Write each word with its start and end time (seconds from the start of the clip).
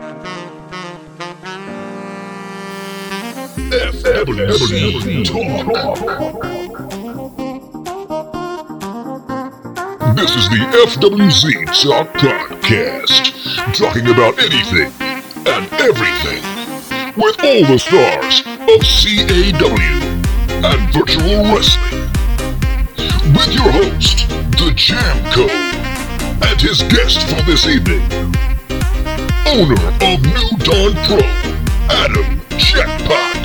This 0.00 0.16
is 10.36 10.48
the 10.48 10.60
FWC 10.86 11.66
Talk 11.82 12.08
Podcast, 12.14 13.24
talking 13.76 14.08
about 14.08 14.38
anything 14.38 14.90
and 15.46 15.70
everything 15.74 16.42
with 17.16 17.38
all 17.44 17.64
the 17.66 17.78
stars 17.78 18.40
of 18.46 18.80
CAW 18.80 19.76
and 20.64 20.80
virtual 20.94 21.44
wrestling. 21.52 22.08
With 23.34 23.52
your 23.52 23.70
host, 23.70 24.28
the 24.52 24.72
Jam 24.74 25.22
Code, 25.30 25.50
and 26.48 26.58
his 26.58 26.82
guest 26.84 27.20
for 27.28 27.42
this 27.42 27.66
evening, 27.66 28.00
owner 29.52 29.74
of 29.74 30.22
New 30.22 30.58
Dawn 30.58 30.92
Pro, 31.06 31.18
Adam 31.90 32.40
Jackpot. 32.56 33.44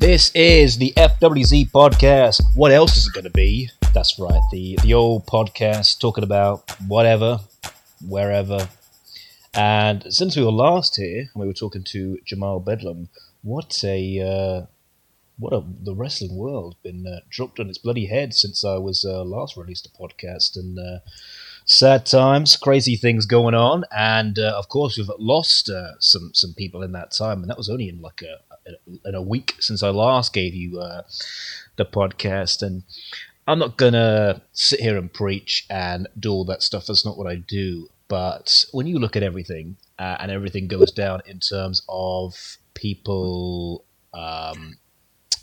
This 0.00 0.32
is 0.34 0.78
the 0.78 0.92
FWZ 0.96 1.70
podcast. 1.70 2.42
What 2.56 2.72
else 2.72 2.96
is 2.96 3.06
it 3.06 3.12
going 3.12 3.22
to 3.22 3.30
be? 3.30 3.70
That's 3.94 4.18
right, 4.18 4.42
the 4.50 4.76
the 4.82 4.94
old 4.94 5.26
podcast 5.26 6.00
talking 6.00 6.24
about 6.24 6.68
whatever, 6.88 7.38
wherever. 8.04 8.68
And 9.54 10.12
since 10.12 10.36
we 10.36 10.44
were 10.44 10.50
last 10.50 10.96
here, 10.96 11.30
we 11.36 11.46
were 11.46 11.52
talking 11.52 11.84
to 11.84 12.18
Jamal 12.24 12.58
Bedlam. 12.58 13.10
What 13.42 13.78
a 13.84 14.20
uh, 14.20 14.71
what 15.42 15.52
a 15.52 15.62
the 15.82 15.94
wrestling 15.94 16.36
world 16.36 16.76
been 16.82 17.06
uh, 17.06 17.20
dropped 17.28 17.58
on 17.58 17.68
its 17.68 17.78
bloody 17.78 18.06
head 18.06 18.32
since 18.32 18.64
I 18.64 18.76
was 18.76 19.04
uh, 19.04 19.24
last 19.24 19.56
released 19.56 19.86
a 19.86 19.90
podcast 19.90 20.56
and. 20.56 20.78
Uh, 20.78 20.98
sad 21.64 22.04
times, 22.04 22.56
crazy 22.56 22.96
things 22.96 23.24
going 23.24 23.54
on, 23.54 23.84
and 23.96 24.36
uh, 24.36 24.52
of 24.56 24.68
course 24.68 24.98
we've 24.98 25.08
lost 25.18 25.70
uh, 25.70 25.92
some 26.00 26.30
some 26.34 26.52
people 26.54 26.82
in 26.82 26.90
that 26.90 27.12
time, 27.12 27.40
and 27.40 27.48
that 27.48 27.56
was 27.56 27.70
only 27.70 27.88
in 27.88 28.00
like 28.00 28.22
a 28.22 29.08
in 29.08 29.14
a 29.14 29.22
week 29.22 29.54
since 29.60 29.80
I 29.80 29.90
last 29.90 30.32
gave 30.32 30.54
you 30.54 30.80
uh, 30.80 31.02
the 31.76 31.84
podcast, 31.84 32.62
and 32.62 32.82
I'm 33.46 33.60
not 33.60 33.76
gonna 33.76 34.42
sit 34.52 34.80
here 34.80 34.98
and 34.98 35.12
preach 35.12 35.64
and 35.70 36.08
do 36.18 36.32
all 36.32 36.44
that 36.46 36.62
stuff. 36.62 36.86
That's 36.86 37.04
not 37.04 37.16
what 37.16 37.28
I 37.28 37.36
do. 37.36 37.88
But 38.08 38.64
when 38.72 38.88
you 38.88 38.98
look 38.98 39.16
at 39.16 39.22
everything 39.22 39.76
and 39.98 40.30
everything 40.30 40.66
goes 40.66 40.90
down 40.90 41.22
in 41.26 41.38
terms 41.38 41.80
of 41.88 42.58
people 42.74 43.84
um, 44.12 44.76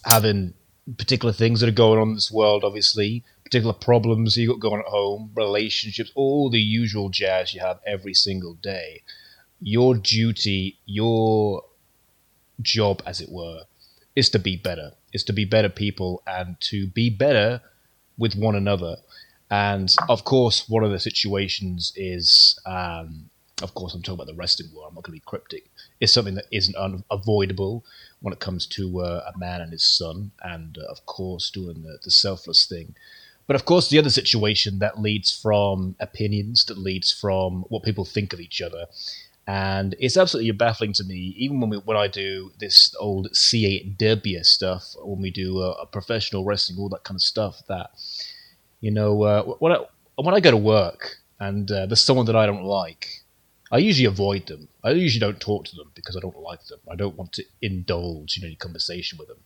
having 0.05 0.53
particular 0.97 1.33
things 1.33 1.59
that 1.59 1.69
are 1.69 1.73
going 1.73 1.99
on 1.99 2.09
in 2.09 2.15
this 2.15 2.31
world, 2.31 2.63
obviously 2.63 3.23
particular 3.49 3.73
problems 3.73 4.37
you 4.37 4.47
got 4.47 4.59
going 4.59 4.79
at 4.79 4.85
home, 4.85 5.31
relationships, 5.35 6.11
all 6.13 6.51
the 6.51 6.59
usual 6.59 7.09
jazz 7.09 7.51
you 7.51 7.59
have 7.59 7.79
every 7.85 8.13
single 8.13 8.53
day. 8.53 9.01
Your 9.59 9.95
duty, 9.95 10.77
your 10.85 11.63
job, 12.61 13.01
as 13.07 13.21
it 13.21 13.29
were, 13.31 13.63
is 14.15 14.29
to 14.29 14.39
be 14.39 14.55
better, 14.55 14.91
is 15.13 15.23
to 15.23 15.33
be 15.33 15.45
better 15.45 15.67
people 15.67 16.21
and 16.27 16.61
to 16.61 16.85
be 16.85 17.09
better 17.09 17.61
with 18.19 18.35
one 18.35 18.55
another. 18.55 18.97
And 19.49 19.93
of 20.07 20.25
course, 20.25 20.69
one 20.69 20.83
of 20.83 20.91
the 20.91 20.99
situations 20.99 21.91
is, 21.95 22.59
um, 22.67 23.31
of 23.63 23.73
course, 23.73 23.95
I'm 23.95 24.03
talking 24.03 24.13
about 24.13 24.27
the 24.27 24.35
wrestling 24.35 24.69
world. 24.75 24.89
I'm 24.89 24.95
not 24.95 25.03
going 25.05 25.17
to 25.17 25.21
be 25.23 25.25
cryptic. 25.25 25.71
It's 25.99 26.13
something 26.13 26.35
that 26.35 26.45
isn't 26.51 26.75
unavoidable 26.75 27.83
when 28.21 28.33
it 28.33 28.39
comes 28.39 28.65
to 28.67 29.01
uh, 29.01 29.31
a 29.33 29.37
man 29.37 29.61
and 29.61 29.71
his 29.71 29.83
son, 29.83 30.31
and 30.41 30.77
uh, 30.77 30.85
of 30.91 31.05
course, 31.05 31.49
doing 31.49 31.83
the, 31.83 31.99
the 32.03 32.11
selfless 32.11 32.65
thing. 32.65 32.95
But 33.47 33.55
of 33.55 33.65
course, 33.65 33.89
the 33.89 33.97
other 33.97 34.11
situation 34.11 34.79
that 34.79 35.01
leads 35.01 35.35
from 35.35 35.95
opinions, 35.99 36.65
that 36.65 36.77
leads 36.77 37.11
from 37.11 37.63
what 37.69 37.83
people 37.83 38.05
think 38.05 38.31
of 38.31 38.39
each 38.39 38.61
other. 38.61 38.85
And 39.47 39.95
it's 39.99 40.17
absolutely 40.17 40.51
baffling 40.51 40.93
to 40.93 41.03
me, 41.03 41.33
even 41.35 41.59
when 41.59 41.71
we, 41.71 41.77
when 41.77 41.97
I 41.97 42.07
do 42.07 42.51
this 42.59 42.95
old 42.99 43.29
CAW 43.33 44.43
stuff, 44.43 44.93
when 45.03 45.19
we 45.19 45.31
do 45.31 45.61
a, 45.61 45.71
a 45.71 45.85
professional 45.87 46.45
wrestling, 46.45 46.77
all 46.77 46.89
that 46.89 47.03
kind 47.03 47.15
of 47.15 47.23
stuff. 47.23 47.63
That 47.67 47.89
you 48.81 48.91
know, 48.91 49.23
uh, 49.23 49.43
when 49.43 49.71
I 49.71 49.79
when 50.15 50.35
I 50.35 50.39
go 50.39 50.51
to 50.51 50.57
work 50.57 51.17
and 51.39 51.71
uh, 51.71 51.87
there's 51.87 52.01
someone 52.01 52.27
that 52.27 52.35
I 52.35 52.45
don't 52.45 52.63
like, 52.63 53.23
I 53.71 53.79
usually 53.79 54.05
avoid 54.05 54.45
them. 54.45 54.67
I 54.83 54.91
usually 54.91 55.19
don't 55.19 55.39
talk 55.39 55.65
to 55.65 55.75
them 55.75 55.91
because 55.93 56.15
I 56.15 56.21
don't 56.21 56.39
like 56.39 56.65
them. 56.65 56.79
I 56.89 56.95
don't 56.95 57.17
want 57.17 57.33
to 57.33 57.43
indulge 57.61 58.37
in 58.37 58.45
any 58.45 58.55
conversation 58.55 59.17
with 59.17 59.27
them. 59.27 59.39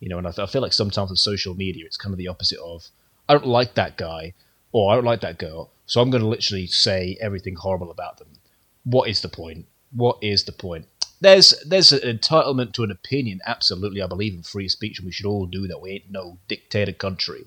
You 0.00 0.08
know, 0.08 0.18
and 0.18 0.26
I, 0.26 0.32
I 0.38 0.46
feel 0.46 0.62
like 0.62 0.72
sometimes 0.72 1.10
with 1.10 1.18
social 1.18 1.54
media, 1.54 1.84
it's 1.84 1.96
kind 1.96 2.12
of 2.12 2.18
the 2.18 2.28
opposite 2.28 2.58
of 2.60 2.88
I 3.28 3.34
don't 3.34 3.46
like 3.46 3.74
that 3.74 3.96
guy 3.96 4.32
or 4.72 4.90
I 4.90 4.94
don't 4.94 5.04
like 5.04 5.20
that 5.20 5.38
girl, 5.38 5.70
so 5.86 6.00
I'm 6.00 6.10
going 6.10 6.22
to 6.22 6.28
literally 6.28 6.66
say 6.66 7.18
everything 7.20 7.56
horrible 7.56 7.90
about 7.90 8.18
them. 8.18 8.28
What 8.84 9.08
is 9.08 9.20
the 9.20 9.28
point? 9.28 9.66
What 9.92 10.18
is 10.22 10.44
the 10.44 10.52
point? 10.52 10.86
There's 11.20 11.60
there's 11.66 11.92
an 11.92 12.16
entitlement 12.16 12.72
to 12.74 12.84
an 12.84 12.90
opinion. 12.90 13.40
Absolutely, 13.44 14.00
I 14.00 14.06
believe 14.06 14.32
in 14.32 14.42
free 14.42 14.68
speech, 14.68 14.98
and 14.98 15.06
we 15.06 15.12
should 15.12 15.26
all 15.26 15.46
do 15.46 15.66
that. 15.66 15.80
We 15.80 15.90
ain't 15.90 16.10
no 16.10 16.38
dictator 16.48 16.92
country. 16.92 17.44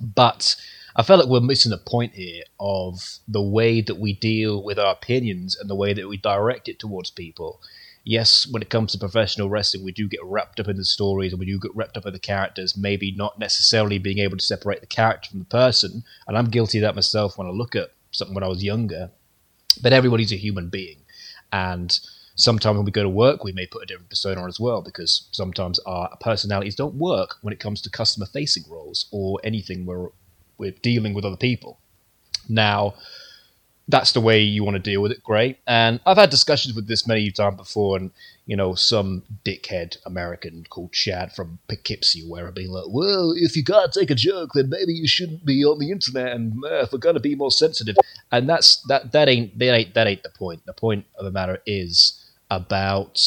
But 0.00 0.56
I 0.94 1.02
feel 1.02 1.16
like 1.16 1.28
we're 1.28 1.40
missing 1.40 1.70
the 1.70 1.78
point 1.78 2.14
here 2.14 2.44
of 2.60 3.18
the 3.26 3.42
way 3.42 3.80
that 3.80 3.98
we 3.98 4.12
deal 4.12 4.62
with 4.62 4.78
our 4.78 4.92
opinions 4.92 5.56
and 5.56 5.70
the 5.70 5.74
way 5.74 5.94
that 5.94 6.08
we 6.08 6.16
direct 6.16 6.68
it 6.68 6.78
towards 6.78 7.10
people 7.10 7.60
yes, 8.04 8.46
when 8.50 8.62
it 8.62 8.70
comes 8.70 8.92
to 8.92 8.98
professional 8.98 9.48
wrestling, 9.48 9.84
we 9.84 9.92
do 9.92 10.08
get 10.08 10.24
wrapped 10.24 10.60
up 10.60 10.68
in 10.68 10.76
the 10.76 10.84
stories 10.84 11.32
and 11.32 11.40
we 11.40 11.46
do 11.46 11.58
get 11.58 11.74
wrapped 11.74 11.96
up 11.96 12.06
in 12.06 12.12
the 12.12 12.18
characters, 12.18 12.76
maybe 12.76 13.12
not 13.12 13.38
necessarily 13.38 13.98
being 13.98 14.18
able 14.18 14.36
to 14.36 14.44
separate 14.44 14.80
the 14.80 14.86
character 14.86 15.30
from 15.30 15.40
the 15.40 15.44
person. 15.44 16.04
And 16.26 16.36
I'm 16.36 16.50
guilty 16.50 16.78
of 16.78 16.82
that 16.82 16.94
myself 16.94 17.38
when 17.38 17.46
I 17.46 17.50
look 17.50 17.76
at 17.76 17.92
something 18.10 18.34
when 18.34 18.44
I 18.44 18.48
was 18.48 18.64
younger. 18.64 19.10
But 19.80 19.92
everybody's 19.92 20.32
a 20.32 20.36
human 20.36 20.68
being. 20.68 20.98
And 21.52 21.98
sometimes 22.34 22.76
when 22.76 22.84
we 22.84 22.92
go 22.92 23.02
to 23.02 23.08
work, 23.08 23.44
we 23.44 23.52
may 23.52 23.66
put 23.66 23.82
a 23.82 23.86
different 23.86 24.10
persona 24.10 24.42
on 24.42 24.48
as 24.48 24.60
well 24.60 24.82
because 24.82 25.28
sometimes 25.32 25.78
our 25.80 26.14
personalities 26.20 26.74
don't 26.74 26.94
work 26.94 27.36
when 27.42 27.52
it 27.52 27.60
comes 27.60 27.80
to 27.82 27.90
customer 27.90 28.26
facing 28.26 28.64
roles 28.68 29.06
or 29.12 29.40
anything 29.44 29.86
where 29.86 30.08
we're 30.62 30.80
dealing 30.80 31.12
with 31.12 31.24
other 31.24 31.36
people. 31.36 31.80
Now, 32.48 32.94
that's 33.88 34.12
the 34.12 34.20
way 34.20 34.40
you 34.40 34.62
want 34.62 34.76
to 34.76 34.90
deal 34.90 35.02
with 35.02 35.10
it, 35.10 35.24
great. 35.24 35.58
And 35.66 36.00
I've 36.06 36.16
had 36.16 36.30
discussions 36.30 36.74
with 36.74 36.86
this 36.86 37.06
many 37.06 37.30
times 37.32 37.56
before, 37.56 37.96
and 37.96 38.12
you 38.46 38.56
know, 38.56 38.74
some 38.74 39.22
dickhead 39.44 39.96
American 40.06 40.64
called 40.70 40.92
Chad 40.92 41.32
from 41.32 41.58
Poughkeepsie, 41.68 42.26
where 42.28 42.46
I've 42.46 42.54
been 42.54 42.70
like, 42.70 42.86
well, 42.88 43.34
if 43.36 43.56
you 43.56 43.64
can't 43.64 43.92
take 43.92 44.10
a 44.10 44.14
joke, 44.14 44.50
then 44.54 44.68
maybe 44.68 44.92
you 44.92 45.08
shouldn't 45.08 45.44
be 45.44 45.64
on 45.64 45.78
the 45.78 45.90
internet, 45.90 46.32
and 46.32 46.64
uh, 46.64 46.82
if 46.82 46.92
we're 46.92 46.98
gonna 46.98 47.20
be 47.20 47.34
more 47.34 47.50
sensitive, 47.50 47.96
and 48.30 48.48
that's 48.48 48.76
that 48.88 49.12
that 49.12 49.28
ain't 49.28 49.58
that 49.58 49.74
ain't 49.74 49.94
that 49.94 50.06
ain't 50.06 50.22
the 50.22 50.30
point. 50.30 50.64
The 50.64 50.72
point 50.72 51.04
of 51.16 51.24
the 51.24 51.32
matter 51.32 51.58
is 51.66 52.18
about 52.50 53.20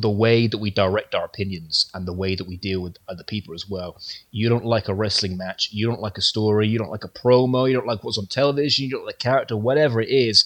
the 0.00 0.10
way 0.10 0.46
that 0.46 0.58
we 0.58 0.70
direct 0.70 1.14
our 1.14 1.24
opinions 1.24 1.90
and 1.94 2.06
the 2.06 2.12
way 2.12 2.34
that 2.34 2.46
we 2.46 2.56
deal 2.56 2.80
with 2.80 2.98
other 3.08 3.24
people 3.24 3.54
as 3.54 3.68
well. 3.68 4.00
You 4.30 4.48
don't 4.48 4.64
like 4.64 4.88
a 4.88 4.94
wrestling 4.94 5.36
match, 5.36 5.70
you 5.72 5.86
don't 5.86 6.00
like 6.00 6.18
a 6.18 6.22
story, 6.22 6.68
you 6.68 6.78
don't 6.78 6.90
like 6.90 7.04
a 7.04 7.08
promo, 7.08 7.68
you 7.68 7.74
don't 7.74 7.86
like 7.86 8.04
what's 8.04 8.18
on 8.18 8.26
television, 8.26 8.84
you 8.84 8.90
don't 8.90 9.06
like 9.06 9.18
character, 9.18 9.56
whatever 9.56 10.00
it 10.00 10.10
is. 10.10 10.44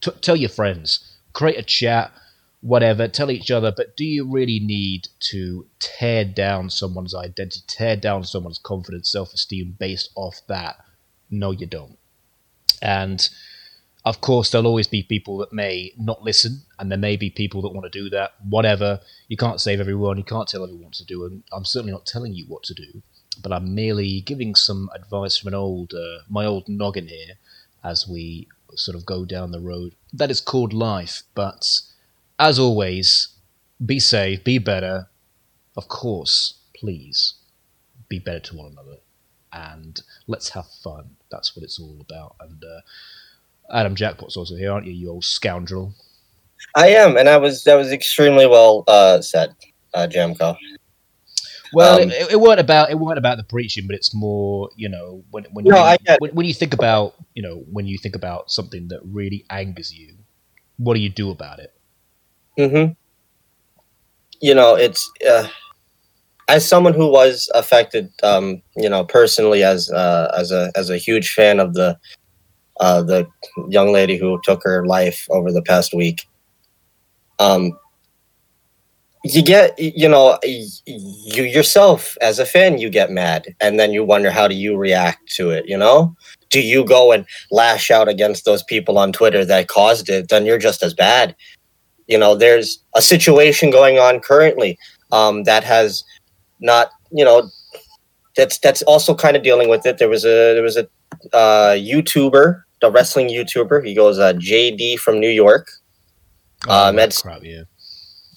T- 0.00 0.12
tell 0.20 0.36
your 0.36 0.48
friends, 0.48 1.16
create 1.32 1.58
a 1.58 1.62
chat, 1.62 2.12
whatever, 2.60 3.08
tell 3.08 3.30
each 3.30 3.50
other. 3.50 3.72
But 3.76 3.96
do 3.96 4.04
you 4.04 4.24
really 4.24 4.60
need 4.60 5.08
to 5.30 5.66
tear 5.80 6.24
down 6.24 6.70
someone's 6.70 7.14
identity, 7.14 7.64
tear 7.66 7.96
down 7.96 8.24
someone's 8.24 8.58
confidence, 8.58 9.10
self 9.10 9.34
esteem 9.34 9.76
based 9.78 10.10
off 10.14 10.40
that? 10.46 10.76
No, 11.30 11.50
you 11.50 11.66
don't. 11.66 11.98
And 12.80 13.28
of 14.04 14.20
course, 14.20 14.50
there'll 14.50 14.66
always 14.66 14.88
be 14.88 15.02
people 15.02 15.38
that 15.38 15.52
may 15.52 15.92
not 15.96 16.22
listen, 16.22 16.62
and 16.78 16.90
there 16.90 16.98
may 16.98 17.16
be 17.16 17.30
people 17.30 17.62
that 17.62 17.72
want 17.72 17.90
to 17.90 17.98
do 18.02 18.10
that. 18.10 18.34
Whatever. 18.48 19.00
You 19.28 19.36
can't 19.36 19.60
save 19.60 19.80
everyone. 19.80 20.18
You 20.18 20.24
can't 20.24 20.48
tell 20.48 20.64
everyone 20.64 20.84
what 20.84 20.94
to 20.94 21.04
do. 21.04 21.24
And 21.24 21.44
I'm 21.52 21.64
certainly 21.64 21.92
not 21.92 22.06
telling 22.06 22.34
you 22.34 22.44
what 22.46 22.64
to 22.64 22.74
do, 22.74 23.02
but 23.42 23.52
I'm 23.52 23.74
merely 23.74 24.20
giving 24.20 24.54
some 24.54 24.90
advice 24.94 25.36
from 25.36 25.48
an 25.48 25.54
old, 25.54 25.94
uh, 25.94 26.22
my 26.28 26.44
old 26.44 26.68
noggin 26.68 27.08
here, 27.08 27.34
as 27.84 28.08
we 28.08 28.48
sort 28.74 28.96
of 28.96 29.04
go 29.04 29.24
down 29.24 29.50
the 29.50 29.60
road 29.60 29.94
that 30.12 30.30
is 30.30 30.40
called 30.40 30.72
life. 30.72 31.22
But 31.34 31.80
as 32.38 32.58
always, 32.58 33.28
be 33.84 33.98
safe, 34.00 34.44
be 34.44 34.58
better. 34.58 35.08
Of 35.76 35.88
course, 35.88 36.58
please 36.74 37.34
be 38.08 38.18
better 38.18 38.40
to 38.40 38.56
one 38.56 38.72
another, 38.72 38.98
and 39.52 40.00
let's 40.26 40.50
have 40.50 40.66
fun. 40.66 41.16
That's 41.30 41.56
what 41.56 41.62
it's 41.62 41.78
all 41.78 41.98
about. 42.00 42.36
And 42.40 42.62
uh, 42.62 42.80
Adam 43.70 43.94
Jackpot's 43.94 44.36
also 44.36 44.56
here, 44.56 44.72
aren't 44.72 44.86
you, 44.86 44.92
you 44.92 45.10
old 45.10 45.24
scoundrel? 45.24 45.94
I 46.74 46.88
am, 46.88 47.16
and 47.16 47.28
I 47.28 47.36
was 47.36 47.64
that 47.64 47.74
was 47.74 47.92
extremely 47.92 48.46
well 48.46 48.84
uh, 48.88 49.20
said, 49.20 49.54
uh, 49.94 50.06
Jamco. 50.10 50.56
Well, 51.72 52.02
um, 52.02 52.10
it, 52.10 52.32
it, 52.32 52.40
weren't 52.40 52.60
about 52.60 52.90
it 52.90 52.98
weren't 52.98 53.18
about 53.18 53.38
the 53.38 53.44
preaching, 53.44 53.86
but 53.86 53.96
it's 53.96 54.14
more 54.14 54.68
you 54.76 54.88
know 54.88 55.24
when 55.30 55.44
when 55.52 55.64
you, 55.64 55.72
no, 55.72 55.96
when, 56.18 56.30
when, 56.32 56.46
you 56.46 56.54
think 56.54 56.74
about 56.74 57.14
you 57.34 57.42
know 57.42 57.64
when 57.70 57.86
you 57.86 57.98
think 57.98 58.14
about 58.14 58.50
something 58.50 58.88
that 58.88 59.00
really 59.04 59.44
angers 59.50 59.92
you, 59.92 60.14
what 60.76 60.94
do 60.94 61.00
you 61.00 61.08
do 61.08 61.30
about 61.30 61.58
it? 61.60 61.72
Hmm. 62.58 62.92
You 64.40 64.54
know, 64.54 64.74
it's 64.74 65.10
uh, 65.28 65.48
as 66.48 66.68
someone 66.68 66.92
who 66.92 67.10
was 67.10 67.48
affected, 67.54 68.12
um, 68.22 68.62
you 68.76 68.88
know, 68.88 69.04
personally 69.04 69.62
as 69.62 69.90
uh, 69.90 70.32
as 70.36 70.50
a 70.50 70.70
as 70.76 70.90
a 70.90 70.98
huge 70.98 71.32
fan 71.32 71.58
of 71.58 71.74
the 71.74 71.98
uh, 72.82 73.00
the 73.00 73.26
young 73.68 73.92
lady 73.92 74.16
who 74.16 74.40
took 74.42 74.60
her 74.64 74.84
life 74.84 75.28
over 75.30 75.52
the 75.52 75.62
past 75.62 75.94
week, 75.94 76.26
um, 77.38 77.78
you 79.24 79.40
get 79.40 79.78
you 79.78 80.08
know 80.08 80.36
you 80.44 81.44
yourself 81.44 82.16
as 82.20 82.40
a 82.40 82.44
fan 82.44 82.78
you 82.78 82.90
get 82.90 83.08
mad 83.08 83.54
and 83.60 83.78
then 83.78 83.92
you 83.92 84.02
wonder 84.02 84.32
how 84.32 84.48
do 84.48 84.56
you 84.56 84.76
react 84.76 85.32
to 85.32 85.50
it 85.50 85.64
you 85.68 85.78
know? 85.78 86.12
Do 86.50 86.60
you 86.60 86.84
go 86.84 87.12
and 87.12 87.24
lash 87.52 87.88
out 87.90 88.08
against 88.08 88.44
those 88.44 88.64
people 88.64 88.98
on 88.98 89.12
twitter 89.12 89.44
that 89.44 89.68
caused 89.68 90.08
it? 90.08 90.28
Then 90.28 90.44
you're 90.44 90.58
just 90.58 90.82
as 90.82 90.92
bad. 90.92 91.36
You 92.08 92.18
know 92.18 92.34
there's 92.34 92.82
a 92.96 93.00
situation 93.00 93.70
going 93.70 94.00
on 94.00 94.18
currently 94.18 94.76
um, 95.12 95.44
that 95.44 95.62
has 95.62 96.02
not 96.58 96.90
you 97.12 97.24
know 97.24 97.48
that's 98.34 98.58
that's 98.58 98.82
also 98.82 99.14
kind 99.14 99.36
of 99.36 99.44
dealing 99.44 99.68
with 99.68 99.86
it. 99.86 99.98
There 99.98 100.08
was 100.08 100.24
a 100.24 100.54
there 100.54 100.64
was 100.64 100.76
a 100.76 100.88
uh, 101.32 101.76
youtuber 101.76 102.62
the 102.82 102.90
wrestling 102.90 103.28
youtuber 103.30 103.82
he 103.84 103.94
goes 103.94 104.18
uh, 104.18 104.34
jd 104.34 104.98
from 104.98 105.18
new 105.18 105.30
york 105.30 105.68
Oh, 106.68 106.88
Um, 106.90 106.96
crap, 106.96 107.42
yeah. 107.42 107.62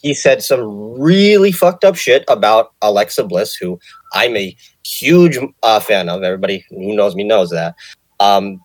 he 0.02 0.14
said 0.16 0.42
some 0.42 1.00
really 1.00 1.52
fucked 1.52 1.84
up 1.84 1.96
shit 1.96 2.24
about 2.28 2.72
Alexa 2.82 3.24
Bliss, 3.26 3.54
who 3.54 3.80
I'm 4.14 4.36
a 4.36 4.56
huge 4.84 5.38
uh, 5.62 5.80
fan 5.80 6.10
of. 6.10 6.24
Everybody 6.24 6.66
who 6.72 6.96
knows 6.96 7.14
me 7.16 7.24
knows 7.24 7.52
that. 7.52 7.76
Um, 8.20 8.60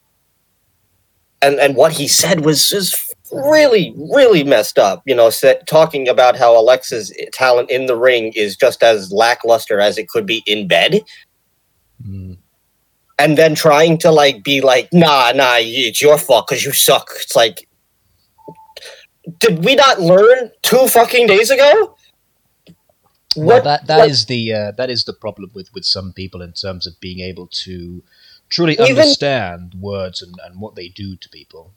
and 1.43 1.61
and 1.61 1.77
what 1.77 1.93
he 1.93 2.09
said 2.09 2.43
was 2.47 2.71
just 2.71 3.15
really, 3.32 3.93
really 4.15 4.44
messed 4.44 4.79
up. 4.79 5.03
You 5.05 5.15
know, 5.15 5.29
said, 5.29 5.67
talking 5.67 6.09
about 6.09 6.37
how 6.38 6.59
Alexa's 6.59 7.12
talent 7.35 7.71
in 7.71 7.85
the 7.85 7.97
ring 7.97 8.32
is 8.35 8.56
just 8.56 8.82
as 8.82 9.12
lackluster 9.12 9.79
as 9.79 9.99
it 9.99 10.09
could 10.09 10.25
be 10.25 10.43
in 10.47 10.67
bed, 10.69 11.03
Mm. 12.03 12.38
And 13.20 13.37
then 13.38 13.55
trying 13.55 13.99
to 13.99 14.11
like 14.11 14.43
be 14.43 14.61
like, 14.61 14.88
nah, 14.93 15.32
nah, 15.34 15.56
it's 15.58 16.00
your 16.02 16.19
fault 16.19 16.46
because 16.49 16.64
you 16.64 16.72
suck. 16.72 17.11
It's 17.17 17.37
like. 17.37 17.67
Did 19.38 19.64
we 19.64 19.75
not 19.75 20.00
learn 20.00 20.50
two 20.62 20.88
fucking 20.88 21.26
days 21.26 21.50
ago? 21.50 21.94
Well, 23.37 23.62
that 23.62 23.87
that 23.87 23.99
what- 23.99 24.11
is 24.11 24.26
the 24.26 24.52
uh, 24.52 24.70
that 24.72 24.90
is 24.90 25.05
the 25.05 25.12
problem 25.12 25.50
with 25.55 25.69
with 25.75 25.84
some 25.84 26.12
people 26.12 26.43
in 26.43 26.52
terms 26.52 26.87
of 26.87 26.99
being 27.00 27.20
able 27.20 27.46
to 27.64 28.02
truly 28.49 28.72
Even- 28.75 28.88
understand 28.99 29.75
words 29.78 30.20
and, 30.22 30.34
and 30.44 30.61
what 30.61 30.75
they 30.75 30.88
do 30.88 31.17
to 31.17 31.28
people. 31.28 31.72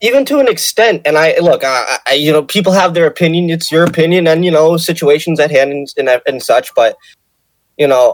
even 0.00 0.24
to 0.24 0.38
an 0.38 0.46
extent 0.48 1.02
and 1.06 1.18
i 1.18 1.36
look 1.48 1.62
I, 1.64 1.98
I 2.10 2.14
you 2.14 2.32
know 2.32 2.42
people 2.56 2.72
have 2.72 2.94
their 2.94 3.06
opinion 3.14 3.50
it's 3.50 3.70
your 3.74 3.84
opinion 3.84 4.22
and 4.30 4.44
you 4.46 4.52
know 4.56 4.76
situations 4.76 5.40
at 5.44 5.50
hand 5.50 5.70
and, 5.72 5.86
and, 5.98 6.22
and 6.28 6.38
such 6.42 6.72
but 6.80 6.96
you 7.82 7.88
know 7.92 8.04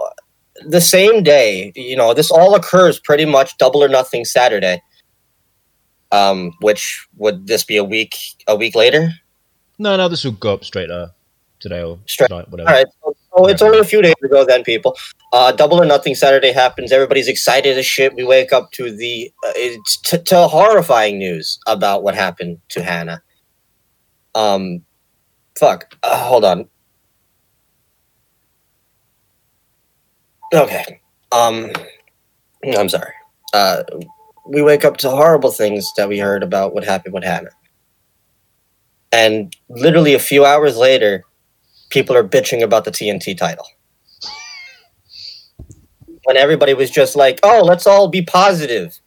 the 0.69 0.81
same 0.81 1.23
day 1.23 1.73
you 1.77 1.97
know 1.97 2.15
this 2.15 2.31
all 2.31 2.55
occurs 2.55 2.99
pretty 3.01 3.25
much 3.25 3.57
double 3.59 3.83
or 3.83 3.89
nothing 3.89 4.25
saturday. 4.25 4.83
Um 6.13 6.53
which 6.61 7.07
would 7.17 7.47
this 7.47 7.65
be 7.65 7.77
a 7.77 7.85
week 7.85 8.15
a 8.47 8.57
week 8.57 8.75
later? 8.75 9.11
No, 9.79 9.97
no, 9.97 10.09
this 10.09 10.25
will 10.25 10.33
go 10.33 10.55
up 10.55 10.65
straight 10.65 10.91
uh, 10.91 11.09
today 11.59 11.83
or 11.83 11.99
Straight- 12.07 12.29
tonight, 12.29 12.49
whatever. 12.51 12.69
all 12.71 12.75
right 12.77 12.87
so, 13.03 13.17
so 13.37 13.47
it's 13.49 13.63
only 13.63 13.79
a 13.81 13.85
few 13.85 14.01
days 14.03 14.15
ago 14.25 14.45
then 14.45 14.63
people. 14.63 14.97
Uh 15.33 15.51
double 15.53 15.81
or 15.81 15.85
nothing 15.87 16.15
saturday 16.15 16.53
happens. 16.53 16.93
Everybody's 16.93 17.29
excited 17.29 17.77
as 17.79 17.87
shit. 17.87 18.15
We 18.15 18.25
wake 18.25 18.53
up 18.53 18.71
to 18.73 18.95
the 18.97 19.33
uh, 19.47 19.53
it's 19.57 19.97
t- 20.01 20.19
to 20.19 20.47
horrifying 20.49 21.19
news 21.19 21.59
about 21.67 22.03
what 22.05 22.15
happened 22.15 22.59
to 22.71 22.83
hannah. 22.83 23.23
Um 24.35 24.83
fuck. 25.59 25.97
Uh, 26.03 26.19
hold 26.25 26.45
on 26.45 26.69
okay 30.55 31.01
um 31.33 31.71
i'm 32.77 32.89
sorry 32.89 33.13
uh 33.53 33.83
we 34.47 34.63
wake 34.63 34.85
up 34.85 34.97
to 34.97 35.11
horrible 35.11 35.51
things 35.51 35.91
that 35.97 36.09
we 36.09 36.19
heard 36.19 36.43
about 36.43 36.75
what 36.75 36.85
happened 36.85 37.15
with 37.15 37.25
hannah 37.25 37.51
and 39.13 39.55
literally 39.69 40.15
a 40.15 40.19
few 40.19 40.45
hours 40.45 40.77
later 40.77 41.25
people 41.95 42.17
are 42.17 42.25
bitching 42.25 42.63
about 42.63 42.85
the 42.85 42.91
TNT 42.91 43.39
title. 43.39 43.67
When 46.25 46.37
everybody 46.37 46.75
was 46.75 46.91
just 46.91 47.15
like, 47.17 47.39
"Oh, 47.43 47.63
let's 47.63 47.87
all 47.87 48.09
be 48.09 48.23
positive," 48.23 48.99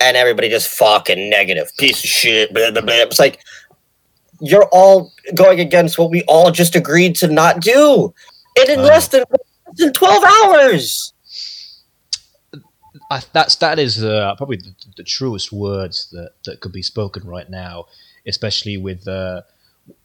and 0.00 0.16
everybody 0.16 0.48
just 0.48 0.68
fucking 0.68 1.30
negative, 1.30 1.70
piece 1.78 2.04
of 2.04 2.10
shit. 2.10 2.52
Blah, 2.52 2.72
blah, 2.72 2.82
blah. 2.82 2.94
It's 2.94 3.18
like 3.18 3.40
you're 4.40 4.68
all 4.70 5.12
going 5.34 5.60
against 5.60 5.98
what 5.98 6.10
we 6.10 6.22
all 6.24 6.50
just 6.50 6.76
agreed 6.76 7.14
to 7.16 7.28
not 7.28 7.60
do, 7.60 8.12
and 8.58 8.68
in 8.68 8.82
less 8.82 9.08
than 9.08 9.24
less 9.30 9.45
than 9.76 9.92
twelve 9.92 10.24
hours. 10.24 11.12
I, 13.10 13.22
that's 13.32 13.56
that 13.56 13.78
is 13.78 14.02
uh, 14.02 14.34
probably 14.36 14.56
the, 14.56 14.74
the 14.96 15.04
truest 15.04 15.52
words 15.52 16.08
that, 16.10 16.32
that 16.44 16.60
could 16.60 16.72
be 16.72 16.82
spoken 16.82 17.26
right 17.26 17.48
now, 17.48 17.86
especially 18.26 18.76
with 18.76 19.06
uh, 19.06 19.42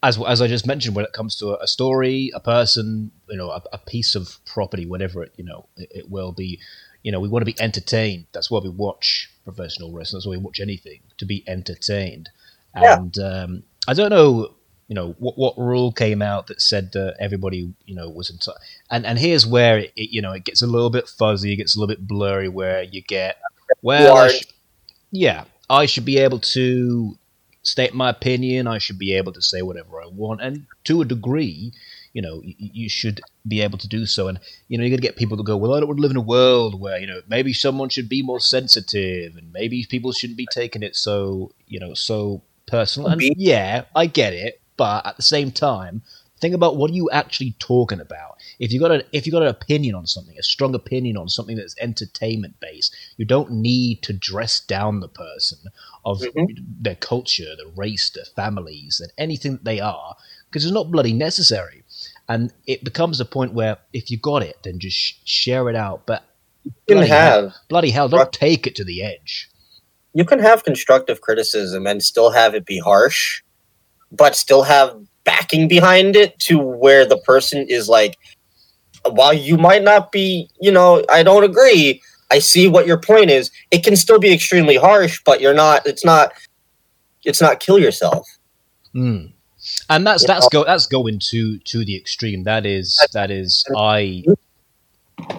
as 0.03 0.21
as 0.23 0.41
I 0.41 0.47
just 0.47 0.67
mentioned 0.67 0.95
when 0.95 1.05
it 1.05 1.13
comes 1.13 1.35
to 1.37 1.49
a, 1.49 1.63
a 1.63 1.67
story, 1.67 2.31
a 2.35 2.39
person, 2.39 3.11
you 3.29 3.37
know, 3.37 3.49
a, 3.49 3.61
a 3.73 3.77
piece 3.77 4.13
of 4.13 4.37
property, 4.45 4.85
whatever 4.85 5.23
it 5.23 5.33
you 5.37 5.43
know 5.43 5.67
it, 5.77 5.89
it 5.91 6.09
will 6.09 6.31
be. 6.31 6.59
You 7.03 7.11
know, 7.11 7.19
we 7.19 7.29
want 7.29 7.41
to 7.41 7.51
be 7.51 7.59
entertained. 7.59 8.27
That's 8.31 8.51
why 8.51 8.59
we 8.59 8.69
watch 8.69 9.31
professional 9.43 9.91
wrestling. 9.91 10.19
That's 10.19 10.27
why 10.27 10.37
we 10.37 10.43
watch 10.43 10.59
anything 10.59 10.99
to 11.17 11.25
be 11.25 11.43
entertained. 11.47 12.29
Yeah. 12.75 12.97
And 12.97 13.17
um, 13.17 13.63
I 13.87 13.95
don't 13.95 14.11
know, 14.11 14.53
you 14.91 14.95
know, 14.95 15.15
what 15.19 15.37
what 15.37 15.57
rule 15.57 15.93
came 15.93 16.21
out 16.21 16.47
that 16.47 16.61
said 16.61 16.91
that 16.91 17.15
everybody, 17.17 17.73
you 17.85 17.95
know, 17.95 18.09
was 18.09 18.29
enti- 18.29 18.53
and 18.89 19.05
and 19.05 19.17
here's 19.17 19.47
where 19.47 19.77
it, 19.77 19.93
it, 19.95 20.09
you 20.09 20.21
know 20.21 20.33
it 20.33 20.43
gets 20.43 20.61
a 20.61 20.67
little 20.67 20.89
bit 20.89 21.07
fuzzy, 21.07 21.53
it 21.53 21.55
gets 21.55 21.77
a 21.77 21.79
little 21.79 21.95
bit 21.95 22.05
blurry, 22.05 22.49
where 22.49 22.83
you 22.83 23.01
get 23.01 23.37
well, 23.81 24.17
I 24.17 24.27
sh- 24.27 24.47
yeah, 25.09 25.45
I 25.69 25.85
should 25.85 26.03
be 26.03 26.17
able 26.17 26.39
to 26.39 27.17
state 27.63 27.93
my 27.93 28.09
opinion. 28.09 28.67
I 28.67 28.79
should 28.79 28.99
be 28.99 29.13
able 29.13 29.31
to 29.31 29.41
say 29.41 29.61
whatever 29.61 30.01
I 30.03 30.07
want, 30.07 30.41
and 30.41 30.65
to 30.83 31.01
a 31.01 31.05
degree, 31.05 31.71
you 32.11 32.21
know, 32.21 32.41
you, 32.43 32.55
you 32.57 32.89
should 32.89 33.21
be 33.47 33.61
able 33.61 33.77
to 33.77 33.87
do 33.87 34.05
so. 34.05 34.27
And 34.27 34.41
you 34.67 34.77
know, 34.77 34.83
you're 34.83 34.97
gonna 34.97 35.07
get 35.07 35.15
people 35.15 35.37
to 35.37 35.43
go, 35.43 35.55
well, 35.55 35.73
I 35.73 35.79
don't 35.79 35.87
want 35.87 35.99
to 35.99 36.01
live 36.01 36.11
in 36.11 36.17
a 36.17 36.21
world 36.35 36.77
where 36.81 36.99
you 36.99 37.07
know 37.07 37.21
maybe 37.29 37.53
someone 37.53 37.87
should 37.87 38.09
be 38.09 38.23
more 38.23 38.41
sensitive, 38.41 39.37
and 39.37 39.53
maybe 39.53 39.85
people 39.89 40.11
shouldn't 40.11 40.35
be 40.35 40.47
taking 40.51 40.83
it 40.83 40.97
so 40.97 41.53
you 41.65 41.79
know 41.79 41.93
so 41.93 42.41
personal. 42.67 43.09
And 43.09 43.21
yeah, 43.21 43.85
I 43.95 44.07
get 44.07 44.33
it, 44.33 44.60
but 44.81 45.05
at 45.05 45.15
the 45.15 45.21
same 45.35 45.51
time, 45.51 46.01
think 46.39 46.55
about 46.55 46.75
what 46.75 46.89
are 46.89 46.95
you 47.01 47.07
actually 47.11 47.51
talking 47.59 47.99
about. 47.99 48.37
If 48.57 48.71
you 48.73 48.79
got 48.79 48.91
an 48.91 49.03
if 49.11 49.25
you 49.27 49.31
got 49.31 49.43
an 49.43 49.55
opinion 49.59 49.93
on 49.93 50.07
something, 50.07 50.35
a 50.39 50.41
strong 50.41 50.73
opinion 50.73 51.17
on 51.17 51.29
something 51.29 51.55
that's 51.55 51.75
entertainment 51.79 52.55
based, 52.59 52.95
you 53.17 53.25
don't 53.25 53.51
need 53.51 54.01
to 54.07 54.13
dress 54.13 54.59
down 54.59 54.93
the 55.01 55.07
person 55.07 55.59
of 56.03 56.21
Mhm. 56.21 56.47
their 56.85 56.95
culture, 56.95 57.51
their 57.55 57.71
race, 57.75 58.09
their 58.09 58.25
families, 58.41 58.99
and 58.99 59.11
anything 59.19 59.51
that 59.57 59.65
they 59.65 59.79
are, 59.79 60.15
because 60.49 60.63
it's 60.65 60.73
not 60.73 60.89
bloody 60.95 61.13
necessary. 61.13 61.83
And 62.27 62.51
it 62.65 62.83
becomes 62.83 63.19
a 63.19 63.25
point 63.25 63.53
where 63.53 63.77
if 63.93 64.09
you 64.09 64.17
got 64.17 64.41
it, 64.41 64.57
then 64.63 64.79
just 64.79 64.97
sh- 64.97 65.13
share 65.25 65.69
it 65.69 65.75
out. 65.75 66.07
But 66.07 66.23
You 66.63 66.71
can 66.87 66.95
bloody 66.97 67.09
hell, 67.09 67.41
have 67.43 67.53
bloody 67.69 67.91
hell, 67.91 68.09
don't 68.09 68.33
take 68.33 68.65
it 68.65 68.75
to 68.77 68.83
the 68.83 69.03
edge. 69.03 69.47
you 70.13 70.25
can 70.25 70.39
have 70.39 70.63
constructive 70.63 71.21
criticism 71.21 71.85
and 71.87 72.01
still 72.03 72.31
have 72.31 72.53
it 72.55 72.65
be 72.65 72.79
harsh, 72.79 73.43
but 74.11 74.35
still 74.35 74.63
have 74.63 74.95
backing 75.23 75.67
behind 75.67 76.15
it 76.15 76.37
to 76.39 76.57
where 76.59 77.05
the 77.05 77.17
person 77.17 77.65
is 77.69 77.87
like, 77.87 78.17
while 79.05 79.33
you 79.33 79.57
might 79.57 79.83
not 79.83 80.11
be, 80.11 80.49
you 80.59 80.71
know, 80.71 81.03
I 81.09 81.23
don't 81.23 81.43
agree. 81.43 82.01
I 82.29 82.39
see 82.39 82.67
what 82.67 82.87
your 82.87 82.99
point 82.99 83.29
is. 83.29 83.51
It 83.71 83.83
can 83.83 83.95
still 83.95 84.19
be 84.19 84.33
extremely 84.33 84.75
harsh, 84.77 85.21
but 85.25 85.41
you're 85.41 85.53
not. 85.53 85.85
It's 85.85 86.05
not. 86.05 86.31
It's 87.23 87.41
not 87.41 87.59
kill 87.59 87.77
yourself. 87.77 88.27
Mm. 88.95 89.33
And 89.89 90.07
that's 90.07 90.23
Yeah. 90.23 90.27
that's 90.33 90.47
go 90.49 90.63
that's 90.63 90.85
going 90.87 91.19
to 91.31 91.59
to 91.59 91.85
the 91.85 91.95
extreme. 91.95 92.43
That 92.43 92.65
is 92.65 92.97
that 93.13 93.29
is 93.31 93.63
I 93.77 94.23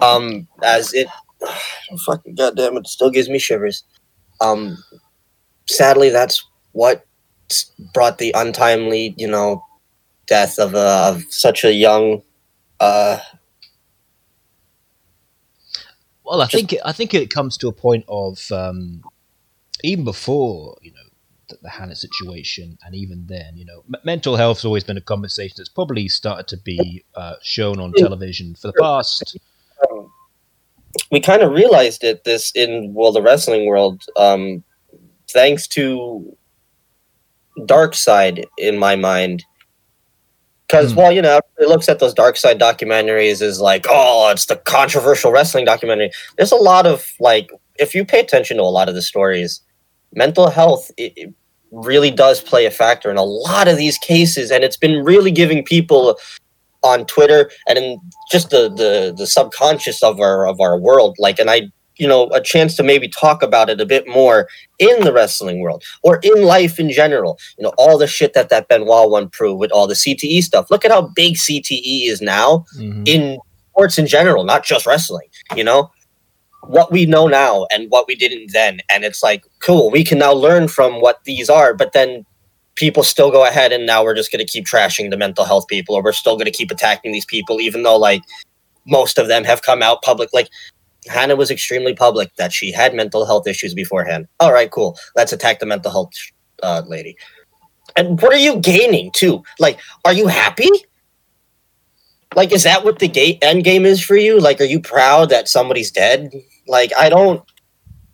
Um, 0.01 0.47
as 0.63 0.93
it, 0.93 1.07
fucking 2.05 2.35
goddamn, 2.35 2.77
it 2.77 2.87
still 2.87 3.09
gives 3.09 3.29
me 3.29 3.39
shivers. 3.39 3.83
Um, 4.39 4.77
sadly, 5.67 6.09
that's 6.09 6.45
what 6.71 7.05
brought 7.93 8.17
the 8.17 8.31
untimely, 8.35 9.13
you 9.17 9.27
know, 9.27 9.63
death 10.27 10.57
of 10.59 10.73
a 10.73 10.87
of 11.11 11.23
such 11.29 11.63
a 11.63 11.73
young, 11.73 12.21
uh, 12.79 13.17
Well, 16.25 16.41
I 16.41 16.45
Just- 16.45 16.55
think 16.55 16.73
it, 16.73 16.81
I 16.85 16.91
think 16.93 17.13
it 17.13 17.29
comes 17.29 17.57
to 17.57 17.67
a 17.67 17.73
point 17.73 18.05
of 18.07 18.39
um, 18.51 19.03
even 19.83 20.05
before 20.05 20.77
you 20.81 20.91
know 20.91 21.07
the, 21.49 21.57
the 21.61 21.69
Hannah 21.69 21.95
situation, 21.95 22.77
and 22.85 22.95
even 22.95 23.25
then, 23.27 23.57
you 23.57 23.65
know, 23.65 23.83
m- 23.93 24.01
mental 24.05 24.37
health's 24.37 24.63
always 24.63 24.83
been 24.85 24.97
a 24.97 25.01
conversation 25.01 25.55
that's 25.57 25.69
probably 25.69 26.07
started 26.07 26.47
to 26.47 26.57
be 26.57 27.03
uh, 27.15 27.35
shown 27.41 27.79
on 27.79 27.91
television 27.93 28.55
for 28.55 28.67
the 28.67 28.73
past. 28.79 29.37
um, 29.91 30.09
we 31.11 31.19
kind 31.19 31.41
of 31.41 31.51
realized 31.51 32.03
it 32.03 32.23
this 32.23 32.51
in 32.55 32.93
well 32.93 33.11
the 33.11 33.21
wrestling 33.21 33.65
world, 33.67 34.03
um, 34.15 34.63
thanks 35.29 35.67
to 35.67 36.35
Dark 37.65 37.95
Side 37.95 38.45
in 38.57 38.77
my 38.77 38.95
mind, 38.95 39.43
Because 40.67 40.93
Hmm. 40.93 40.97
well, 40.97 41.11
you 41.11 41.21
know, 41.21 41.39
it 41.59 41.67
looks 41.67 41.87
at 41.89 41.99
those 41.99 42.13
dark 42.13 42.35
side 42.37 42.59
documentaries 42.59 43.41
is 43.41 43.59
like, 43.61 43.85
oh, 43.89 44.29
it's 44.31 44.45
the 44.45 44.55
controversial 44.55 45.31
wrestling 45.31 45.65
documentary. 45.65 46.09
There's 46.37 46.51
a 46.53 46.55
lot 46.55 46.87
of 46.87 47.05
like, 47.19 47.49
if 47.77 47.93
you 47.93 48.05
pay 48.05 48.19
attention 48.19 48.57
to 48.57 48.63
a 48.63 48.71
lot 48.71 48.89
of 48.89 48.95
the 48.95 49.01
stories, 49.01 49.61
mental 50.13 50.49
health 50.49 50.89
it, 50.97 51.13
it 51.15 51.33
really 51.71 52.09
does 52.11 52.41
play 52.41 52.65
a 52.65 52.71
factor 52.71 53.11
in 53.11 53.17
a 53.17 53.23
lot 53.23 53.67
of 53.67 53.77
these 53.77 53.97
cases, 53.99 54.51
and 54.51 54.63
it's 54.63 54.77
been 54.77 55.03
really 55.03 55.31
giving 55.31 55.63
people 55.63 56.17
on 56.81 57.05
Twitter 57.05 57.51
and 57.67 57.77
in 57.77 57.99
just 58.31 58.49
the 58.49 58.69
the 58.69 59.13
the 59.15 59.27
subconscious 59.27 60.01
of 60.01 60.19
our 60.19 60.47
of 60.47 60.59
our 60.59 60.77
world, 60.77 61.15
like, 61.19 61.39
and 61.39 61.49
I. 61.51 61.63
You 61.97 62.07
know, 62.07 62.27
a 62.31 62.41
chance 62.41 62.75
to 62.77 62.83
maybe 62.83 63.07
talk 63.07 63.43
about 63.43 63.69
it 63.69 63.79
a 63.79 63.85
bit 63.85 64.07
more 64.07 64.47
in 64.79 65.01
the 65.03 65.13
wrestling 65.13 65.59
world 65.59 65.83
or 66.01 66.19
in 66.23 66.43
life 66.43 66.79
in 66.79 66.91
general. 66.91 67.37
You 67.57 67.63
know, 67.63 67.73
all 67.77 67.97
the 67.97 68.07
shit 68.07 68.33
that 68.33 68.49
that 68.49 68.67
Benoit 68.67 69.09
one 69.11 69.29
proved 69.29 69.59
with 69.59 69.71
all 69.71 69.87
the 69.87 69.93
CTE 69.95 70.41
stuff. 70.41 70.71
Look 70.71 70.85
at 70.85 70.91
how 70.91 71.03
big 71.15 71.35
CTE 71.35 72.07
is 72.07 72.21
now 72.21 72.65
Mhm. 72.79 73.07
in 73.07 73.37
sports 73.71 73.97
in 73.97 74.07
general, 74.07 74.43
not 74.43 74.65
just 74.65 74.85
wrestling. 74.85 75.27
You 75.55 75.63
know, 75.63 75.91
what 76.67 76.91
we 76.91 77.05
know 77.05 77.27
now 77.27 77.67
and 77.71 77.89
what 77.89 78.07
we 78.07 78.15
didn't 78.15 78.53
then, 78.53 78.79
and 78.89 79.03
it's 79.03 79.21
like 79.21 79.43
cool. 79.59 79.91
We 79.91 80.03
can 80.03 80.17
now 80.17 80.33
learn 80.33 80.67
from 80.67 81.01
what 81.01 81.19
these 81.25 81.49
are, 81.49 81.73
but 81.73 81.93
then 81.93 82.25
people 82.75 83.03
still 83.03 83.29
go 83.29 83.45
ahead 83.45 83.71
and 83.71 83.85
now 83.85 84.03
we're 84.03 84.15
just 84.15 84.31
going 84.31 84.43
to 84.43 84.51
keep 84.51 84.65
trashing 84.65 85.11
the 85.11 85.17
mental 85.17 85.45
health 85.45 85.67
people, 85.67 85.93
or 85.93 86.01
we're 86.01 86.11
still 86.11 86.35
going 86.35 86.45
to 86.45 86.51
keep 86.51 86.71
attacking 86.71 87.11
these 87.11 87.25
people, 87.25 87.61
even 87.61 87.83
though 87.83 87.97
like 87.97 88.21
most 88.87 89.17
of 89.17 89.27
them 89.27 89.43
have 89.43 89.61
come 89.61 89.81
out 89.81 90.01
public. 90.01 90.29
Like 90.33 90.47
Hannah 91.07 91.35
was 91.35 91.51
extremely 91.51 91.93
public 91.93 92.35
that 92.35 92.53
she 92.53 92.71
had 92.71 92.93
mental 92.93 93.25
health 93.25 93.47
issues 93.47 93.73
beforehand. 93.73 94.27
All 94.39 94.53
right, 94.53 94.71
cool. 94.71 94.97
Let's 95.15 95.33
attack 95.33 95.59
the 95.59 95.65
mental 95.65 95.91
health 95.91 96.11
uh, 96.61 96.83
lady. 96.87 97.17
And 97.95 98.21
what 98.21 98.33
are 98.33 98.37
you 98.37 98.57
gaining 98.59 99.11
too? 99.11 99.43
Like, 99.59 99.79
are 100.05 100.13
you 100.13 100.27
happy? 100.27 100.69
Like, 102.35 102.51
is 102.51 102.63
that 102.63 102.83
what 102.83 102.99
the 102.99 103.07
gate 103.07 103.39
end 103.41 103.63
game 103.63 103.85
is 103.85 104.03
for 104.03 104.15
you? 104.15 104.39
Like, 104.39 104.59
are 104.59 104.65
you 104.65 104.79
proud 104.79 105.29
that 105.29 105.47
somebody's 105.47 105.91
dead? 105.91 106.33
Like, 106.67 106.91
I 106.97 107.09
don't. 107.09 107.43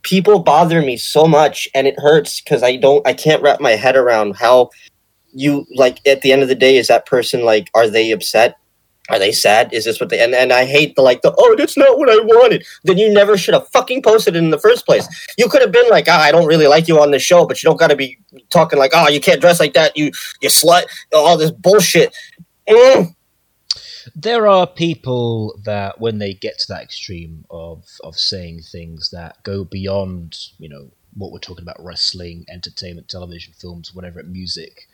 People 0.02 0.40
bother 0.40 0.82
me 0.82 0.98
so 0.98 1.28
much, 1.28 1.68
and 1.76 1.86
it 1.86 2.00
hurts 2.00 2.42
because 2.42 2.64
I 2.64 2.76
don't. 2.76 3.06
I 3.08 3.14
can't 3.14 3.42
wrap 3.42 3.60
my 3.60 3.72
head 3.72 3.96
around 3.96 4.36
how 4.36 4.70
you 5.32 5.66
like. 5.76 6.06
At 6.08 6.22
the 6.22 6.32
end 6.32 6.42
of 6.42 6.48
the 6.48 6.56
day, 6.56 6.78
is 6.78 6.88
that 6.88 7.06
person 7.06 7.46
like? 7.46 7.70
Are 7.74 7.90
they 7.90 8.12
upset? 8.12 8.56
Are 9.10 9.20
they 9.20 9.32
sad? 9.32 9.74
Is 9.74 9.86
this 9.86 10.00
what 10.00 10.10
they? 10.10 10.20
And 10.20 10.34
and 10.36 10.54
I 10.54 10.66
hate 10.66 10.96
the 10.96 11.02
like 11.02 11.22
the 11.22 11.34
oh 11.38 11.56
that's 11.58 11.78
not 11.78 11.98
what 11.98 12.10
I 12.10 12.18
wanted. 12.18 12.66
Then 12.84 12.98
you 12.98 13.12
never 13.12 13.38
should 13.38 13.54
have 13.54 13.68
fucking 13.70 14.04
posted 14.04 14.36
it 14.36 14.40
in 14.40 14.52
the 14.52 14.60
first 14.60 14.86
place. 14.86 15.08
You 15.38 15.50
could 15.50 15.62
have 15.62 15.72
been 15.72 15.90
like, 15.90 16.06
ah, 16.08 16.22
I 16.22 16.32
don't 16.32 16.46
really 16.46 16.68
like 16.68 16.88
you 16.88 17.00
on 17.00 17.12
the 17.12 17.20
show, 17.20 17.46
but 17.46 17.62
you 17.62 17.68
don't 17.68 17.80
got 17.80 17.90
to 17.90 17.96
be 17.96 18.18
talking 18.50 18.78
like, 18.80 18.92
oh, 18.94 19.10
you 19.10 19.20
can't 19.20 19.42
dress 19.42 19.60
like 19.60 19.74
that. 19.74 19.98
You 19.98 20.12
you 20.42 20.50
slut. 20.50 20.86
All 21.14 21.38
this 21.38 21.52
bullshit. 21.52 22.16
Mm. 22.68 23.16
there 24.16 24.48
are 24.48 24.68
people 24.68 25.60
that 25.66 26.00
when 26.00 26.20
they 26.20 26.34
get 26.34 26.60
to 26.60 26.68
that 26.68 26.84
extreme 26.84 27.46
of 27.50 27.86
of 28.04 28.16
saying 28.16 28.62
things 28.62 29.10
that 29.12 29.42
go 29.44 29.64
beyond 29.64 30.38
you 30.60 30.70
know 30.70 30.92
what 31.16 31.32
we're 31.32 31.40
talking 31.40 31.64
about 31.64 31.84
wrestling 31.84 32.46
entertainment 32.48 33.10
television 33.10 33.54
films 33.58 33.94
whatever 33.94 34.22
music 34.24 34.88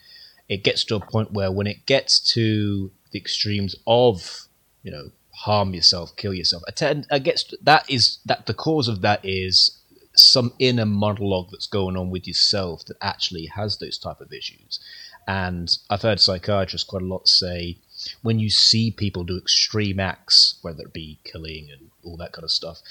it 0.48 0.63
gets 0.63 0.84
to 0.86 0.95
a 0.95 1.00
point 1.00 1.34
where 1.34 1.51
when 1.51 1.67
it 1.67 1.86
gets 1.86 2.19
to 2.19 2.91
the 3.15 3.22
extremes 3.22 3.75
of 3.88 4.48
you 4.84 4.91
know 4.91 5.10
harm 5.31 5.74
yourself 5.74 6.15
kill 6.17 6.34
yourself 6.34 6.62
attend 6.67 7.07
it 7.10 7.24
gets 7.24 7.53
that 7.62 7.89
is 7.89 8.19
that 8.25 8.45
the 8.45 8.53
cause 8.53 8.89
of 8.89 9.01
that 9.01 9.19
is 9.24 9.79
some 10.15 10.53
inner 10.60 10.86
monologue 10.86 11.48
that's 11.51 11.67
going 11.67 11.95
on 11.95 12.10
with 12.10 12.27
yourself 12.27 12.86
that 12.86 12.98
actually 13.01 13.45
has 13.48 13.77
those 13.77 13.98
type 13.98 14.19
of 14.22 14.31
issues 14.31 14.79
and 15.27 15.77
i've 15.89 16.01
heard 16.01 16.19
psychiatrists 16.19 16.88
quite 16.88 17.01
a 17.01 17.05
lot 17.05 17.25
say 17.27 17.77
when 18.22 18.39
you 18.39 18.50
see 18.50 18.91
people 18.91 19.24
do 19.24 19.38
extreme 19.38 20.00
acts, 20.00 20.60
whether 20.62 20.84
it 20.84 20.93
be 20.93 21.19
killing 21.24 21.69
and 21.72 21.91
all 22.03 22.17
that 22.17 22.34
kind 22.34 22.43
of 22.43 22.51
stuff, 22.51 22.81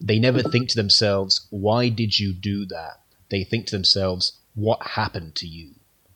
they 0.00 0.18
never 0.18 0.42
think 0.42 0.68
to 0.68 0.76
themselves, 0.76 1.46
why 1.50 1.88
did 1.88 2.18
you 2.18 2.32
do 2.32 2.66
that? 2.66 3.00
They 3.30 3.44
think 3.44 3.66
to 3.66 3.76
themselves, 3.76 4.38
what 4.54 4.82
happened 4.88 5.34
to 5.36 5.46
you? 5.46 5.74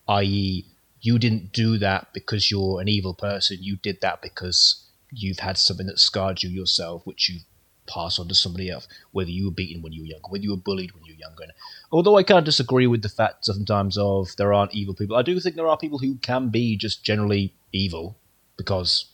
I.e., 0.09 0.67
you 1.05 1.19
didn't 1.19 1.53
do 1.53 1.77
that 1.77 2.09
because 2.15 2.51
you're 2.51 2.81
an 2.81 2.89
evil 2.89 3.13
person. 3.13 3.59
You 3.61 3.77
did 3.77 4.01
that 4.01 4.23
because 4.23 4.87
you've 5.13 5.41
had 5.41 5.59
something 5.59 5.87
that 5.87 6.01
scarred 6.01 6.43
you 6.43 6.49
yourself, 6.49 7.03
which 7.05 7.29
you 7.29 7.41
pass 7.87 8.19
on 8.19 8.27
to 8.29 8.35
somebody 8.35 8.71
else, 8.71 8.89
whether 9.13 9.29
you 9.29 9.45
were 9.45 9.51
beaten 9.51 9.83
when 9.83 9.93
you 9.93 10.01
were 10.01 10.09
younger, 10.09 10.29
whether 10.31 10.43
you 10.43 10.53
were 10.53 10.57
bullied 10.57 10.93
when 10.93 11.05
you 11.05 11.13
were 11.13 11.19
younger. 11.19 11.43
And 11.43 11.53
although 11.93 12.17
I 12.17 12.23
can't 12.23 12.47
disagree 12.47 12.87
with 12.87 13.03
the 13.03 13.11
fact 13.11 13.45
sometimes 13.45 13.99
of 13.99 14.35
there 14.39 14.55
aren't 14.55 14.75
evil 14.75 14.95
people, 14.95 15.15
I 15.15 15.21
do 15.21 15.39
think 15.41 15.57
there 15.57 15.69
are 15.69 15.77
people 15.77 15.99
who 15.99 16.15
can 16.17 16.49
be 16.49 16.75
just 16.75 17.05
generally 17.05 17.53
evil 17.71 18.17
because 18.57 19.05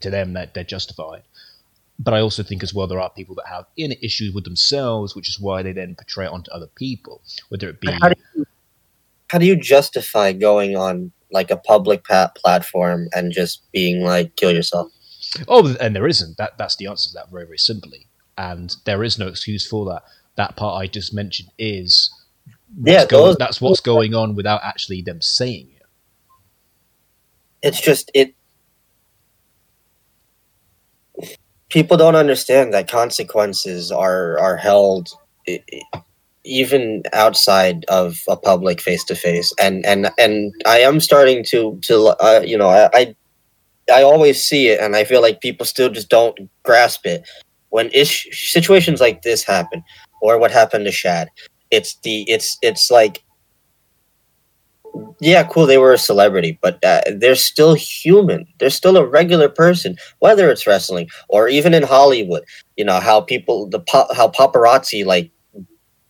to 0.00 0.10
them 0.10 0.34
that 0.34 0.54
they're 0.54 0.62
justified. 0.62 1.22
But 1.98 2.14
I 2.14 2.20
also 2.20 2.44
think 2.44 2.62
as 2.62 2.72
well 2.72 2.86
there 2.86 3.00
are 3.00 3.10
people 3.10 3.34
that 3.34 3.48
have 3.48 3.66
inner 3.76 3.96
issues 4.00 4.32
with 4.32 4.44
themselves, 4.44 5.16
which 5.16 5.28
is 5.28 5.40
why 5.40 5.64
they 5.64 5.72
then 5.72 5.96
portray 5.96 6.26
it 6.26 6.32
onto 6.32 6.52
other 6.52 6.68
people, 6.68 7.22
whether 7.48 7.68
it 7.68 7.80
be 7.80 7.88
How 9.30 9.38
do 9.38 9.46
you 9.46 9.52
how 9.54 9.54
do 9.54 9.60
you 9.60 9.64
justify 9.64 10.32
going 10.32 10.76
on 10.76 11.12
like 11.30 11.50
a 11.50 11.56
public 11.56 12.04
pa- 12.04 12.32
platform 12.36 13.08
and 13.14 13.32
just 13.32 13.62
being 13.72 14.02
like 14.04 14.36
kill 14.36 14.52
yourself? 14.52 14.88
oh, 15.48 15.76
and 15.80 15.94
there 15.94 16.06
isn't. 16.06 16.36
That 16.38 16.56
that's 16.58 16.76
the 16.76 16.86
answer 16.86 17.08
to 17.10 17.14
that 17.14 17.30
very 17.30 17.44
very 17.46 17.58
simply, 17.58 18.06
and 18.36 18.74
there 18.84 19.04
is 19.04 19.18
no 19.18 19.28
excuse 19.28 19.66
for 19.66 19.84
that. 19.86 20.02
That 20.36 20.56
part 20.56 20.82
I 20.82 20.86
just 20.86 21.12
mentioned 21.14 21.50
is 21.58 22.10
Yeah, 22.84 23.04
going, 23.06 23.24
those- 23.24 23.36
that's 23.36 23.60
what's 23.60 23.80
going 23.80 24.14
on 24.14 24.34
without 24.34 24.62
actually 24.64 25.02
them 25.02 25.20
saying 25.20 25.68
it. 25.76 25.82
It's 27.62 27.80
just 27.80 28.10
it. 28.14 28.34
People 31.68 31.96
don't 31.98 32.16
understand 32.16 32.72
that 32.74 32.88
consequences 32.90 33.92
are 33.92 34.38
are 34.38 34.56
held 34.56 35.10
i- 35.48 35.62
i- 35.72 36.02
even 36.48 37.02
outside 37.12 37.84
of 37.88 38.18
a 38.28 38.36
public 38.36 38.80
face 38.80 39.04
to 39.04 39.14
face, 39.14 39.52
and 39.60 39.84
and 39.86 40.10
and 40.18 40.52
I 40.66 40.78
am 40.80 41.00
starting 41.00 41.44
to 41.50 41.78
to 41.82 42.16
uh, 42.20 42.42
you 42.44 42.58
know 42.58 42.68
I, 42.68 42.90
I 42.94 43.14
I 43.92 44.02
always 44.02 44.44
see 44.44 44.68
it, 44.68 44.80
and 44.80 44.96
I 44.96 45.04
feel 45.04 45.22
like 45.22 45.40
people 45.40 45.66
still 45.66 45.90
just 45.90 46.08
don't 46.08 46.38
grasp 46.64 47.06
it 47.06 47.22
when 47.70 47.90
ish 47.92 48.28
situations 48.52 49.00
like 49.00 49.22
this 49.22 49.44
happen, 49.44 49.82
or 50.22 50.38
what 50.38 50.50
happened 50.50 50.86
to 50.86 50.92
Shad. 50.92 51.28
It's 51.70 51.96
the 52.02 52.22
it's 52.28 52.58
it's 52.62 52.90
like 52.90 53.22
yeah, 55.20 55.42
cool, 55.44 55.66
they 55.66 55.78
were 55.78 55.92
a 55.92 55.98
celebrity, 55.98 56.58
but 56.62 56.82
uh, 56.84 57.00
they're 57.16 57.34
still 57.34 57.74
human. 57.74 58.46
They're 58.58 58.70
still 58.70 58.96
a 58.96 59.06
regular 59.06 59.48
person, 59.48 59.96
whether 60.20 60.50
it's 60.50 60.66
wrestling 60.66 61.08
or 61.28 61.48
even 61.48 61.74
in 61.74 61.82
Hollywood. 61.82 62.44
You 62.76 62.84
know 62.84 63.00
how 63.00 63.20
people 63.20 63.68
the 63.68 63.80
pa- 63.80 64.12
how 64.14 64.28
paparazzi 64.28 65.04
like 65.04 65.30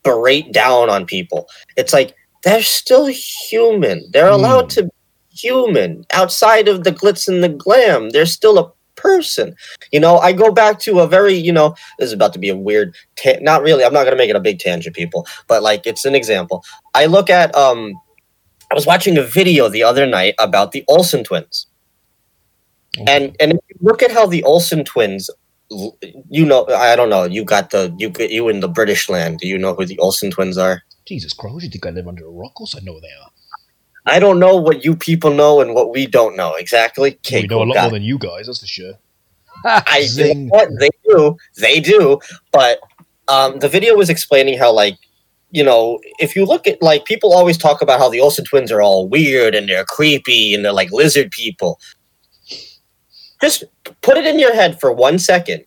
berate 0.09 0.53
down 0.53 0.89
on 0.89 1.07
people. 1.07 1.49
It's 1.77 1.93
like 1.93 2.15
they're 2.45 2.63
still 2.63 3.07
human. 3.07 4.09
They're 4.13 4.31
allowed 4.31 4.71
to 4.71 4.85
be 4.85 4.91
human 5.31 6.05
outside 6.13 6.69
of 6.69 6.85
the 6.85 6.93
glitz 6.93 7.29
and 7.29 7.43
the 7.43 7.49
glam. 7.49 8.11
They're 8.11 8.27
still 8.27 8.59
a 8.59 8.73
person. 8.97 9.55
You 9.93 10.01
know, 10.01 10.19
I 10.19 10.33
go 10.33 10.51
back 10.51 10.81
to 10.81 11.01
a 11.01 11.07
very, 11.07 11.35
you 11.35 11.53
know, 11.53 11.75
this 11.99 12.07
is 12.07 12.13
about 12.13 12.33
to 12.33 12.39
be 12.39 12.49
a 12.49 12.57
weird 12.57 12.95
ta- 13.17 13.41
not 13.41 13.63
really. 13.63 13.85
I'm 13.85 13.93
not 13.93 14.05
going 14.05 14.17
to 14.17 14.23
make 14.23 14.31
it 14.31 14.37
a 14.37 14.41
big 14.41 14.59
tangent 14.59 14.97
people, 14.97 15.27
but 15.47 15.63
like 15.63 15.87
it's 15.87 16.05
an 16.05 16.15
example. 16.15 16.65
I 16.95 17.07
look 17.07 17.31
at 17.31 17.55
um 17.55 17.95
I 18.71 18.75
was 18.75 18.87
watching 18.87 19.17
a 19.17 19.23
video 19.23 19.69
the 19.69 19.83
other 19.83 20.07
night 20.07 20.35
about 20.39 20.73
the 20.73 20.85
Olsen 20.89 21.25
twins. 21.25 21.67
And 23.07 23.37
and 23.41 23.53
if 23.53 23.61
you 23.69 23.77
look 23.81 24.03
at 24.03 24.11
how 24.11 24.27
the 24.27 24.43
Olsen 24.43 24.85
twins 24.85 25.31
you 25.71 26.47
know 26.47 26.67
I 26.69 26.97
don't 26.97 27.11
know, 27.11 27.25
you 27.25 27.45
got 27.45 27.71
the 27.71 27.95
you 27.99 28.13
you 28.19 28.49
in 28.49 28.61
the 28.61 28.69
British 28.69 29.09
land. 29.09 29.39
Do 29.39 29.49
you 29.49 29.59
know 29.59 29.75
who 29.75 29.85
the 29.85 29.99
Olsen 29.99 30.31
twins 30.31 30.57
are? 30.59 30.83
Jesus 31.07 31.33
Christ, 31.33 31.65
you 31.65 31.71
think 31.71 31.87
I 31.87 31.91
live 31.91 32.09
under 32.09 32.27
a 32.27 32.31
rock? 32.31 32.53
Of 32.53 32.55
course 32.55 32.75
I 32.77 32.81
know 32.81 32.95
who 32.95 33.01
they 33.01 33.09
are. 33.09 33.31
I 34.07 34.19
don't 34.19 34.39
know 34.39 34.57
what 34.57 34.85
you 34.85 34.97
people 34.97 35.33
know 35.33 35.61
and 35.61 35.75
what 35.75 35.93
we 35.93 36.07
don't 36.07 36.37
know 36.37 36.55
exactly. 36.55 37.15
Okay, 37.17 37.43
we 37.43 37.49
know 37.49 37.63
a 37.63 37.65
lot 37.65 37.83
more 37.83 37.91
than 37.91 38.03
you 38.03 38.19
guys, 38.19 38.47
that's 38.47 38.61
for 38.61 38.67
sure. 38.67 38.95
I 39.65 40.03
Zing. 40.07 40.49
what 40.49 40.69
they 40.79 40.91
do, 41.05 41.37
they 41.57 41.81
do. 41.81 42.19
But 42.53 42.81
um, 43.29 43.59
the 43.59 43.69
video 43.69 43.95
was 43.95 44.09
explaining 44.09 44.59
how 44.59 44.73
like 44.73 44.97
you 45.51 45.65
know 45.65 45.99
if 46.19 46.37
you 46.37 46.45
look 46.45 46.67
at 46.67 46.83
like 46.83 47.05
people 47.05 47.33
always 47.33 47.59
talk 47.59 47.83
about 47.83 47.99
how 47.99 48.09
the 48.09 48.21
Olsen 48.21 48.45
twins 48.45 48.73
are 48.73 48.81
all 48.81 49.09
weird 49.09 49.55
and 49.55 49.69
they're 49.69 49.85
creepy 49.85 50.55
and 50.55 50.65
they're 50.65 50.73
like 50.73 50.91
lizard 50.93 51.31
people. 51.31 51.79
Just 53.41 53.65
put 54.03 54.17
it 54.17 54.27
in 54.27 54.39
your 54.39 54.55
head 54.55 54.81
for 54.81 54.93
one 54.93 55.19
second. 55.19 55.65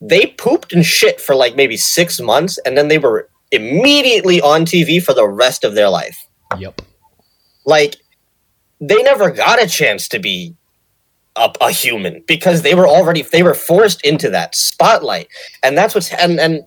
They 0.00 0.26
pooped 0.26 0.72
and 0.72 0.84
shit 0.84 1.20
for 1.20 1.34
like 1.34 1.56
maybe 1.56 1.76
six 1.76 2.20
months, 2.20 2.58
and 2.66 2.76
then 2.76 2.88
they 2.88 2.98
were 2.98 3.28
immediately 3.52 4.40
on 4.40 4.64
TV 4.64 5.02
for 5.02 5.14
the 5.14 5.26
rest 5.26 5.64
of 5.64 5.74
their 5.74 5.88
life. 5.88 6.18
Yep. 6.58 6.82
Like 7.64 7.96
they 8.80 9.02
never 9.02 9.30
got 9.30 9.62
a 9.62 9.66
chance 9.66 10.08
to 10.08 10.18
be 10.18 10.54
a, 11.36 11.52
a 11.60 11.70
human 11.70 12.22
because 12.26 12.62
they 12.62 12.74
were 12.74 12.86
already 12.86 13.22
they 13.22 13.42
were 13.42 13.54
forced 13.54 14.04
into 14.04 14.30
that 14.30 14.54
spotlight 14.54 15.28
and 15.62 15.76
that's 15.76 15.94
what's 15.94 16.12
and 16.14 16.40
and 16.40 16.64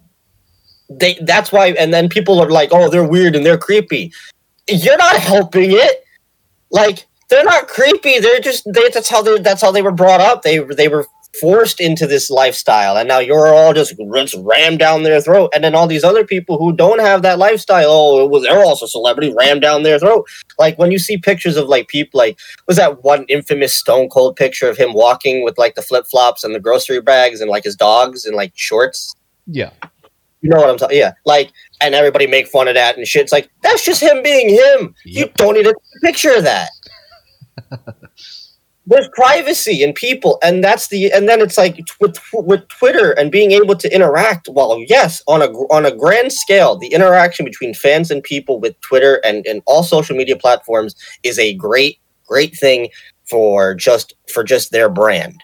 they 0.89 1.17
that's 1.21 1.51
why 1.51 1.67
and 1.71 1.93
then 1.93 2.09
people 2.09 2.39
are 2.39 2.49
like 2.49 2.69
oh 2.71 2.89
they're 2.89 3.07
weird 3.07 3.35
and 3.35 3.45
they're 3.45 3.57
creepy 3.57 4.11
you're 4.67 4.97
not 4.97 5.15
helping 5.15 5.71
it 5.71 6.03
like 6.71 7.05
they're 7.29 7.43
not 7.43 7.67
creepy. 7.67 8.19
They're 8.19 8.39
just 8.39 8.63
they, 8.71 8.89
that's 8.89 9.09
how 9.09 9.21
they 9.21 9.39
that's 9.39 9.61
how 9.61 9.71
they 9.71 9.81
were 9.81 9.91
brought 9.91 10.21
up. 10.21 10.41
They 10.41 10.59
they 10.59 10.87
were 10.87 11.05
forced 11.39 11.79
into 11.79 12.07
this 12.07 12.29
lifestyle, 12.29 12.97
and 12.97 13.07
now 13.07 13.19
you're 13.19 13.53
all 13.53 13.73
just, 13.73 13.95
just 13.97 14.35
rammed 14.39 14.79
down 14.79 15.03
their 15.03 15.21
throat. 15.21 15.51
And 15.53 15.63
then 15.63 15.75
all 15.75 15.87
these 15.87 16.03
other 16.03 16.25
people 16.25 16.57
who 16.57 16.75
don't 16.75 16.99
have 16.99 17.21
that 17.21 17.37
lifestyle, 17.37 17.89
oh, 17.89 18.25
well, 18.25 18.41
they're 18.41 18.63
also 18.63 18.87
celebrity 18.87 19.33
rammed 19.37 19.61
down 19.61 19.83
their 19.83 19.99
throat. 19.99 20.27
Like 20.57 20.77
when 20.79 20.91
you 20.91 20.99
see 20.99 21.17
pictures 21.17 21.55
of 21.55 21.67
like 21.67 21.87
people, 21.87 22.17
like 22.17 22.39
was 22.67 22.77
that 22.77 23.03
one 23.03 23.25
infamous 23.29 23.75
Stone 23.75 24.09
Cold 24.09 24.35
picture 24.35 24.69
of 24.69 24.77
him 24.77 24.93
walking 24.93 25.43
with 25.43 25.57
like 25.57 25.75
the 25.75 25.81
flip 25.81 26.05
flops 26.07 26.43
and 26.43 26.55
the 26.55 26.59
grocery 26.59 27.01
bags 27.01 27.41
and 27.41 27.49
like 27.49 27.63
his 27.63 27.75
dogs 27.75 28.25
and 28.25 28.35
like 28.35 28.53
shorts. 28.55 29.15
Yeah. 29.45 29.71
You 30.41 30.49
know 30.49 30.57
what 30.57 30.69
I'm 30.69 30.77
talking? 30.77 30.97
Yeah, 30.97 31.13
like, 31.25 31.51
and 31.81 31.93
everybody 31.93 32.25
make 32.25 32.47
fun 32.47 32.69
of 32.69 32.75
that 32.75 32.97
and 32.97 33.05
shit. 33.05 33.23
It's 33.23 33.31
like 33.31 33.49
that's 33.61 33.83
just 33.83 34.01
him 34.01 34.23
being 34.23 34.49
him. 34.49 34.95
You 35.03 35.29
don't 35.35 35.55
need 35.55 35.67
a 35.67 35.73
picture 36.01 36.33
of 36.33 36.43
that. 36.43 36.69
There's 38.85 39.09
privacy 39.13 39.83
in 39.83 39.93
people, 39.93 40.39
and 40.41 40.63
that's 40.63 40.87
the. 40.87 41.11
And 41.11 41.29
then 41.29 41.41
it's 41.41 41.57
like 41.57 41.79
with 41.99 42.17
with 42.33 42.67
Twitter 42.69 43.11
and 43.11 43.31
being 43.31 43.51
able 43.51 43.75
to 43.75 43.93
interact. 43.93 44.49
Well, 44.51 44.83
yes, 44.87 45.21
on 45.27 45.43
a 45.43 45.45
on 45.45 45.85
a 45.85 45.95
grand 45.95 46.33
scale, 46.33 46.75
the 46.75 46.87
interaction 46.87 47.45
between 47.45 47.75
fans 47.75 48.09
and 48.09 48.23
people 48.23 48.59
with 48.59 48.79
Twitter 48.81 49.21
and 49.23 49.45
and 49.45 49.61
all 49.67 49.83
social 49.83 50.15
media 50.15 50.35
platforms 50.35 50.95
is 51.21 51.37
a 51.37 51.53
great 51.53 51.99
great 52.27 52.55
thing 52.55 52.89
for 53.29 53.75
just 53.75 54.15
for 54.33 54.43
just 54.43 54.71
their 54.71 54.89
brand. 54.89 55.39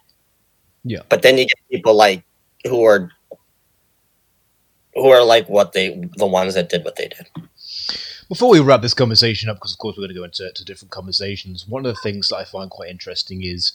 Yeah. 0.84 1.02
But 1.10 1.22
then 1.22 1.38
you 1.38 1.46
get 1.46 1.58
people 1.72 1.96
like 1.96 2.24
who 2.68 2.84
are 2.84 3.12
who 4.96 5.10
are 5.10 5.24
like 5.24 5.48
what 5.50 5.74
they 5.74 6.10
the 6.16 6.26
ones 6.26 6.54
that 6.54 6.70
did 6.70 6.84
what 6.84 6.96
they 6.96 7.10
did. 7.10 7.28
Before 8.28 8.50
we 8.50 8.60
wrap 8.60 8.82
this 8.82 8.96
conversation 8.96 9.50
up, 9.50 9.58
because 9.58 9.74
of 9.74 9.78
course 9.78 9.98
we're 9.98 10.08
going 10.08 10.16
to 10.16 10.20
go 10.20 10.24
into 10.24 10.52
to 10.52 10.66
different 10.66 10.92
conversations, 10.92 11.68
one 11.68 11.86
of 11.86 11.94
the 11.94 12.02
things 12.02 12.30
that 12.30 12.38
I 12.38 12.44
find 12.44 12.72
quite 12.72 12.90
interesting 12.90 13.44
is 13.44 13.74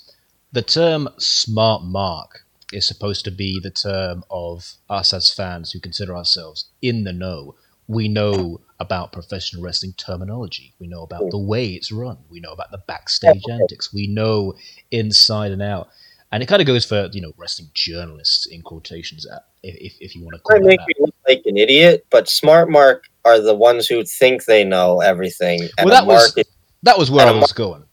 the 0.51 0.63
term 0.63 1.09
smart 1.19 1.85
mark 1.85 2.45
is 2.73 2.87
supposed 2.87 3.25
to 3.27 3.31
be 3.31 3.61
the 3.61 3.71
term 3.71 4.25
of 4.29 4.75
us 4.89 5.13
as 5.13 5.33
fans 5.33 5.71
who 5.71 5.79
consider 5.79 6.17
ourselves 6.17 6.67
in 6.83 7.05
the 7.05 7.13
know. 7.13 7.55
We 7.87 8.09
know 8.09 8.61
about 8.81 9.13
professional 9.13 9.63
wrestling 9.63 9.95
terminology. 9.97 10.75
We 10.81 10.89
know 10.89 11.03
about 11.03 11.31
the 11.31 11.39
way 11.39 11.69
it's 11.69 11.93
run. 11.93 12.19
We 12.29 12.41
know 12.41 12.53
about 12.53 12.73
the 12.73 12.83
backstage 12.87 13.43
antics. 13.49 13.93
We 13.93 14.09
know 14.09 14.55
inside 14.91 15.53
and 15.53 15.63
out. 15.63 15.91
And 16.33 16.43
it 16.43 16.47
kind 16.47 16.63
of 16.63 16.67
goes 16.67 16.85
for, 16.85 17.09
you 17.13 17.21
know, 17.21 17.33
wrestling 17.37 17.71
journalists 17.75 18.47
in 18.47 18.63
quotations, 18.63 19.27
uh, 19.27 19.41
if, 19.65 19.97
if, 20.01 20.15
you 20.15 20.23
want 20.23 20.37
to 20.37 20.41
call 20.41 20.57
it 20.57 20.65
make 20.65 20.79
that. 20.79 20.87
me 20.87 20.95
look 21.01 21.15
like 21.27 21.43
an 21.45 21.57
idiot, 21.57 22.07
but 22.11 22.29
smart 22.29 22.71
mark 22.71 23.10
are 23.25 23.41
the 23.41 23.55
ones 23.55 23.87
who 23.87 24.05
think 24.05 24.45
they 24.45 24.65
know 24.65 25.01
everything. 25.01 25.63
And 25.79 25.87
Well, 25.89 25.95
that 25.95 26.07
was- 26.07 26.35
mark 26.35 26.39
is, 26.47 26.53
That 26.83 26.99
was 26.99 27.11
where 27.11 27.27
I 27.27 27.33
was 27.33 27.53
going. 27.53 27.85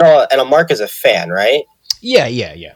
no, 0.00 0.26
and 0.30 0.40
a 0.40 0.44
mark 0.44 0.70
is 0.70 0.80
a 0.80 0.88
fan, 0.88 1.30
right? 1.30 1.62
Yeah, 2.00 2.26
yeah, 2.26 2.52
yeah. 2.54 2.74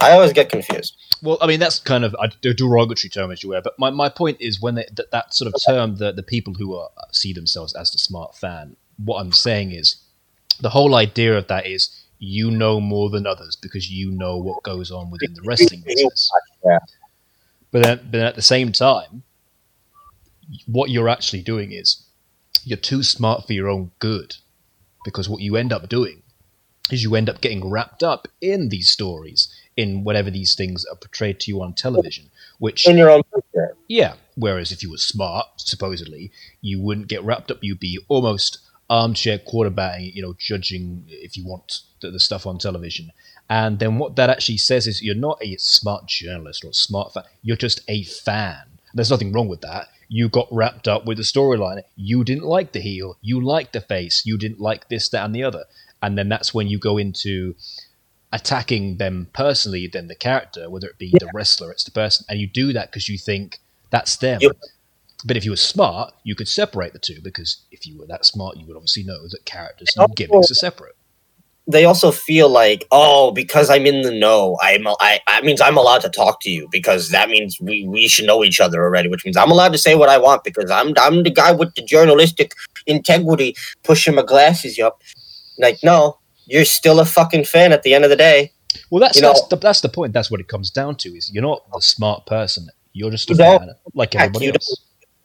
I 0.00 0.12
always 0.12 0.32
get 0.32 0.48
confused. 0.48 0.96
Well, 1.22 1.38
I 1.40 1.46
mean, 1.46 1.60
that's 1.60 1.78
kind 1.78 2.04
of 2.04 2.16
a 2.20 2.28
derogatory 2.28 3.10
term, 3.10 3.30
as 3.30 3.42
you 3.42 3.50
were. 3.50 3.60
But 3.60 3.78
my, 3.78 3.90
my 3.90 4.08
point 4.08 4.38
is, 4.40 4.60
when 4.60 4.74
they, 4.74 4.86
that, 4.96 5.10
that 5.12 5.34
sort 5.34 5.52
of 5.54 5.62
term, 5.64 5.96
the, 5.96 6.12
the 6.12 6.22
people 6.22 6.54
who 6.54 6.74
are, 6.74 6.88
see 7.12 7.32
themselves 7.32 7.74
as 7.74 7.90
the 7.92 7.98
smart 7.98 8.34
fan, 8.34 8.76
what 8.96 9.18
I'm 9.20 9.32
saying 9.32 9.70
is, 9.72 9.96
the 10.60 10.70
whole 10.70 10.94
idea 10.94 11.36
of 11.36 11.46
that 11.48 11.66
is 11.66 11.90
you 12.18 12.50
know 12.50 12.80
more 12.80 13.10
than 13.10 13.26
others 13.26 13.56
because 13.56 13.90
you 13.90 14.10
know 14.10 14.36
what 14.38 14.62
goes 14.62 14.90
on 14.90 15.10
within 15.10 15.34
the 15.34 15.42
wrestling 15.42 15.82
business. 15.86 16.30
Yeah. 16.64 16.78
But 17.70 17.82
then, 17.82 17.98
but 17.98 18.12
then 18.12 18.26
at 18.26 18.34
the 18.36 18.42
same 18.42 18.72
time, 18.72 19.22
what 20.66 20.90
you're 20.90 21.08
actually 21.08 21.42
doing 21.42 21.72
is 21.72 22.04
you're 22.64 22.76
too 22.78 23.02
smart 23.02 23.46
for 23.46 23.52
your 23.52 23.68
own 23.68 23.90
good 23.98 24.36
because 25.04 25.28
what 25.28 25.40
you 25.42 25.56
end 25.56 25.72
up 25.72 25.88
doing 25.88 26.22
is 26.90 27.02
you 27.02 27.14
end 27.14 27.28
up 27.28 27.40
getting 27.40 27.68
wrapped 27.68 28.02
up 28.02 28.28
in 28.40 28.68
these 28.68 28.90
stories 28.90 29.48
in 29.76 30.04
whatever 30.04 30.30
these 30.30 30.54
things 30.54 30.84
are 30.90 30.96
portrayed 30.96 31.40
to 31.40 31.50
you 31.50 31.62
on 31.62 31.72
television 31.72 32.30
which 32.58 32.86
In 32.86 32.98
your 32.98 33.10
own 33.10 33.22
picture. 33.34 33.76
yeah 33.88 34.14
whereas 34.36 34.72
if 34.72 34.82
you 34.82 34.90
were 34.90 34.98
smart 34.98 35.46
supposedly 35.56 36.30
you 36.60 36.80
wouldn't 36.80 37.08
get 37.08 37.22
wrapped 37.24 37.50
up. 37.50 37.58
You'd 37.62 37.80
be 37.80 37.98
almost 38.08 38.58
armchair 38.90 39.38
quarterbacking 39.38 40.14
you 40.14 40.22
know 40.22 40.34
judging 40.38 41.04
if 41.08 41.36
you 41.36 41.46
want 41.46 41.80
the, 42.00 42.10
the 42.10 42.20
stuff 42.20 42.46
on 42.46 42.58
television. 42.58 43.10
And 43.48 43.78
then 43.78 43.98
what 43.98 44.16
that 44.16 44.30
actually 44.30 44.58
says 44.58 44.86
is 44.86 45.02
you're 45.02 45.14
not 45.14 45.38
a 45.42 45.56
smart 45.56 46.06
journalist 46.06 46.64
or 46.64 46.68
a 46.68 46.74
smart 46.74 47.14
fan 47.14 47.24
you're 47.42 47.56
just 47.56 47.80
a 47.88 48.04
fan. 48.04 48.62
There's 48.94 49.10
nothing 49.10 49.32
wrong 49.32 49.48
with 49.48 49.62
that 49.62 49.86
you 50.14 50.28
got 50.28 50.46
wrapped 50.50 50.86
up 50.86 51.06
with 51.06 51.16
the 51.16 51.22
storyline. 51.34 51.80
You 51.96 52.22
didn't 52.22 52.44
like 52.44 52.72
the 52.72 52.80
heel. 52.80 53.16
You 53.22 53.40
liked 53.40 53.72
the 53.72 53.80
face. 53.80 54.16
You 54.26 54.36
didn't 54.36 54.60
like 54.60 54.88
this 54.90 55.08
that 55.08 55.24
and 55.24 55.34
the 55.34 55.42
other. 55.42 55.64
And 56.02 56.18
then 56.18 56.28
that's 56.28 56.52
when 56.52 56.66
you 56.68 56.78
go 56.78 56.98
into 56.98 57.54
attacking 58.30 58.96
them 58.98 59.28
personally 59.32 59.86
than 59.86 60.08
the 60.08 60.14
character, 60.14 60.68
whether 60.68 60.88
it 60.88 60.98
be 60.98 61.10
the 61.18 61.30
wrestler, 61.34 61.70
it's 61.72 61.84
the 61.84 61.90
person, 61.90 62.24
and 62.28 62.38
you 62.40 62.46
do 62.46 62.72
that 62.72 62.90
because 62.90 63.08
you 63.08 63.16
think 63.18 63.58
that's 63.90 64.16
them. 64.16 64.40
You- 64.42 64.52
But 65.24 65.36
if 65.36 65.44
you 65.44 65.52
were 65.52 65.56
smart, 65.74 66.12
you 66.24 66.34
could 66.34 66.48
separate 66.48 66.92
the 66.92 66.98
two 66.98 67.20
because 67.22 67.58
if 67.70 67.86
you 67.86 67.96
were 67.98 68.06
that 68.06 68.26
smart, 68.26 68.56
you 68.56 68.66
would 68.66 68.76
obviously 68.76 69.04
know 69.04 69.28
that 69.28 69.44
characters 69.44 69.90
And 69.96 70.04
and 70.06 70.16
gimmicks 70.16 70.50
are 70.50 70.54
separate. 70.54 70.96
They 71.68 71.84
also 71.84 72.10
feel 72.10 72.48
like, 72.48 72.86
oh, 72.90 73.30
because 73.30 73.70
I'm 73.70 73.86
in 73.86 74.02
the 74.02 74.10
know, 74.10 74.58
I'm 74.60 74.86
I 74.86 75.20
that 75.28 75.44
means 75.44 75.60
I'm 75.60 75.76
allowed 75.76 76.00
to 76.02 76.08
talk 76.08 76.40
to 76.42 76.50
you 76.50 76.68
because 76.72 77.10
that 77.10 77.28
means 77.28 77.58
we, 77.60 77.86
we 77.86 78.08
should 78.08 78.26
know 78.26 78.42
each 78.42 78.58
other 78.60 78.82
already, 78.82 79.08
which 79.08 79.24
means 79.24 79.36
I'm 79.36 79.50
allowed 79.50 79.72
to 79.72 79.78
say 79.78 79.94
what 79.94 80.08
I 80.08 80.18
want 80.18 80.42
because 80.42 80.70
I'm 80.70 80.92
I'm 80.98 81.22
the 81.22 81.30
guy 81.30 81.52
with 81.52 81.74
the 81.76 81.82
journalistic 81.82 82.54
integrity 82.86 83.54
pushing 83.84 84.14
my 84.16 84.22
glasses 84.22 84.78
up. 84.80 85.00
Like, 85.58 85.78
no, 85.84 86.18
you're 86.46 86.64
still 86.64 86.98
a 86.98 87.04
fucking 87.04 87.44
fan 87.44 87.72
at 87.72 87.84
the 87.84 87.94
end 87.94 88.04
of 88.04 88.10
the 88.10 88.16
day. 88.16 88.52
Well, 88.90 89.00
that's 89.00 89.16
You 89.16 89.22
know- 89.22 89.28
that's, 89.28 89.46
the, 89.48 89.56
that's 89.56 89.80
the 89.82 89.88
point. 89.88 90.12
That's 90.12 90.30
what 90.30 90.40
it 90.40 90.48
comes 90.48 90.70
down 90.70 90.96
to. 90.96 91.10
Is 91.10 91.30
you're 91.32 91.42
not 91.42 91.62
the 91.72 91.80
smart 91.80 92.26
person. 92.26 92.68
You're 92.92 93.10
just 93.10 93.30
a 93.30 93.34
fan, 93.36 93.70
like 93.94 94.14
everybody 94.14 94.48
else. 94.48 94.80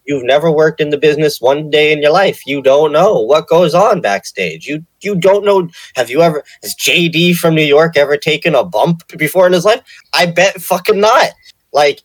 You've 0.07 0.23
never 0.23 0.49
worked 0.49 0.79
in 0.79 0.89
the 0.89 0.97
business 0.97 1.41
one 1.41 1.69
day 1.69 1.91
in 1.91 2.01
your 2.01 2.13
life. 2.13 2.47
You 2.47 2.61
don't 2.61 2.93
know 2.93 3.19
what 3.19 3.47
goes 3.47 3.75
on 3.75 3.99
backstage. 3.99 4.65
You 4.65 4.85
you 5.01 5.15
don't 5.15 5.43
know. 5.43 5.69
Have 5.95 6.09
you 6.09 6.21
ever 6.21 6.43
has 6.63 6.73
JD 6.75 7.35
from 7.35 7.55
New 7.55 7.63
York 7.63 7.97
ever 7.97 8.15
taken 8.15 8.55
a 8.55 8.63
bump 8.63 9.05
before 9.17 9.45
in 9.45 9.53
his 9.53 9.65
life? 9.65 9.81
I 10.13 10.27
bet 10.27 10.61
fucking 10.61 10.99
not. 11.01 11.31
Like, 11.73 12.01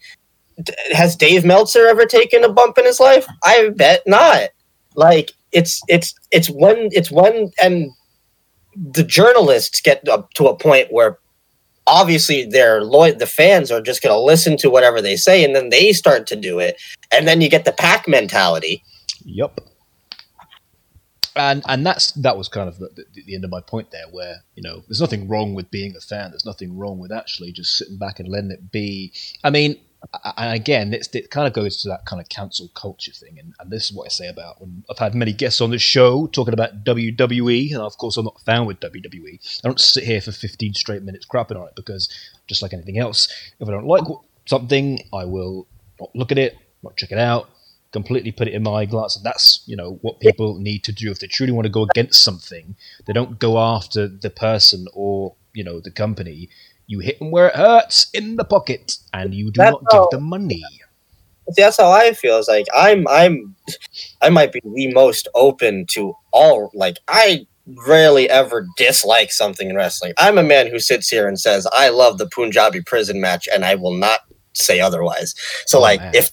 has 0.91 1.15
Dave 1.15 1.45
Meltzer 1.45 1.87
ever 1.87 2.05
taken 2.05 2.43
a 2.43 2.53
bump 2.53 2.77
in 2.77 2.85
his 2.85 2.99
life? 2.99 3.27
I 3.45 3.71
bet 3.77 4.03
not. 4.05 4.51
Like, 4.97 5.31
it's 5.53 5.81
it's 5.89 6.13
it's 6.33 6.51
one 6.51 6.89
it's 6.91 7.11
one 7.11 7.53
and 7.63 7.89
the 8.75 9.05
journalists 9.05 9.81
get 9.81 10.07
up 10.09 10.33
to 10.35 10.47
a 10.47 10.57
point 10.57 10.89
where 10.91 11.19
obviously 11.87 12.45
they're 12.45 12.83
loyal 12.83 13.15
the 13.17 13.27
fans 13.27 13.71
are 13.71 13.81
just 13.81 14.03
going 14.03 14.15
to 14.15 14.21
listen 14.21 14.57
to 14.57 14.71
whatever 14.71 15.03
they 15.03 15.17
say 15.17 15.45
and 15.45 15.55
then 15.55 15.69
they 15.71 15.93
start 15.93 16.27
to 16.27 16.37
do 16.37 16.59
it 16.59 16.81
and 17.13 17.27
then 17.27 17.41
you 17.41 17.49
get 17.49 17.65
the 17.65 17.73
pack 17.73 18.07
mentality 18.07 18.83
Yep. 19.25 19.61
And 21.35 21.63
and 21.67 21.87
that's 21.87 22.13
that 22.13 22.37
was 22.37 22.49
kind 22.49 22.69
of 22.69 22.79
the, 22.79 22.91
the, 22.95 23.23
the 23.25 23.35
end 23.35 23.45
of 23.45 23.51
my 23.51 23.63
point 23.63 23.91
there, 23.91 24.05
where 24.11 24.37
you 24.55 24.63
know 24.63 24.83
there's 24.87 25.01
nothing 25.01 25.29
wrong 25.29 25.55
with 25.55 25.71
being 25.71 25.97
a 25.97 26.01
fan. 26.01 26.31
There's 26.31 26.45
nothing 26.45 26.77
wrong 26.77 26.99
with 26.99 27.11
actually 27.11 27.53
just 27.53 27.77
sitting 27.77 27.97
back 27.97 28.21
and 28.21 28.29
letting 28.29 28.51
it 28.51 28.71
be. 28.71 29.15
I 29.43 29.49
mean, 29.49 29.73
a- 29.73 29.81
and 30.37 30.55
again, 30.55 30.93
it 30.93 31.31
kind 31.31 31.47
of 31.47 31.53
goes 31.53 31.77
to 31.79 31.89
that 31.89 32.05
kind 32.07 32.21
of 32.21 32.29
cancel 32.29 32.69
culture 32.69 33.13
thing, 33.13 33.39
and, 33.39 33.55
and 33.61 33.71
this 33.71 33.91
is 33.91 33.97
what 33.97 34.07
I 34.07 34.09
say 34.09 34.29
about 34.29 34.61
when 34.61 34.85
I've 34.91 34.99
had 34.99 35.15
many 35.15 35.33
guests 35.33 35.61
on 35.61 35.71
the 35.71 35.79
show 35.79 36.27
talking 36.27 36.55
about 36.55 36.85
WWE, 36.85 37.73
and 37.73 37.81
of 37.81 37.97
course 37.99 38.17
I'm 38.17 38.25
not 38.25 38.41
fan 38.43 38.67
with 38.67 38.81
WWE. 38.81 39.61
I 39.65 39.69
don't 39.69 39.81
sit 39.81 40.05
here 40.05 40.21
for 40.21 40.33
15 40.33 40.75
straight 40.75 41.03
minutes 41.03 41.27
crapping 41.27 41.61
on 41.61 41.69
it 41.69 41.75
because 41.77 42.09
just 42.47 42.63
like 42.63 42.73
anything 42.73 42.99
else, 42.99 43.29
if 43.61 43.69
I 43.69 43.71
don't 43.71 43.87
like 43.87 44.05
something, 44.47 45.03
I 45.13 45.25
will 45.25 45.67
not 46.01 46.15
look 46.15 46.33
at 46.33 46.39
it, 46.39 46.57
not 46.83 46.97
check 46.97 47.13
it 47.13 47.19
out, 47.19 47.49
completely 47.93 48.33
put 48.33 48.49
it 48.49 48.55
in 48.55 48.63
my 48.63 48.85
glass. 48.85 49.17
And 49.17 49.25
that's, 49.25 49.63
you 49.67 49.77
know, 49.77 49.99
what 50.03 50.21
people 50.21 50.59
need 50.59 50.83
to 50.85 50.93
do. 50.93 51.11
If 51.11 51.21
they 51.21 51.27
truly 51.27 51.53
want 51.53 51.67
to 51.67 51.71
go 51.71 51.83
against 51.85 52.23
something, 52.23 52.75
they 53.07 53.13
don't 53.13 53.39
go 53.39 53.59
after 53.59 54.09
the 54.09 54.31
person 54.31 54.87
or, 54.93 55.35
you 55.53 55.63
know, 55.63 55.81
the 55.81 55.91
company. 55.91 56.49
You 56.87 57.01
hit 57.01 57.19
them 57.19 57.31
where 57.31 57.49
it 57.49 57.57
hurts 57.57 58.09
in 58.13 58.37
the 58.37 58.45
pocket 58.45 58.97
and 59.13 59.35
you 59.35 59.51
do 59.51 59.59
That's 59.61 59.73
not 59.73 59.91
give 59.91 60.01
all. 60.01 60.11
them 60.11 60.25
money. 60.25 60.63
See, 61.55 61.63
that's 61.63 61.77
how 61.77 61.91
i 61.91 62.13
feel 62.13 62.39
it's 62.39 62.49
like 62.49 62.67
i'm 62.73 63.07
i'm 63.09 63.57
i 64.23 64.29
might 64.31 64.53
be 64.53 64.61
the 64.65 64.93
most 64.95 65.27
open 65.35 65.87
to 65.91 66.15
all 66.33 66.71
like 66.73 66.99
i 67.09 67.47
rarely 67.87 68.31
ever 68.31 68.67
dislike 68.77 69.33
something 69.33 69.69
in 69.69 69.77
wrestling 69.77 70.13
i'm 70.19 70.39
a 70.39 70.43
man 70.43 70.69
who 70.69 70.79
sits 70.79 71.09
here 71.09 71.27
and 71.29 71.39
says 71.41 71.67
i 71.73 71.89
love 71.89 72.19
the 72.19 72.29
punjabi 72.29 72.81
prison 72.81 73.21
match 73.21 73.49
and 73.53 73.65
i 73.65 73.75
will 73.75 73.93
not 73.95 74.21
say 74.55 74.81
otherwise 74.81 75.35
so 75.67 75.79
Oh, 75.79 75.83
like 75.83 76.01
man. 76.01 76.13
if 76.15 76.31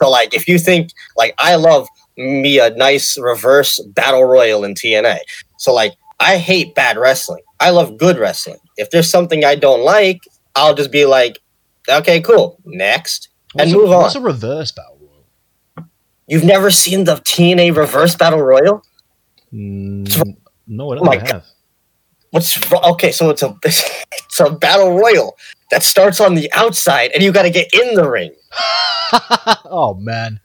so 0.00 0.08
like 0.10 0.32
if 0.32 0.46
you 0.48 0.58
think 0.58 0.90
like 1.16 1.34
i 1.38 1.56
love 1.56 1.88
me 2.16 2.60
a 2.60 2.70
nice 2.70 3.18
reverse 3.18 3.80
battle 3.94 4.24
royal 4.24 4.64
in 4.64 4.74
tna 4.74 5.18
so 5.58 5.74
like 5.74 5.92
i 6.20 6.36
hate 6.36 6.74
bad 6.74 6.96
wrestling 6.96 7.42
i 7.60 7.70
love 7.70 7.96
good 7.98 8.18
wrestling 8.18 8.58
if 8.76 8.90
there's 8.90 9.10
something 9.10 9.44
i 9.44 9.54
don't 9.54 9.82
like 9.82 10.20
i'll 10.54 10.74
just 10.74 10.90
be 10.92 11.04
like 11.06 11.38
okay 11.88 12.20
cool 12.20 12.58
next 12.64 13.28
What's 13.56 13.70
And 13.70 13.80
a, 13.80 13.82
move 13.82 13.92
on. 13.92 14.02
What's 14.02 14.14
a 14.16 14.20
reverse 14.20 14.70
battle 14.70 14.98
royal? 15.00 15.88
You've 16.26 16.44
never 16.44 16.70
seen 16.70 17.04
the 17.04 17.14
TNA 17.16 17.74
Reverse 17.74 18.14
Battle 18.14 18.42
Royal? 18.42 18.82
Mm, 19.50 20.36
No, 20.66 20.92
I 20.92 20.96
Oh 20.96 20.98
don't 20.98 21.08
I 21.08 21.26
have. 21.32 21.44
What's 22.32 22.58
okay? 22.70 23.12
So 23.12 23.30
it's 23.30 23.42
a 23.42 23.56
it's 23.64 24.40
a 24.40 24.50
battle 24.50 24.98
royal 24.98 25.38
that 25.70 25.82
starts 25.82 26.20
on 26.20 26.34
the 26.34 26.52
outside, 26.52 27.12
and 27.14 27.22
you 27.22 27.32
got 27.32 27.44
to 27.44 27.50
get 27.50 27.72
in 27.72 27.94
the 27.94 28.06
ring. 28.10 28.34
oh 29.64 29.94
man. 30.00 30.38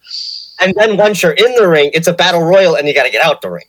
And 0.62 0.74
then 0.76 0.96
once 0.96 1.22
you're 1.22 1.34
in 1.34 1.54
the 1.56 1.68
ring, 1.68 1.92
it's 1.94 2.08
a 2.08 2.14
battle 2.14 2.44
royal, 2.44 2.76
and 2.76 2.88
you 2.88 2.94
got 2.94 3.04
to 3.04 3.12
get 3.12 3.26
out 3.26 3.42
the 3.42 3.50
ring. 3.52 3.66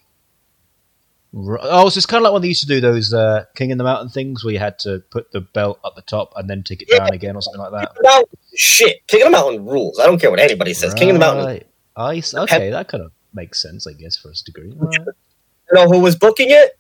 Right. 1.35 1.61
Oh, 1.63 1.89
so 1.89 1.97
it's 1.99 2.05
kind 2.07 2.21
of 2.21 2.25
like 2.25 2.33
when 2.35 2.43
they 2.43 2.49
used 2.49 2.61
to 2.61 2.67
do 2.67 2.81
those 2.81 3.15
uh, 3.15 3.45
King 3.55 3.71
in 3.71 3.79
the 3.79 3.85
Mountain 3.85 4.11
things 4.11 4.45
where 4.45 4.53
you 4.53 4.59
had 4.59 4.79
to 4.81 5.03
put 5.11 5.33
the 5.33 5.41
belt 5.41 5.81
at 5.85 5.95
the 5.97 6.03
top 6.03 6.33
and 6.37 6.49
then 6.49 6.63
take 6.63 6.83
it 6.83 6.89
Yeah. 6.91 6.99
down 6.99 7.15
again 7.15 7.37
or 7.37 7.43
something 7.43 7.61
like 7.61 7.73
that. 7.73 7.93
Now, 8.03 8.25
shit, 8.55 9.07
King 9.07 9.23
of 9.23 9.27
the 9.29 9.31
Mountain 9.33 9.65
rules. 9.65 9.99
I 9.99 10.05
don't 10.07 10.21
care 10.21 10.31
what 10.31 10.41
anybody 10.41 10.75
says. 10.75 10.93
King 10.95 11.11
of 11.11 11.15
the 11.15 11.21
Mountain. 11.21 11.47
Right. 11.47 11.67
I 11.97 12.23
okay, 12.35 12.71
that 12.71 12.89
kind 12.89 13.03
of 13.05 13.13
makes 13.35 13.61
sense, 13.63 13.87
I 13.87 13.93
guess, 13.95 14.17
for 14.17 14.29
a 14.29 14.35
degree. 14.45 14.73
Alright. 14.79 14.99
You 15.01 15.75
know 15.75 15.87
who 15.89 16.01
was 16.01 16.17
booking 16.17 16.51
it? 16.51 16.79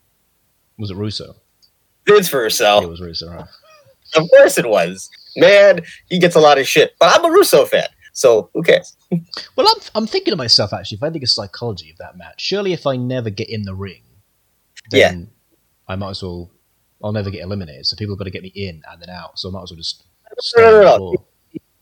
Was 0.78 0.90
it 0.90 0.96
Russo? 0.96 1.36
Vince 2.06 2.32
Russo. 2.32 2.82
It 2.82 2.88
was 2.88 3.00
Russo. 3.00 3.30
Right. 3.30 3.44
Of 4.14 4.28
course 4.28 4.58
it 4.58 4.68
was. 4.68 5.08
Man, 5.38 5.80
he 6.10 6.18
gets 6.18 6.36
a 6.36 6.40
lot 6.40 6.58
of 6.58 6.68
shit, 6.68 6.94
but 7.00 7.08
I'm 7.18 7.24
a 7.24 7.30
Russo 7.30 7.64
fan, 7.64 7.86
so 8.12 8.50
who 8.52 8.62
cares? 8.62 8.94
Well, 9.56 9.66
I'm, 9.66 9.82
I'm 9.94 10.06
thinking 10.06 10.32
to 10.32 10.36
myself 10.36 10.74
actually, 10.74 10.96
if 10.96 11.02
I 11.02 11.08
think 11.08 11.24
of 11.24 11.30
psychology 11.30 11.90
of 11.90 11.96
that 11.96 12.18
match, 12.18 12.42
surely 12.42 12.74
if 12.74 12.86
I 12.86 12.96
never 12.96 13.30
get 13.30 13.48
in 13.48 13.62
the 13.62 13.74
ring, 13.74 14.02
then 14.98 15.30
I 15.88 15.96
might 15.96 16.10
as 16.10 16.22
well. 16.22 16.50
I'll 17.04 17.12
never 17.12 17.30
get 17.30 17.42
eliminated. 17.42 17.86
So 17.86 17.96
people 17.96 18.14
have 18.14 18.18
got 18.20 18.24
to 18.24 18.30
get 18.30 18.42
me 18.42 18.52
in 18.54 18.80
and 18.88 19.02
then 19.02 19.10
out. 19.10 19.38
So 19.38 19.48
I 19.48 19.52
might 19.52 19.64
as 19.64 19.70
well 19.70 19.78
just. 19.78 20.04
No, 20.56 20.82
no, 20.82 20.92
on 20.92 21.00
no. 21.14 21.14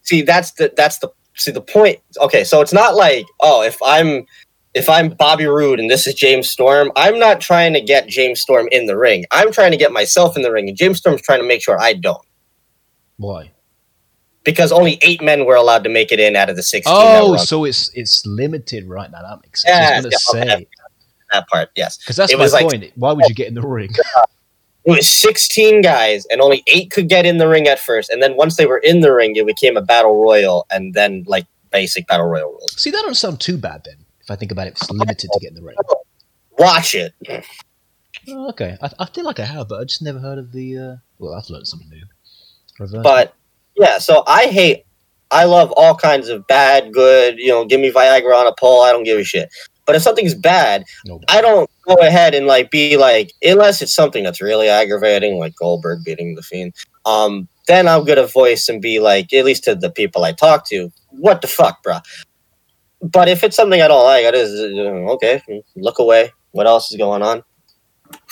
See, 0.02 0.22
that's 0.22 0.52
the 0.52 0.72
that's 0.76 0.98
the 0.98 1.10
see 1.34 1.52
the 1.52 1.60
point. 1.60 2.00
Okay, 2.20 2.44
so 2.44 2.60
it's 2.60 2.72
not 2.72 2.96
like 2.96 3.26
oh, 3.40 3.62
if 3.62 3.76
I'm 3.84 4.26
if 4.74 4.88
I'm 4.88 5.10
Bobby 5.10 5.46
Roode 5.46 5.80
and 5.80 5.90
this 5.90 6.06
is 6.06 6.14
James 6.14 6.50
Storm, 6.50 6.90
I'm 6.96 7.18
not 7.18 7.40
trying 7.40 7.72
to 7.74 7.80
get 7.80 8.08
James 8.08 8.40
Storm 8.40 8.68
in 8.72 8.86
the 8.86 8.96
ring. 8.96 9.24
I'm 9.30 9.52
trying 9.52 9.72
to 9.72 9.76
get 9.76 9.92
myself 9.92 10.36
in 10.36 10.42
the 10.42 10.52
ring, 10.52 10.68
and 10.68 10.76
James 10.76 10.98
Storm's 10.98 11.22
trying 11.22 11.40
to 11.40 11.46
make 11.46 11.62
sure 11.62 11.80
I 11.80 11.94
don't. 11.94 12.24
Why? 13.16 13.52
Because 14.42 14.72
only 14.72 14.98
eight 15.02 15.22
men 15.22 15.44
were 15.44 15.54
allowed 15.54 15.84
to 15.84 15.90
make 15.90 16.12
it 16.12 16.18
in 16.18 16.34
out 16.34 16.48
of 16.48 16.56
the 16.56 16.62
sixteen. 16.62 16.94
Oh, 16.96 17.36
so 17.36 17.64
it's 17.64 17.90
it's 17.94 18.24
limited 18.24 18.88
right 18.88 19.10
now. 19.10 19.22
That 19.22 19.40
makes 19.44 19.62
sense. 19.62 19.78
Yeah, 19.78 19.90
I 19.90 20.00
was 20.00 20.04
going 20.32 20.46
to 20.46 20.48
yeah, 20.48 20.56
say 20.56 20.68
that 21.32 21.48
part. 21.48 21.70
Yes, 21.76 21.96
because 21.98 22.16
that's 22.16 22.32
It 22.32 22.36
my 22.38 22.44
was 22.44 22.52
like- 22.52 22.68
point. 22.68 22.92
Why 22.96 23.12
would 23.12 23.26
you 23.28 23.34
get 23.34 23.48
in 23.48 23.54
the 23.54 23.62
ring? 23.66 23.90
it 24.84 24.90
was 24.90 25.06
sixteen 25.06 25.80
guys, 25.82 26.26
and 26.30 26.40
only 26.40 26.62
eight 26.66 26.90
could 26.90 27.08
get 27.08 27.26
in 27.26 27.38
the 27.38 27.48
ring 27.48 27.66
at 27.68 27.78
first, 27.78 28.10
and 28.10 28.22
then 28.22 28.36
once 28.36 28.56
they 28.56 28.66
were 28.66 28.78
in 28.78 29.00
the 29.00 29.12
ring, 29.12 29.36
it 29.36 29.46
became 29.46 29.76
a 29.76 29.82
battle 29.82 30.20
royal, 30.22 30.66
and 30.70 30.94
then 30.94 31.24
like 31.26 31.46
basic 31.70 32.06
battle 32.06 32.26
royal 32.26 32.50
rules. 32.50 32.80
See, 32.80 32.90
that 32.90 33.02
don't 33.02 33.14
sound 33.14 33.40
too 33.40 33.56
bad 33.56 33.82
then. 33.84 33.96
If 34.22 34.30
I 34.30 34.36
think 34.36 34.52
about 34.52 34.66
it, 34.66 34.70
it's 34.72 34.90
limited 34.90 35.30
to 35.32 35.38
get 35.40 35.50
in 35.50 35.54
the 35.56 35.62
ring. 35.62 35.76
Watch 36.58 36.94
it. 36.94 37.14
Oh, 38.28 38.48
okay, 38.50 38.76
I, 38.82 38.90
I 38.98 39.06
feel 39.06 39.24
like 39.24 39.40
I 39.40 39.44
have, 39.44 39.68
but 39.68 39.80
I 39.80 39.84
just 39.84 40.02
never 40.02 40.18
heard 40.18 40.38
of 40.38 40.52
the. 40.52 40.78
Uh... 40.78 40.96
Well, 41.18 41.34
I've 41.34 41.48
learned 41.48 41.66
something 41.66 41.88
new. 41.88 42.02
Reverse. 42.78 43.02
But 43.02 43.34
yeah, 43.76 43.98
so 43.98 44.22
I 44.26 44.46
hate, 44.46 44.84
I 45.30 45.44
love 45.44 45.72
all 45.76 45.94
kinds 45.94 46.28
of 46.28 46.46
bad, 46.46 46.92
good. 46.92 47.38
You 47.38 47.48
know, 47.48 47.64
give 47.64 47.80
me 47.80 47.90
Viagra 47.90 48.34
on 48.34 48.46
a 48.46 48.52
pole. 48.54 48.82
I 48.82 48.92
don't 48.92 49.04
give 49.04 49.18
a 49.18 49.24
shit. 49.24 49.50
But 49.90 49.96
if 49.96 50.02
something's 50.02 50.36
bad, 50.36 50.84
no. 51.04 51.20
I 51.28 51.40
don't 51.40 51.68
go 51.84 51.94
ahead 51.94 52.32
and 52.32 52.46
like 52.46 52.70
be 52.70 52.96
like, 52.96 53.32
unless 53.42 53.82
it's 53.82 53.92
something 53.92 54.22
that's 54.22 54.40
really 54.40 54.68
aggravating, 54.68 55.40
like 55.40 55.56
Goldberg 55.56 56.04
beating 56.04 56.36
the 56.36 56.42
Fiend. 56.42 56.74
Um, 57.04 57.48
then 57.66 57.88
I'm 57.88 58.04
gonna 58.04 58.28
voice 58.28 58.68
and 58.68 58.80
be 58.80 59.00
like, 59.00 59.32
at 59.32 59.44
least 59.44 59.64
to 59.64 59.74
the 59.74 59.90
people 59.90 60.22
I 60.22 60.30
talk 60.30 60.68
to, 60.68 60.92
what 61.08 61.42
the 61.42 61.48
fuck, 61.48 61.82
bruh. 61.82 62.00
But 63.02 63.28
if 63.28 63.42
it's 63.42 63.56
something 63.56 63.82
I 63.82 63.88
don't 63.88 64.04
like, 64.04 64.24
I 64.24 64.30
just 64.30 64.54
okay, 64.54 65.42
look 65.74 65.98
away. 65.98 66.30
What 66.52 66.68
else 66.68 66.92
is 66.92 66.96
going 66.96 67.22
on? 67.22 67.42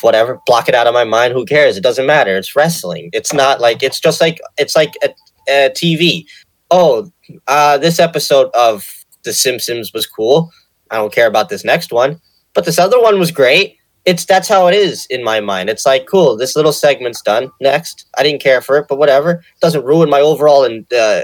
Whatever, 0.01 0.39
block 0.47 0.69
it 0.69 0.77
out 0.77 0.87
of 0.87 0.95
my 0.95 1.03
mind. 1.03 1.33
Who 1.33 1.45
cares? 1.45 1.77
It 1.77 1.83
doesn't 1.83 2.07
matter. 2.07 2.37
It's 2.37 2.55
wrestling. 2.55 3.11
It's 3.13 3.33
not 3.33 3.61
like 3.61 3.83
it's 3.83 3.99
just 3.99 4.21
like 4.21 4.39
it's 4.59 4.77
like 4.77 4.93
a, 5.03 5.09
a 5.49 5.71
TV. 5.71 6.25
Oh, 6.71 7.11
uh, 7.49 7.79
this 7.79 7.99
episode 7.99 8.49
of 8.55 8.87
The 9.25 9.33
Simpsons 9.33 9.93
was 9.93 10.07
cool. 10.07 10.53
I 10.91 10.97
don't 10.97 11.13
care 11.13 11.27
about 11.27 11.49
this 11.49 11.65
next 11.65 11.93
one, 11.93 12.21
but 12.55 12.65
this 12.65 12.79
other 12.79 13.01
one 13.01 13.19
was 13.19 13.31
great. 13.31 13.77
It's 14.05 14.25
that's 14.25 14.49
how 14.49 14.69
it 14.69 14.75
is 14.75 15.07
in 15.11 15.23
my 15.23 15.41
mind. 15.41 15.69
It's 15.69 15.85
like 15.85 16.07
cool. 16.07 16.37
This 16.37 16.57
little 16.57 16.73
segment's 16.73 17.21
done. 17.21 17.51
Next, 17.61 18.07
I 18.17 18.23
didn't 18.23 18.41
care 18.41 18.63
for 18.63 18.79
it, 18.79 18.87
but 18.89 18.99
whatever. 18.99 19.45
Doesn't 19.61 19.85
ruin 19.85 20.09
my 20.09 20.21
overall 20.21 20.65
and 20.65 20.91
uh, 20.93 21.23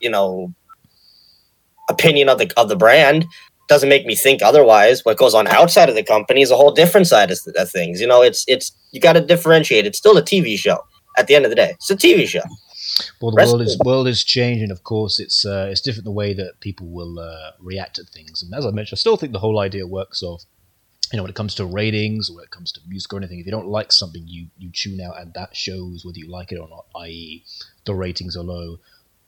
you 0.00 0.10
know 0.10 0.52
opinion 1.88 2.28
of 2.28 2.38
the 2.38 2.52
of 2.56 2.68
the 2.68 2.76
brand. 2.76 3.26
Doesn't 3.68 3.88
make 3.88 4.04
me 4.04 4.16
think 4.16 4.42
otherwise. 4.42 5.04
What 5.04 5.16
goes 5.16 5.34
on 5.34 5.46
outside 5.46 5.88
of 5.88 5.94
the 5.94 6.02
company 6.02 6.42
is 6.42 6.50
a 6.50 6.56
whole 6.56 6.72
different 6.72 7.06
side 7.06 7.30
of, 7.30 7.38
of 7.56 7.70
things. 7.70 8.00
You 8.00 8.06
know, 8.06 8.22
it's 8.22 8.44
it's 8.48 8.72
you 8.90 9.00
got 9.00 9.12
to 9.12 9.20
differentiate. 9.20 9.86
It's 9.86 9.98
still 9.98 10.16
a 10.16 10.22
TV 10.22 10.58
show. 10.58 10.78
At 11.18 11.26
the 11.26 11.34
end 11.34 11.44
of 11.44 11.50
the 11.50 11.56
day, 11.56 11.72
it's 11.72 11.90
a 11.90 11.96
TV 11.96 12.26
show. 12.26 12.42
Well, 13.20 13.30
the 13.30 13.36
Rest- 13.36 13.50
world 13.50 13.62
is 13.62 13.78
world 13.84 14.08
is 14.08 14.24
changing. 14.24 14.70
Of 14.70 14.82
course, 14.84 15.18
it's 15.18 15.44
uh, 15.44 15.68
it's 15.70 15.80
different 15.80 16.04
the 16.04 16.12
way 16.12 16.34
that 16.34 16.60
people 16.60 16.88
will 16.88 17.18
uh, 17.18 17.52
react 17.60 17.96
to 17.96 18.04
things. 18.04 18.42
And 18.42 18.54
as 18.54 18.66
I 18.66 18.70
mentioned, 18.70 18.98
I 18.98 19.00
still 19.00 19.16
think 19.16 19.32
the 19.32 19.38
whole 19.38 19.58
idea 19.58 19.86
works. 19.86 20.22
Of 20.22 20.42
you 21.12 21.18
know, 21.18 21.24
when 21.24 21.30
it 21.30 21.36
comes 21.36 21.54
to 21.56 21.66
ratings 21.66 22.30
or 22.30 22.36
when 22.36 22.44
it 22.44 22.50
comes 22.50 22.72
to 22.72 22.80
music 22.88 23.12
or 23.12 23.18
anything, 23.18 23.38
if 23.38 23.46
you 23.46 23.52
don't 23.52 23.68
like 23.68 23.92
something, 23.92 24.22
you 24.26 24.48
you 24.58 24.70
tune 24.72 25.00
out, 25.00 25.20
and 25.20 25.32
that 25.34 25.54
shows 25.54 26.04
whether 26.04 26.18
you 26.18 26.30
like 26.30 26.52
it 26.52 26.58
or 26.58 26.68
not. 26.68 26.86
I.e., 26.96 27.44
the 27.84 27.94
ratings 27.94 28.36
are 28.36 28.42
low. 28.42 28.78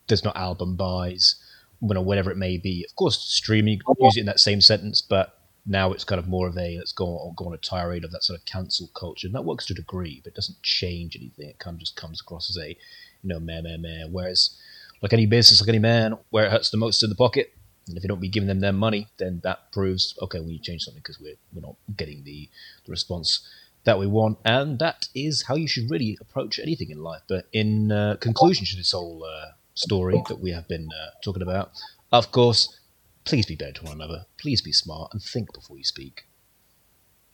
There's 0.06 0.24
not 0.24 0.37
album 0.37 0.76
buys, 0.76 1.37
you 1.80 1.94
know, 1.94 2.02
whatever 2.02 2.30
it 2.30 2.38
may 2.38 2.56
be. 2.56 2.84
Of 2.88 2.96
course, 2.96 3.18
streaming 3.18 3.74
you 3.74 3.80
can 3.80 4.04
use 4.04 4.16
it 4.16 4.20
in 4.20 4.26
that 4.26 4.40
same 4.40 4.60
sentence, 4.60 5.02
but 5.02 5.38
now 5.66 5.92
it's 5.92 6.04
kind 6.04 6.18
of 6.18 6.28
more 6.28 6.46
of 6.46 6.56
a 6.58 6.76
let's 6.76 6.92
go 6.92 7.06
on, 7.06 7.34
go 7.37 7.46
on 7.46 7.54
a 7.54 7.58
tirade 7.58 8.04
of 8.04 8.12
that 8.12 8.24
sort 8.24 8.38
of 8.38 8.44
cancel 8.44 8.88
culture, 8.94 9.26
and 9.26 9.34
that 9.34 9.44
works 9.44 9.66
to 9.66 9.74
a 9.74 9.76
degree, 9.76 10.20
but 10.22 10.32
it 10.32 10.37
doesn't 10.37 10.62
change 10.62 11.16
anything. 11.16 11.48
It 11.48 11.58
kind 11.58 11.74
of 11.74 11.80
just 11.80 11.96
comes 11.96 12.20
across 12.20 12.50
as 12.50 12.58
a 12.58 12.76
you 13.24 13.30
know, 13.30 13.40
meh, 13.40 13.60
meh, 13.62 13.76
meh. 13.78 14.04
Whereas, 14.10 14.56
like 15.02 15.12
any 15.12 15.26
business, 15.26 15.60
like 15.60 15.68
any 15.68 15.78
man, 15.78 16.16
where 16.30 16.44
it 16.44 16.52
hurts 16.52 16.70
the 16.70 16.76
most 16.76 17.02
in 17.02 17.08
the 17.10 17.16
pocket, 17.16 17.52
and 17.88 17.96
if 17.96 18.04
you 18.04 18.08
don't 18.08 18.20
be 18.20 18.28
giving 18.28 18.46
them 18.46 18.60
their 18.60 18.72
money, 18.72 19.08
then 19.18 19.40
that 19.44 19.72
proves 19.72 20.16
okay, 20.22 20.40
we 20.40 20.52
need 20.52 20.58
to 20.58 20.70
change 20.70 20.82
something 20.82 21.02
because 21.02 21.20
we're 21.20 21.37
we're 21.52 21.60
not 21.66 21.76
getting 21.96 22.22
the, 22.24 22.48
the 22.87 22.90
response 22.90 23.46
that 23.84 23.98
we 23.98 24.06
want, 24.06 24.38
and 24.44 24.78
that 24.78 25.08
is 25.14 25.42
how 25.42 25.54
you 25.56 25.68
should 25.68 25.90
really 25.90 26.16
approach 26.20 26.58
anything 26.58 26.90
in 26.90 27.02
life. 27.02 27.22
But 27.28 27.46
in 27.52 27.92
uh, 27.92 28.16
conclusion 28.20 28.66
to 28.66 28.76
this 28.76 28.92
whole 28.92 29.24
uh, 29.24 29.52
story 29.74 30.22
that 30.28 30.40
we 30.40 30.52
have 30.52 30.66
been 30.68 30.88
uh, 30.92 31.10
talking 31.22 31.42
about, 31.42 31.72
of 32.12 32.32
course, 32.32 32.78
please 33.24 33.44
be 33.46 33.56
better 33.56 33.72
to 33.72 33.84
one 33.84 33.92
another. 33.94 34.24
Please 34.38 34.62
be 34.62 34.72
smart 34.72 35.12
and 35.12 35.22
think 35.22 35.52
before 35.52 35.76
you 35.76 35.84
speak. 35.84 36.24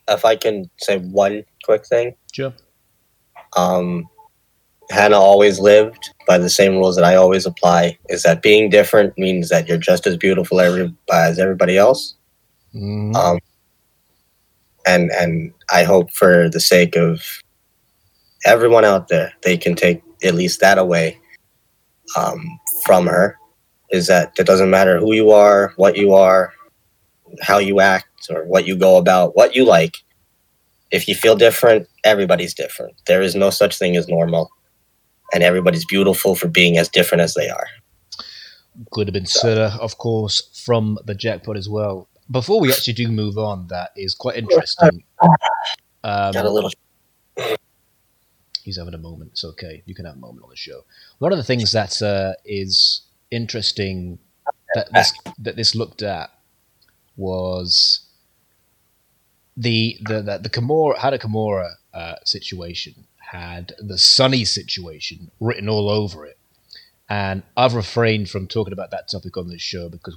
If 0.09 0.24
I 0.24 0.35
can 0.35 0.70
say 0.79 0.98
one 0.98 1.44
quick 1.62 1.87
thing, 1.87 2.16
Sure. 2.33 2.53
um, 3.57 4.09
Hannah 4.90 5.18
always 5.18 5.61
lived 5.61 6.11
by 6.26 6.37
the 6.37 6.50
same 6.50 6.72
rules 6.72 6.96
that 6.96 7.05
I 7.05 7.14
always 7.14 7.46
apply. 7.46 7.96
Is 8.09 8.24
that 8.24 8.42
being 8.42 8.70
different 8.70 9.16
means 9.16 9.48
that 9.48 9.68
you're 9.68 9.79
just 9.79 10.07
as 10.07 10.16
beautiful 10.16 10.61
every, 10.61 10.92
as 11.12 11.38
everybody 11.38 11.79
else. 11.79 12.14
Mhm. 12.74 13.14
Um, 13.14 13.38
and 14.87 15.11
and 15.12 15.53
I 15.72 15.85
hope 15.85 16.11
for 16.11 16.48
the 16.48 16.61
sake 16.61 16.96
of 16.96 17.22
everyone 18.44 18.85
out 18.85 19.09
there, 19.09 19.33
they 19.42 19.57
can 19.57 19.74
take 19.74 20.03
at 20.24 20.35
least 20.35 20.61
that 20.61 20.79
away 20.79 21.18
um, 22.16 22.44
from 22.85 23.07
her. 23.07 23.37
Is 23.90 24.07
that 24.07 24.33
it 24.38 24.46
doesn't 24.46 24.70
matter 24.70 24.98
who 24.98 25.12
you 25.14 25.31
are, 25.31 25.72
what 25.76 25.96
you 25.96 26.14
are, 26.14 26.53
how 27.42 27.59
you 27.59 27.81
act, 27.81 28.29
or 28.31 28.44
what 28.44 28.66
you 28.66 28.76
go 28.76 28.96
about, 28.96 29.37
what 29.37 29.55
you 29.55 29.64
like. 29.64 29.96
If 30.90 31.07
you 31.09 31.14
feel 31.14 31.37
different, 31.37 31.88
everybody's 32.05 32.55
different. 32.55 32.94
There 33.07 33.22
is 33.22 33.35
no 33.35 33.50
such 33.50 33.79
thing 33.79 33.96
as 33.96 34.09
normal, 34.09 34.50
and 35.33 35.43
everybody's 35.43 35.85
beautiful 35.85 36.35
for 36.35 36.49
being 36.49 36.79
as 36.79 36.88
different 36.88 37.23
as 37.23 37.35
they 37.35 37.49
are. 37.49 37.66
could 38.90 39.09
have 39.09 39.14
been 39.14 39.27
Sutter, 39.27 39.77
of 39.81 39.99
course, 39.99 40.62
from 40.64 40.99
the 41.05 41.14
jackpot 41.14 41.57
as 41.57 41.69
well. 41.69 42.09
Before 42.31 42.61
we 42.61 42.71
actually 42.71 42.95
do 42.95 43.09
move 43.09 43.38
on, 43.38 43.66
that 43.69 43.90
is 43.97 44.14
quite 44.14 44.37
interesting. 44.37 45.05
Um, 46.03 46.33
Got 46.33 46.47
a 46.47 46.51
little. 46.51 46.71
he's 48.62 48.79
having 48.79 48.95
a 48.95 48.99
moment. 48.99 49.33
It's 49.33 49.45
okay. 49.45 49.83
You 49.85 49.95
can 49.95 50.05
have 50.05 50.14
a 50.14 50.19
moment 50.19 50.45
on 50.45 50.51
the 50.51 50.57
show. 50.57 50.85
One 51.19 51.33
of 51.33 51.38
the 51.38 51.45
things 51.45 51.73
that 51.73 52.01
uh, 52.01 52.35
is 52.45 53.03
interesting 53.31 54.19
that 54.75 54.88
this 54.93 55.12
that 55.38 55.57
this 55.57 55.75
looked 55.75 56.03
at 56.03 56.31
was 57.16 58.07
the 59.57 59.99
the 60.09 60.23
the, 60.23 60.38
the 60.38 60.51
Kimura 60.51 60.97
had 60.99 61.12
a 61.12 61.19
Kimura 61.19 61.75
uh, 61.93 62.14
situation 62.25 63.07
had 63.31 63.73
the 63.79 63.99
Sunny 63.99 64.45
situation 64.45 65.31
written 65.40 65.69
all 65.69 65.88
over 65.90 66.25
it, 66.27 66.38
and 67.09 67.43
I've 67.57 67.75
refrained 67.75 68.29
from 68.31 68.47
talking 68.47 68.73
about 68.73 68.90
that 68.93 69.09
topic 69.09 69.37
on 69.37 69.49
this 69.49 69.62
show 69.62 69.88
because 69.88 70.16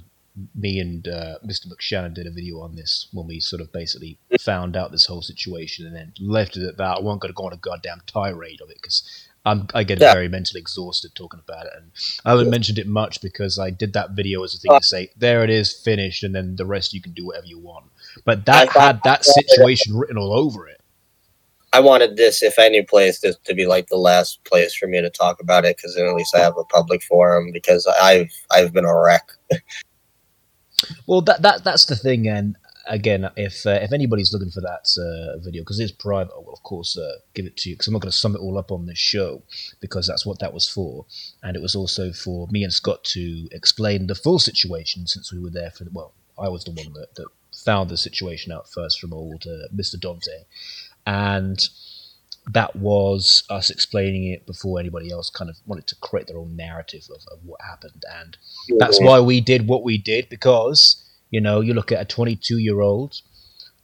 me 0.54 0.80
and 0.80 1.06
uh, 1.06 1.38
Mr. 1.46 1.66
McShannon 1.68 2.12
did 2.12 2.26
a 2.26 2.30
video 2.30 2.60
on 2.60 2.74
this 2.74 3.06
when 3.12 3.26
we 3.28 3.38
sort 3.38 3.62
of 3.62 3.72
basically 3.72 4.18
found 4.40 4.76
out 4.76 4.90
this 4.90 5.06
whole 5.06 5.22
situation 5.22 5.86
and 5.86 5.94
then 5.94 6.12
left 6.20 6.56
it 6.56 6.66
at 6.66 6.76
that. 6.76 6.96
I 6.96 7.00
wasn't 7.00 7.22
going 7.22 7.32
to 7.32 7.36
go 7.36 7.44
on 7.46 7.52
a 7.52 7.56
goddamn 7.56 8.02
tirade 8.06 8.60
of 8.60 8.68
it 8.70 8.78
because 8.82 9.28
I'm, 9.46 9.68
I 9.74 9.84
get 9.84 10.00
Yeah. 10.00 10.12
very 10.12 10.26
mentally 10.28 10.58
exhausted 10.60 11.14
talking 11.14 11.38
about 11.46 11.66
it, 11.66 11.72
and 11.76 11.92
I 12.24 12.30
haven't 12.30 12.50
mentioned 12.50 12.78
it 12.78 12.88
much 12.88 13.20
because 13.20 13.58
I 13.60 13.70
did 13.70 13.92
that 13.92 14.10
video 14.12 14.42
as 14.42 14.54
a 14.54 14.58
thing 14.58 14.72
to 14.72 14.82
say, 14.82 15.10
"There 15.16 15.44
it 15.44 15.50
is, 15.50 15.72
finished," 15.72 16.24
and 16.24 16.34
then 16.34 16.56
the 16.56 16.66
rest 16.66 16.94
you 16.94 17.02
can 17.02 17.12
do 17.12 17.26
whatever 17.26 17.46
you 17.46 17.58
want. 17.58 17.84
But 18.24 18.46
that 18.46 18.70
had 18.72 19.00
that 19.04 19.24
situation 19.24 19.94
written 19.96 20.16
all 20.18 20.32
over 20.32 20.66
it. 20.66 20.80
I 21.74 21.80
wanted 21.80 22.16
this, 22.16 22.40
if 22.40 22.56
any 22.56 22.82
place, 22.82 23.18
to, 23.20 23.34
to 23.46 23.54
be 23.54 23.66
like 23.66 23.88
the 23.88 23.96
last 23.96 24.44
place 24.44 24.74
for 24.76 24.86
me 24.86 25.00
to 25.00 25.10
talk 25.10 25.40
about 25.40 25.64
it, 25.64 25.76
because 25.76 25.96
then 25.96 26.06
at 26.06 26.14
least 26.14 26.34
I 26.34 26.38
have 26.38 26.56
a 26.56 26.64
public 26.64 27.02
forum. 27.02 27.50
Because 27.52 27.86
I've 28.00 28.32
I've 28.50 28.72
been 28.72 28.84
a 28.84 28.96
wreck. 28.96 29.28
Well, 31.06 31.22
that 31.22 31.40
that 31.42 31.64
that's 31.64 31.86
the 31.86 31.96
thing, 31.96 32.28
and 32.28 32.56
again, 32.86 33.30
if 33.36 33.64
uh, 33.64 33.78
if 33.80 33.92
anybody's 33.92 34.32
looking 34.34 34.50
for 34.50 34.60
that 34.60 34.86
uh, 34.98 35.38
video 35.38 35.62
because 35.62 35.80
it's 35.80 35.92
private, 35.92 36.32
I 36.34 36.38
will 36.38 36.52
of 36.52 36.62
course 36.62 36.98
uh, 36.98 37.18
give 37.32 37.46
it 37.46 37.56
to 37.58 37.70
you 37.70 37.76
because 37.76 37.86
I'm 37.86 37.94
not 37.94 38.02
going 38.02 38.12
to 38.12 38.18
sum 38.18 38.34
it 38.34 38.40
all 38.40 38.58
up 38.58 38.70
on 38.70 38.84
this 38.84 38.98
show 38.98 39.42
because 39.80 40.06
that's 40.06 40.26
what 40.26 40.40
that 40.40 40.52
was 40.52 40.68
for, 40.68 41.06
and 41.42 41.56
it 41.56 41.62
was 41.62 41.74
also 41.74 42.12
for 42.12 42.48
me 42.50 42.64
and 42.64 42.72
Scott 42.72 43.04
to 43.14 43.48
explain 43.50 44.08
the 44.08 44.14
full 44.14 44.38
situation 44.38 45.06
since 45.06 45.32
we 45.32 45.40
were 45.40 45.50
there 45.50 45.70
for 45.70 45.86
well, 45.92 46.12
I 46.38 46.48
was 46.48 46.64
the 46.64 46.72
one 46.72 46.92
that, 46.94 47.14
that 47.14 47.28
found 47.64 47.88
the 47.88 47.96
situation 47.96 48.52
out 48.52 48.68
first 48.68 49.00
from 49.00 49.12
old 49.12 49.46
uh, 49.46 49.68
Mr. 49.74 49.98
Dante, 49.98 50.44
and 51.06 51.68
that 52.52 52.76
was 52.76 53.42
us 53.48 53.70
explaining 53.70 54.26
it 54.30 54.46
before 54.46 54.78
anybody 54.78 55.10
else 55.10 55.30
kind 55.30 55.48
of 55.48 55.56
wanted 55.66 55.86
to 55.86 55.96
create 55.96 56.26
their 56.26 56.36
own 56.38 56.54
narrative 56.56 57.04
of, 57.10 57.22
of 57.32 57.38
what 57.44 57.60
happened. 57.62 58.04
And 58.20 58.36
that's 58.78 59.00
why 59.00 59.18
we 59.20 59.40
did 59.40 59.66
what 59.66 59.82
we 59.82 59.96
did 59.96 60.28
because 60.28 61.02
you 61.30 61.40
know 61.40 61.60
you 61.60 61.72
look 61.72 61.90
at 61.90 62.00
a 62.00 62.04
22 62.04 62.58
year 62.58 62.80
old 62.80 63.20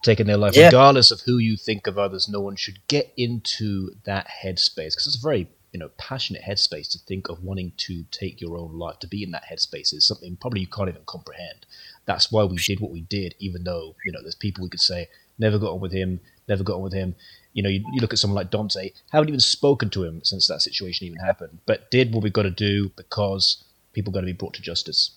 taking 0.03 0.27
their 0.27 0.37
life 0.37 0.55
Yeah. 0.55 0.67
regardless 0.67 1.11
of 1.11 1.21
who 1.23 1.39
you 1.39 1.57
think 1.57 1.87
of 1.87 1.99
others 1.99 2.29
no 2.29 2.41
one 2.41 2.57
should 2.57 2.79
get 2.89 3.13
into 3.17 3.93
that 4.05 4.27
headspace 4.43 4.93
because 4.93 5.07
it's 5.07 5.19
a 5.19 5.27
very 5.27 5.49
you 5.73 5.79
know 5.81 5.91
passionate 5.99 6.43
headspace 6.43 6.91
to 6.93 6.99
think 6.99 7.29
of 7.29 7.43
wanting 7.43 7.73
to 7.79 8.05
take 8.11 8.41
your 8.41 8.57
own 8.59 8.79
life 8.79 8.99
to 9.01 9.07
be 9.07 9.23
in 9.23 9.31
that 9.31 9.45
headspace 9.51 9.93
is 9.95 10.07
something 10.07 10.37
probably 10.37 10.61
you 10.61 10.67
can't 10.67 10.89
even 10.89 11.03
comprehend. 11.07 11.65
That's 12.07 12.31
why 12.31 12.45
we 12.45 12.57
did 12.59 12.81
what 12.81 12.91
we 12.91 13.01
did 13.03 13.35
even 13.39 13.65
though 13.65 13.95
you 14.05 14.13
know 14.13 14.21
there's 14.23 14.35
people 14.35 14.65
we 14.65 14.71
could 14.71 14.81
say 14.81 15.09
never 15.39 15.59
got 15.59 15.73
on 15.73 15.81
with 15.81 15.93
him 15.93 16.21
never 16.51 16.65
got 16.65 16.77
on 16.77 16.83
with 16.83 16.93
him 16.93 17.15
you 17.53 17.65
know, 17.65 17.69
you, 17.69 17.83
you 17.93 18.01
look 18.01 18.13
at 18.13 18.21
someone 18.21 18.37
like 18.37 18.53
Dante, 18.53 18.93
haven't 19.11 19.27
even 19.27 19.41
spoken 19.41 19.91
to 19.91 20.05
him 20.05 20.21
since 20.23 20.47
that 20.47 20.63
situation 20.63 21.09
even 21.09 21.19
happened, 21.19 21.59
but 21.67 21.91
did 21.91 22.15
what 22.15 22.23
we've 22.23 22.33
got 22.33 22.45
to 22.45 22.51
do 22.51 22.91
because 22.95 23.65
people 23.93 24.13
got 24.13 24.21
to 24.21 24.27
be 24.27 24.33
brought 24.33 24.55
to 24.55 24.63
justice. 24.63 25.11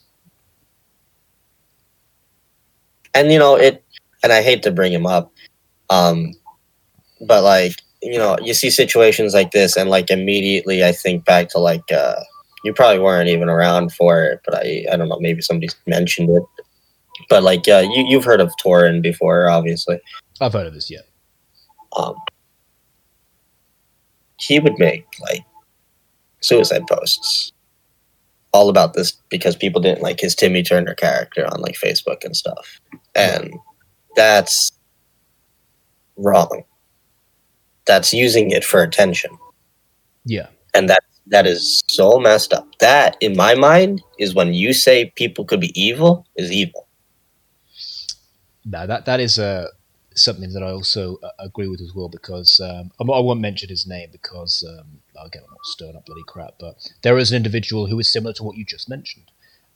and 3.13 3.31
you 3.31 3.39
know 3.39 3.55
it 3.55 3.83
and 4.23 4.31
i 4.31 4.41
hate 4.41 4.63
to 4.63 4.71
bring 4.71 4.91
him 4.91 5.05
up 5.05 5.31
um 5.89 6.33
but 7.21 7.43
like 7.43 7.81
you 8.01 8.17
know 8.17 8.37
you 8.41 8.53
see 8.53 8.69
situations 8.69 9.33
like 9.33 9.51
this 9.51 9.77
and 9.77 9.89
like 9.89 10.09
immediately 10.09 10.83
i 10.83 10.91
think 10.91 11.25
back 11.25 11.49
to 11.49 11.59
like 11.59 11.91
uh 11.91 12.15
you 12.63 12.73
probably 12.73 12.99
weren't 12.99 13.29
even 13.29 13.49
around 13.49 13.91
for 13.93 14.23
it 14.23 14.41
but 14.45 14.55
i 14.55 14.85
i 14.91 14.97
don't 14.97 15.09
know 15.09 15.19
maybe 15.19 15.41
somebody 15.41 15.69
mentioned 15.85 16.29
it 16.29 16.43
but 17.29 17.43
like 17.43 17.67
uh 17.67 17.83
you, 17.93 18.05
you've 18.07 18.25
heard 18.25 18.41
of 18.41 18.51
Torin 18.63 19.01
before 19.01 19.49
obviously 19.49 19.99
I've 20.41 20.53
heard 20.53 20.67
of 20.67 20.73
this 20.73 20.89
yet. 20.89 21.07
Um 21.95 22.15
he 24.37 24.59
would 24.59 24.77
make 24.77 25.05
like 25.21 25.43
suicide 26.41 26.85
posts 26.87 27.53
all 28.53 28.69
about 28.69 28.93
this 28.93 29.13
because 29.29 29.55
people 29.55 29.81
didn't 29.81 30.03
like 30.03 30.19
his 30.19 30.35
Timmy 30.35 30.63
Turner 30.63 30.93
character 30.93 31.45
on 31.45 31.59
like 31.59 31.75
Facebook 31.75 32.23
and 32.23 32.35
stuff. 32.35 32.79
And 33.15 33.53
that's 34.15 34.71
wrong. 36.17 36.63
That's 37.85 38.13
using 38.13 38.51
it 38.51 38.63
for 38.63 38.81
attention. 38.81 39.31
Yeah. 40.23 40.47
And 40.73 40.87
that 40.89 41.03
that 41.27 41.47
is 41.47 41.81
so 41.87 42.19
messed 42.19 42.53
up. 42.53 42.67
That 42.79 43.17
in 43.21 43.35
my 43.35 43.55
mind 43.55 44.01
is 44.19 44.35
when 44.35 44.53
you 44.53 44.73
say 44.73 45.11
people 45.15 45.45
could 45.45 45.59
be 45.59 45.79
evil 45.79 46.25
is 46.35 46.51
evil. 46.51 46.87
No, 48.65 48.85
that 48.87 49.05
that 49.05 49.19
is 49.19 49.39
uh, 49.39 49.67
something 50.15 50.53
that 50.53 50.63
I 50.63 50.71
also 50.71 51.17
uh, 51.23 51.29
agree 51.39 51.67
with 51.67 51.81
as 51.81 51.93
well 51.95 52.09
because 52.09 52.59
um, 52.59 52.91
I 52.99 53.19
won't 53.19 53.41
mention 53.41 53.69
his 53.69 53.87
name 53.87 54.09
because 54.11 54.63
um, 54.67 54.99
again 55.25 55.43
I'm 55.45 55.51
not 55.51 55.65
stirring 55.65 55.95
up 55.95 56.05
bloody 56.05 56.23
crap, 56.23 56.55
but 56.59 56.75
there 57.01 57.17
is 57.17 57.31
an 57.31 57.37
individual 57.37 57.87
who 57.87 57.99
is 57.99 58.11
similar 58.11 58.33
to 58.35 58.43
what 58.43 58.57
you 58.57 58.65
just 58.65 58.89
mentioned, 58.89 59.31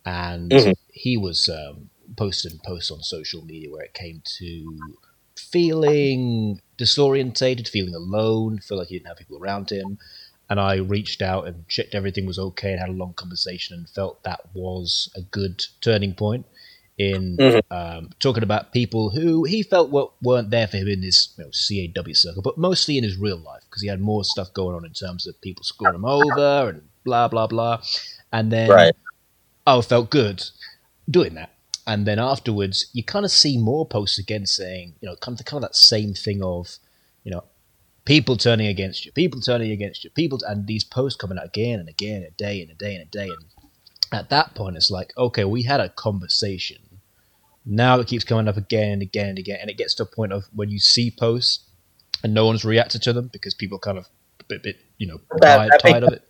and 0.06 0.52
Mhm. 0.52 0.76
he 0.92 1.18
was 1.18 1.50
um, 1.50 1.90
posting 2.18 2.60
posts 2.66 2.92
on 2.92 3.02
social 3.04 3.44
media 3.46 3.70
where 3.72 3.84
it 3.84 3.94
came 3.94 4.22
to 4.40 4.98
feeling 5.38 6.60
disorientated, 6.78 7.68
feeling 7.68 7.94
alone, 7.96 8.60
feel 8.60 8.78
like 8.78 8.88
he 8.88 8.96
didn't 8.98 9.08
have 9.08 9.18
people 9.18 9.38
around 9.38 9.70
him. 9.72 9.98
And 10.50 10.60
I 10.60 10.76
reached 10.76 11.22
out 11.22 11.46
and 11.46 11.68
checked 11.68 11.94
everything 11.94 12.26
was 12.26 12.40
okay 12.40 12.72
and 12.72 12.80
had 12.80 12.90
a 12.90 12.94
long 12.94 13.14
conversation 13.14 13.76
and 13.78 13.90
felt 13.90 14.24
that 14.24 14.40
was 14.54 15.12
a 15.16 15.22
good 15.22 15.62
turning 15.82 16.14
point 16.16 16.46
in 16.98 17.38
Mhm. 17.40 17.62
um, 17.70 18.10
talking 18.20 18.44
about 18.44 18.72
people 18.74 19.10
who 19.12 19.44
he 19.44 19.62
felt 19.62 19.92
were, 19.92 20.08
weren't 20.22 20.50
there 20.50 20.68
for 20.68 20.78
him 20.78 20.88
in 20.88 21.04
his 21.04 21.34
you 21.38 21.44
know, 21.44 21.52
CAW 21.52 22.14
circle, 22.14 22.42
but 22.42 22.58
mostly 22.58 22.98
in 22.98 23.04
his 23.04 23.18
real 23.18 23.38
life 23.38 23.62
because 23.70 23.82
he 23.82 23.88
had 23.88 24.02
more 24.02 24.24
stuff 24.24 24.54
going 24.54 24.76
on 24.76 24.86
in 24.86 24.94
terms 24.94 25.28
of 25.28 25.40
people 25.42 25.64
screwing 25.64 25.96
him 25.96 26.06
over 26.06 26.70
and 26.70 26.90
blah 27.04 27.28
blah 27.28 27.48
blah. 27.48 27.82
And 28.32 28.52
then 28.52 28.70
Right. 28.72 28.96
oh, 29.66 29.82
felt 29.82 30.10
good 30.10 30.44
doing 31.10 31.36
that. 31.36 31.52
And 31.86 32.06
then 32.06 32.20
afterwards, 32.20 32.88
you 32.94 33.04
kind 33.04 33.26
of 33.26 33.32
see 33.32 33.58
more 33.58 33.86
posts 33.88 34.18
again 34.20 34.46
saying, 34.46 34.96
you 35.00 35.08
know, 35.08 35.16
kind 35.18 35.40
of 35.40 35.46
kind 35.46 35.64
of 35.64 35.70
that 35.70 35.76
same 35.76 36.14
thing 36.14 36.44
of, 36.44 36.78
you 37.24 37.32
know, 37.32 37.44
people 38.06 38.36
turning 38.38 38.68
against 38.68 39.06
you, 39.06 39.12
people 39.14 39.40
turning 39.40 39.72
against 39.72 40.04
you, 40.04 40.10
people, 40.10 40.40
and 40.48 40.68
these 40.68 40.84
posts 40.84 41.20
coming 41.20 41.38
out 41.38 41.46
again 41.46 41.80
and 41.80 41.88
again, 41.90 42.24
a 42.24 42.32
day 42.32 42.62
and 42.62 42.72
a 42.72 42.74
day 42.74 42.96
and 42.96 43.04
a 43.04 43.10
day. 43.10 43.28
And 43.30 43.46
at 44.12 44.30
that 44.30 44.54
point, 44.56 44.76
it's 44.76 44.92
like, 44.92 45.14
okay, 45.18 45.46
we 45.46 45.64
had 45.64 45.80
a 45.80 45.90
conversation. 45.90 46.78
Now 47.70 48.00
it 48.00 48.08
keeps 48.08 48.24
coming 48.24 48.48
up 48.48 48.56
again 48.58 48.94
and 48.94 49.02
again 49.02 49.30
and 49.30 49.38
again, 49.38 49.58
and 49.62 49.70
it 49.70 49.78
gets 49.78 49.94
to 49.96 50.04
a 50.04 50.06
point 50.06 50.32
of 50.32 50.46
when 50.56 50.70
you 50.70 50.80
see 50.80 51.12
posts 51.12 51.66
and 52.24 52.34
no 52.34 52.46
one's 52.46 52.64
reacted 52.64 53.02
to 53.04 53.14
them 53.14 53.30
because 53.34 53.54
people 53.54 53.78
kind 53.78 53.98
of 53.98 54.08
a 54.40 54.44
bit, 54.46 54.64
bit 54.64 54.78
you 54.98 55.08
know, 55.08 55.18
That- 55.42 55.58
tired, 55.58 55.72
that 55.72 55.80
tired 55.82 56.04
of 56.04 56.14
it. 56.14 56.22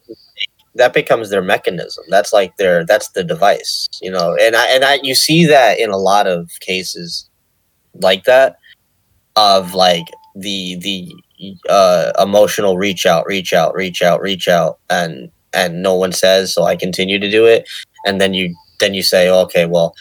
that 0.76 0.94
becomes 0.94 1.30
their 1.30 1.42
mechanism. 1.44 2.04
That's 2.10 2.34
like 2.34 2.58
their 2.58 2.86
that's 2.86 3.10
the 3.10 3.24
device, 3.24 3.88
you 4.02 4.10
know. 4.12 4.36
And 4.40 4.56
I 4.56 4.68
and 4.70 4.84
I 4.84 5.00
you 5.04 5.14
see 5.16 5.46
that 5.46 5.80
in 5.80 5.90
a 5.92 5.98
lot 5.98 6.26
of 6.28 6.50
cases 6.60 7.30
like 7.94 8.24
that 8.26 8.58
of 9.36 9.74
like 9.76 10.06
the 10.36 10.76
the 10.82 11.14
uh 11.70 12.14
emotional 12.20 12.78
reach 12.78 13.06
out, 13.06 13.26
reach 13.28 13.54
out, 13.54 13.76
reach 13.76 14.02
out, 14.02 14.22
reach 14.22 14.48
out 14.48 14.80
and 14.90 15.30
and 15.54 15.82
no 15.84 15.94
one 15.94 16.12
says 16.12 16.54
so 16.54 16.64
I 16.64 16.76
continue 16.76 17.20
to 17.20 17.30
do 17.30 17.46
it 17.46 17.68
and 18.06 18.20
then 18.20 18.34
you 18.34 18.56
then 18.80 18.94
you 18.94 19.02
say, 19.02 19.28
"Okay, 19.28 19.66
well, 19.66 19.96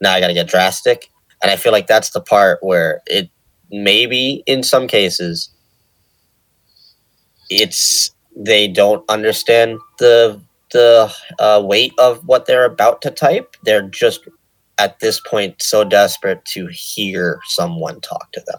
now 0.00 0.12
I 0.12 0.20
got 0.20 0.28
to 0.28 0.34
get 0.34 0.48
drastic." 0.48 1.10
And 1.42 1.50
I 1.50 1.56
feel 1.56 1.72
like 1.72 1.86
that's 1.86 2.10
the 2.10 2.20
part 2.20 2.58
where 2.62 3.00
it 3.06 3.30
maybe 3.70 4.42
in 4.46 4.62
some 4.62 4.86
cases 4.86 5.50
it's 7.48 8.10
they 8.34 8.68
don't 8.68 9.08
understand 9.08 9.78
the 9.98 10.40
the 10.72 11.12
uh, 11.40 11.60
weight 11.64 11.92
of 11.98 12.24
what 12.26 12.46
they're 12.46 12.64
about 12.64 13.02
to 13.02 13.10
type. 13.10 13.56
They're 13.64 13.88
just 13.88 14.28
at 14.78 15.00
this 15.00 15.20
point 15.20 15.60
so 15.60 15.82
desperate 15.82 16.44
to 16.46 16.68
hear 16.68 17.40
someone 17.46 18.00
talk 18.00 18.30
to 18.32 18.42
them. 18.46 18.58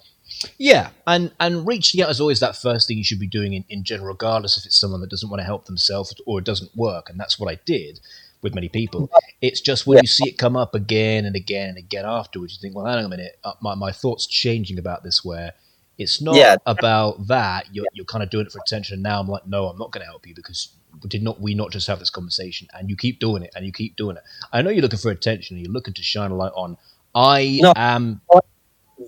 Yeah, 0.58 0.90
and 1.08 1.32
and 1.40 1.66
reaching 1.66 2.02
out 2.02 2.10
is 2.10 2.20
always 2.20 2.40
that 2.42 2.56
first 2.56 2.88
thing 2.88 2.98
you 2.98 3.04
should 3.04 3.20
be 3.20 3.28
doing 3.28 3.54
in, 3.54 3.64
in 3.70 3.84
general, 3.84 4.10
regardless 4.10 4.58
if 4.58 4.66
it's 4.66 4.80
someone 4.80 5.02
that 5.02 5.10
doesn't 5.10 5.30
want 5.30 5.40
to 5.40 5.46
help 5.46 5.66
themselves 5.66 6.14
or 6.26 6.40
it 6.40 6.46
doesn't 6.46 6.76
work, 6.76 7.10
and 7.10 7.20
that's 7.20 7.40
what 7.40 7.52
I 7.52 7.60
did 7.66 8.00
with 8.42 8.56
many 8.56 8.70
people. 8.70 9.10
It's 9.42 9.62
just 9.62 9.86
when 9.88 10.00
you 10.02 10.08
see 10.08 10.30
it 10.30 10.38
come 10.38 10.56
up 10.58 10.76
again 10.76 11.26
and 11.26 11.36
again 11.36 11.70
and 11.70 11.78
again 11.78 12.06
afterwards, 12.06 12.54
you 12.56 12.60
think, 12.62 12.76
well, 12.76 12.86
hang 12.86 13.00
on 13.00 13.06
a 13.06 13.10
minute, 13.10 13.40
uh, 13.44 13.54
my 13.62 13.76
my 13.76 13.92
thoughts 13.92 14.26
changing 14.28 14.78
about 14.80 15.04
this 15.04 15.24
where 15.24 15.54
it's 15.98 16.22
not 16.22 16.36
Yeah. 16.36 16.56
about 16.66 17.28
that. 17.28 17.68
You're 17.72 17.86
you're 17.94 18.06
kind 18.06 18.24
of 18.24 18.30
doing 18.30 18.46
it 18.46 18.52
for 18.52 18.60
attention, 18.60 18.96
and 18.96 19.04
now 19.04 19.20
I'm 19.20 19.28
like, 19.28 19.46
no, 19.48 19.68
I'm 19.68 19.78
not 19.78 19.92
going 19.92 20.02
to 20.02 20.10
help 20.10 20.26
you 20.28 20.34
because 20.36 20.70
we 21.02 21.08
did 21.10 21.24
not 21.24 21.40
we 21.40 21.54
not 21.56 21.72
just 21.72 21.88
have 21.88 22.00
this 22.00 22.10
conversation 22.10 22.68
and 22.74 22.90
you 22.90 22.98
keep 22.98 23.20
doing 23.20 23.44
it 23.44 23.52
and 23.56 23.66
you 23.66 23.72
keep 23.72 23.96
doing 23.96 24.18
it. 24.18 24.24
I 24.52 24.62
know 24.62 24.70
you're 24.72 24.82
looking 24.82 25.00
for 25.00 25.12
attention 25.12 25.56
and 25.56 25.66
you're 25.66 25.72
looking 25.74 25.94
to 25.94 26.04
shine 26.04 26.32
a 26.32 26.36
light 26.36 26.52
on. 26.56 26.78
I 27.16 27.60
No. 27.62 27.74
am, 27.76 28.22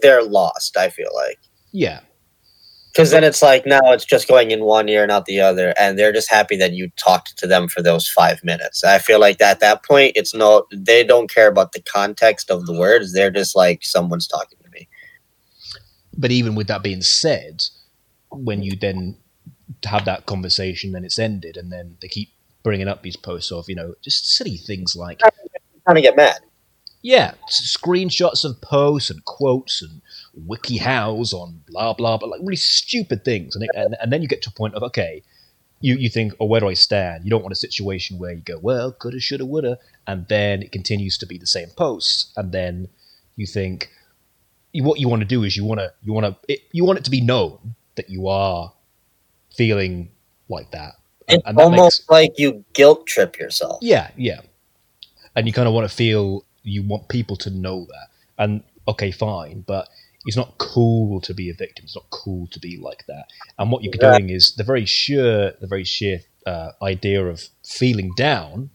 They're 0.02 0.24
lost. 0.24 0.78
I 0.78 0.89
feel 0.89 1.10
like 1.15 1.39
yeah, 1.72 2.02
because 2.94 3.10
then 3.10 3.24
it's 3.24 3.42
like 3.42 3.66
now 3.66 3.92
it's 3.92 4.06
just 4.06 4.28
going 4.28 4.52
in 4.52 4.64
one 4.64 4.88
ear, 4.88 5.08
not 5.08 5.26
the 5.26 5.40
other, 5.40 5.74
and 5.80 5.98
they're 5.98 6.14
just 6.14 6.30
happy 6.30 6.56
that 6.58 6.74
you 6.74 6.92
talked 6.96 7.36
to 7.40 7.48
them 7.48 7.68
for 7.68 7.82
those 7.82 8.08
five 8.08 8.44
minutes. 8.44 8.84
I 8.84 9.00
feel 9.00 9.20
like 9.20 9.42
at 9.42 9.60
that 9.62 9.84
point, 9.84 10.14
it's 10.16 10.36
no, 10.36 10.68
they 10.72 11.04
don't 11.04 11.30
care 11.30 11.48
about 11.48 11.72
the 11.72 11.82
context 11.82 12.52
of 12.52 12.68
the 12.68 12.78
words. 12.78 13.12
They're 13.12 13.32
just 13.32 13.56
like 13.56 13.84
someone's 13.84 14.28
talking 14.28 14.60
to 14.64 14.70
me. 14.70 14.88
but 16.16 16.32
even 16.32 16.54
with 16.54 16.68
that 16.68 16.84
being 16.84 17.02
said, 17.02 17.64
when 18.30 18.62
you 18.62 18.76
then 18.80 19.18
have 19.86 20.06
that 20.06 20.28
conversation, 20.28 20.92
then 20.92 21.04
it's 21.04 21.18
ended, 21.18 21.58
and 21.58 21.72
then 21.72 21.98
they 22.00 22.08
keep 22.08 22.30
bringing 22.62 22.88
up 22.88 23.02
these 23.02 23.18
posts 23.18 23.52
of 23.52 23.66
you 23.68 23.76
know 23.76 23.96
just 24.04 24.30
silly 24.30 24.58
things 24.58 24.96
like 24.96 25.18
trying 25.20 25.96
to 25.96 26.02
get 26.02 26.16
mad. 26.16 26.38
yeah, 27.02 27.34
screenshots 27.50 28.46
of 28.46 28.62
posts 28.62 29.10
and 29.10 29.26
quotes 29.26 29.82
and 29.82 30.03
wiki 30.34 30.78
hows 30.78 31.34
on 31.34 31.62
blah 31.67 31.93
blah, 31.93 32.17
blah, 32.17 32.28
like 32.28 32.41
really 32.41 32.56
stupid 32.56 33.24
things, 33.24 33.56
and, 33.56 33.63
it, 33.63 33.69
and 33.76 33.96
and 34.02 34.12
then 34.12 34.22
you 34.22 34.28
get 34.28 34.41
to 34.43 34.50
a 34.50 34.54
point 34.54 34.76
of 34.76 34.84
okay, 34.84 35.24
you, 35.84 35.96
you 35.98 36.10
think, 36.10 36.34
oh, 36.39 36.46
where 36.46 36.62
do 36.62 36.69
I 36.69 36.76
stand? 36.76 37.26
You 37.26 37.30
don't 37.30 37.41
want 37.41 37.52
a 37.52 37.58
situation 37.58 38.17
where 38.17 38.32
you 38.32 38.41
go, 38.41 38.58
well, 38.58 38.93
coulda, 38.93 39.19
shoulda, 39.19 39.46
woulda, 39.46 39.78
and 40.08 40.26
then 40.30 40.62
it 40.63 40.72
continues 40.72 41.17
to 41.17 41.26
be 41.26 41.38
the 41.38 41.46
same 41.46 41.69
posts, 41.76 42.32
and 42.38 42.54
then 42.54 42.88
you 43.36 43.46
think, 43.46 43.89
what 44.76 45.00
you 45.00 45.10
want 45.10 45.22
to 45.22 45.28
do 45.28 45.43
is 45.43 45.58
you 45.58 45.65
want 45.65 45.80
to 45.80 45.93
you 46.02 46.13
want 46.13 46.26
to 46.48 46.58
you 46.72 46.86
want 46.86 47.00
it 47.00 47.06
to 47.06 47.12
be 47.12 47.22
known 47.22 47.76
that 47.96 48.10
you 48.10 48.28
are 48.28 48.74
feeling 49.56 50.10
like 50.50 50.72
that. 50.72 50.93
And, 51.28 51.39
it's 51.39 51.48
and 51.48 51.58
that 51.58 51.63
almost 51.63 52.02
makes, 52.02 52.10
like 52.10 52.39
you 52.39 52.63
guilt 52.74 53.06
trip 53.06 53.38
yourself. 53.38 53.80
Yeah, 53.82 54.10
yeah, 54.17 54.39
and 55.36 55.48
you 55.48 55.54
kind 55.54 55.67
of 55.67 55.74
want 55.74 55.88
to 55.89 55.96
feel 55.96 56.46
you 56.63 56.82
want 56.82 57.10
people 57.10 57.36
to 57.38 57.50
know 57.50 57.86
that. 57.86 58.08
And 58.38 58.63
okay, 58.88 59.12
fine, 59.12 59.65
but 59.67 59.89
it's 60.26 60.38
not 60.38 60.58
cool 60.58 61.20
to 61.22 61.34
be 61.34 61.50
a 61.50 61.54
victim. 61.54 61.86
It's 61.86 61.96
not 61.96 62.10
cool 62.10 62.48
to 62.48 62.60
be 62.60 62.78
like 62.78 63.06
that. 63.08 63.26
And 63.60 63.72
what 63.72 63.84
you're 63.84 63.94
yeah. 64.02 64.18
doing 64.18 64.30
is 64.30 64.56
the 64.56 64.64
very 64.64 64.86
sheer, 64.86 65.54
the 65.60 65.68
very 65.68 65.84
sheer 65.84 66.22
uh, 66.46 66.72
idea 66.82 67.26
of 67.26 67.44
feeling 67.66 68.12
down. 68.16 68.70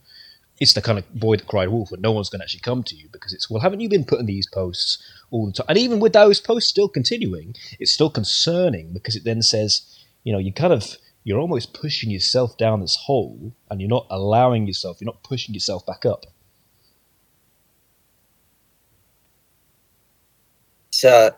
It's 0.59 0.73
the 0.73 0.81
kind 0.81 0.99
of 0.99 1.13
boy 1.13 1.37
that 1.37 1.47
cried 1.47 1.69
wolf, 1.69 1.91
and 1.91 2.01
no 2.01 2.11
one's 2.11 2.29
going 2.29 2.39
to 2.39 2.43
actually 2.43 2.59
come 2.59 2.83
to 2.83 2.95
you 2.95 3.07
because 3.11 3.33
it's 3.33 3.49
well, 3.49 3.61
haven't 3.61 3.79
you 3.79 3.87
been 3.89 4.03
putting 4.03 4.25
these 4.25 4.47
posts 4.47 5.01
all 5.31 5.45
the 5.45 5.53
time? 5.53 5.67
And 5.69 5.77
even 5.77 5.99
with 5.99 6.13
those 6.13 6.41
posts 6.41 6.69
still 6.69 6.89
continuing, 6.89 7.55
it's 7.79 7.93
still 7.93 8.09
concerning 8.09 8.91
because 8.91 9.15
it 9.15 9.23
then 9.23 9.41
says, 9.41 9.97
you 10.23 10.33
know, 10.33 10.39
you 10.39 10.51
kind 10.51 10.73
of 10.73 10.97
you're 11.23 11.39
almost 11.39 11.73
pushing 11.73 12.09
yourself 12.09 12.57
down 12.57 12.81
this 12.81 12.97
hole, 13.05 13.53
and 13.69 13.79
you're 13.79 13.89
not 13.89 14.07
allowing 14.09 14.67
yourself, 14.67 14.97
you're 14.99 15.05
not 15.05 15.23
pushing 15.23 15.53
yourself 15.53 15.85
back 15.85 16.05
up. 16.05 16.25
it's 21.01 21.05
uh, 21.05 21.31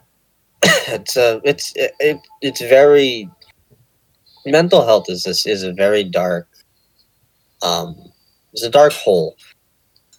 it's 0.64 1.18
uh, 1.18 1.40
it's 1.44 1.74
it, 1.76 2.20
it's 2.42 2.62
very 2.62 3.30
mental 4.46 4.86
health 4.86 5.10
is 5.10 5.24
this 5.24 5.46
is 5.46 5.64
a 5.64 5.72
very 5.74 6.04
dark 6.04 6.48
um 7.62 7.96
it's 8.54 8.64
a 8.64 8.70
dark 8.70 8.92
hole 8.92 9.36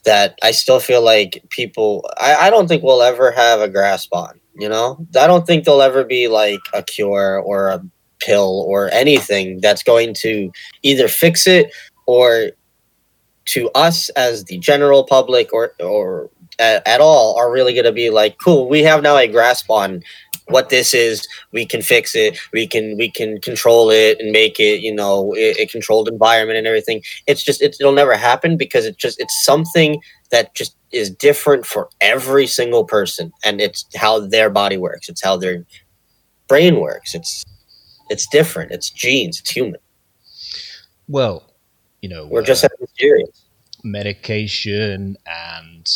that 0.05 0.37
I 0.43 0.51
still 0.51 0.79
feel 0.79 1.01
like 1.01 1.43
people 1.49 2.09
I, 2.17 2.35
I 2.35 2.49
don't 2.49 2.67
think 2.67 2.83
we'll 2.83 3.01
ever 3.01 3.31
have 3.31 3.61
a 3.61 3.69
grasp 3.69 4.13
on, 4.13 4.39
you 4.55 4.69
know? 4.69 5.05
I 5.19 5.27
don't 5.27 5.47
think 5.47 5.63
there'll 5.63 5.81
ever 5.81 6.03
be 6.03 6.27
like 6.27 6.59
a 6.73 6.83
cure 6.83 7.39
or 7.39 7.69
a 7.69 7.81
pill 8.19 8.65
or 8.67 8.89
anything 8.91 9.59
that's 9.61 9.83
going 9.83 10.13
to 10.15 10.51
either 10.81 11.07
fix 11.07 11.47
it 11.47 11.73
or 12.05 12.51
to 13.45 13.69
us 13.71 14.09
as 14.09 14.45
the 14.45 14.57
general 14.59 15.03
public 15.03 15.53
or 15.53 15.73
or 15.79 16.29
at, 16.59 16.85
at 16.87 17.01
all 17.01 17.35
are 17.37 17.51
really 17.51 17.73
going 17.73 17.85
to 17.85 17.91
be 17.91 18.09
like, 18.09 18.37
cool, 18.37 18.69
we 18.69 18.83
have 18.83 19.01
now 19.01 19.17
a 19.17 19.27
grasp 19.27 19.69
on 19.69 20.03
what 20.47 20.69
this 20.69 20.93
is. 20.93 21.27
We 21.51 21.65
can 21.65 21.81
fix 21.81 22.15
it. 22.15 22.37
We 22.51 22.67
can 22.67 22.97
we 22.97 23.09
can 23.09 23.39
control 23.39 23.89
it 23.89 24.19
and 24.19 24.31
make 24.31 24.59
it 24.59 24.81
you 24.81 24.93
know 24.93 25.33
a, 25.35 25.61
a 25.61 25.65
controlled 25.67 26.07
environment 26.07 26.57
and 26.57 26.67
everything. 26.67 27.01
It's 27.27 27.43
just 27.43 27.61
it, 27.61 27.77
it'll 27.79 27.93
never 27.93 28.15
happen 28.15 28.57
because 28.57 28.85
it 28.85 28.97
just 28.97 29.19
it's 29.19 29.45
something 29.45 30.01
that 30.31 30.53
just 30.53 30.75
is 30.91 31.09
different 31.09 31.65
for 31.65 31.89
every 32.01 32.47
single 32.47 32.83
person. 32.83 33.31
And 33.43 33.61
it's 33.61 33.85
how 33.95 34.19
their 34.19 34.49
body 34.49 34.77
works. 34.77 35.09
It's 35.09 35.23
how 35.23 35.37
their 35.37 35.65
brain 36.47 36.79
works. 36.79 37.15
It's 37.15 37.43
it's 38.09 38.27
different. 38.27 38.71
It's 38.71 38.89
genes. 38.89 39.39
It's 39.39 39.51
human. 39.51 39.79
Well 41.07 41.53
you 42.03 42.09
know 42.09 42.27
we're 42.27 42.41
uh, 42.41 42.45
just 42.45 42.67
mysterious 42.79 43.45
medication 43.83 45.17
and 45.25 45.89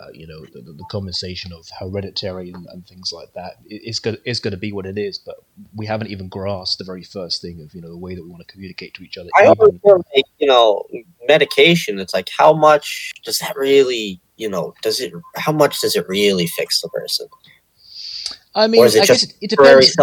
uh, 0.00 0.08
you 0.12 0.26
know, 0.26 0.44
the, 0.52 0.60
the, 0.60 0.84
conversation 0.90 1.52
of 1.52 1.68
hereditary 1.78 2.50
and, 2.50 2.66
and 2.66 2.86
things 2.86 3.12
like 3.12 3.32
that. 3.32 3.56
It, 3.66 3.82
it's 3.84 3.98
going 3.98 4.16
it's 4.24 4.38
going 4.38 4.52
to 4.52 4.58
be 4.58 4.72
what 4.72 4.86
it 4.86 4.96
is, 4.96 5.18
but 5.18 5.36
we 5.74 5.86
haven't 5.86 6.08
even 6.08 6.28
grasped 6.28 6.78
the 6.78 6.84
very 6.84 7.02
first 7.02 7.42
thing 7.42 7.60
of 7.60 7.74
you 7.74 7.80
know 7.80 7.88
the 7.88 7.96
way 7.96 8.14
that 8.14 8.22
we 8.22 8.28
want 8.28 8.46
to 8.46 8.52
communicate 8.52 8.94
to 8.94 9.02
each 9.02 9.18
other. 9.18 9.28
I 9.34 9.54
feel 9.54 10.04
like 10.14 10.24
you 10.38 10.46
know 10.46 10.84
medication. 11.26 11.98
It's 11.98 12.14
like 12.14 12.28
how 12.36 12.52
much 12.52 13.12
does 13.24 13.38
that 13.40 13.56
really 13.56 14.20
you 14.36 14.48
know 14.48 14.74
does 14.82 15.00
it 15.00 15.12
how 15.36 15.52
much 15.52 15.80
does 15.80 15.96
it 15.96 16.06
really 16.08 16.46
fix 16.46 16.80
the 16.80 16.88
person? 16.88 17.26
I 18.54 18.66
mean, 18.66 18.82
I 18.82 18.88
guess 18.88 19.22
it, 19.22 19.34
it 19.40 19.50
depends. 19.50 19.96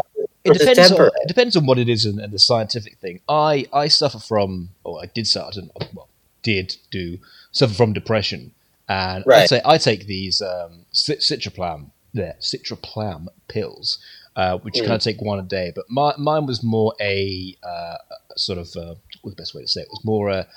It 0.43 0.59
depends, 0.59 0.91
on, 0.91 1.07
it 1.07 1.27
depends 1.27 1.55
on 1.55 1.65
what 1.65 1.79
it 1.79 1.89
is 1.89 2.05
and, 2.05 2.19
and, 2.19 2.31
the 2.31 2.37
scientific 2.37 2.99
thing. 2.99 3.19
I, 3.27 3.65
I 3.73 3.87
suffer 3.87 4.19
from, 4.19 4.69
or 4.83 5.01
I 5.01 5.07
did 5.07 5.25
suffer, 5.25 5.59
and 5.59 5.71
well, 5.91 6.07
did 6.43 6.75
do 6.91 7.17
suffer 7.51 7.73
from 7.73 7.93
depression 7.93 8.51
and 8.87 9.23
right. 9.25 9.43
I 9.43 9.45
say 9.45 9.61
I 9.65 9.77
take 9.77 10.05
these 10.05 10.41
um, 10.41 10.85
citalopram, 10.93 11.91
there, 12.13 12.35
citalopram 12.39 13.27
pills, 13.47 13.99
uh, 14.35 14.57
which 14.59 14.75
mm. 14.75 14.81
kind 14.81 14.93
of 14.93 15.01
take 15.01 15.21
one 15.21 15.39
a 15.39 15.43
day. 15.43 15.71
But 15.75 15.85
my, 15.89 16.13
mine 16.17 16.45
was 16.45 16.63
more 16.63 16.93
a, 17.01 17.55
uh, 17.63 17.97
sort 18.35 18.59
of 18.59 18.75
uh, 18.75 18.95
what's 19.21 19.35
the 19.35 19.41
best 19.41 19.55
way 19.55 19.61
to 19.61 19.67
say 19.67 19.81
it? 19.81 19.85
it 19.85 19.89
was 19.91 20.05
more 20.05 20.29
a, 20.29 20.47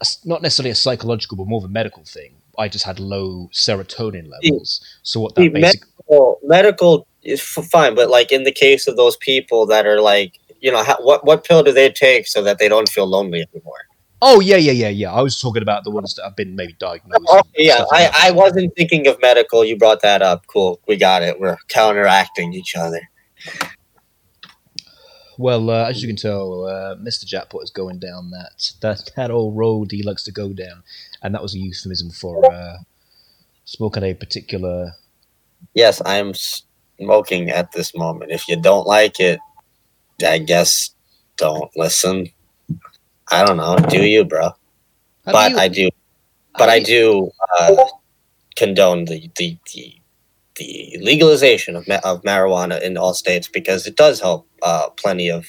a, 0.00 0.06
not 0.24 0.42
necessarily 0.42 0.70
a 0.70 0.74
psychological, 0.74 1.36
but 1.36 1.46
more 1.46 1.58
of 1.58 1.64
a 1.64 1.72
medical 1.72 2.04
thing. 2.04 2.34
I 2.58 2.68
just 2.68 2.84
had 2.84 3.00
low 3.00 3.50
serotonin 3.52 4.30
levels. 4.30 4.80
So 5.02 5.20
what 5.20 5.34
that 5.34 5.52
basically 5.52 5.88
medical, 6.08 6.38
medical 6.44 7.06
is 7.22 7.40
fine, 7.40 7.94
but 7.94 8.10
like 8.10 8.30
in 8.30 8.44
the 8.44 8.52
case 8.52 8.86
of 8.86 8.96
those 8.96 9.16
people 9.16 9.66
that 9.66 9.86
are 9.86 10.00
like, 10.00 10.38
you 10.60 10.70
know, 10.70 10.84
how, 10.84 10.96
what 11.00 11.24
what 11.26 11.44
pill 11.44 11.62
do 11.62 11.72
they 11.72 11.90
take 11.90 12.26
so 12.26 12.42
that 12.42 12.58
they 12.58 12.68
don't 12.68 12.88
feel 12.88 13.06
lonely 13.06 13.46
anymore? 13.52 13.86
Oh 14.22 14.40
yeah, 14.40 14.56
yeah, 14.56 14.72
yeah, 14.72 14.88
yeah. 14.88 15.12
I 15.12 15.20
was 15.20 15.38
talking 15.38 15.62
about 15.62 15.84
the 15.84 15.90
ones 15.90 16.14
that 16.14 16.24
have 16.24 16.36
been 16.36 16.56
maybe 16.56 16.74
diagnosed. 16.78 17.26
Oh, 17.28 17.42
yeah, 17.56 17.84
I, 17.92 18.10
I 18.28 18.30
wasn't 18.30 18.74
thinking 18.76 19.06
of 19.06 19.20
medical. 19.20 19.64
You 19.64 19.76
brought 19.76 20.02
that 20.02 20.22
up. 20.22 20.46
Cool, 20.46 20.80
we 20.88 20.96
got 20.96 21.22
it. 21.22 21.38
We're 21.38 21.56
counteracting 21.68 22.54
each 22.54 22.74
other. 22.74 23.00
Well, 25.36 25.68
uh, 25.68 25.88
as 25.88 26.00
you 26.00 26.08
can 26.08 26.16
tell, 26.16 26.64
uh, 26.64 26.94
Mr. 26.96 27.24
Jackpot 27.24 27.64
is 27.64 27.70
going 27.70 27.98
down 27.98 28.30
that 28.30 28.72
that 28.80 29.10
that 29.16 29.30
old 29.30 29.56
road 29.56 29.90
he 29.90 30.02
likes 30.02 30.22
to 30.24 30.32
go 30.32 30.52
down, 30.52 30.84
and 31.22 31.34
that 31.34 31.42
was 31.42 31.54
a 31.54 31.58
euphemism 31.58 32.10
for 32.10 32.50
uh, 32.52 32.76
smoking 33.64 34.04
a 34.04 34.14
particular. 34.14 34.92
Yes, 35.74 36.00
I 36.04 36.16
am 36.16 36.32
smoking 36.34 37.50
at 37.50 37.72
this 37.72 37.94
moment. 37.96 38.30
If 38.30 38.48
you 38.48 38.56
don't 38.56 38.86
like 38.86 39.18
it, 39.18 39.40
I 40.24 40.38
guess 40.38 40.90
don't 41.36 41.70
listen. 41.76 42.28
I 43.30 43.44
don't 43.44 43.56
know. 43.56 43.76
Do 43.88 44.04
you, 44.04 44.24
bro? 44.24 44.50
How 45.26 45.32
but 45.32 45.48
do 45.50 45.54
you, 45.54 45.60
I 45.60 45.68
do. 45.68 45.90
But 46.58 46.70
I 46.70 46.80
do 46.80 47.30
uh, 47.60 47.76
condone 48.56 49.06
the, 49.06 49.30
the 49.36 49.58
the 49.74 49.94
the 50.56 50.98
legalization 51.02 51.76
of 51.76 51.88
ma- 51.88 52.00
of 52.04 52.22
marijuana 52.22 52.80
in 52.82 52.96
all 52.98 53.14
states 53.14 53.48
because 53.48 53.86
it 53.86 53.96
does 53.96 54.20
help 54.20 54.48
uh, 54.62 54.90
plenty 54.90 55.30
of 55.30 55.46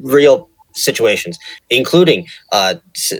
real 0.00 0.50
situations, 0.74 1.38
including 1.70 2.26
uh, 2.52 2.74
s- 2.96 3.14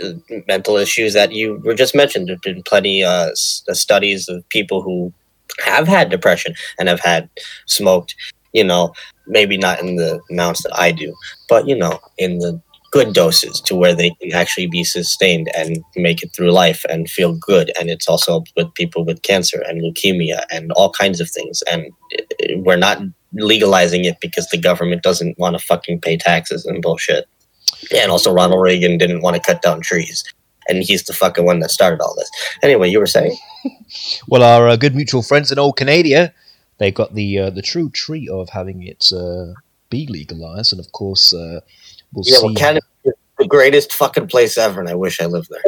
mental 0.49 0.77
issues 0.77 1.15
that 1.15 1.33
you 1.33 1.61
were 1.65 1.75
just 1.75 1.95
mentioned. 1.95 2.29
There've 2.29 2.41
been 2.43 2.63
plenty 2.65 3.05
uh, 3.05 3.31
s- 3.31 3.65
studies 3.73 4.29
of 4.29 4.49
people 4.51 4.83
who 4.83 5.13
have 5.65 5.89
had 5.89 6.11
depression 6.11 6.55
and 6.79 6.89
have 6.89 7.01
had 7.01 7.31
smoked. 7.67 8.15
You 8.55 8.65
know, 8.65 8.95
maybe 9.27 9.59
not 9.59 9.81
in 9.81 9.97
the 9.97 10.21
amounts 10.31 10.63
that 10.65 10.79
I 10.79 10.93
do, 10.93 11.15
but 11.49 11.69
you 11.69 11.77
know, 11.77 12.01
in 12.19 12.39
the 12.39 12.61
good 12.91 13.13
doses 13.13 13.61
to 13.61 13.75
where 13.75 13.95
they 13.95 14.11
can 14.21 14.33
actually 14.33 14.67
be 14.67 14.83
sustained 14.83 15.51
and 15.55 15.79
make 15.97 16.23
it 16.23 16.33
through 16.35 16.51
life 16.51 16.85
and 16.89 17.11
feel 17.11 17.35
good. 17.35 17.71
And 17.79 17.91
it's 17.91 18.09
also 18.09 18.45
with 18.57 18.73
people 18.75 19.05
with 19.05 19.23
cancer 19.23 19.63
and 19.69 19.83
leukemia 19.83 20.43
and 20.51 20.73
all 20.73 20.91
kinds 20.91 21.21
of 21.21 21.31
things. 21.31 21.63
And 21.71 21.93
we're 22.57 22.77
not 22.77 23.03
legalizing 23.33 24.05
it 24.05 24.21
because 24.21 24.49
the 24.49 24.59
government 24.59 25.03
doesn't 25.03 25.39
want 25.39 25.59
to 25.59 25.65
fucking 25.65 26.01
pay 26.01 26.17
taxes 26.17 26.65
and 26.65 26.83
bullshit. 26.83 27.27
And 27.95 28.11
also, 28.11 28.33
Ronald 28.33 28.63
Reagan 28.63 28.99
didn't 28.99 29.23
want 29.23 29.37
to 29.37 29.43
cut 29.43 29.63
down 29.63 29.81
trees. 29.81 30.25
And 30.69 30.83
he's 30.83 31.05
the 31.05 31.13
fucking 31.13 31.45
one 31.45 31.61
that 31.61 31.71
started 31.71 32.01
all 32.01 32.15
this. 32.17 32.31
Anyway, 32.63 32.91
you 32.91 32.99
were 32.99 33.07
saying? 33.07 33.37
well, 34.29 34.43
our 34.43 34.69
uh, 34.69 34.77
good 34.77 34.95
mutual 34.95 35.23
friends 35.23 35.51
in 35.51 35.59
old 35.59 35.77
Canada, 35.77 36.33
they've 36.79 36.95
got 36.95 37.15
the 37.15 37.39
uh, 37.39 37.51
the 37.51 37.63
true 37.63 37.89
treat 37.91 38.29
of 38.29 38.51
having 38.51 38.83
it 38.83 39.11
uh, 39.13 39.55
be 39.89 40.07
legalized. 40.07 40.73
And 40.73 40.81
of 40.81 40.93
course, 40.93 41.33
uh, 41.33 41.61
we'll 42.13 42.25
yeah, 42.27 42.37
see. 42.37 42.47
well, 42.47 42.55
Canada 42.55 42.87
is 43.05 43.15
the 43.39 43.47
greatest 43.47 43.93
fucking 43.93 44.29
place 44.29 44.59
ever, 44.59 44.81
and 44.81 44.89
I 44.89 44.95
wish 44.95 45.21
I 45.21 45.27
lived 45.27 45.49
there. 45.51 45.63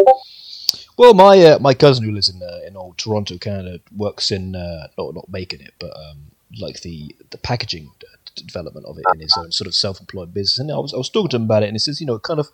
Well, 0.97 1.15
my 1.15 1.43
uh, 1.43 1.59
my 1.59 1.75
cousin 1.75 2.05
who 2.05 2.13
lives 2.13 2.29
in 2.29 2.43
uh, 2.43 2.61
in 2.67 2.77
old 2.77 2.99
Toronto, 2.99 3.39
Canada, 3.39 3.81
works 3.97 4.31
in 4.31 4.55
uh, 4.55 4.89
not 4.99 5.15
not 5.15 5.29
making 5.31 5.61
it, 5.61 5.75
but 5.79 5.97
um, 5.97 6.33
like 6.61 6.83
the 6.83 7.17
the 7.31 7.39
packaging 7.39 7.91
development 8.35 8.87
of 8.87 8.99
it 8.99 9.05
in 9.15 9.21
his 9.21 9.35
own 9.39 9.51
sort 9.53 9.67
of 9.67 9.75
self-employed 9.75 10.33
business. 10.33 10.59
And 10.59 10.71
I 10.71 10.77
was 10.79 10.93
I 10.93 10.99
was 10.99 11.09
talking 11.09 11.31
to 11.31 11.37
him 11.37 11.45
about 11.45 11.63
it, 11.63 11.67
and 11.67 11.75
he 11.75 11.79
says, 11.79 12.01
you 12.01 12.07
know, 12.07 12.19
kind 12.19 12.41
of, 12.41 12.49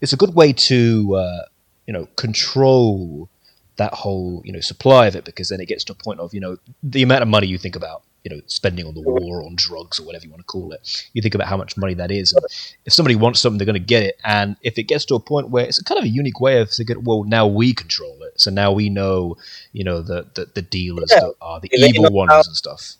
it's 0.00 0.12
a 0.12 0.16
good 0.16 0.34
way 0.34 0.52
to 0.52 1.14
uh, 1.14 1.42
you 1.86 1.92
know 1.92 2.06
control 2.16 3.28
that 3.76 3.94
whole 3.94 4.42
you 4.44 4.52
know 4.52 4.60
supply 4.60 5.06
of 5.06 5.16
it 5.16 5.24
because 5.24 5.48
then 5.48 5.60
it 5.60 5.68
gets 5.68 5.84
to 5.84 5.92
a 5.92 5.96
point 5.96 6.20
of 6.20 6.34
you 6.34 6.40
know 6.40 6.56
the 6.82 7.02
amount 7.02 7.22
of 7.22 7.28
money 7.28 7.46
you 7.46 7.58
think 7.58 7.76
about 7.76 8.02
you 8.24 8.34
know 8.34 8.40
spending 8.46 8.86
on 8.86 8.94
the 8.94 9.00
war 9.00 9.44
on 9.44 9.54
drugs 9.56 9.98
or 9.98 10.04
whatever 10.04 10.24
you 10.24 10.30
want 10.30 10.40
to 10.40 10.46
call 10.46 10.72
it. 10.72 11.08
You 11.12 11.22
think 11.22 11.34
about 11.34 11.48
how 11.48 11.56
much 11.56 11.76
money 11.76 11.94
that 11.94 12.10
is 12.10 12.32
and 12.32 12.44
if 12.84 12.92
somebody 12.92 13.16
wants 13.16 13.40
something 13.40 13.58
they're 13.58 13.66
going 13.66 13.74
to 13.74 13.80
get 13.80 14.02
it. 14.02 14.16
And 14.24 14.56
if 14.62 14.78
it 14.78 14.84
gets 14.84 15.04
to 15.06 15.14
a 15.14 15.20
point 15.20 15.50
where 15.50 15.64
it's 15.64 15.80
a 15.80 15.84
kind 15.84 15.98
of 15.98 16.04
a 16.04 16.08
unique 16.08 16.40
way 16.40 16.60
of 16.60 16.72
saying 16.72 16.88
well 17.04 17.24
now 17.24 17.46
we 17.46 17.74
control 17.74 18.18
it. 18.22 18.40
So 18.40 18.50
now 18.50 18.72
we 18.72 18.88
know 18.88 19.36
you 19.72 19.84
know 19.84 20.02
the 20.02 20.26
the, 20.34 20.46
the 20.54 20.62
dealers 20.62 21.10
yeah. 21.10 21.20
that 21.20 21.34
are 21.40 21.60
the 21.60 21.70
evil 21.72 22.12
ones 22.12 22.30
how, 22.30 22.38
and 22.38 22.56
stuff. 22.56 22.92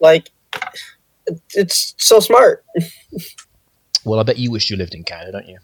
Like 0.00 0.30
it's 1.54 1.94
so 1.98 2.20
smart. 2.20 2.64
Well 4.04 4.18
i 4.18 4.24
bet 4.24 4.36
you 4.36 4.50
wish 4.50 4.68
you 4.68 4.76
lived 4.76 4.96
in 4.96 5.04
canada 5.04 5.30
don't 5.30 5.46
you? 5.46 5.58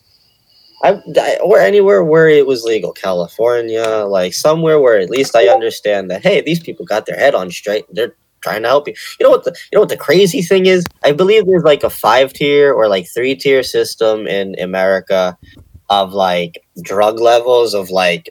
I, 0.83 1.01
I, 1.17 1.39
or 1.43 1.59
anywhere 1.59 2.05
where 2.05 2.29
it 2.29 2.47
was 2.47 2.63
legal, 2.63 2.93
California, 2.93 3.85
like 4.07 4.33
somewhere 4.33 4.81
where 4.81 4.99
at 4.99 5.11
least 5.11 5.35
I 5.35 5.49
understand 5.49 6.11
that 6.11 6.23
hey, 6.23 6.41
these 6.41 6.61
people 6.61 6.87
got 6.87 7.07
their 7.07 7.17
head 7.17 7.35
on 7.35 7.51
straight. 7.51 7.85
They're 7.93 8.15
trying 8.43 8.63
to 8.63 8.69
help 8.69 8.89
you. 8.89 8.95
You 9.19 9.25
know 9.25 9.31
what 9.31 9.45
the 9.45 9.51
you 9.51 9.77
know 9.77 9.81
what 9.81 9.89
the 9.89 9.97
crazy 9.97 10.43
thing 10.43 10.67
is? 10.67 10.85
I 11.05 11.13
believe 11.13 11.47
there's 11.47 11.63
like 11.63 11.83
a 11.83 11.91
five 11.91 12.33
tier 12.33 12.73
or 12.73 12.89
like 12.89 13.07
three 13.09 13.35
tier 13.35 13.63
system 13.63 14.27
in 14.27 14.55
America 14.61 15.37
of 15.91 16.13
like 16.13 16.63
drug 16.83 17.19
levels 17.21 17.75
of 17.75 17.91
like 17.91 18.29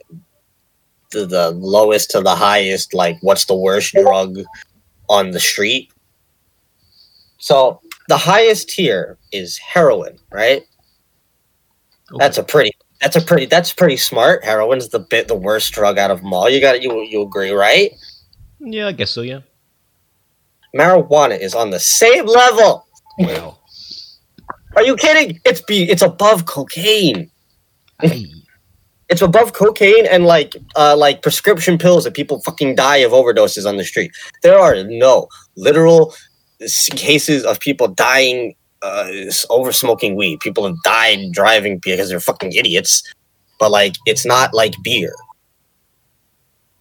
the, 1.11 1.25
the 1.25 1.51
lowest 1.51 2.11
to 2.11 2.21
the 2.21 2.35
highest. 2.35 2.93
Like 2.93 3.17
what's 3.21 3.45
the 3.45 3.55
worst 3.55 3.93
drug 3.93 4.39
on 5.09 5.31
the 5.31 5.39
street? 5.39 5.91
So 7.39 7.81
the 8.07 8.17
highest 8.17 8.69
tier 8.69 9.17
is 9.31 9.57
heroin, 9.57 10.17
right? 10.31 10.63
Okay. 12.11 12.17
That's 12.19 12.37
a 12.37 12.43
pretty. 12.43 12.71
That's 13.01 13.15
a 13.15 13.21
pretty. 13.21 13.45
That's 13.45 13.73
pretty 13.73 13.97
smart. 13.97 14.43
Heroin's 14.43 14.89
the 14.89 14.99
bit 14.99 15.27
the 15.27 15.35
worst 15.35 15.73
drug 15.73 15.97
out 15.97 16.11
of 16.11 16.21
them 16.21 16.33
all. 16.33 16.49
You 16.49 16.61
got 16.61 16.81
You 16.81 17.01
you 17.01 17.21
agree, 17.21 17.51
right? 17.51 17.91
Yeah, 18.59 18.87
I 18.87 18.91
guess 18.93 19.11
so. 19.11 19.21
Yeah. 19.21 19.41
Marijuana 20.75 21.39
is 21.39 21.53
on 21.53 21.71
the 21.71 21.79
same 21.79 22.25
level. 22.25 22.85
Wow. 23.19 23.57
Are 24.75 24.83
you 24.83 24.95
kidding? 24.95 25.39
It's 25.43 25.61
be. 25.61 25.89
It's 25.89 26.01
above 26.01 26.45
cocaine. 26.45 27.31
It's 29.09 29.21
above 29.21 29.53
cocaine 29.53 30.05
and 30.05 30.25
like 30.25 30.55
uh 30.75 30.95
like 30.95 31.21
prescription 31.21 31.77
pills 31.77 32.03
that 32.03 32.13
people 32.13 32.41
fucking 32.41 32.75
die 32.75 32.97
of 32.97 33.11
overdoses 33.11 33.67
on 33.67 33.77
the 33.77 33.85
street. 33.85 34.11
There 34.43 34.59
are 34.59 34.83
no 34.83 35.29
literal 35.55 36.13
cases 36.91 37.43
of 37.45 37.59
people 37.59 37.87
dying 37.87 38.55
uh 38.81 39.09
over 39.49 39.71
smoking 39.71 40.15
weed. 40.15 40.41
People 40.41 40.67
have 40.67 40.75
died 40.83 41.31
driving 41.31 41.79
because 41.79 42.09
they're 42.09 42.19
fucking 42.19 42.51
idiots. 42.51 43.01
But 43.59 43.71
like 43.71 43.95
it's 44.05 44.25
not 44.25 44.53
like 44.53 44.73
beer. 44.83 45.15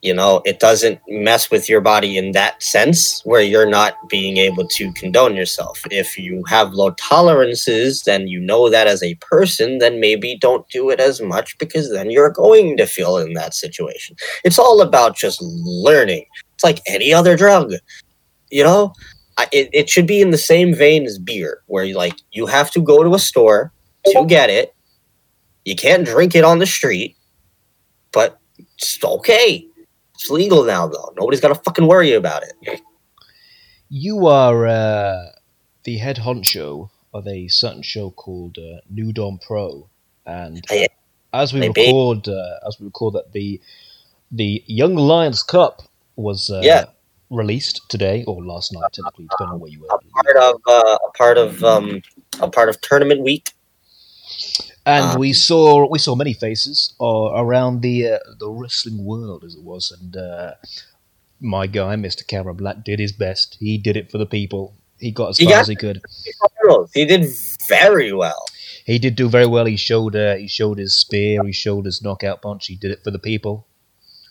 You 0.03 0.15
know, 0.15 0.43
it 0.45 0.61
doesn't 0.61 1.01
mess 1.09 1.51
with 1.51 1.69
your 1.69 1.81
body 1.81 2.17
in 2.17 2.33
that 2.33 2.63
sense 2.63 3.23
where 3.25 3.41
you're 3.41 3.69
not 3.69 3.95
being 4.09 4.37
able 4.37 4.69
to 4.69 4.93
condone 4.93 5.35
yourself. 5.35 5.81
If 5.91 6.19
you 6.19 6.45
have 6.47 6.75
low 6.75 6.91
tolerances, 6.93 8.03
then 8.03 8.29
you 8.29 8.39
know 8.39 8.69
that 8.69 8.87
as 8.87 9.03
a 9.03 9.15
person, 9.17 9.79
then 9.79 9.99
maybe 9.99 10.37
don't 10.39 10.69
do 10.69 10.91
it 10.91 11.01
as 11.01 11.21
much 11.21 11.59
because 11.59 11.91
then 11.91 12.11
you're 12.11 12.31
going 12.31 12.77
to 12.77 12.87
feel 12.87 13.17
in 13.17 13.33
that 13.33 13.55
situation. 13.55 14.17
It's 14.45 14.59
all 14.59 14.81
about 14.81 15.17
just 15.17 15.41
learning. 15.43 16.27
It's 16.55 16.63
like 16.63 16.81
any 16.87 17.13
other 17.13 17.37
drug. 17.37 17.73
You 18.51 18.65
know, 18.65 18.93
I, 19.39 19.49
it, 19.51 19.71
it 19.73 19.91
should 19.91 20.07
be 20.07 20.21
in 20.21 20.31
the 20.31 20.39
same 20.39 20.75
vein 20.75 21.05
as 21.05 21.19
beer, 21.19 21.63
where 21.67 21.85
you 21.85 21.97
like 21.97 22.15
you 22.33 22.47
have 22.47 22.71
to 22.73 22.81
go 22.81 23.03
to 23.03 23.15
a 23.15 23.19
store 23.19 23.73
to 24.07 24.25
get 24.27 24.51
it. 24.51 24.75
You 25.65 25.75
can't 25.75 26.07
drink 26.07 26.35
it 26.35 26.45
on 26.45 26.59
the 26.61 26.67
street, 26.67 27.17
but 28.13 28.39
it's 28.79 29.03
okay. 29.03 29.67
It's 30.27 30.31
legal 30.33 30.65
now, 30.65 30.89
though. 30.89 31.13
Nobody's 31.17 31.41
got 31.41 31.55
to 31.55 31.63
fucking 31.63 31.87
worry 31.87 32.13
about 32.13 32.43
it. 32.43 32.81
You 33.89 34.27
are 34.27 34.67
uh, 34.67 35.27
the 35.85 35.99
head 35.99 36.17
honcho 36.17 36.91
of 37.15 37.29
a 37.29 37.47
certain 37.47 37.83
show 37.83 38.11
called 38.11 38.59
uh, 38.59 38.81
New 38.91 39.13
Dawn 39.13 39.39
Pro, 39.39 39.89
and 40.27 40.65
I- 40.69 40.89
as 41.33 41.53
we 41.53 41.61
Maybe. 41.61 41.83
record, 41.87 42.27
uh, 42.27 42.59
as 42.67 42.81
we 42.81 42.87
record 42.87 43.15
that 43.15 43.33
the 43.33 43.61
the 44.33 44.65
Young 44.67 44.97
Lions 44.97 45.45
Cup 45.45 45.83
was 46.17 46.51
uh, 46.51 46.61
Yeah. 46.65 46.87
released 47.31 47.83
today 47.89 48.25
or 48.27 48.45
last 48.45 48.73
night, 48.73 48.93
technically, 48.93 49.29
depending 49.31 49.55
on 49.55 49.61
where 49.61 49.71
you 49.71 49.81
were. 49.83 49.87
Part 50.25 50.37
of 50.39 50.61
uh, 50.67 50.99
a 51.07 51.11
part 51.17 51.39
of 51.39 51.63
um, 51.63 52.03
a 52.41 52.51
part 52.51 52.69
of 52.69 52.81
tournament 52.81 53.21
week. 53.21 53.53
And 54.87 55.05
Um, 55.05 55.19
we 55.19 55.33
saw 55.33 55.89
we 55.91 55.99
saw 55.99 56.15
many 56.15 56.33
faces 56.33 56.95
uh, 57.01 57.31
around 57.35 57.83
the 57.83 57.97
uh, 58.13 58.19
the 58.39 58.49
wrestling 58.49 59.05
world, 59.05 59.43
as 59.45 59.55
it 59.57 59.63
was, 59.65 59.91
and 59.91 60.17
uh, 60.17 60.53
my 61.41 61.67
guy, 61.67 61.97
Mister 61.97 62.23
Cameron 62.25 62.57
Black, 62.57 62.85
did 62.85 63.01
his 63.01 63.11
best. 63.13 63.57
He 63.59 63.79
did 63.79 63.97
it 63.97 64.11
for 64.13 64.19
the 64.19 64.27
people. 64.27 64.75
He 64.99 65.11
got 65.11 65.31
as 65.31 65.39
He 65.39 65.45
far 65.45 65.55
got- 65.55 65.61
as 65.63 65.69
he 65.69 65.77
could. 65.77 66.01
He 66.95 67.05
did 67.05 67.27
very 67.69 68.13
well. 68.13 68.47
He 68.87 68.99
did 69.01 69.17
do 69.17 69.29
very 69.29 69.47
well. 69.47 69.65
He 69.67 69.77
showed 69.77 70.15
uh, 70.15 70.37
he 70.37 70.47
showed 70.47 70.79
his 70.79 70.97
spear. 70.97 71.43
He 71.45 71.53
showed 71.53 71.85
his 71.85 72.01
knockout 72.01 72.41
punch. 72.43 72.69
He 72.69 72.77
did 72.77 72.93
it 72.93 73.03
for 73.03 73.11
the 73.11 73.19
people. 73.19 73.67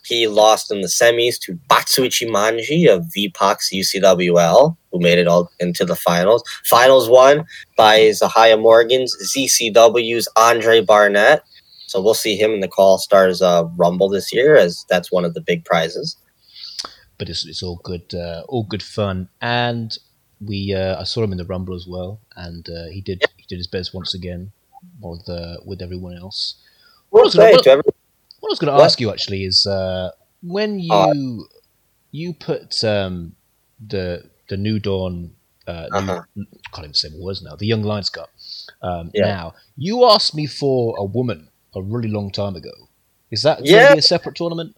He 0.06 0.28
lost 0.28 0.70
in 0.70 0.82
the 0.82 0.88
semis 0.88 1.38
to 1.40 1.58
Batsuichi 1.68 2.28
Manji 2.28 2.88
of 2.88 3.06
VPOX 3.06 3.72
UCWL, 3.72 4.76
who 4.92 5.00
made 5.00 5.18
it 5.18 5.26
all 5.26 5.50
into 5.58 5.84
the 5.84 5.96
finals. 5.96 6.44
Finals 6.64 7.08
won 7.08 7.44
by 7.76 7.98
Zahaya 8.10 8.60
Morgan's 8.60 9.16
ZCW's 9.36 10.28
Andre 10.36 10.80
Barnett. 10.80 11.42
So 11.88 12.00
we'll 12.00 12.14
see 12.14 12.36
him 12.36 12.52
in 12.52 12.60
the 12.60 12.68
Call 12.68 12.98
Stars 12.98 13.42
uh, 13.42 13.64
Rumble 13.76 14.08
this 14.08 14.32
year, 14.32 14.56
as 14.56 14.84
that's 14.88 15.10
one 15.10 15.24
of 15.24 15.34
the 15.34 15.40
big 15.40 15.64
prizes. 15.64 16.16
But 17.18 17.28
it's, 17.28 17.44
it's 17.46 17.62
all 17.62 17.80
good, 17.82 18.14
uh, 18.14 18.42
all 18.48 18.64
good 18.64 18.82
fun. 18.82 19.28
And 19.40 19.96
we 20.40 20.72
uh, 20.74 21.00
I 21.00 21.04
saw 21.04 21.22
him 21.24 21.32
in 21.32 21.38
the 21.38 21.44
Rumble 21.46 21.74
as 21.74 21.86
well, 21.88 22.20
and 22.36 22.68
uh, 22.68 22.86
he 22.92 23.00
did 23.00 23.22
he 23.36 23.44
did 23.48 23.56
his 23.56 23.66
best 23.66 23.94
once 23.94 24.14
again 24.14 24.52
with 25.00 25.28
uh, 25.28 25.56
with 25.64 25.80
everyone 25.80 26.16
else. 26.16 26.56
Was 27.10 27.32
Say 27.32 27.56
to 27.56 27.70
every- 27.70 27.82
What 28.46 28.50
I 28.50 28.52
was 28.52 28.58
going 28.60 28.72
to 28.78 28.84
ask 28.84 29.00
you 29.00 29.10
actually 29.10 29.44
is 29.44 29.66
uh, 29.66 30.10
when 30.42 30.78
you 30.78 30.96
Uh, 30.96 31.12
you 32.12 32.34
put 32.34 32.82
um, 32.84 33.36
the 33.80 34.30
the 34.48 34.56
New 34.56 34.78
Dawn 34.78 35.34
uh, 35.66 35.88
Uh-huh. 35.92 36.22
new, 36.36 36.46
can't 36.72 36.84
even 36.84 36.94
say 36.94 37.08
the 37.08 37.18
words 37.20 37.42
now 37.42 37.56
the 37.56 37.66
Young 37.66 37.82
Lions 37.82 38.10
Cup. 38.10 38.30
Um, 38.82 39.10
Yeah. 39.12 39.26
Now 39.26 39.54
you 39.76 40.04
asked 40.06 40.34
me 40.34 40.46
for 40.46 40.96
a 40.98 41.04
woman 41.04 41.50
a 41.74 41.82
really 41.82 42.08
long 42.08 42.30
time 42.30 42.56
ago. 42.56 42.70
Is 43.30 43.42
that 43.42 43.58
going 43.58 43.68
Yeah. 43.72 43.88
to 43.88 43.94
be 43.94 43.98
a 43.98 44.02
separate 44.02 44.36
tournament? 44.36 44.76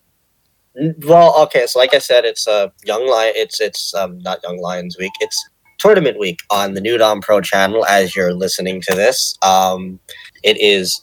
Well, 1.04 1.34
okay, 1.42 1.66
so 1.66 1.78
like 1.78 1.94
I 1.94 1.98
said, 1.98 2.24
it's 2.24 2.46
a 2.46 2.52
uh, 2.52 2.68
young 2.84 3.06
lion. 3.08 3.32
It's 3.36 3.60
it's 3.60 3.94
um, 3.94 4.18
not 4.20 4.40
Young 4.44 4.58
Lions 4.60 4.96
Week. 4.98 5.12
It's 5.20 5.36
tournament 5.78 6.18
week 6.18 6.38
on 6.50 6.74
the 6.74 6.80
New 6.80 6.96
Dawn 6.98 7.20
Pro 7.20 7.40
channel. 7.40 7.84
As 7.86 8.14
you're 8.14 8.34
listening 8.34 8.80
to 8.82 8.94
this, 8.94 9.36
um, 9.42 9.98
it 10.44 10.56
is 10.60 11.00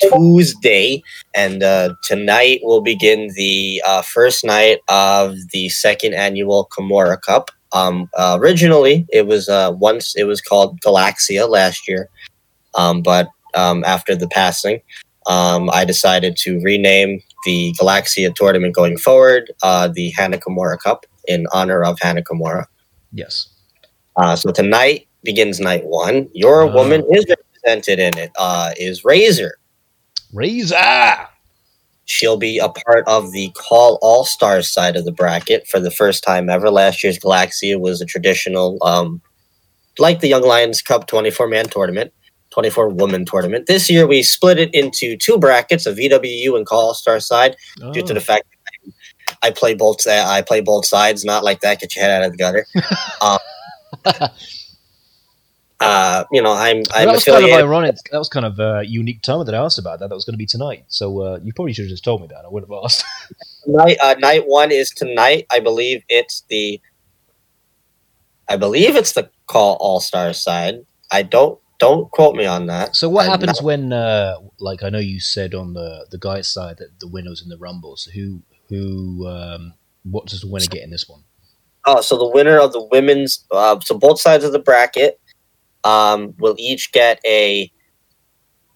Tuesday, 0.00 1.02
and 1.34 1.62
uh, 1.62 1.94
tonight 2.04 2.60
will 2.62 2.80
begin 2.82 3.30
the 3.36 3.82
uh, 3.86 4.02
first 4.02 4.44
night 4.44 4.80
of 4.88 5.34
the 5.52 5.68
second 5.68 6.14
annual 6.14 6.68
Kimura 6.76 7.20
Cup. 7.20 7.50
Um, 7.72 8.08
uh, 8.16 8.38
originally, 8.40 9.06
it 9.12 9.26
was 9.26 9.48
uh, 9.48 9.72
once 9.74 10.14
it 10.16 10.24
was 10.24 10.40
called 10.40 10.80
Galaxia 10.80 11.48
last 11.48 11.88
year, 11.88 12.08
um, 12.74 13.02
but 13.02 13.28
um, 13.54 13.84
after 13.84 14.14
the 14.14 14.28
passing, 14.28 14.80
um, 15.26 15.68
I 15.72 15.84
decided 15.84 16.36
to 16.38 16.60
rename 16.60 17.20
the 17.44 17.74
Galaxia 17.80 18.34
tournament 18.34 18.74
going 18.74 18.96
forward 18.98 19.50
uh, 19.62 19.88
the 19.88 20.10
Hana 20.10 20.38
Kimura 20.38 20.78
Cup 20.78 21.06
in 21.28 21.46
honor 21.52 21.84
of 21.84 21.98
Hana 22.00 22.22
Kimura. 22.22 22.66
Yes. 23.12 23.48
Uh, 24.16 24.36
so 24.36 24.50
tonight 24.52 25.06
begins 25.24 25.60
night 25.60 25.84
one. 25.84 26.28
Your 26.32 26.62
Oh. 26.62 26.72
woman 26.72 27.04
is 27.12 27.24
represented 27.28 27.98
in 27.98 28.16
it. 28.16 28.30
Uh, 28.38 28.72
is 28.76 29.04
Razor. 29.04 29.58
Razor. 30.32 31.28
She'll 32.04 32.36
be 32.36 32.58
a 32.58 32.68
part 32.68 33.04
of 33.08 33.32
the 33.32 33.50
Call 33.56 33.98
All 34.00 34.24
Stars 34.24 34.70
side 34.70 34.96
of 34.96 35.04
the 35.04 35.12
bracket 35.12 35.66
for 35.66 35.80
the 35.80 35.90
first 35.90 36.22
time 36.22 36.48
ever. 36.48 36.70
Last 36.70 37.02
year's 37.02 37.18
Galaxia 37.18 37.80
was 37.80 38.00
a 38.00 38.06
traditional, 38.06 38.78
um, 38.82 39.20
like 39.98 40.20
the 40.20 40.28
Young 40.28 40.42
Lions 40.44 40.82
Cup 40.82 41.08
24 41.08 41.48
man 41.48 41.64
tournament, 41.68 42.12
24 42.50 42.90
woman 42.90 43.24
tournament. 43.24 43.66
This 43.66 43.90
year 43.90 44.06
we 44.06 44.22
split 44.22 44.58
it 44.58 44.72
into 44.72 45.16
two 45.16 45.36
brackets, 45.38 45.84
a 45.86 45.92
VWU 45.92 46.56
and 46.56 46.64
Call 46.64 46.86
All 46.88 46.94
Star 46.94 47.18
side, 47.18 47.56
due 47.92 48.02
to 48.02 48.12
Oh. 48.12 48.14
the 48.14 48.20
fact 48.20 48.44
that 48.84 48.92
I, 49.42 49.48
I 49.48 49.50
play 49.50 49.74
both. 49.74 50.06
I 50.06 50.42
play 50.42 50.60
both 50.60 50.86
sides, 50.86 51.24
not 51.24 51.42
like 51.42 51.60
that. 51.60 51.80
Get 51.80 51.96
your 51.96 52.04
head 52.04 52.22
out 52.22 52.26
of 52.26 52.32
the 52.32 52.38
gutter. 52.38 52.66
um, 53.20 53.38
uh, 55.80 56.24
you 56.32 56.42
know, 56.42 56.52
I'm 56.52 56.82
I'm 56.94 57.06
that 57.06 57.12
was 57.12 57.24
kind 57.24 57.44
of 57.44 57.50
ironic. 57.50 57.96
That 58.10 58.18
was 58.18 58.28
kind 58.28 58.46
of 58.46 58.58
a 58.58 58.82
unique 58.86 59.22
time 59.22 59.44
that 59.44 59.54
I 59.54 59.58
asked 59.58 59.78
about 59.78 60.00
that. 60.00 60.08
That 60.08 60.14
was 60.14 60.24
going 60.24 60.34
to 60.34 60.38
be 60.38 60.46
tonight. 60.46 60.84
So 60.88 61.22
uh, 61.22 61.38
you 61.42 61.52
probably 61.52 61.72
should 61.72 61.84
have 61.84 61.90
just 61.90 62.04
told 62.04 62.22
me 62.22 62.28
that. 62.28 62.44
I 62.44 62.48
would 62.48 62.62
have 62.62 62.84
asked. 62.84 63.04
night 63.66 63.98
uh, 64.02 64.14
night 64.18 64.46
one 64.46 64.70
is 64.70 64.90
tonight. 64.90 65.46
I 65.50 65.60
believe 65.60 66.02
it's 66.08 66.44
the. 66.48 66.80
I 68.48 68.56
believe 68.56 68.94
it's 68.96 69.12
the 69.12 69.30
Call 69.46 69.76
All 69.80 70.00
Star 70.00 70.32
side. 70.32 70.86
I 71.10 71.22
don't 71.22 71.58
don't 71.78 72.10
quote 72.10 72.36
me 72.36 72.46
on 72.46 72.66
that. 72.66 72.96
So 72.96 73.08
what 73.08 73.26
I'm 73.26 73.32
happens 73.32 73.60
not- 73.60 73.64
when, 73.64 73.92
uh, 73.92 74.36
like, 74.58 74.82
I 74.82 74.88
know 74.88 74.98
you 74.98 75.20
said 75.20 75.54
on 75.54 75.74
the 75.74 76.06
the 76.10 76.18
guy's 76.18 76.48
side 76.48 76.78
that 76.78 77.00
the 77.00 77.08
winner's 77.08 77.42
in 77.42 77.48
the 77.48 77.58
rumbles. 77.58 78.04
So 78.04 78.12
who 78.12 78.40
who 78.68 79.26
um, 79.28 79.74
what 80.04 80.26
does 80.26 80.40
the 80.40 80.48
winner 80.48 80.66
get 80.66 80.82
in 80.84 80.90
this 80.90 81.08
one? 81.08 81.24
Oh, 81.84 82.00
so 82.00 82.18
the 82.18 82.28
winner 82.28 82.58
of 82.58 82.72
the 82.72 82.82
women's, 82.82 83.44
uh, 83.52 83.78
so 83.78 83.96
both 83.96 84.20
sides 84.20 84.42
of 84.42 84.50
the 84.50 84.58
bracket, 84.58 85.20
um, 85.86 86.34
will 86.38 86.56
each 86.58 86.90
get 86.92 87.20
a 87.24 87.70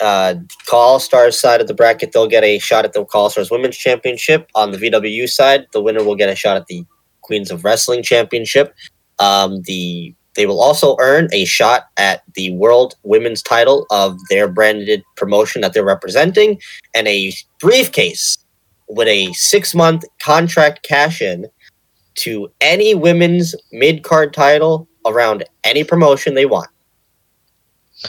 uh, 0.01 0.37
Call 0.67 1.01
Stars 1.01 1.39
side 1.39 1.61
of 1.61 1.67
the 1.67 1.75
bracket. 1.75 2.13
They'll 2.13 2.29
get 2.29 2.45
a 2.45 2.59
shot 2.59 2.85
at 2.85 2.93
the 2.93 3.05
Call 3.05 3.29
Stars 3.29 3.51
Women's 3.51 3.77
Championship. 3.77 4.49
On 4.55 4.71
the 4.71 4.79
VWU 4.79 5.29
side, 5.29 5.67
the 5.73 5.83
winner 5.83 6.05
will 6.05 6.15
get 6.15 6.31
a 6.31 6.37
shot 6.37 6.57
at 6.57 6.67
the 6.69 6.85
Queens 7.21 7.51
of 7.51 7.65
Wrestling 7.65 8.03
Championship. 8.03 8.75
Um, 9.19 9.61
the 9.63 10.15
they 10.37 10.47
will 10.47 10.63
also 10.63 10.97
earn 11.01 11.29
a 11.33 11.45
shot 11.45 11.89
at 11.97 12.23
the 12.35 12.53
world 12.53 12.95
women's 13.03 13.43
title 13.43 13.85
of 13.91 14.17
their 14.31 14.47
branded 14.49 15.03
promotion 15.17 15.61
that 15.61 15.75
they're 15.75 15.85
representing 15.85 16.61
and 16.95 17.09
a 17.09 17.33
briefcase 17.59 18.39
with 18.89 19.09
a 19.09 19.33
six 19.33 19.75
month 19.75 20.05
contract 20.21 20.85
cash 20.85 21.21
in 21.21 21.47
to 22.15 22.51
any 22.61 22.95
women's 22.95 23.57
mid 23.73 24.05
card 24.05 24.33
title 24.33 24.89
around 25.05 25.45
any 25.65 25.83
promotion 25.83 26.35
they 26.35 26.47
want. 26.47 26.69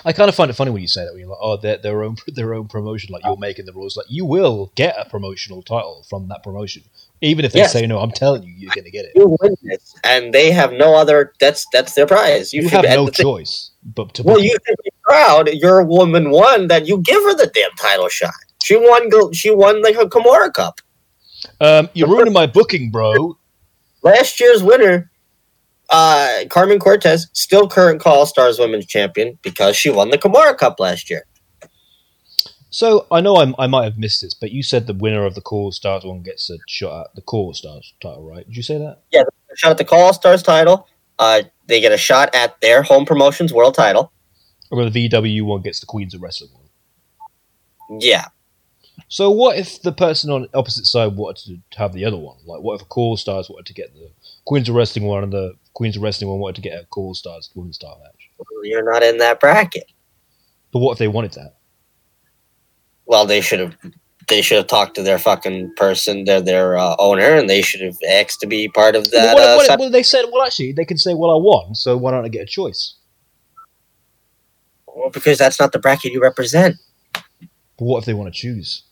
I 0.05 0.13
kind 0.13 0.29
of 0.29 0.35
find 0.35 0.49
it 0.49 0.53
funny 0.53 0.71
when 0.71 0.81
you 0.81 0.87
say 0.87 1.03
that. 1.03 1.11
When 1.11 1.19
you're 1.19 1.29
like, 1.29 1.39
"Oh, 1.41 1.57
their 1.57 1.77
their 1.77 2.03
own 2.03 2.15
their 2.27 2.53
own 2.53 2.67
promotion," 2.67 3.11
like 3.13 3.23
you're 3.25 3.35
making 3.37 3.65
the 3.65 3.73
rules. 3.73 3.97
Like 3.97 4.05
you 4.09 4.25
will 4.25 4.71
get 4.75 4.95
a 4.97 5.09
promotional 5.09 5.61
title 5.61 6.05
from 6.09 6.27
that 6.29 6.43
promotion, 6.43 6.83
even 7.19 7.43
if 7.43 7.51
they 7.51 7.59
Yes. 7.59 7.73
say 7.73 7.85
no. 7.85 7.99
I'm 7.99 8.11
telling 8.11 8.43
you, 8.43 8.53
you're 8.55 8.73
going 8.73 8.85
to 8.85 8.91
get 8.91 9.03
it. 9.05 9.11
You 9.15 9.37
win 9.41 9.55
this, 9.63 9.93
and 10.03 10.33
they 10.33 10.51
have 10.51 10.71
no 10.71 10.95
other. 10.95 11.33
That's 11.41 11.65
that's 11.73 11.93
their 11.93 12.07
prize. 12.07 12.53
You 12.53 12.63
should- 12.63 12.71
have 12.71 12.85
no 12.85 13.09
choice 13.09 13.71
but 13.83 14.13
to. 14.13 14.23
Well, 14.23 14.39
you 14.39 14.57
can 14.65 14.75
be 14.83 14.91
proud. 15.03 15.49
Your 15.49 15.83
woman 15.83 16.31
won. 16.31 16.67
That 16.69 16.87
you 16.87 17.01
give 17.01 17.21
her 17.23 17.35
the 17.35 17.47
damn 17.53 17.71
title 17.77 18.07
shot. 18.07 18.33
She 18.63 18.77
won. 18.77 19.09
go- 19.09 19.31
She 19.33 19.51
won 19.53 19.81
like 19.81 19.95
a 19.97 20.05
Kimura 20.05 20.53
Cup. 20.53 20.79
Um, 21.59 21.89
you're 21.93 22.07
ruining 22.07 22.33
my 22.33 22.47
booking, 22.47 22.91
bro. 22.91 23.37
last 24.03 24.39
year's 24.39 24.63
winner, 24.63 25.10
uh, 25.91 26.45
Carmen 26.49 26.79
Cortez, 26.79 27.27
still 27.33 27.67
current 27.67 28.01
Call 28.01 28.25
Stars 28.25 28.57
Women's 28.57 28.85
Champion 28.85 29.37
because 29.41 29.75
she 29.75 29.89
won 29.89 30.09
the 30.09 30.17
Kimura 30.17 30.57
Cup 30.57 30.79
last 30.79 31.09
year. 31.09 31.25
So 32.69 33.05
I 33.11 33.19
know 33.19 33.35
I'm, 33.35 33.53
I 33.59 33.67
might 33.67 33.83
have 33.83 33.97
missed 33.97 34.21
this, 34.21 34.33
but 34.33 34.51
you 34.51 34.63
said 34.63 34.87
the 34.87 34.93
winner 34.93 35.25
of 35.25 35.35
the 35.35 35.41
Call 35.41 35.73
Stars 35.73 36.05
one 36.05 36.21
gets 36.23 36.49
a 36.49 36.57
shot 36.67 37.07
at 37.07 37.15
the 37.15 37.21
Call 37.21 37.53
Stars 37.53 37.93
title, 38.01 38.23
right? 38.23 38.45
Did 38.47 38.55
you 38.55 38.63
say 38.63 38.77
that? 38.77 38.99
Yeah, 39.11 39.23
shot 39.55 39.71
at 39.71 39.77
the 39.77 39.85
Call 39.85 40.13
Stars 40.13 40.41
title. 40.41 40.87
Uh, 41.19 41.43
they 41.67 41.81
get 41.81 41.91
a 41.91 41.97
shot 41.97 42.33
at 42.33 42.59
their 42.61 42.81
home 42.81 43.05
promotions 43.05 43.53
world 43.53 43.75
title. 43.75 44.13
Or 44.71 44.89
the 44.89 45.09
VW 45.09 45.43
one 45.43 45.61
gets 45.61 45.81
the 45.81 45.85
Queens 45.85 46.13
of 46.13 46.21
Wrestling 46.21 46.51
one? 46.53 47.99
Yeah. 47.99 48.27
So 49.09 49.29
what 49.29 49.57
if 49.57 49.81
the 49.81 49.91
person 49.91 50.31
on 50.31 50.43
the 50.43 50.57
opposite 50.57 50.85
side 50.85 51.17
wanted 51.17 51.61
to 51.71 51.77
have 51.77 51.91
the 51.91 52.05
other 52.05 52.17
one? 52.17 52.37
Like, 52.45 52.61
what 52.61 52.75
if 52.75 52.81
a 52.83 52.85
Core 52.85 53.17
Stars 53.17 53.49
wanted 53.49 53.65
to 53.65 53.73
get 53.73 53.93
the 53.93 54.09
Queens 54.45 54.69
of 54.69 54.75
Wrestling 54.75 55.05
one 55.05 55.23
and 55.23 55.31
the 55.33 55.53
Queens 55.73 55.95
of 55.97 56.03
Wrestling 56.03 56.29
one 56.29 56.39
wanted 56.39 56.55
to 56.55 56.61
get 56.61 56.79
a 56.81 56.85
Core 56.87 57.15
Stars 57.15 57.49
Women's 57.55 57.77
Title 57.77 57.99
match? 58.03 58.29
You're 58.63 58.83
not 58.91 59.03
in 59.03 59.17
that 59.17 59.39
bracket. 59.39 59.85
But 60.71 60.79
what 60.79 60.93
if 60.93 60.97
they 60.99 61.07
wanted 61.07 61.33
that? 61.33 61.55
Well, 63.05 63.25
they 63.25 63.41
should 63.41 63.59
have. 63.59 63.75
They 64.27 64.41
should 64.41 64.57
have 64.57 64.67
talked 64.67 64.95
to 64.95 65.03
their 65.03 65.17
fucking 65.19 65.73
person, 65.75 66.23
their 66.23 66.39
their 66.39 66.77
uh, 66.77 66.95
owner, 66.99 67.35
and 67.35 67.49
they 67.49 67.61
should 67.61 67.81
have 67.81 67.97
asked 68.09 68.39
to 68.41 68.47
be 68.47 68.69
part 68.69 68.95
of 68.95 69.09
that. 69.11 69.35
well, 69.35 69.55
uh, 69.59 69.63
what- 69.67 69.79
well, 69.79 69.89
they 69.89 70.03
said, 70.03 70.25
well, 70.31 70.43
actually, 70.45 70.71
they 70.71 70.85
can 70.85 70.97
say, 70.97 71.13
well, 71.13 71.31
I 71.31 71.35
won, 71.41 71.75
so 71.75 71.97
why 71.97 72.11
don't 72.11 72.23
I 72.23 72.29
get 72.29 72.43
a 72.43 72.45
choice? 72.45 72.95
well, 74.87 75.09
because 75.09 75.37
that's 75.37 75.59
not 75.59 75.71
the 75.73 75.79
bracket 75.79 76.13
you 76.13 76.21
represent. 76.21 76.75
But 77.13 77.85
what 77.85 77.99
if 77.99 78.05
they 78.05 78.13
want 78.13 78.33
to 78.33 78.39
choose? 78.39 78.83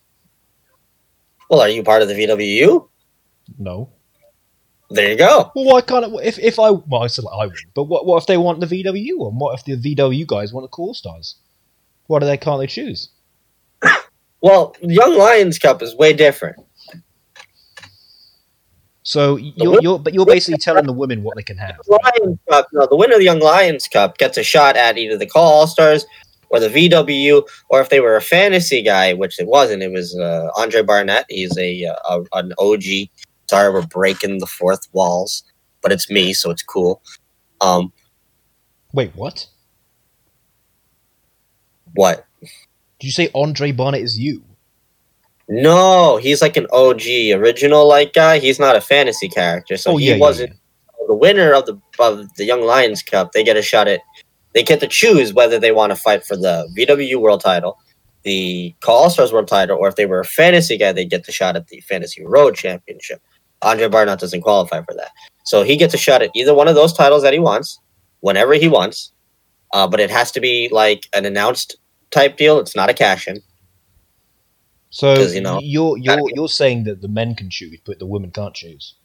Well, 1.49 1.61
are 1.61 1.69
you 1.69 1.83
part 1.83 2.01
of 2.01 2.07
the 2.07 2.15
VWU? 2.15 2.87
No. 3.57 3.89
There 4.91 5.11
you 5.11 5.17
go. 5.17 5.51
Well, 5.55 5.65
why 5.65 5.81
can't 5.81 6.05
it? 6.05 6.11
If 6.23 6.39
if 6.39 6.59
I 6.59 6.71
well, 6.71 7.03
I 7.03 7.07
said 7.07 7.25
like 7.25 7.33
I 7.39 7.45
win, 7.45 7.55
but 7.75 7.83
what 7.83 8.05
what 8.05 8.17
if 8.17 8.27
they 8.27 8.37
want 8.37 8.59
the 8.59 8.65
VW 8.65 9.17
one? 9.17 9.37
What 9.37 9.59
if 9.59 9.65
the 9.65 9.95
VW 9.95 10.25
guys 10.25 10.51
want 10.51 10.63
the 10.63 10.69
Core 10.69 10.95
Stars? 10.95 11.35
Why 12.07 12.19
do 12.19 12.25
they 12.25 12.37
can't 12.37 12.59
they 12.59 12.67
choose? 12.67 13.09
Well, 14.41 14.73
Young 14.81 15.17
Lions 15.17 15.59
Cup 15.59 15.81
is 15.81 15.93
way 15.97 16.13
different. 16.13 16.55
So 19.03 19.35
you're 19.35 19.81
you're 19.81 19.99
but 19.99 20.13
you're 20.13 20.25
basically 20.25 20.59
telling 20.59 20.85
the 20.85 20.93
women 20.93 21.23
what 21.23 21.35
they 21.35 21.43
can 21.43 21.57
have. 21.57 21.75
Lions 21.89 22.39
Cup, 22.49 22.67
no, 22.71 22.87
the 22.87 22.95
winner 22.95 23.15
of 23.15 23.19
the 23.19 23.25
Young 23.25 23.41
Lions 23.41 23.89
Cup 23.89 24.17
gets 24.17 24.37
a 24.37 24.43
shot 24.43 24.77
at 24.77 24.97
either 24.97 25.17
the 25.17 25.25
Call 25.25 25.43
All 25.43 25.67
Stars 25.67 26.05
or 26.49 26.59
the 26.59 26.69
VW, 26.69 27.47
or 27.69 27.81
if 27.81 27.89
they 27.89 27.99
were 27.99 28.15
a 28.15 28.21
fantasy 28.21 28.81
guy, 28.81 29.13
which 29.13 29.39
it 29.39 29.47
wasn't, 29.47 29.83
it 29.83 29.91
was 29.91 30.17
uh, 30.17 30.49
Andre 30.57 30.81
Barnett. 30.83 31.25
He's 31.29 31.57
a, 31.57 31.85
uh, 31.85 31.95
a 32.33 32.37
an 32.37 32.53
OG. 32.57 33.09
Sorry, 33.49 33.73
we're 33.73 33.85
breaking 33.87 34.37
the 34.37 34.45
fourth 34.45 34.87
walls, 34.93 35.43
but 35.81 35.91
it's 35.91 36.07
me, 36.07 36.33
so 36.33 36.51
it's 36.51 36.61
cool. 36.61 37.01
Um, 37.61 37.91
Wait, 38.93 39.11
what? 39.15 39.47
what? 41.95 42.25
Did 42.41 43.07
you 43.07 43.11
say 43.11 43.29
Andre 43.33 43.71
Barnett 43.71 44.01
is 44.01 44.19
you? 44.19 44.43
No, 45.47 46.17
he's 46.17 46.43
like 46.43 46.57
an 46.57 46.67
OG 46.71 47.01
original 47.33 47.87
like 47.87 48.13
guy. 48.13 48.37
He's 48.37 48.59
not 48.59 48.75
a 48.75 48.81
fantasy 48.81 49.27
character, 49.27 49.77
so 49.77 49.93
oh 49.93 49.97
he 49.97 50.09
yeah, 50.09 50.17
wasn't. 50.17 50.51
yeah. 50.51 51.05
the 51.07 51.15
winner 51.15 51.51
of 51.53 51.65
the 51.65 51.81
of 51.97 52.31
the 52.35 52.45
Young 52.45 52.61
Lions 52.61 53.01
Cup, 53.01 53.31
they 53.31 53.43
get 53.43 53.57
a 53.57 53.63
shot 53.63 53.87
at. 53.87 54.01
They 54.53 54.61
get 54.61 54.79
to 54.81 54.87
choose 54.87 55.33
whether 55.33 55.59
they 55.59 55.71
want 55.71 55.91
to 55.91 55.95
fight 55.95 56.23
for 56.23 56.35
the 56.35 56.67
VW 56.77 57.19
World 57.19 57.41
Title, 57.41 57.77
the 58.23 58.75
Call 58.81 59.09
Stars 59.09 59.33
World 59.33 59.47
Title, 59.47 59.77
or 59.77 59.87
if 59.87 59.95
they 59.95 60.05
were 60.05 60.19
a 60.19 60.25
fantasy 60.25 60.77
guy, 60.77 60.91
they 60.91 61.05
get 61.05 61.25
the 61.25 61.31
shot 61.31 61.55
at 61.55 61.67
the 61.67 61.79
Fantasy 61.81 62.23
Road 62.23 62.55
Championship. 62.55 63.21
Andre 63.61 63.87
Barnett 63.87 64.19
doesn't 64.19 64.41
qualify 64.41 64.81
for 64.83 64.93
that, 64.95 65.11
so 65.45 65.63
he 65.63 65.77
gets 65.77 65.93
a 65.93 65.97
shot 65.97 66.21
at 66.21 66.31
either 66.35 66.53
one 66.53 66.67
of 66.67 66.75
those 66.75 66.93
titles 66.93 67.23
that 67.23 67.33
he 67.33 67.39
wants, 67.39 67.79
whenever 68.21 68.53
he 68.53 68.67
wants. 68.67 69.11
Uh, 69.73 69.87
but 69.87 69.99
it 69.99 70.09
has 70.09 70.31
to 70.31 70.39
be 70.39 70.67
like 70.71 71.07
an 71.13 71.25
announced 71.25 71.77
type 72.11 72.37
deal. 72.37 72.59
It's 72.59 72.75
not 72.75 72.89
a 72.89 72.93
cash 72.93 73.27
in. 73.27 73.41
So 74.89 75.13
you 75.21 75.41
know, 75.41 75.59
you're 75.61 75.97
you're 75.97 76.19
you're 76.33 76.49
saying 76.49 76.85
that 76.85 77.01
the 77.01 77.07
men 77.07 77.35
can 77.35 77.49
choose, 77.49 77.79
but 77.85 77.99
the 77.99 78.07
women 78.07 78.31
can't 78.31 78.55
choose. 78.55 78.95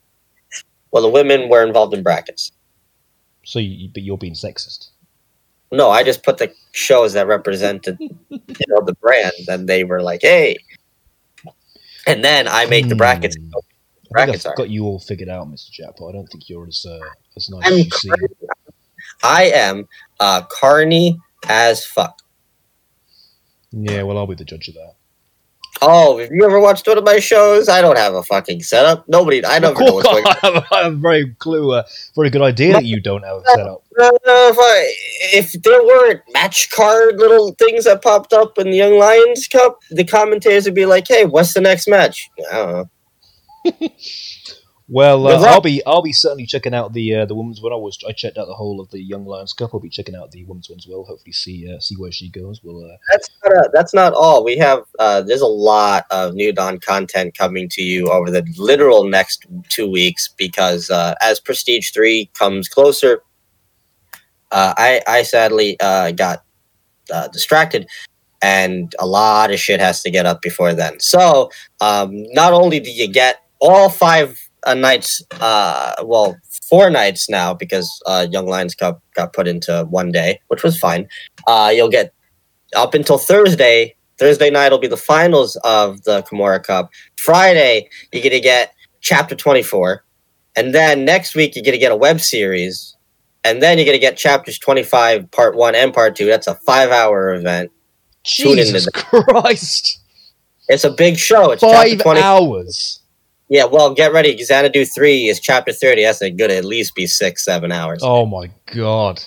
Well, 0.91 1.03
the 1.03 1.11
women 1.11 1.49
were 1.49 1.65
involved 1.65 1.93
in 1.93 2.03
brackets. 2.03 2.53
So, 3.45 3.59
you, 3.59 3.91
but 3.93 4.03
you're 4.03 4.17
being 4.17 4.35
sexist. 4.35 4.91
No, 5.73 5.91
I 5.91 6.05
just 6.05 6.23
put 6.23 6.39
the 6.39 6.55
shows 6.73 7.15
that 7.15 7.27
represented, 7.27 7.97
you 8.01 8.17
know, 8.69 8.81
the 8.85 8.95
brand, 9.01 9.33
and 9.49 9.69
they 9.69 9.83
were 9.85 10.03
like, 10.03 10.21
"Hey," 10.23 10.57
and 12.07 12.25
then 12.25 12.47
I 12.49 12.67
make 12.67 12.89
the 12.89 12.95
brackets. 12.95 13.37
Hmm. 13.37 13.51
I 14.15 14.27
think 14.27 14.27
Brackets 14.27 14.47
I've 14.47 14.53
are. 14.53 14.57
got 14.57 14.71
you 14.71 14.85
all 14.85 14.99
figured 14.99 15.29
out, 15.29 15.51
Mr. 15.51 15.71
Japo. 15.71 16.09
I 16.09 16.12
don't 16.12 16.27
think 16.27 16.49
you're 16.49 16.67
as 16.67 16.87
uh, 16.89 16.99
as 17.37 17.51
nice 17.51 17.67
I'm 17.67 17.73
as 17.73 17.85
you 17.85 17.91
seem. 17.91 18.15
I 19.23 19.45
am 19.45 19.89
uh, 20.21 20.43
carny 20.43 21.19
as 21.49 21.85
fuck. 21.85 22.23
Yeah, 23.73 24.03
well, 24.03 24.19
I'll 24.19 24.27
be 24.27 24.35
the 24.35 24.45
judge 24.45 24.69
of 24.69 24.75
that. 24.75 24.95
Oh, 25.83 26.19
have 26.19 26.31
you 26.31 26.45
ever 26.45 26.61
watched 26.61 26.87
one 26.87 26.97
of 26.97 27.05
my 27.05 27.19
shows? 27.19 27.69
I 27.69 27.83
don't 27.83 27.99
have 27.99 28.15
a 28.15 28.23
fucking 28.23 28.62
setup. 28.62 29.07
Nobody, 29.09 29.45
I 29.45 29.59
never 29.59 29.79
know 29.85 29.95
what's 29.95 30.09
going 30.09 30.25
on. 30.25 30.37
I 30.43 30.47
have, 30.47 30.65
I 30.71 30.83
have 30.85 30.93
a 30.93 30.97
very 30.97 31.35
clue, 31.35 31.73
uh, 31.73 31.83
very 32.15 32.31
good 32.31 32.43
idea 32.43 32.75
that 32.75 32.85
you 32.85 33.01
don't 33.01 33.25
have 33.25 33.39
a 33.39 33.43
setup. 33.49 33.85
Uh, 34.01 34.11
if, 34.25 34.57
I, 34.59 34.95
if 35.35 35.53
there 35.62 35.83
weren't 35.83 36.21
match 36.33 36.71
card 36.71 37.17
little 37.17 37.53
things 37.55 37.85
that 37.85 38.03
popped 38.03 38.33
up 38.33 38.57
in 38.59 38.71
the 38.71 38.77
Young 38.77 38.99
Lions 38.99 39.49
Cup, 39.49 39.81
the 39.91 40.05
commentators 40.05 40.65
would 40.65 40.75
be 40.75 40.87
like, 40.87 41.07
"Hey, 41.09 41.25
what's 41.25 41.55
the 41.55 41.61
next 41.61 41.89
match?" 41.89 42.31
I 42.51 42.57
don't 42.57 42.73
know. 42.73 42.91
Well, 44.87 45.27
uh, 45.27 45.41
I'll 45.47 45.62
be 45.62 45.83
I'll 45.87 46.03
be 46.03 46.12
certainly 46.12 46.45
checking 46.45 46.75
out 46.75 46.93
the 46.93 47.15
uh, 47.15 47.25
the 47.25 47.35
women's 47.35 47.62
one. 47.62 47.73
I 47.73 47.77
was 47.77 47.99
I 48.07 48.12
checked 48.12 48.37
out 48.37 48.47
the 48.47 48.55
whole 48.55 48.83
of 48.83 48.91
the 48.91 49.03
Young 49.03 49.25
Lions 49.25 49.55
Cup. 49.55 49.71
I'll 49.73 49.81
be 49.81 49.89
checking 49.89 50.15
out 50.15 50.31
the 50.31 50.45
women's 50.45 50.69
one 50.69 50.79
as 50.79 50.87
well. 50.87 51.05
Hopefully, 51.05 51.33
see 51.33 51.73
uh, 51.73 51.81
see 51.81 51.95
where 51.97 52.12
she 52.12 52.29
goes. 52.29 52.62
We'll 52.62 52.85
uh, 52.85 52.97
that's 53.11 53.31
not 53.43 53.53
a, 53.53 53.71
that's 53.73 53.95
not 53.95 54.12
all. 54.12 54.45
We 54.45 54.59
have 54.59 54.85
uh, 54.99 55.23
there's 55.23 55.41
a 55.41 55.47
lot 55.47 56.05
of 56.11 56.35
new 56.35 56.53
Dawn 56.53 56.79
content 56.81 57.37
coming 57.37 57.67
to 57.71 57.83
you 57.83 58.09
over 58.09 58.31
the 58.31 58.47
literal 58.59 59.05
next 59.05 59.47
two 59.71 59.91
weeks 59.91 60.29
because 60.37 60.91
uh, 60.91 61.15
as 61.23 61.41
Prestige 61.41 61.91
Three 61.93 62.31
comes 62.35 62.69
closer, 62.69 63.23
uh, 64.53 64.75
I 64.77 65.01
I 65.07 65.23
sadly 65.23 65.79
uh, 65.81 66.11
got 66.11 66.45
uh, 67.11 67.29
distracted. 67.29 67.89
And 68.43 68.95
a 68.99 69.07
lot 69.07 69.51
of 69.51 69.59
shit 69.59 69.81
has 69.81 70.03
to 70.03 70.11
get 70.11 70.27
up 70.27 70.43
before 70.43 70.75
then. 70.75 71.01
So, 71.01 71.51
um, 71.81 72.25
not 72.35 72.53
only 72.53 72.79
do 72.79 72.91
you 72.91 73.11
get 73.11 73.41
all 73.65 73.89
five 73.89 74.39
uh, 74.65 74.75
nights, 74.75 75.23
uh, 75.41 75.95
well, 76.05 76.37
four 76.69 76.91
nights 76.91 77.29
now 77.31 77.55
because 77.55 77.91
uh, 78.07 78.27
Young 78.31 78.47
Lions 78.47 78.75
Cup 78.75 79.03
got 79.15 79.33
put 79.33 79.49
into 79.49 79.87
one 79.91 80.12
day, 80.12 80.41
which 80.49 80.62
was 80.62 80.79
fine. 80.79 81.09
Uh, 81.47 81.73
you'll 81.75 81.89
get 81.91 82.12
up 82.77 82.95
until 82.95 83.19
Thursday. 83.19 83.95
Thursday 84.19 84.51
night 84.51 84.71
will 84.71 84.79
be 84.79 84.87
the 84.87 84.97
finals 84.97 85.57
of 85.65 86.03
the 86.05 86.23
Kimura 86.23 86.62
Cup. 86.62 86.91
Friday, 87.17 87.89
you're 88.12 88.23
going 88.23 88.33
to 88.33 88.41
get 88.41 88.73
chapter 89.01 89.35
24. 89.35 90.05
And 90.57 90.75
then 90.75 91.05
next 91.05 91.35
week, 91.35 91.57
you're 91.57 91.65
going 91.65 91.73
to 91.73 91.79
get 91.79 91.91
a 91.91 91.97
web 91.97 92.21
series. 92.21 92.97
And 93.43 93.62
then 93.62 93.77
you're 93.77 93.85
going 93.87 93.97
to 93.97 94.01
get 94.01 94.17
chapters 94.17 94.59
25, 94.59 95.31
part 95.31 95.57
one 95.57 95.75
and 95.75 95.93
part 95.93 96.17
two. 96.17 96.27
That's 96.27 96.47
a 96.47 96.55
five 96.55 96.91
hour 96.91 97.35
event. 97.35 97.71
Jesus 98.25 98.89
Christ, 98.95 100.01
It's 100.69 100.85
a 100.85 100.91
big 100.91 101.17
show. 101.19 101.51
It's 101.51 101.61
five 101.62 101.89
chapter 101.91 102.03
20. 102.05 102.21
hours. 102.21 103.01
Yeah, 103.49 103.65
well, 103.65 103.95
get 103.95 104.13
ready. 104.13 104.37
Xanadu 104.43 104.85
3 104.85 105.29
is 105.29 105.39
chapter 105.39 105.73
30. 105.73 106.03
That's 106.03 106.21
going 106.21 106.37
to 106.37 106.57
at 106.57 106.65
least 106.65 106.95
be 106.95 107.07
six, 107.07 107.45
seven 107.45 107.73
hours. 107.73 108.01
Oh 108.03 108.25
my 108.25 108.51
god. 108.75 109.23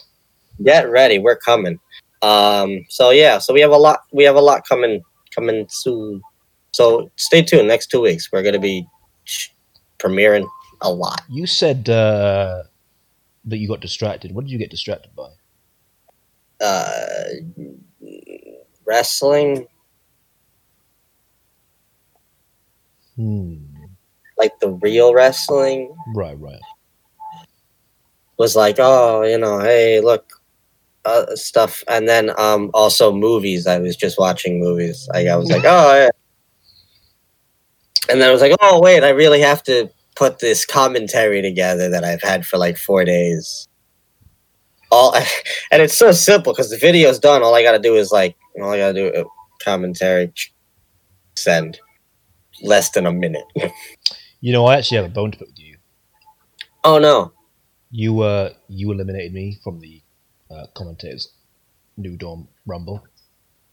Get 0.63 0.89
ready. 0.89 1.19
We're 1.19 1.37
coming. 1.37 1.79
Um, 2.23 2.83
so 2.89 3.11
yeah, 3.11 3.37
so 3.37 3.53
we 3.53 3.61
have 3.61 3.69
a 3.69 3.77
lot 3.77 3.99
we 4.11 4.23
have 4.23 4.35
a 4.35 4.41
lot 4.41 4.67
coming 4.67 5.03
coming 5.35 5.67
soon. 5.69 6.21
So 6.71 7.11
stay 7.15 7.43
tuned. 7.43 7.67
Next 7.67 7.87
two 7.87 8.01
weeks, 8.01 8.31
we're 8.31 8.41
gonna 8.41 8.57
be 8.57 8.87
premiering 9.99 10.47
a 10.81 10.91
lot. 10.91 11.21
You 11.29 11.45
said 11.45 11.87
uh, 11.89 12.63
that 13.45 13.57
you 13.57 13.67
got 13.67 13.81
distracted. 13.81 14.33
What 14.33 14.45
did 14.45 14.51
you 14.51 14.57
get 14.57 14.71
distracted 14.71 15.11
by? 15.15 15.29
Uh, 16.59 17.23
wrestling, 18.85 19.67
Hmm. 23.15 23.76
Like 24.37 24.59
the 24.59 24.69
real 24.71 25.13
wrestling, 25.13 25.93
Right, 26.15 26.39
right. 26.39 26.59
was 28.37 28.55
like, 28.55 28.75
oh, 28.79 29.23
you 29.23 29.37
know, 29.37 29.59
hey, 29.59 29.99
look, 30.01 30.31
uh, 31.05 31.35
stuff, 31.35 31.83
and 31.87 32.07
then 32.07 32.31
um, 32.39 32.69
also 32.73 33.11
movies. 33.13 33.65
I 33.67 33.79
was 33.79 33.95
just 33.95 34.19
watching 34.19 34.59
movies. 34.59 35.07
Like 35.13 35.27
I 35.27 35.35
was 35.37 35.49
like, 35.49 35.63
oh, 35.65 35.95
yeah. 35.95 36.09
and 38.09 38.21
then 38.21 38.29
I 38.29 38.31
was 38.31 38.41
like, 38.41 38.55
oh, 38.61 38.81
wait, 38.81 39.03
I 39.03 39.09
really 39.09 39.41
have 39.41 39.63
to 39.63 39.89
put 40.15 40.39
this 40.39 40.65
commentary 40.65 41.41
together 41.41 41.89
that 41.89 42.03
I've 42.03 42.21
had 42.21 42.45
for 42.45 42.57
like 42.57 42.77
four 42.77 43.05
days. 43.05 43.67
All 44.91 45.13
and 45.71 45.81
it's 45.81 45.97
so 45.97 46.11
simple 46.11 46.53
because 46.53 46.69
the 46.69 46.77
video's 46.77 47.19
done. 47.19 47.43
All 47.43 47.55
I 47.55 47.63
got 47.63 47.73
to 47.73 47.79
do 47.79 47.95
is 47.95 48.11
like, 48.11 48.35
all 48.61 48.71
I 48.71 48.77
got 48.77 48.93
to 48.93 48.93
do 48.93 49.07
is 49.13 49.25
commentary, 49.63 50.31
send. 51.35 51.79
Less 52.63 52.89
than 52.89 53.05
a 53.05 53.11
minute. 53.13 53.45
You 54.39 54.53
know, 54.53 54.65
I 54.65 54.77
actually 54.77 54.97
have 54.97 55.05
a 55.05 55.09
bone 55.09 55.31
to 55.31 55.37
pick 55.37 55.47
with 55.47 55.59
you. 55.59 55.77
oh 56.83 56.99
no. 56.99 57.33
You 57.89 58.21
uh, 58.21 58.53
you 58.67 58.91
eliminated 58.91 59.33
me 59.33 59.59
from 59.63 59.79
the 59.79 60.01
uh, 60.51 60.67
commentators 60.75 61.33
New 61.97 62.17
Dawn 62.17 62.47
Rumble. 62.65 63.03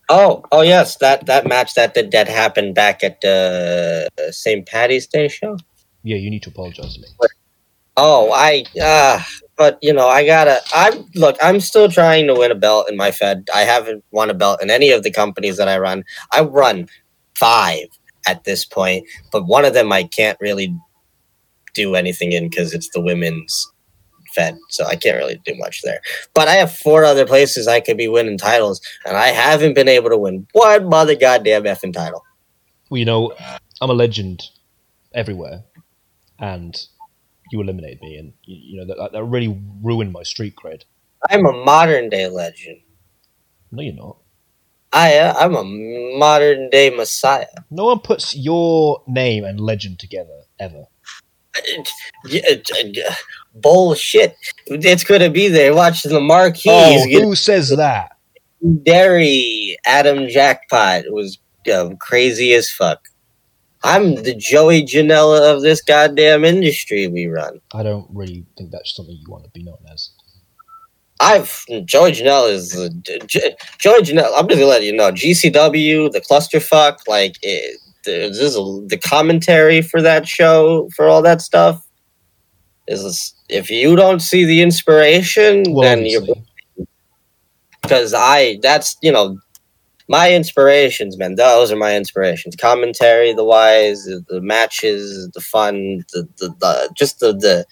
Oh, 0.08 0.42
oh 0.52 0.62
yes, 0.62 0.96
that 0.98 1.26
that 1.26 1.46
match 1.46 1.74
that 1.74 1.94
did 1.94 2.10
that 2.12 2.28
happened 2.28 2.74
back 2.74 3.02
at 3.02 3.20
the 3.20 4.08
uh, 4.18 4.30
St. 4.30 4.66
Patty's 4.66 5.06
Day 5.06 5.28
show. 5.28 5.56
Yeah, 6.02 6.16
you 6.16 6.30
need 6.30 6.42
to 6.44 6.50
apologize 6.50 6.94
to 6.94 7.00
me. 7.00 7.08
Oh, 7.96 8.32
I 8.32 8.64
uh 8.80 9.22
but 9.56 9.78
you 9.82 9.92
know, 9.92 10.08
I 10.08 10.26
gotta 10.26 10.60
I'm 10.74 11.06
look, 11.14 11.36
I'm 11.42 11.60
still 11.60 11.88
trying 11.88 12.26
to 12.26 12.34
win 12.34 12.50
a 12.50 12.54
belt 12.54 12.90
in 12.90 12.96
my 12.96 13.10
Fed. 13.10 13.48
I 13.54 13.62
haven't 13.62 14.04
won 14.10 14.30
a 14.30 14.34
belt 14.34 14.62
in 14.62 14.70
any 14.70 14.90
of 14.90 15.02
the 15.02 15.10
companies 15.10 15.56
that 15.56 15.68
I 15.68 15.78
run. 15.78 16.04
I 16.32 16.42
run 16.42 16.88
five 17.34 17.86
at 18.26 18.44
this 18.44 18.64
point, 18.64 19.06
but 19.32 19.46
one 19.46 19.64
of 19.64 19.74
them 19.74 19.92
I 19.92 20.04
can't 20.04 20.38
really 20.40 20.76
do 21.74 21.94
anything 21.94 22.32
in 22.32 22.48
because 22.48 22.72
it's 22.72 22.88
the 22.90 23.00
women's 23.00 23.70
Fed, 24.34 24.58
so 24.68 24.84
I 24.84 24.96
can't 24.96 25.16
really 25.16 25.40
do 25.44 25.54
much 25.56 25.82
there. 25.82 26.00
But 26.34 26.48
I 26.48 26.54
have 26.54 26.74
four 26.74 27.04
other 27.04 27.26
places 27.26 27.68
I 27.68 27.80
could 27.80 27.96
be 27.96 28.08
winning 28.08 28.38
titles, 28.38 28.80
and 29.06 29.16
I 29.16 29.28
haven't 29.28 29.74
been 29.74 29.88
able 29.88 30.10
to 30.10 30.18
win 30.18 30.46
one 30.52 30.88
mother 30.88 31.14
goddamn 31.14 31.64
effing 31.64 31.92
title. 31.92 32.22
Well, 32.90 32.98
you 32.98 33.04
know, 33.04 33.32
I'm 33.80 33.90
a 33.90 33.94
legend 33.94 34.42
everywhere, 35.14 35.62
and 36.38 36.76
you 37.50 37.60
eliminated 37.60 38.00
me, 38.02 38.16
and 38.16 38.32
you, 38.44 38.56
you 38.56 38.76
know 38.78 38.86
that 38.86 39.12
that 39.12 39.24
really 39.24 39.62
ruined 39.82 40.12
my 40.12 40.24
street 40.24 40.54
cred. 40.56 40.82
I'm 41.30 41.46
a 41.46 41.52
modern 41.64 42.08
day 42.08 42.28
legend. 42.28 42.80
No, 43.70 43.82
you're 43.82 43.94
not. 43.94 44.18
I 44.94 45.18
uh, 45.18 45.34
I'm 45.36 45.56
a 45.56 45.64
modern 46.16 46.70
day 46.70 46.88
messiah. 46.88 47.46
No 47.70 47.86
one 47.86 47.98
puts 47.98 48.34
your 48.36 49.02
name 49.08 49.44
and 49.44 49.60
legend 49.60 49.98
together 49.98 50.42
ever. 50.58 50.84
Yeah, 52.26 52.54
yeah, 52.66 53.14
Bullshit. 53.54 54.34
It's 54.66 55.04
gonna 55.04 55.30
be 55.30 55.48
there 55.48 55.74
watching 55.74 56.10
the 56.10 56.20
marquee. 56.20 56.70
Oh, 56.70 57.06
who 57.10 57.36
says 57.36 57.68
that? 57.76 58.16
Derry. 58.82 59.76
Adam 59.86 60.26
Jackpot 60.28 61.04
was 61.10 61.38
um, 61.72 61.96
crazy 61.98 62.54
as 62.54 62.70
fuck. 62.70 63.08
I'm 63.84 64.14
the 64.14 64.34
Joey 64.34 64.84
Janela 64.84 65.54
of 65.54 65.60
this 65.60 65.82
goddamn 65.82 66.44
industry 66.44 67.06
we 67.06 67.26
run. 67.26 67.60
I 67.74 67.82
don't 67.82 68.08
really 68.10 68.46
think 68.56 68.70
that's 68.70 68.96
something 68.96 69.14
you 69.14 69.30
want 69.30 69.44
to 69.44 69.50
be 69.50 69.62
known 69.62 69.78
as. 69.92 70.10
I've 71.20 71.64
Joey 71.84 72.12
Janela 72.12 72.50
is 72.50 72.70
the 72.70 72.90
J- 73.26 73.56
Joey 73.78 74.00
Janela. 74.00 74.32
I'm 74.36 74.48
just 74.48 74.58
gonna 74.58 74.66
let 74.66 74.82
you 74.82 74.92
know 74.92 75.12
GCW, 75.12 76.10
the 76.12 76.20
clusterfuck, 76.20 76.98
like 77.06 77.36
it, 77.42 77.78
this 78.04 78.38
is 78.38 78.56
a, 78.56 78.62
the 78.86 78.98
commentary 78.98 79.80
for 79.80 80.02
that 80.02 80.26
show 80.26 80.88
for 80.94 81.08
all 81.08 81.22
that 81.22 81.40
stuff. 81.40 81.80
Is 82.86 83.34
if 83.48 83.70
you 83.70 83.96
don't 83.96 84.20
see 84.20 84.44
the 84.44 84.60
inspiration, 84.60 85.64
Well, 85.68 85.82
then 85.84 86.04
you're 86.04 86.22
because 87.82 88.12
I 88.14 88.58
that's 88.62 88.96
you 89.00 89.12
know 89.12 89.38
my 90.08 90.32
inspirations, 90.32 91.16
man. 91.16 91.36
Those 91.36 91.72
are 91.72 91.76
my 91.76 91.96
inspirations. 91.96 92.56
Commentary, 92.56 93.32
the 93.32 93.44
wise, 93.44 94.04
the, 94.04 94.22
the 94.28 94.40
matches, 94.42 95.30
the 95.32 95.40
fun, 95.40 96.04
the, 96.12 96.28
the, 96.38 96.54
the 96.60 96.90
just 96.94 97.20
the 97.20 97.32
the 97.32 97.64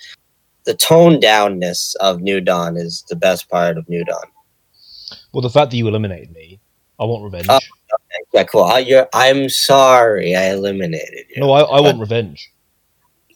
the 0.65 0.75
toned 0.75 1.23
downness 1.23 1.95
of 1.97 2.21
New 2.21 2.41
Dawn 2.41 2.77
is 2.77 3.05
the 3.09 3.17
best 3.17 3.49
part 3.49 3.79
of 3.79 3.89
New 3.89 4.05
Dawn. 4.05 4.25
Well, 5.33 5.43
the 5.43 5.51
fact 5.51 5.71
that 5.71 5.77
you 5.77 5.89
eliminated 5.89 6.33
me, 6.33 6.61
I 7.01 7.05
want 7.05 7.25
revenge. 7.25 7.47
Oh. 7.49 7.59
Yeah, 8.33 8.45
cool. 8.45 8.65
I, 8.65 8.79
you're, 8.79 9.09
I'm 9.13 9.49
sorry, 9.49 10.35
I 10.35 10.53
eliminated 10.53 11.27
you. 11.35 11.41
no, 11.43 11.53
I, 11.53 11.61
I 11.61 11.81
want 11.81 12.01
revenge. 12.01 12.51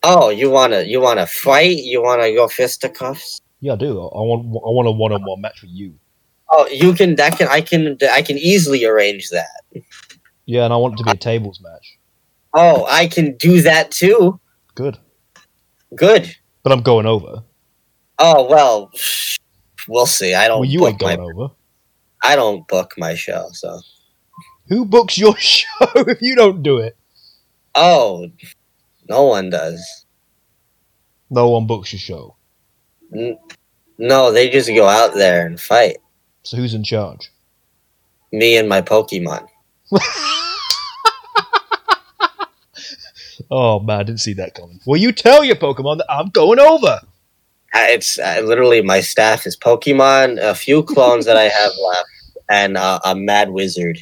Oh, 0.02 0.30
you 0.30 0.50
wanna 0.50 0.82
you 0.82 1.00
wanna 1.00 1.26
fight? 1.26 1.78
You 1.78 2.02
wanna 2.02 2.32
go 2.32 2.48
fisticuffs? 2.48 3.40
Yeah, 3.60 3.72
I 3.72 3.76
do. 3.76 4.00
I 4.00 4.04
I 4.04 4.20
want 4.20 4.46
I 4.46 4.70
want 4.70 4.88
a 4.88 4.92
one 4.92 5.12
on 5.12 5.22
one 5.24 5.40
match 5.40 5.60
with 5.62 5.70
you. 5.72 5.94
Oh, 6.50 6.66
you 6.68 6.94
can. 6.94 7.16
That 7.16 7.36
can. 7.36 7.48
I 7.48 7.60
can. 7.60 7.98
I 8.12 8.22
can 8.22 8.38
easily 8.38 8.84
arrange 8.84 9.30
that. 9.30 9.82
Yeah, 10.44 10.64
and 10.64 10.72
I 10.72 10.76
want 10.76 10.94
it 10.94 10.98
to 10.98 11.04
be 11.04 11.10
a 11.10 11.16
tables 11.16 11.60
match. 11.60 11.98
Oh, 12.54 12.86
I 12.86 13.08
can 13.08 13.36
do 13.36 13.60
that 13.62 13.90
too. 13.90 14.40
Good, 14.74 14.98
Good. 15.94 16.34
But 16.66 16.72
I'm 16.72 16.82
going 16.82 17.06
over. 17.06 17.44
Oh 18.18 18.48
well, 18.50 18.90
we'll 19.86 20.04
see. 20.04 20.34
I 20.34 20.48
don't. 20.48 20.58
Well, 20.58 20.68
you 20.68 20.80
book 20.80 20.88
ain't 20.88 20.98
going 20.98 21.18
my, 21.18 21.24
over. 21.24 21.54
I 22.24 22.34
don't 22.34 22.66
book 22.66 22.94
my 22.98 23.14
show, 23.14 23.50
so. 23.52 23.78
Who 24.68 24.84
books 24.84 25.16
your 25.16 25.36
show 25.38 25.66
if 25.94 26.20
you 26.20 26.34
don't 26.34 26.64
do 26.64 26.78
it? 26.78 26.96
Oh, 27.76 28.28
no 29.08 29.26
one 29.26 29.48
does. 29.48 29.80
No 31.30 31.50
one 31.50 31.68
books 31.68 31.92
your 31.92 32.00
show. 32.00 32.36
N- 33.14 33.38
no, 33.98 34.32
they 34.32 34.50
just 34.50 34.68
go 34.68 34.88
out 34.88 35.14
there 35.14 35.46
and 35.46 35.60
fight. 35.60 35.98
So 36.42 36.56
who's 36.56 36.74
in 36.74 36.82
charge? 36.82 37.30
Me 38.32 38.56
and 38.56 38.68
my 38.68 38.82
Pokemon. 38.82 39.46
Oh 43.50 43.80
man, 43.80 44.00
I 44.00 44.02
didn't 44.02 44.20
see 44.20 44.34
that 44.34 44.54
coming. 44.54 44.80
Well, 44.86 45.00
you 45.00 45.12
tell 45.12 45.44
your 45.44 45.56
Pokemon 45.56 45.98
that 45.98 46.06
I'm 46.10 46.28
going 46.30 46.58
over. 46.58 47.00
It's 47.74 48.18
uh, 48.18 48.40
literally 48.44 48.82
my 48.82 49.00
staff 49.00 49.46
is 49.46 49.56
Pokemon, 49.56 50.38
a 50.40 50.54
few 50.54 50.82
clones 50.82 51.26
that 51.26 51.36
I 51.36 51.44
have 51.44 51.72
left, 51.86 52.08
and 52.48 52.76
uh, 52.76 53.00
a 53.04 53.14
Mad 53.14 53.50
Wizard, 53.50 53.98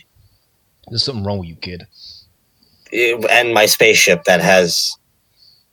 There's 0.89 1.05
something 1.05 1.25
wrong 1.25 1.41
with 1.41 1.49
you, 1.49 1.57
kid. 1.57 1.87
Eh, 2.93 3.21
and 3.31 3.53
my 3.53 3.67
spaceship 3.67 4.25
that 4.25 4.41
has 4.41 4.97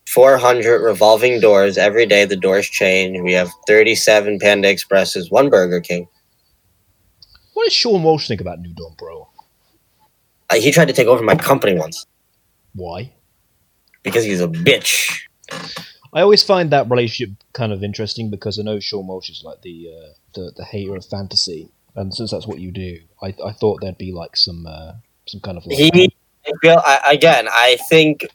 400 0.07 0.79
revolving 0.83 1.39
doors. 1.39 1.77
Every 1.77 2.05
day 2.05 2.25
the 2.25 2.35
doors 2.35 2.67
change. 2.67 3.19
We 3.21 3.33
have 3.33 3.49
37 3.67 4.39
Panda 4.39 4.69
Expresses, 4.69 5.29
one 5.29 5.49
Burger 5.49 5.79
King. 5.79 6.07
What 7.53 7.65
does 7.65 7.73
Sean 7.73 8.01
Walsh 8.03 8.27
think 8.27 8.41
about 8.41 8.59
New 8.59 8.73
Dawn, 8.73 8.95
bro? 8.97 9.29
Uh, 10.49 10.55
he 10.55 10.71
tried 10.71 10.87
to 10.87 10.93
take 10.93 11.07
over 11.07 11.23
my 11.23 11.35
company 11.35 11.77
once 11.77 12.05
Why? 12.73 13.13
Because 14.03 14.23
he's 14.23 14.41
a 14.41 14.47
bitch. 14.47 15.21
I 16.13 16.21
always 16.21 16.43
find 16.43 16.71
that 16.71 16.89
relationship 16.89 17.35
kind 17.53 17.71
of 17.71 17.83
interesting 17.83 18.29
because 18.29 18.59
I 18.59 18.63
know 18.63 18.79
Sean 18.79 19.07
Walsh 19.07 19.29
is 19.29 19.43
like 19.45 19.61
the 19.61 19.93
uh, 19.95 20.13
the, 20.33 20.51
the 20.57 20.65
hater 20.65 20.95
of 20.95 21.05
fantasy, 21.05 21.69
and 21.95 22.13
since 22.13 22.31
that's 22.31 22.47
what 22.47 22.59
you 22.59 22.71
do, 22.71 22.99
I, 23.21 23.33
I 23.45 23.53
thought 23.53 23.81
there'd 23.81 23.97
be 23.97 24.11
like 24.11 24.35
some 24.35 24.65
uh, 24.67 24.93
some 25.27 25.41
kind 25.41 25.57
of 25.57 25.65
like 25.65 25.77
He, 25.77 26.13
I 26.45 26.51
feel, 26.61 26.81
I, 26.83 27.11
again, 27.11 27.47
I 27.49 27.77
think 27.89 28.25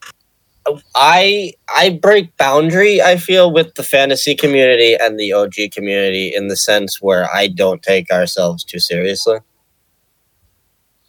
I 0.95 1.53
I 1.75 1.91
break 1.91 2.37
boundary. 2.37 3.03
I 3.03 3.17
feel 3.17 3.53
with 3.53 3.75
the 3.75 3.83
fantasy 3.83 4.35
community 4.35 4.95
and 4.95 5.19
the 5.19 5.33
OG 5.33 5.73
community 5.73 6.33
in 6.35 6.49
the 6.49 6.57
sense 6.57 7.01
where 7.01 7.29
I 7.33 7.49
don't 7.49 7.83
take 7.83 8.11
ourselves 8.11 8.65
too 8.65 8.79
seriously. 8.79 9.39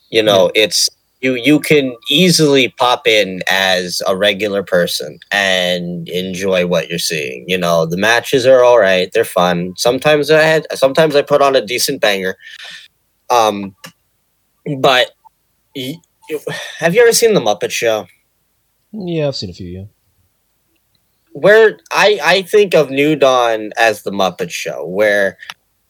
You 0.10 0.24
know, 0.24 0.52
it's 0.56 0.90
you 1.22 1.36
you 1.36 1.60
can 1.60 1.96
easily 2.10 2.70
pop 2.78 3.08
in 3.08 3.42
as 3.50 4.02
a 4.08 4.16
regular 4.16 4.64
person 4.64 5.20
and 5.32 6.08
enjoy 6.10 6.68
what 6.68 6.90
you're 6.90 7.00
seeing. 7.00 7.46
You 7.48 7.58
know, 7.58 7.86
the 7.86 7.98
matches 7.98 8.46
are 8.46 8.64
all 8.64 8.80
right; 8.80 9.10
they're 9.14 9.24
fun. 9.26 9.74
Sometimes 9.78 10.30
I 10.32 10.42
had, 10.42 10.68
sometimes 10.76 11.16
I 11.16 11.22
put 11.24 11.42
on 11.42 11.56
a 11.56 11.66
decent 11.66 12.02
banger. 12.02 12.36
Um, 13.30 13.76
but 14.80 15.12
you- 15.76 16.00
have 16.80 16.94
you 16.94 17.02
ever 17.02 17.14
seen 17.14 17.34
the 17.34 17.40
Muppet 17.42 17.72
Show? 17.72 18.08
yeah, 18.92 19.28
I've 19.28 19.36
seen 19.36 19.50
a 19.50 19.54
few. 19.54 19.68
Yeah, 19.68 19.84
Where 21.32 21.80
I 21.92 22.20
I 22.24 22.42
think 22.44 22.74
of 22.74 22.90
New 22.90 23.16
Dawn 23.16 23.72
as 23.78 24.04
the 24.04 24.12
Muppet 24.12 24.50
Show, 24.50 24.86
where 24.86 25.38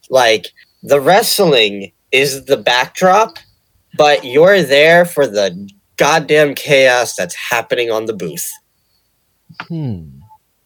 like 0.09 0.47
the 0.83 0.99
wrestling 1.01 1.91
is 2.11 2.45
the 2.45 2.57
backdrop, 2.57 3.39
but 3.97 4.23
you're 4.23 4.61
there 4.61 5.05
for 5.05 5.27
the 5.27 5.69
goddamn 5.97 6.55
chaos 6.55 7.15
that's 7.15 7.35
happening 7.35 7.91
on 7.91 8.05
the 8.05 8.13
booth. 8.13 8.49
hmm. 9.67 10.09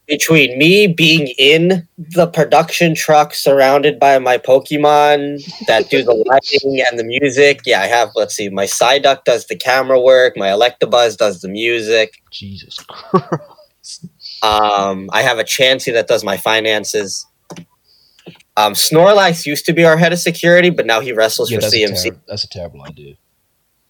between 0.07 0.57
me 0.57 0.87
being 0.87 1.33
in 1.37 1.87
the 1.97 2.27
production 2.27 2.93
truck 2.93 3.33
surrounded 3.33 3.97
by 3.97 4.19
my 4.19 4.37
Pokemon 4.37 5.41
that 5.67 5.89
do 5.89 6.03
the 6.03 6.13
lighting 6.13 6.83
and 6.85 6.99
the 6.99 7.03
music. 7.05 7.61
Yeah, 7.65 7.81
I 7.81 7.87
have, 7.87 8.09
let's 8.15 8.35
see, 8.35 8.49
my 8.49 8.65
Psyduck 8.65 9.23
does 9.23 9.47
the 9.47 9.55
camera 9.55 9.99
work, 9.99 10.35
my 10.35 10.49
Electabuzz 10.49 11.15
does 11.15 11.39
the 11.39 11.47
music. 11.47 12.21
Jesus 12.29 12.77
Christ. 12.79 14.05
Um, 14.43 15.09
I 15.13 15.21
have 15.21 15.39
a 15.39 15.43
Chansey 15.43 15.93
that 15.93 16.07
does 16.07 16.23
my 16.23 16.35
finances. 16.35 17.25
Um, 18.61 18.73
Snorlax 18.73 19.45
used 19.45 19.65
to 19.65 19.73
be 19.73 19.83
our 19.85 19.97
head 19.97 20.13
of 20.13 20.19
security, 20.19 20.69
but 20.69 20.85
now 20.85 20.99
he 20.99 21.13
wrestles 21.13 21.49
Yeah, 21.49 21.57
for 21.57 21.61
that's, 21.61 21.73
a 21.73 22.09
CMC. 22.11 22.19
that's 22.27 22.43
a 22.43 22.49
terrible 22.49 22.83
idea. 22.83 23.15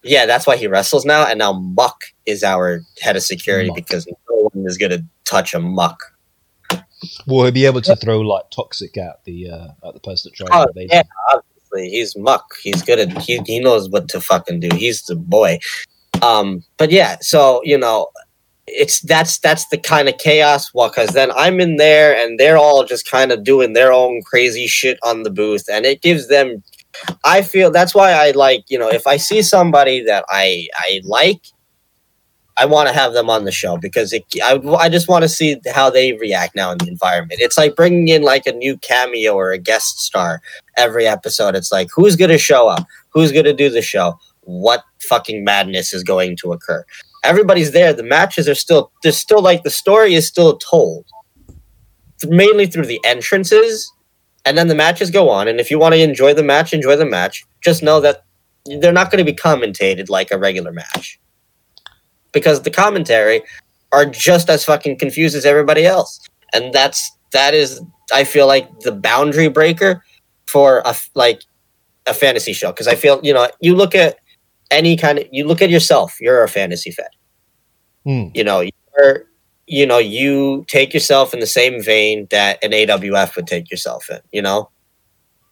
Yeah, 0.02 0.26
that's 0.26 0.46
why 0.46 0.56
he 0.56 0.66
wrestles 0.66 1.04
now. 1.04 1.26
And 1.26 1.38
now 1.38 1.52
Muk 1.52 2.00
is 2.26 2.42
our 2.42 2.80
head 3.00 3.16
of 3.16 3.22
security 3.22 3.68
Muk. 3.68 3.76
because 3.76 4.06
no 4.06 4.48
one 4.50 4.66
is 4.66 4.78
going 4.78 4.90
to 4.90 5.04
touch 5.24 5.54
a 5.54 5.60
Muk. 5.60 5.98
Will 7.26 7.44
he 7.44 7.50
be 7.50 7.66
able 7.66 7.82
to 7.82 7.96
throw 7.96 8.20
like 8.20 8.44
toxic 8.50 8.96
at 8.96 9.22
the 9.24 9.50
uh, 9.50 9.68
at 9.88 9.94
the 9.94 10.00
person 10.00 10.30
that 10.30 10.36
tries 10.36 10.48
Oh, 10.52 10.66
yeah, 10.76 11.02
obviously. 11.34 11.90
He's 11.90 12.16
Muk. 12.16 12.44
He's 12.62 12.82
good 12.82 12.98
at, 12.98 13.18
he, 13.22 13.40
he 13.46 13.60
knows 13.60 13.90
what 13.90 14.08
to 14.08 14.20
fucking 14.20 14.60
do. 14.60 14.68
He's 14.74 15.02
the 15.02 15.16
boy. 15.16 15.58
Um, 16.22 16.62
but 16.78 16.90
yeah, 16.90 17.16
so, 17.20 17.60
you 17.64 17.76
know, 17.76 18.08
it's 18.74 19.00
that's 19.00 19.38
that's 19.38 19.66
the 19.68 19.78
kind 19.78 20.08
of 20.08 20.18
chaos. 20.18 20.72
Well 20.74 20.92
because 20.92 21.10
then 21.14 21.30
i'm 21.32 21.60
in 21.60 21.76
there 21.76 22.14
and 22.16 22.38
they're 22.38 22.58
all 22.58 22.84
just 22.84 23.08
kind 23.08 23.32
of 23.32 23.44
doing 23.44 23.72
their 23.72 23.92
own 23.92 24.22
crazy 24.22 24.66
shit 24.66 24.98
on 25.02 25.22
the 25.22 25.30
booth 25.30 25.64
and 25.70 25.84
it 25.84 26.02
gives 26.02 26.28
them 26.28 26.62
i 27.24 27.42
feel 27.42 27.70
that's 27.70 27.94
why 27.94 28.12
i 28.12 28.30
like 28.32 28.64
you 28.68 28.78
know 28.78 28.88
if 28.88 29.06
i 29.06 29.16
see 29.16 29.42
somebody 29.42 30.04
that 30.04 30.24
i 30.28 30.66
i 30.76 31.00
like 31.04 31.46
i 32.58 32.66
want 32.66 32.88
to 32.88 32.94
have 32.94 33.14
them 33.14 33.30
on 33.30 33.44
the 33.44 33.52
show 33.52 33.78
because 33.78 34.12
it, 34.12 34.24
I, 34.42 34.58
I 34.78 34.88
just 34.88 35.08
want 35.08 35.22
to 35.22 35.28
see 35.28 35.56
how 35.72 35.88
they 35.88 36.12
react 36.12 36.54
now 36.54 36.70
in 36.70 36.78
the 36.78 36.88
environment. 36.88 37.40
It's 37.40 37.56
like 37.56 37.74
bringing 37.74 38.08
in 38.08 38.22
like 38.22 38.46
a 38.46 38.52
new 38.52 38.76
cameo 38.76 39.32
or 39.32 39.52
a 39.52 39.58
guest 39.58 40.00
star 40.00 40.42
every 40.76 41.06
episode. 41.06 41.56
It's 41.56 41.72
like 41.72 41.88
who's 41.94 42.14
to 42.14 42.36
show 42.36 42.68
up? 42.68 42.86
Who's 43.08 43.32
to 43.32 43.54
do 43.54 43.70
the 43.70 43.80
show? 43.80 44.18
What 44.42 44.84
fucking 45.00 45.44
madness 45.44 45.94
is 45.94 46.04
going 46.04 46.36
to 46.42 46.52
occur 46.52 46.84
everybody's 47.24 47.72
there. 47.72 47.92
The 47.92 48.02
matches 48.02 48.48
are 48.48 48.54
still 48.54 48.92
there's 49.02 49.16
still 49.16 49.42
like 49.42 49.62
the 49.62 49.70
story 49.70 50.14
is 50.14 50.26
still 50.26 50.56
told, 50.58 51.06
mainly 52.26 52.66
through 52.66 52.86
the 52.86 53.00
entrances, 53.04 53.92
and 54.44 54.56
then 54.56 54.68
the 54.68 54.74
matches 54.74 55.10
go 55.10 55.28
on. 55.30 55.48
And 55.48 55.60
if 55.60 55.70
you 55.70 55.78
want 55.78 55.94
to 55.94 56.00
enjoy 56.00 56.34
the 56.34 56.42
match, 56.42 56.72
enjoy 56.72 56.96
the 56.96 57.06
match. 57.06 57.44
Just 57.60 57.82
know 57.82 58.00
that 58.00 58.24
they're 58.80 58.92
not 58.92 59.10
going 59.10 59.24
to 59.24 59.30
be 59.30 59.36
commentated 59.36 60.08
like 60.08 60.30
a 60.30 60.38
regular 60.38 60.72
match, 60.72 61.18
because 62.32 62.62
the 62.62 62.70
commentary 62.70 63.42
are 63.92 64.06
just 64.06 64.48
as 64.48 64.64
fucking 64.64 64.98
confused 64.98 65.36
as 65.36 65.44
everybody 65.44 65.84
else, 65.84 66.20
and 66.54 66.72
that's 66.72 67.10
that 67.32 67.54
is 67.54 67.80
I 68.12 68.24
feel 68.24 68.46
like 68.46 68.68
the 68.80 68.92
boundary 68.92 69.48
breaker 69.48 70.02
for 70.46 70.82
a 70.84 70.94
like 71.14 71.42
a 72.06 72.14
fantasy 72.14 72.52
show 72.52 72.70
because 72.70 72.88
I 72.88 72.94
feel 72.94 73.20
you 73.22 73.32
know 73.32 73.48
you 73.60 73.74
look 73.74 73.94
at 73.94 74.18
any 74.72 74.96
kind 74.96 75.18
of 75.18 75.26
you 75.30 75.46
look 75.46 75.62
at 75.62 75.70
yourself 75.70 76.16
you're 76.20 76.42
a 76.42 76.48
fantasy 76.48 76.90
fed 76.90 77.08
Hmm. 78.04 78.28
you 78.34 78.42
know 78.44 78.60
you're 78.62 79.24
you 79.66 79.86
know 79.86 79.98
you 79.98 80.64
take 80.68 80.92
yourself 80.92 81.32
in 81.34 81.40
the 81.40 81.46
same 81.46 81.82
vein 81.82 82.26
that 82.30 82.62
an 82.64 82.72
AWF 82.72 83.36
would 83.36 83.46
take 83.46 83.70
yourself 83.70 84.10
in 84.10 84.18
you 84.32 84.42
know 84.42 84.70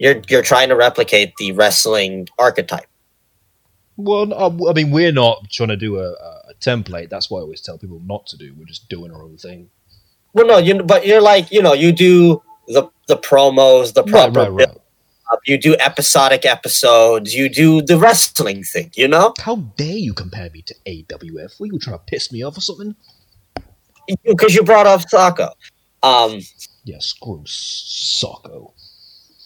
you're 0.00 0.20
you're 0.28 0.42
trying 0.42 0.68
to 0.70 0.76
replicate 0.76 1.32
the 1.38 1.52
wrestling 1.52 2.28
archetype 2.38 2.86
Well, 3.96 4.32
I 4.68 4.72
mean, 4.72 4.90
we're 4.90 5.12
not 5.12 5.48
trying 5.50 5.68
to 5.68 5.76
do 5.76 5.98
a, 5.98 6.08
a 6.12 6.54
template. 6.60 7.10
That's 7.10 7.30
why 7.30 7.38
I 7.38 7.42
always 7.42 7.60
tell 7.60 7.78
people 7.78 8.00
not 8.04 8.26
to 8.28 8.36
do. 8.36 8.54
We're 8.58 8.64
just 8.64 8.88
doing 8.88 9.12
our 9.12 9.22
own 9.22 9.36
thing. 9.36 9.70
well 10.34 10.46
no 10.46 10.58
you 10.58 10.82
but 10.82 11.06
you're 11.06 11.20
like 11.22 11.50
you 11.52 11.62
know 11.62 11.72
you 11.74 11.92
do 11.92 12.42
the 12.68 12.82
the 13.08 13.16
promos 13.16 13.94
the 13.94 14.02
Right, 14.04 14.32
proper 14.32 14.40
right, 14.42 14.50
right. 14.50 14.68
build-up, 14.68 14.79
you 15.46 15.58
do 15.58 15.74
episodic 15.76 16.44
episodes 16.46 17.34
you 17.34 17.48
do 17.48 17.80
the 17.82 17.96
wrestling 17.98 18.62
thing 18.64 18.90
you 18.94 19.08
know 19.08 19.32
How 19.40 19.56
dare 19.56 19.96
you 19.96 20.12
compare 20.14 20.50
me 20.50 20.62
to 20.62 20.74
AWF? 20.86 21.58
Were 21.60 21.66
you 21.66 21.78
trying 21.78 21.98
to 21.98 22.04
piss 22.06 22.32
me 22.32 22.42
off 22.42 22.56
or 22.56 22.60
something? 22.60 22.94
because 24.24 24.54
you 24.54 24.62
brought 24.62 24.86
up 24.86 25.08
Sako. 25.08 25.50
um 26.02 26.40
Yeah, 26.84 26.96
screw 27.00 27.42
Socko. 27.46 28.72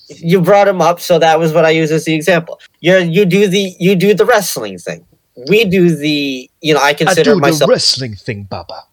you 0.08 0.40
brought 0.40 0.68
him 0.68 0.80
up, 0.80 1.00
so 1.00 1.18
that 1.18 1.38
was 1.38 1.52
what 1.52 1.64
I 1.64 1.70
use 1.70 1.90
as 1.90 2.04
the 2.04 2.14
example. 2.14 2.60
You 2.80 2.98
you 2.98 3.24
do 3.24 3.46
the 3.48 3.74
you 3.78 3.94
do 3.96 4.14
the 4.14 4.24
wrestling 4.24 4.78
thing. 4.78 5.04
We 5.48 5.64
do 5.64 5.94
the 5.94 6.50
you 6.60 6.74
know 6.74 6.80
I 6.80 6.88
I 6.90 6.94
consider 6.94 7.34
do 7.34 7.40
myself 7.40 7.68
the 7.68 7.72
wrestling 7.74 8.14
thing, 8.16 8.44
Baba. 8.44 8.84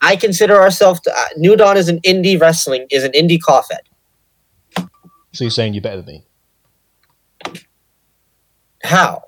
I 0.00 0.16
consider 0.16 0.60
ourselves 0.60 1.00
uh, 1.06 1.12
New 1.36 1.56
Dawn 1.56 1.76
is 1.76 1.88
an 1.88 2.00
indie 2.00 2.40
wrestling 2.40 2.86
is 2.90 3.04
an 3.04 3.12
indie 3.12 3.40
coffin. 3.40 3.78
So 5.32 5.44
you're 5.44 5.50
saying 5.50 5.74
you're 5.74 5.82
better 5.82 6.02
than 6.02 6.06
me? 6.06 6.24
How? 8.84 9.22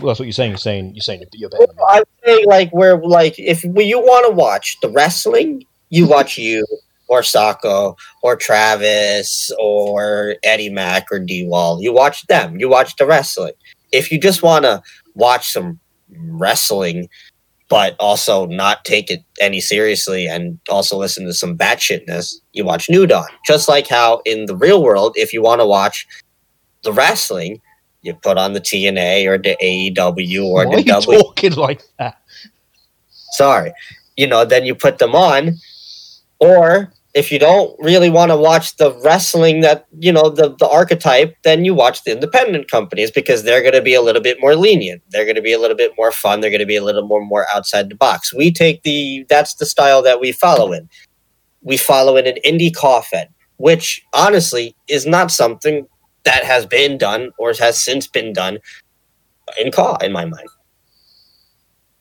Well, 0.00 0.06
that's 0.06 0.18
what 0.18 0.26
you're 0.26 0.32
saying. 0.32 0.52
You're 0.52 0.58
saying 0.58 0.94
you're 0.94 1.02
saying 1.02 1.24
you're 1.32 1.50
better 1.50 1.66
than 1.66 1.76
me. 1.76 1.82
I'm 1.88 2.04
saying 2.24 2.46
like 2.46 2.70
where 2.70 2.98
like 2.98 3.38
if 3.38 3.64
you 3.64 3.98
want 3.98 4.26
to 4.26 4.32
watch 4.32 4.78
the 4.80 4.88
wrestling, 4.88 5.64
you 5.90 6.06
watch 6.06 6.38
you 6.38 6.64
or 7.08 7.22
Sako 7.22 7.96
or 8.22 8.36
Travis 8.36 9.50
or 9.58 10.36
Eddie 10.44 10.70
Mack 10.70 11.06
or 11.10 11.18
D 11.18 11.46
Wall. 11.46 11.82
You 11.82 11.92
watch 11.92 12.26
them. 12.26 12.58
You 12.58 12.68
watch 12.68 12.96
the 12.96 13.06
wrestling. 13.06 13.54
If 13.92 14.12
you 14.12 14.20
just 14.20 14.42
want 14.42 14.64
to 14.64 14.82
watch 15.14 15.50
some 15.52 15.80
wrestling, 16.10 17.08
but 17.68 17.96
also 18.00 18.46
not 18.46 18.84
take 18.84 19.10
it 19.10 19.22
any 19.40 19.60
seriously 19.60 20.26
and 20.26 20.58
also 20.68 20.96
listen 20.96 21.26
to 21.26 21.34
some 21.34 21.56
batshitness, 21.56 22.34
you 22.52 22.64
watch 22.64 22.88
New 22.88 23.06
Dawn. 23.06 23.28
Just 23.46 23.68
like 23.68 23.86
how 23.86 24.22
in 24.24 24.46
the 24.46 24.56
real 24.56 24.82
world, 24.82 25.14
if 25.16 25.32
you 25.32 25.42
want 25.42 25.60
to 25.60 25.66
watch 25.66 26.06
the 26.82 26.92
wrestling, 26.92 27.60
you 28.02 28.14
put 28.14 28.38
on 28.38 28.52
the 28.52 28.60
TNA 28.60 29.26
or 29.26 29.38
the 29.38 29.56
AEW 29.62 30.44
or 30.44 30.66
Why 30.66 30.72
are 30.72 30.76
the 30.76 30.82
you 30.82 30.92
W 30.92 31.20
talking 31.20 31.52
like 31.54 31.82
that? 31.98 32.22
sorry 33.32 33.72
you 34.16 34.26
know 34.26 34.44
then 34.44 34.64
you 34.64 34.74
put 34.74 34.98
them 34.98 35.14
on 35.14 35.54
or 36.40 36.92
if 37.14 37.32
you 37.32 37.38
don't 37.38 37.74
really 37.80 38.10
want 38.10 38.30
to 38.30 38.36
watch 38.36 38.76
the 38.76 38.92
wrestling 39.02 39.60
that 39.62 39.86
you 39.98 40.12
know 40.12 40.28
the, 40.28 40.54
the 40.56 40.68
archetype 40.68 41.34
then 41.42 41.64
you 41.64 41.74
watch 41.74 42.04
the 42.04 42.12
independent 42.12 42.70
companies 42.70 43.10
because 43.10 43.42
they're 43.42 43.62
going 43.62 43.72
to 43.72 43.82
be 43.82 43.94
a 43.94 44.02
little 44.02 44.22
bit 44.22 44.38
more 44.40 44.54
lenient. 44.54 45.02
They're 45.10 45.24
going 45.24 45.36
to 45.36 45.42
be 45.42 45.52
a 45.52 45.58
little 45.58 45.76
bit 45.76 45.92
more 45.96 46.12
fun. 46.12 46.40
They're 46.40 46.50
going 46.50 46.60
to 46.60 46.66
be 46.66 46.76
a 46.76 46.84
little 46.84 47.06
more 47.06 47.24
more 47.24 47.46
outside 47.54 47.88
the 47.88 47.94
box. 47.94 48.34
We 48.34 48.52
take 48.52 48.82
the 48.82 49.24
that's 49.28 49.54
the 49.54 49.66
style 49.66 50.02
that 50.02 50.20
we 50.20 50.32
follow 50.32 50.72
in. 50.72 50.88
We 51.62 51.76
follow 51.76 52.16
in 52.16 52.26
an 52.26 52.36
indie 52.44 52.74
coffin 52.74 53.28
which 53.58 54.04
honestly 54.14 54.74
is 54.88 55.04
not 55.04 55.30
something 55.30 55.86
that 56.24 56.44
has 56.44 56.64
been 56.64 56.96
done 56.96 57.30
or 57.38 57.52
has 57.58 57.82
since 57.84 58.06
been 58.06 58.32
done 58.32 58.58
in 59.58 59.70
caw 59.70 59.96
in 59.96 60.12
my 60.12 60.24
mind. 60.24 60.48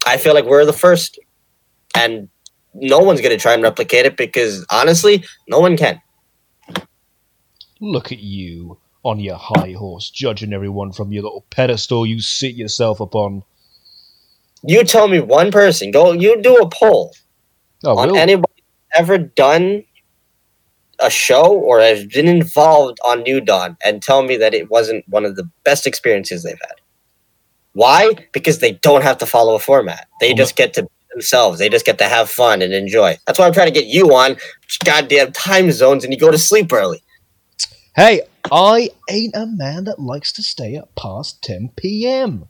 I 0.06 0.18
feel 0.18 0.34
like 0.34 0.46
we're 0.46 0.66
the 0.66 0.74
first 0.74 1.20
and 1.96 2.30
no 2.80 3.00
one's 3.00 3.22
going 3.22 3.36
to 3.36 3.42
try 3.42 3.54
and 3.54 3.64
replicate 3.64 4.06
it 4.06 4.18
because 4.18 4.66
honestly, 4.72 5.24
no 5.48 5.60
one 5.60 5.78
can. 5.78 6.02
Look 7.80 8.12
at 8.12 8.20
you 8.20 8.80
on 9.04 9.20
your 9.20 9.38
high 9.38 9.74
horse, 9.78 10.10
judging 10.10 10.54
everyone 10.54 10.92
from 10.92 11.12
your 11.12 11.24
little 11.24 11.46
pedestal 11.50 12.06
you 12.06 12.20
sit 12.20 12.56
yourself 12.56 13.00
upon. 13.00 13.44
You 14.64 14.84
tell 14.84 15.08
me 15.08 15.20
one 15.20 15.52
person, 15.52 15.92
go, 15.92 16.12
you 16.12 16.42
do 16.42 16.56
a 16.58 16.70
poll 16.70 17.14
Oh, 17.84 17.98
on 17.98 18.10
will. 18.10 18.18
anybody 18.18 18.52
ever 18.96 19.18
done 19.20 19.84
a 21.00 21.12
show 21.12 21.54
or 21.56 21.80
has 21.80 22.06
been 22.06 22.28
involved 22.28 22.98
on 23.06 23.22
New 23.22 23.40
Dawn 23.40 23.78
and 23.86 24.02
tell 24.02 24.24
me 24.24 24.36
that 24.38 24.56
it 24.56 24.72
wasn't 24.72 25.08
one 25.08 25.26
of 25.26 25.36
the 25.36 25.48
best 25.64 25.86
experiences 25.86 26.42
they've 26.42 26.58
had. 26.60 26.76
Why? 27.74 28.16
Because 28.34 28.58
they 28.58 28.72
don't 28.72 29.04
have 29.04 29.20
to 29.20 29.28
follow 29.28 29.54
a 29.54 29.60
format. 29.60 30.08
They 30.20 30.32
Oh, 30.34 30.36
just 30.36 30.56
get 30.56 30.74
to 30.74 30.88
themselves. 31.18 31.58
They 31.58 31.70
just 31.70 31.86
get 31.86 31.98
to 31.98 32.06
have 32.06 32.30
fun 32.30 32.62
and 32.62 32.74
enjoy. 32.74 33.18
That's 33.26 33.40
why 33.40 33.48
I'm 33.48 33.54
trying 33.54 33.74
to 33.74 33.74
get 33.74 33.88
you 33.88 34.14
on 34.16 34.38
goddamn 34.86 35.32
time 35.32 35.72
zones 35.72 36.04
and 36.04 36.14
you 36.14 36.20
go 36.20 36.32
to 36.32 36.38
sleep 36.38 36.72
early. 36.72 37.02
Hey, 37.96 38.22
I 38.52 38.92
ain't 39.10 39.36
a 39.36 39.48
man 39.48 39.86
that 39.86 40.00
likes 40.00 40.32
to 40.34 40.44
stay 40.44 40.78
up 40.78 40.94
past 40.96 41.42
10 41.44 41.72
p.m. 41.76 42.46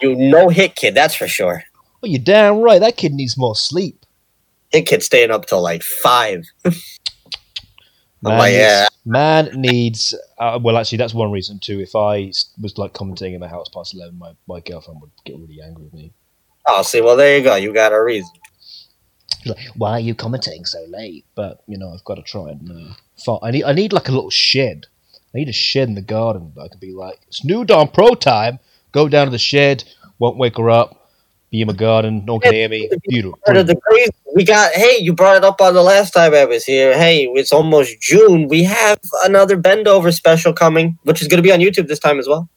You 0.00 0.16
no 0.16 0.48
hit 0.48 0.74
kid, 0.74 0.94
that's 0.94 1.14
for 1.14 1.28
sure. 1.28 1.62
Well, 2.00 2.10
you're 2.10 2.20
damn 2.20 2.58
right. 2.58 2.80
That 2.80 2.96
kid 2.96 3.12
needs 3.12 3.38
more 3.38 3.54
sleep. 3.54 4.04
Hit 4.70 4.86
kid 4.86 5.02
staying 5.02 5.30
up 5.30 5.46
till 5.46 5.62
like 5.62 5.82
five. 5.82 6.44
Man, 8.22 8.36
like, 8.36 8.52
needs, 8.52 8.60
yeah. 8.60 8.88
man 9.06 9.50
needs. 9.54 10.14
Uh, 10.38 10.58
well, 10.62 10.76
actually, 10.76 10.98
that's 10.98 11.14
one 11.14 11.32
reason 11.32 11.58
too. 11.58 11.80
If 11.80 11.96
I 11.96 12.32
was 12.60 12.76
like 12.76 12.92
commenting 12.92 13.32
in 13.32 13.40
the 13.40 13.48
house 13.48 13.70
past 13.70 13.94
eleven, 13.94 14.18
my, 14.18 14.32
my 14.46 14.60
girlfriend 14.60 15.00
would 15.00 15.10
get 15.24 15.38
really 15.38 15.62
angry 15.64 15.84
with 15.84 15.94
me. 15.94 16.12
Oh, 16.66 16.82
see, 16.82 17.00
well, 17.00 17.16
there 17.16 17.38
you 17.38 17.44
go. 17.44 17.56
You 17.56 17.72
got 17.72 17.92
a 17.92 18.02
reason. 18.02 18.30
Like, 19.46 19.58
"Why 19.76 19.92
are 19.92 20.00
you 20.00 20.14
commenting 20.14 20.64
so 20.64 20.84
late?" 20.88 21.24
But 21.34 21.62
you 21.66 21.78
know, 21.78 21.92
I've 21.92 22.04
got 22.04 22.16
to 22.16 22.22
try 22.22 22.50
and. 22.50 22.94
Uh, 23.26 23.38
I 23.42 23.50
need. 23.50 23.64
I 23.64 23.72
need 23.72 23.92
like 23.92 24.08
a 24.08 24.12
little 24.12 24.30
shed. 24.30 24.86
I 25.34 25.38
need 25.38 25.48
a 25.48 25.52
shed 25.52 25.88
in 25.88 25.94
the 25.94 26.02
garden. 26.02 26.52
I 26.62 26.68
could 26.68 26.80
be 26.80 26.92
like, 26.92 27.20
"It's 27.28 27.44
new 27.44 27.64
dawn 27.64 27.88
pro 27.88 28.14
time." 28.14 28.58
Go 28.92 29.08
down 29.08 29.26
to 29.26 29.30
the 29.30 29.38
shed. 29.38 29.84
Won't 30.18 30.36
wake 30.36 30.56
her 30.56 30.68
up. 30.68 31.10
Be 31.50 31.62
in 31.62 31.66
my 31.68 31.72
garden. 31.72 32.24
No 32.26 32.34
one 32.34 32.42
can 32.42 32.52
hear 32.52 32.68
me. 32.68 32.90
Beautiful. 33.08 33.38
Part 33.44 33.56
of 33.56 33.66
the 33.66 33.76
crazy. 33.76 34.10
We 34.34 34.44
got. 34.44 34.72
Hey, 34.72 34.98
you 34.98 35.12
brought 35.12 35.36
it 35.36 35.44
up 35.44 35.60
on 35.60 35.74
the 35.74 35.82
last 35.82 36.12
time 36.12 36.34
I 36.34 36.44
was 36.44 36.64
here. 36.64 36.96
Hey, 36.96 37.24
it's 37.34 37.52
almost 37.52 38.00
June. 38.00 38.46
We 38.48 38.64
have 38.64 39.00
another 39.24 39.56
bend 39.56 39.88
over 39.88 40.12
special 40.12 40.52
coming, 40.52 40.98
which 41.04 41.22
is 41.22 41.28
going 41.28 41.38
to 41.38 41.42
be 41.42 41.52
on 41.52 41.60
YouTube 41.60 41.88
this 41.88 41.98
time 41.98 42.18
as 42.18 42.28
well. 42.28 42.48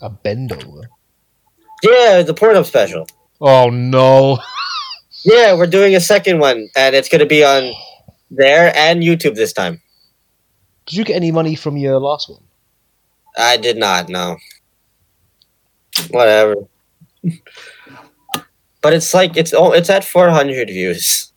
A 0.00 0.08
bend 0.08 0.52
over. 0.52 0.88
Yeah, 1.82 2.22
the 2.22 2.34
porn 2.34 2.56
up 2.56 2.66
special. 2.66 3.06
Oh 3.40 3.70
no. 3.70 4.38
Yeah, 5.24 5.54
we're 5.54 5.66
doing 5.66 5.94
a 5.94 6.00
second 6.00 6.38
one, 6.38 6.68
and 6.76 6.94
it's 6.94 7.08
going 7.08 7.20
to 7.20 7.26
be 7.26 7.44
on 7.44 7.72
there 8.30 8.72
and 8.74 9.02
YouTube 9.02 9.34
this 9.34 9.52
time. 9.52 9.82
Did 10.86 10.96
you 10.96 11.04
get 11.04 11.16
any 11.16 11.30
money 11.30 11.54
from 11.54 11.76
your 11.76 11.98
last 11.98 12.30
one? 12.30 12.42
I 13.36 13.56
did 13.56 13.76
not. 13.76 14.08
No. 14.08 14.36
Whatever. 16.10 16.54
but 18.80 18.92
it's 18.92 19.12
like 19.12 19.36
it's 19.36 19.52
oh, 19.52 19.72
it's 19.72 19.90
at 19.90 20.04
400 20.04 20.68
views. 20.68 21.32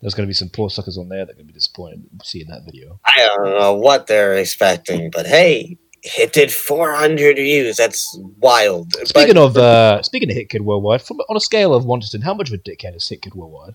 There's 0.00 0.14
going 0.14 0.26
to 0.26 0.30
be 0.30 0.34
some 0.34 0.48
poor 0.48 0.70
suckers 0.70 0.96
on 0.96 1.08
there 1.08 1.24
that 1.24 1.32
are 1.32 1.34
going 1.34 1.46
to 1.46 1.52
be 1.52 1.58
disappointed 1.58 2.08
seeing 2.22 2.48
that 2.48 2.64
video. 2.64 3.00
I 3.04 3.18
don't 3.18 3.58
know 3.58 3.74
what 3.74 4.06
they're 4.06 4.34
expecting, 4.34 5.10
but 5.10 5.26
hey, 5.26 5.76
it 6.02 6.32
did 6.32 6.52
400 6.52 7.36
views. 7.36 7.76
That's 7.76 8.18
wild. 8.38 8.92
Speaking 9.06 9.34
But- 9.34 9.44
of 9.44 9.56
uh, 9.56 10.02
speaking 10.02 10.30
of 10.30 10.36
Hit 10.36 10.48
Kid 10.48 10.62
Worldwide, 10.62 11.02
from 11.02 11.18
on 11.28 11.36
a 11.36 11.40
scale 11.40 11.74
of 11.74 11.84
one 11.84 12.00
to 12.00 12.10
ten, 12.10 12.20
how 12.22 12.34
much 12.34 12.48
of 12.48 12.54
a 12.54 12.58
dickhead 12.58 12.96
is 12.96 13.08
Hit 13.08 13.22
Kid 13.22 13.34
Worldwide? 13.34 13.74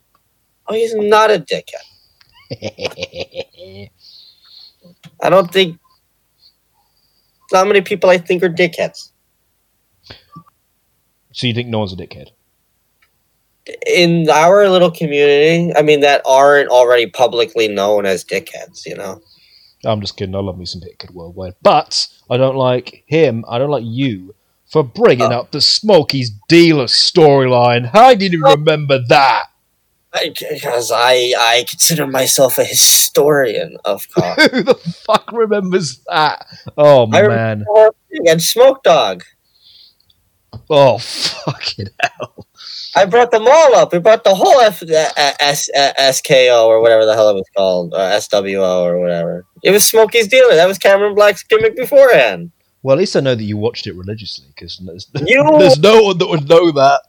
oh, 0.68 0.74
he's 0.74 0.96
not 0.96 1.30
a 1.30 1.40
dickhead. 1.40 1.84
I 5.22 5.30
don't 5.30 5.52
think. 5.52 5.80
How 7.52 7.66
many 7.66 7.82
people 7.82 8.10
I 8.10 8.18
think 8.18 8.42
are 8.42 8.50
dickheads. 8.50 9.12
so 11.34 11.46
you 11.48 11.54
think 11.54 11.68
no 11.70 11.80
one's 11.80 11.94
a 11.94 11.96
dickhead? 11.98 12.30
in 13.88 14.30
our 14.30 14.68
little 14.68 14.92
community, 14.92 15.74
I 15.74 15.84
mean, 15.84 16.02
that 16.02 16.22
aren't 16.26 16.68
already 16.68 17.08
publicly 17.08 17.70
known 17.70 18.06
as 18.06 18.26
dickheads, 18.26 18.86
you 18.86 18.94
know? 18.94 19.22
I'm 19.86 20.02
just 20.02 20.16
kidding. 20.18 20.36
I 20.36 20.40
love 20.40 20.58
me 20.58 20.66
some 20.66 20.82
Hit 20.82 21.00
Kid 21.00 21.12
Worldwide, 21.12 21.56
but 21.62 22.08
I 22.30 22.38
don't 22.38 22.56
like 22.56 23.04
him. 23.08 23.44
I 23.48 23.58
don't 23.58 23.70
like 23.70 23.84
you 23.86 24.34
for 24.72 24.84
bringing 24.84 25.32
Oh. 25.32 25.40
up 25.40 25.52
the 25.52 25.62
Smokies 25.62 26.32
dealer 26.48 26.86
storyline. 26.86 27.94
I 27.94 28.16
didn't 28.16 28.36
even 28.40 28.60
remember 28.60 29.00
that. 29.10 29.48
Because 30.14 30.92
I, 30.94 31.34
I 31.38 31.66
consider 31.68 32.06
myself 32.06 32.58
a 32.60 32.64
historian 32.64 33.78
of 33.84 34.08
cops. 34.16 34.46
Who 34.52 34.62
the 34.64 34.76
fuck 34.76 35.32
remembers 35.32 36.00
that? 36.08 36.46
Oh 36.78 37.08
I 37.12 37.28
man. 37.28 37.66
and 38.28 38.42
Smoke 38.42 38.84
Dog. 38.84 39.24
Oh 40.70 40.98
fucking 41.00 41.88
hell. 42.00 42.48
I 42.96 43.06
brought 43.06 43.32
them 43.32 43.48
all 43.48 43.76
up. 43.76 43.92
We 43.92 43.98
brought 44.00 44.24
the 44.24 44.36
whole 44.36 44.60
F, 44.62 44.84
uh, 44.84 45.10
S, 45.40 45.68
uh, 45.76 45.94
SKO 45.98 46.68
or 46.68 46.80
whatever 46.80 47.06
the 47.06 47.16
hell 47.16 47.30
it 47.30 47.34
was 47.34 47.50
called, 47.58 47.94
uh, 47.96 48.12
SWO 48.20 48.84
or 48.84 49.00
whatever. 49.00 49.46
It 49.64 49.72
was 49.72 49.84
Smokey's 49.90 50.28
dealer. 50.28 50.56
That 50.56 50.68
was 50.68 50.78
Cameron 50.78 51.16
Black's 51.16 51.44
gimmick 51.44 51.76
beforehand. 51.76 52.52
Well, 52.82 52.98
at 52.98 53.00
least 53.00 53.16
I 53.16 53.22
know 53.22 53.34
that 53.36 53.44
you 53.44 53.56
watched 53.58 53.88
it 53.88 53.96
religiously 53.96 54.46
because 54.54 54.78
there's, 54.84 55.10
You 55.26 55.44
there's 55.60 55.80
no 55.80 56.02
one 56.04 56.18
that 56.18 56.28
would 56.28 56.50
know 56.50 56.72
that. 56.72 57.02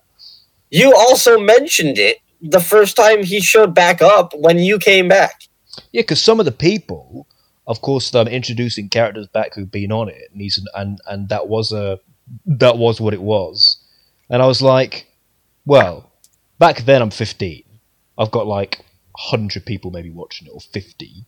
you 0.71 0.95
also 0.95 1.39
mentioned 1.39 1.99
it 1.99 2.19
the 2.41 2.61
first 2.61 2.97
time 2.97 3.25
he 3.25 3.41
showed 3.41 3.75
back 3.75 4.01
up 4.01 4.33
when 4.37 4.59
you 4.59 4.79
came 4.79 5.09
back. 5.09 5.43
Yeah, 5.91 6.03
because 6.03 6.23
some 6.23 6.39
of 6.39 6.47
the 6.47 6.53
people, 6.53 7.27
of 7.67 7.81
course, 7.81 8.15
um, 8.15 8.29
introducing 8.29 8.89
characters 8.89 9.27
back 9.27 9.55
who've 9.55 9.71
been 9.71 9.91
on 9.91 10.09
it, 10.09 10.31
and 10.31 10.41
he's 10.41 10.65
and 10.75 11.01
and 11.09 11.29
that 11.31 11.49
was 11.49 11.73
a 11.73 11.99
that 12.47 12.79
was 12.79 13.01
what 13.01 13.13
it 13.15 13.23
was, 13.23 13.79
and 14.31 14.41
I 14.43 14.47
was 14.47 14.63
like, 14.63 15.07
well, 15.67 16.13
back 16.61 16.83
then 16.83 17.03
I'm 17.03 17.11
15, 17.11 17.65
I've 18.17 18.31
got 18.31 18.47
like 18.47 18.85
hundred 19.17 19.67
people 19.67 19.91
maybe 19.91 20.11
watching 20.11 20.47
it 20.47 20.51
or 20.55 20.61
50, 20.61 21.25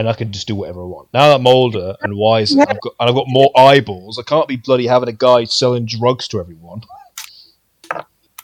and 0.00 0.08
I 0.08 0.12
can 0.14 0.32
just 0.32 0.46
do 0.46 0.54
whatever 0.54 0.82
I 0.82 0.86
want. 0.86 1.08
Now 1.14 1.28
that 1.28 1.36
I'm 1.36 1.46
older 1.46 1.94
and 2.02 2.16
wiser, 2.16 2.60
I've 2.60 2.80
got, 2.80 2.94
and 3.00 3.08
I've 3.08 3.14
got 3.14 3.26
more 3.28 3.50
eyeballs, 3.56 4.18
I 4.18 4.22
can't 4.22 4.48
be 4.48 4.56
bloody 4.56 4.86
having 4.86 5.08
a 5.08 5.12
guy 5.12 5.44
selling 5.44 5.86
drugs 5.86 6.28
to 6.28 6.40
everyone. 6.40 6.82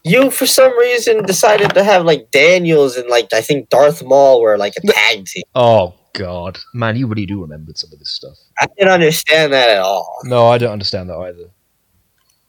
You, 0.03 0.31
for 0.31 0.47
some 0.47 0.77
reason, 0.79 1.25
decided 1.27 1.75
to 1.75 1.85
have 1.85 2.05
like 2.07 2.31
Daniels 2.31 2.97
and 2.97 3.09
like 3.11 3.33
I 3.35 3.43
think 3.43 3.69
Darth 3.69 4.03
Maul 4.03 4.41
were 4.41 4.57
like 4.57 4.73
a 4.83 4.87
tag 4.87 5.27
team. 5.27 5.43
Oh 5.55 5.95
God, 6.15 6.59
man, 6.73 6.97
you 6.97 7.07
really 7.07 7.27
do 7.27 7.43
remember 7.43 7.73
some 7.75 7.93
of 7.93 7.99
this 7.99 8.11
stuff. 8.11 8.37
I 8.59 8.67
didn't 8.79 8.93
understand 8.93 9.53
that 9.53 9.69
at 9.69 9.79
all. 9.79 10.17
No, 10.25 10.49
I 10.49 10.57
don't 10.59 10.73
understand 10.73 11.11
that 11.11 11.19
either. 11.19 11.51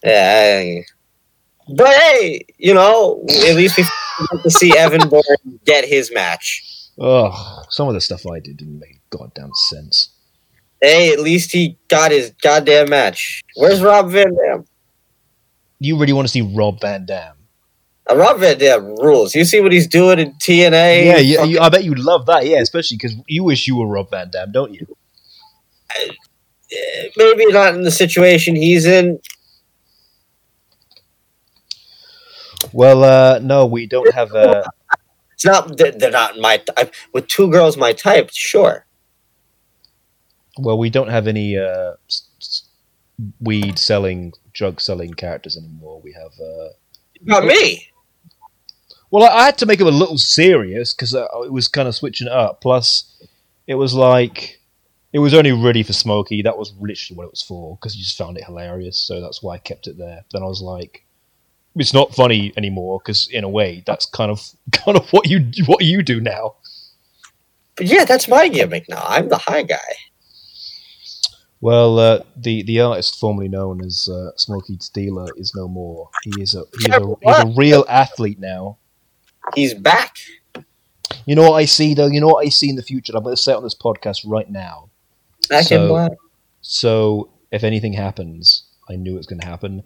Yeah, 0.03 0.61
I- 0.63 0.85
but 1.73 1.87
hey, 1.93 2.45
you 2.57 2.73
know, 2.73 3.23
at 3.47 3.55
least 3.55 3.77
we 3.77 3.83
got 3.83 4.43
to 4.43 4.49
see 4.49 4.75
Evan 4.75 5.07
Bourne 5.09 5.23
get 5.65 5.85
his 5.85 6.11
match. 6.11 6.63
Ugh, 7.01 7.65
some 7.69 7.87
of 7.87 7.95
the 7.95 8.01
stuff 8.01 8.27
I 8.27 8.39
did 8.39 8.57
didn't 8.57 8.79
make 8.79 8.99
goddamn 9.09 9.49
sense. 9.69 10.11
Hey, 10.79 11.11
at 11.11 11.19
least 11.19 11.51
he 11.51 11.77
got 11.87 12.11
his 12.11 12.31
goddamn 12.41 12.89
match. 12.89 13.41
Where's 13.55 13.81
Rob 13.81 14.11
Van 14.11 14.35
Dam? 14.35 14.65
You 15.79 15.97
really 15.97 16.13
want 16.13 16.27
to 16.27 16.31
see 16.31 16.41
Rob 16.41 16.79
Van 16.79 17.05
Dam? 17.07 17.35
Uh, 18.09 18.17
Rob 18.17 18.39
Van 18.39 18.57
Dam 18.57 18.95
rules. 18.97 19.33
You 19.33 19.45
see 19.45 19.61
what 19.61 19.71
he's 19.71 19.87
doing 19.87 20.19
in 20.19 20.33
TNA? 20.33 21.05
yeah, 21.05 21.17
yeah 21.17 21.43
you, 21.43 21.59
I 21.59 21.69
bet 21.69 21.83
you 21.83 21.95
love 21.95 22.27
that. 22.27 22.45
Yeah, 22.45 22.59
especially 22.59 22.97
because 22.97 23.15
you 23.27 23.43
wish 23.43 23.65
you 23.65 23.77
were 23.77 23.87
Rob 23.87 24.11
Van 24.11 24.29
Dam, 24.29 24.51
don't 24.51 24.73
you? 24.73 24.85
eh, 25.97 27.07
maybe 27.17 27.47
not 27.47 27.73
in 27.73 27.81
the 27.81 27.91
situation 27.91 28.55
he's 28.55 28.85
in. 28.85 29.19
Well, 32.73 33.03
uh, 33.03 33.39
no, 33.39 33.65
we 33.65 33.87
don't 33.87 34.13
have. 34.13 34.33
Uh, 34.35 34.63
It's 35.41 35.45
not. 35.47 35.75
They're, 35.75 35.91
they're 35.91 36.11
not 36.11 36.37
my. 36.37 36.57
Type. 36.57 36.93
With 37.13 37.27
two 37.27 37.49
girls 37.49 37.75
my 37.75 37.93
type, 37.93 38.29
sure. 38.31 38.85
well, 40.59 40.77
we 40.77 40.91
don't 40.91 41.09
have 41.09 41.27
any 41.27 41.57
uh, 41.57 41.93
weed 43.39 43.79
selling, 43.79 44.33
drug 44.53 44.79
selling 44.79 45.15
characters 45.15 45.57
anymore. 45.57 45.99
We 46.03 46.13
have. 46.13 46.31
Uh, 46.39 46.69
Not 47.23 47.45
me. 47.45 47.87
well, 49.09 49.23
I, 49.23 49.35
I 49.35 49.45
had 49.45 49.57
to 49.59 49.65
make 49.65 49.81
it 49.81 49.87
a 49.87 49.89
little 49.89 50.19
serious 50.19 50.93
because 50.93 51.15
uh, 51.15 51.25
it 51.43 51.51
was 51.51 51.67
kind 51.67 51.87
of 51.87 51.95
switching 51.95 52.27
up. 52.27 52.61
Plus, 52.61 53.11
it 53.65 53.75
was 53.75 53.95
like 53.95 54.59
it 55.11 55.19
was 55.19 55.33
only 55.33 55.53
ready 55.53 55.81
for 55.81 55.93
Smokey. 55.93 56.43
That 56.43 56.59
was 56.59 56.71
literally 56.79 57.17
what 57.17 57.23
it 57.23 57.31
was 57.31 57.41
for 57.41 57.77
because 57.77 57.95
you 57.95 58.03
just 58.03 58.17
found 58.17 58.37
it 58.37 58.43
hilarious. 58.43 59.01
So 59.01 59.19
that's 59.21 59.41
why 59.41 59.55
I 59.55 59.57
kept 59.57 59.87
it 59.87 59.97
there. 59.97 60.23
Then 60.31 60.43
I 60.43 60.45
was 60.45 60.61
like, 60.61 61.03
it's 61.75 61.93
not 61.93 62.13
funny 62.13 62.51
anymore 62.57 62.99
because 62.99 63.27
in 63.31 63.43
a 63.43 63.49
way 63.49 63.83
that's 63.85 64.05
kind 64.05 64.29
of 64.31 64.41
kind 64.71 64.97
of 64.97 65.09
what 65.11 65.27
you 65.29 65.51
what 65.65 65.83
you 65.83 66.03
do 66.03 66.19
now. 66.21 66.55
But 67.77 67.87
yeah, 67.87 68.05
that's 68.05 68.27
my 68.27 68.47
gimmick 68.49 68.87
now. 68.89 69.01
I'm 69.03 69.29
the 69.29 69.37
high 69.37 69.63
guy. 69.63 69.77
Well, 71.61 71.99
uh, 71.99 72.19
the 72.35 72.63
the 72.63 72.81
artist 72.81 73.19
formerly 73.19 73.47
known 73.47 73.83
as 73.85 74.09
uh, 74.11 74.31
Smokey 74.35 74.77
Steeler 74.77 75.27
is 75.37 75.53
no 75.55 75.67
more. 75.67 76.09
He 76.23 76.41
is 76.41 76.55
a 76.55 76.63
he's 76.79 76.87
a, 76.93 76.99
he's 77.21 77.37
a 77.37 77.53
real 77.55 77.85
athlete 77.87 78.39
now. 78.39 78.77
He's 79.55 79.73
back. 79.73 80.17
You 81.25 81.35
know 81.35 81.51
what 81.51 81.57
I 81.57 81.65
see 81.65 81.93
though. 81.93 82.07
You 82.07 82.19
know 82.19 82.27
what 82.27 82.45
I 82.45 82.49
see 82.49 82.69
in 82.69 82.75
the 82.77 82.83
future. 82.83 83.13
I'm 83.15 83.23
going 83.23 83.35
to 83.35 83.41
say 83.41 83.51
it 83.51 83.55
on 83.55 83.63
this 83.63 83.75
podcast 83.75 84.21
right 84.25 84.49
now. 84.49 84.89
Back 85.49 85.65
So- 85.65 85.83
in 85.83 85.87
black. 85.89 86.11
So 86.61 87.29
if 87.51 87.63
anything 87.63 87.93
happens, 87.93 88.63
I 88.89 88.95
knew 88.95 89.13
it 89.15 89.17
was 89.17 89.25
going 89.27 89.41
to 89.41 89.47
happen. 89.47 89.83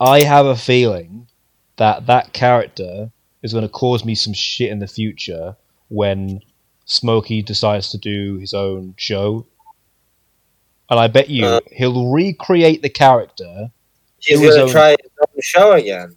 I 0.00 0.22
have 0.22 0.46
a 0.46 0.56
feeling 0.56 1.28
that 1.76 2.06
that 2.06 2.32
character 2.32 3.10
is 3.42 3.52
going 3.52 3.64
to 3.64 3.68
cause 3.68 4.04
me 4.04 4.14
some 4.14 4.32
shit 4.32 4.70
in 4.70 4.78
the 4.78 4.86
future 4.86 5.56
when 5.88 6.40
Smokey 6.86 7.42
decides 7.42 7.90
to 7.90 7.98
do 7.98 8.36
his 8.38 8.54
own 8.54 8.94
show. 8.96 9.46
And 10.90 11.00
I 11.00 11.06
bet 11.06 11.30
you 11.30 11.46
Uh. 11.46 11.60
he'll 11.72 12.08
recreate 12.10 12.82
the 12.82 12.88
character. 12.90 13.70
He's 14.20 14.40
his 14.40 14.50
gonna 14.50 14.64
own- 14.64 14.70
try 14.70 14.90
his 14.90 15.10
own 15.20 15.40
show 15.42 15.72
again. 15.72 16.16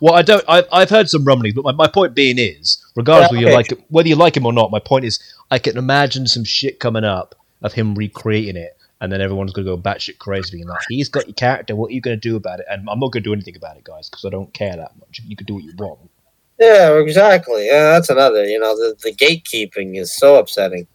Well, 0.00 0.14
I 0.14 0.22
don't. 0.22 0.44
I've, 0.48 0.64
I've 0.72 0.90
heard 0.90 1.08
some 1.08 1.24
rumblings, 1.24 1.54
but 1.54 1.64
my, 1.64 1.72
my 1.72 1.86
point 1.86 2.12
being 2.14 2.36
is, 2.38 2.84
regardless 2.96 3.30
Yeah, 3.30 3.36
whether 3.38 3.50
you 3.50 3.54
like 3.56 3.72
it, 3.72 3.80
whether 3.88 4.08
you 4.08 4.16
like 4.16 4.36
him 4.36 4.44
or 4.44 4.52
not, 4.52 4.70
my 4.72 4.80
point 4.80 5.04
is, 5.04 5.20
I 5.52 5.58
can 5.60 5.76
imagine 5.78 6.26
some 6.26 6.42
shit 6.44 6.80
coming 6.80 7.04
up 7.04 7.36
of 7.62 7.74
him 7.74 7.94
recreating 7.94 8.56
it, 8.56 8.76
and 9.00 9.12
then 9.12 9.20
everyone's 9.20 9.52
gonna 9.52 9.64
go 9.64 9.76
batshit 9.76 10.18
crazy, 10.18 10.56
being 10.56 10.68
like, 10.68 10.80
"He's 10.88 11.08
got 11.08 11.26
your 11.26 11.34
character. 11.34 11.76
What 11.76 11.90
are 11.90 11.94
you 11.94 12.00
gonna 12.00 12.16
do 12.16 12.36
about 12.36 12.60
it?" 12.60 12.66
And 12.70 12.88
I'm 12.88 12.98
not 12.98 13.12
gonna 13.12 13.22
do 13.22 13.32
anything 13.32 13.56
about 13.56 13.76
it, 13.76 13.84
guys, 13.84 14.08
because 14.08 14.24
I 14.24 14.30
don't 14.30 14.52
care 14.54 14.76
that 14.76 14.92
much. 14.98 15.20
You 15.26 15.36
can 15.36 15.46
do 15.46 15.54
what 15.54 15.64
you 15.64 15.72
want. 15.78 16.10
Yeah, 16.58 16.98
exactly. 16.98 17.66
Yeah, 17.66 17.92
that's 17.92 18.10
another. 18.10 18.44
You 18.44 18.58
know, 18.58 18.74
the, 18.74 18.96
the 19.02 19.14
gatekeeping 19.14 19.96
is 19.96 20.16
so 20.16 20.36
upsetting. 20.36 20.88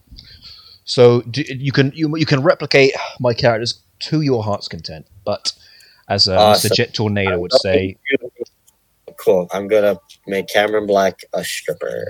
So 0.85 1.21
do, 1.21 1.43
you 1.47 1.71
can 1.71 1.93
you, 1.95 2.15
you 2.17 2.25
can 2.25 2.43
replicate 2.43 2.93
my 3.19 3.33
characters 3.33 3.81
to 4.01 4.21
your 4.21 4.43
heart's 4.43 4.67
content, 4.67 5.07
but 5.23 5.53
as 6.09 6.27
uh. 6.27 6.53
Mr. 6.53 6.73
Jet 6.73 6.93
Tornado 6.93 7.39
would 7.39 7.53
say, 7.53 7.97
Cool. 9.17 9.47
I'm 9.53 9.67
gonna 9.67 9.97
make 10.27 10.47
Cameron 10.47 10.85
Black 10.85 11.21
a 11.33 11.43
stripper. 11.43 12.07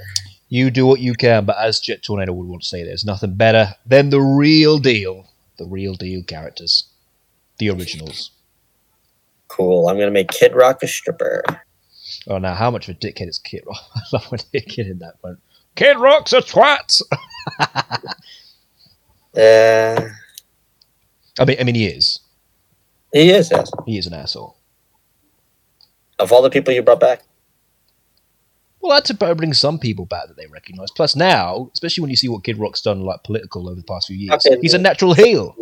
you 0.49 0.71
do 0.71 0.85
what 0.85 0.99
you 0.99 1.13
can, 1.13 1.45
but 1.45 1.57
as 1.57 1.79
Jet 1.79 2.01
Tornado 2.01 2.33
would 2.33 2.47
want 2.47 2.63
to 2.63 2.67
say, 2.67 2.83
there's 2.83 3.05
nothing 3.05 3.35
better 3.35 3.75
than 3.85 4.09
the 4.09 4.21
real 4.21 4.79
deal, 4.79 5.27
the 5.57 5.65
real 5.65 5.93
deal 5.95 6.23
characters, 6.23 6.85
the 7.57 7.69
originals. 7.69 8.31
Cool. 9.47 9.87
I'm 9.87 9.97
gonna 9.97 10.11
make 10.11 10.29
Kid 10.29 10.55
Rock 10.55 10.81
a 10.83 10.87
stripper. 10.87 11.43
Oh, 12.27 12.37
now 12.37 12.53
how 12.53 12.71
much 12.71 12.89
of 12.89 12.95
a 12.95 12.99
dickhead 12.99 13.29
is 13.29 13.37
Kid 13.37 13.63
Rock? 13.65 13.81
I 13.95 14.01
love 14.13 14.31
when 14.31 14.39
they 14.51 14.61
kid 14.61 14.87
in 14.87 14.99
that 14.99 15.15
one. 15.21 15.37
Kid 15.75 15.97
Rock's 15.97 16.33
a 16.33 16.41
twat. 16.41 17.01
Yeah, 19.35 19.95
uh, 19.99 20.09
I 21.39 21.45
mean, 21.45 21.57
I 21.59 21.63
mean, 21.63 21.75
he 21.75 21.87
is. 21.87 22.19
he 23.11 23.31
is. 23.31 23.49
Yes. 23.51 23.71
He 23.85 23.97
is 23.97 24.05
an 24.07 24.13
asshole. 24.13 24.57
Of 26.19 26.31
all 26.31 26.41
the 26.41 26.49
people 26.49 26.73
you 26.73 26.83
brought 26.83 26.99
back, 26.99 27.23
Well, 28.83 28.91
that's 28.97 29.09
about 29.09 29.37
bring 29.37 29.53
some 29.53 29.79
people 29.79 30.05
back 30.05 30.27
that 30.27 30.35
they 30.35 30.45
recognise. 30.47 30.91
Plus, 30.91 31.15
now, 31.15 31.69
especially 31.73 32.01
when 32.01 32.09
you 32.09 32.17
see 32.17 32.27
what 32.27 32.43
Kid 32.43 32.57
Rock's 32.59 32.81
done, 32.81 32.99
like 33.01 33.23
political 33.23 33.69
over 33.69 33.79
the 33.79 33.83
past 33.83 34.07
few 34.07 34.17
years, 34.17 34.45
Okay. 34.45 34.59
he's 34.61 34.73
a 34.73 34.77
natural 34.77 35.13
heel. 35.13 35.55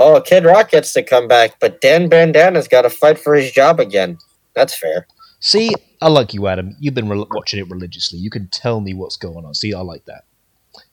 oh, 0.00 0.20
Kid 0.20 0.44
Rock 0.44 0.70
gets 0.72 0.92
to 0.94 1.04
come 1.04 1.28
back, 1.28 1.60
but 1.60 1.80
Dan 1.80 2.10
Bandana's 2.10 2.66
got 2.66 2.82
to 2.82 2.90
fight 2.90 3.18
for 3.18 3.34
his 3.36 3.52
job 3.52 3.78
again. 3.78 4.18
That's 4.54 4.76
fair. 4.76 5.06
See, 5.38 5.72
I 6.02 6.08
like 6.08 6.34
you, 6.34 6.48
Adam. 6.48 6.74
You've 6.80 6.94
been 6.94 7.08
re- 7.08 7.24
watching 7.30 7.60
it 7.60 7.70
religiously. 7.70 8.18
You 8.18 8.30
can 8.30 8.48
tell 8.48 8.80
me 8.80 8.92
what's 8.92 9.16
going 9.16 9.44
on. 9.44 9.54
See, 9.54 9.72
I 9.72 9.80
like 9.80 10.04
that. 10.06 10.24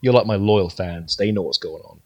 You're 0.01 0.13
like 0.13 0.27
my 0.27 0.35
loyal 0.35 0.69
fans. 0.69 1.17
They 1.17 1.31
know 1.31 1.41
what's 1.41 1.57
going 1.57 1.81
on. 1.81 1.99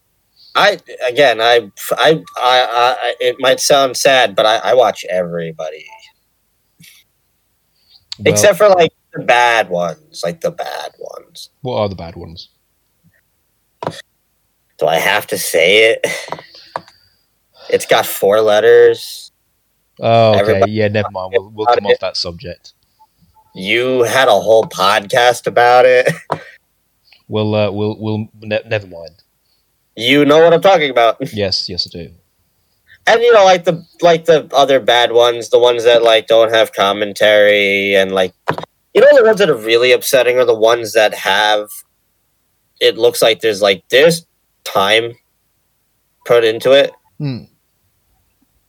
I 0.55 0.79
again, 1.05 1.41
I, 1.41 1.69
I, 1.91 2.23
I, 2.37 2.95
I 3.01 3.15
it 3.19 3.35
might 3.39 3.59
sound 3.59 3.97
sad, 3.97 4.35
but 4.35 4.45
I, 4.45 4.57
I 4.57 4.73
watch 4.73 5.05
everybody 5.09 5.85
Well, 8.19 8.33
except 8.33 8.57
for 8.57 8.69
like 8.69 8.91
the 9.13 9.23
bad 9.23 9.69
ones, 9.69 10.21
like 10.23 10.41
the 10.41 10.51
bad 10.51 10.91
ones. 10.99 11.49
what 11.61 11.77
are 11.79 11.89
the 11.89 11.95
bad 11.95 12.15
ones? 12.15 12.49
Do 14.77 14.87
I 14.87 14.95
have 14.97 15.27
to 15.27 15.37
say 15.37 15.91
it? 15.93 16.05
It's 17.71 17.85
got 17.85 18.07
four 18.07 18.41
letters. 18.41 19.31
Oh, 19.99 20.31
okay. 20.31 20.39
Everybody- 20.39 20.71
yeah, 20.71 20.87
never 20.87 21.11
mind. 21.11 21.33
We'll, 21.37 21.49
we'll 21.51 21.67
come 21.67 21.85
off 21.85 21.99
that 21.99 22.17
subject. 22.17 22.73
You 23.53 24.01
had 24.03 24.27
a 24.27 24.31
whole 24.31 24.63
podcast 24.63 25.45
about 25.47 25.85
it. 25.85 26.07
We'll, 27.27 27.53
uh, 27.53 27.69
we'll, 27.69 27.95
we'll. 27.99 28.27
Ne- 28.41 28.63
never 28.65 28.87
mind. 28.87 29.21
You 29.95 30.25
know 30.25 30.43
what 30.43 30.51
I'm 30.51 30.61
talking 30.61 30.89
about. 30.89 31.17
Yes, 31.31 31.69
yes, 31.69 31.85
I 31.85 31.89
do. 31.95 32.11
And 33.09 33.21
you 33.23 33.33
know, 33.33 33.43
like 33.43 33.63
the 33.63 33.83
like 34.01 34.25
the 34.25 34.47
other 34.53 34.79
bad 34.79 35.11
ones, 35.11 35.49
the 35.49 35.57
ones 35.57 35.83
that 35.83 36.03
like 36.03 36.27
don't 36.27 36.53
have 36.53 36.73
commentary 36.73 37.95
and 37.95 38.11
like 38.11 38.33
you 38.93 39.01
know 39.01 39.17
the 39.17 39.23
ones 39.25 39.39
that 39.39 39.49
are 39.49 39.55
really 39.57 39.91
upsetting 39.91 40.37
are 40.37 40.45
the 40.45 40.53
ones 40.53 40.93
that 40.93 41.15
have 41.15 41.69
it 42.79 42.97
looks 42.97 43.21
like 43.21 43.41
there's 43.41 43.63
like 43.63 43.83
there's 43.89 44.27
time 44.63 45.13
put 46.25 46.43
into 46.43 46.71
it. 46.71 46.91
Hmm. 47.17 47.45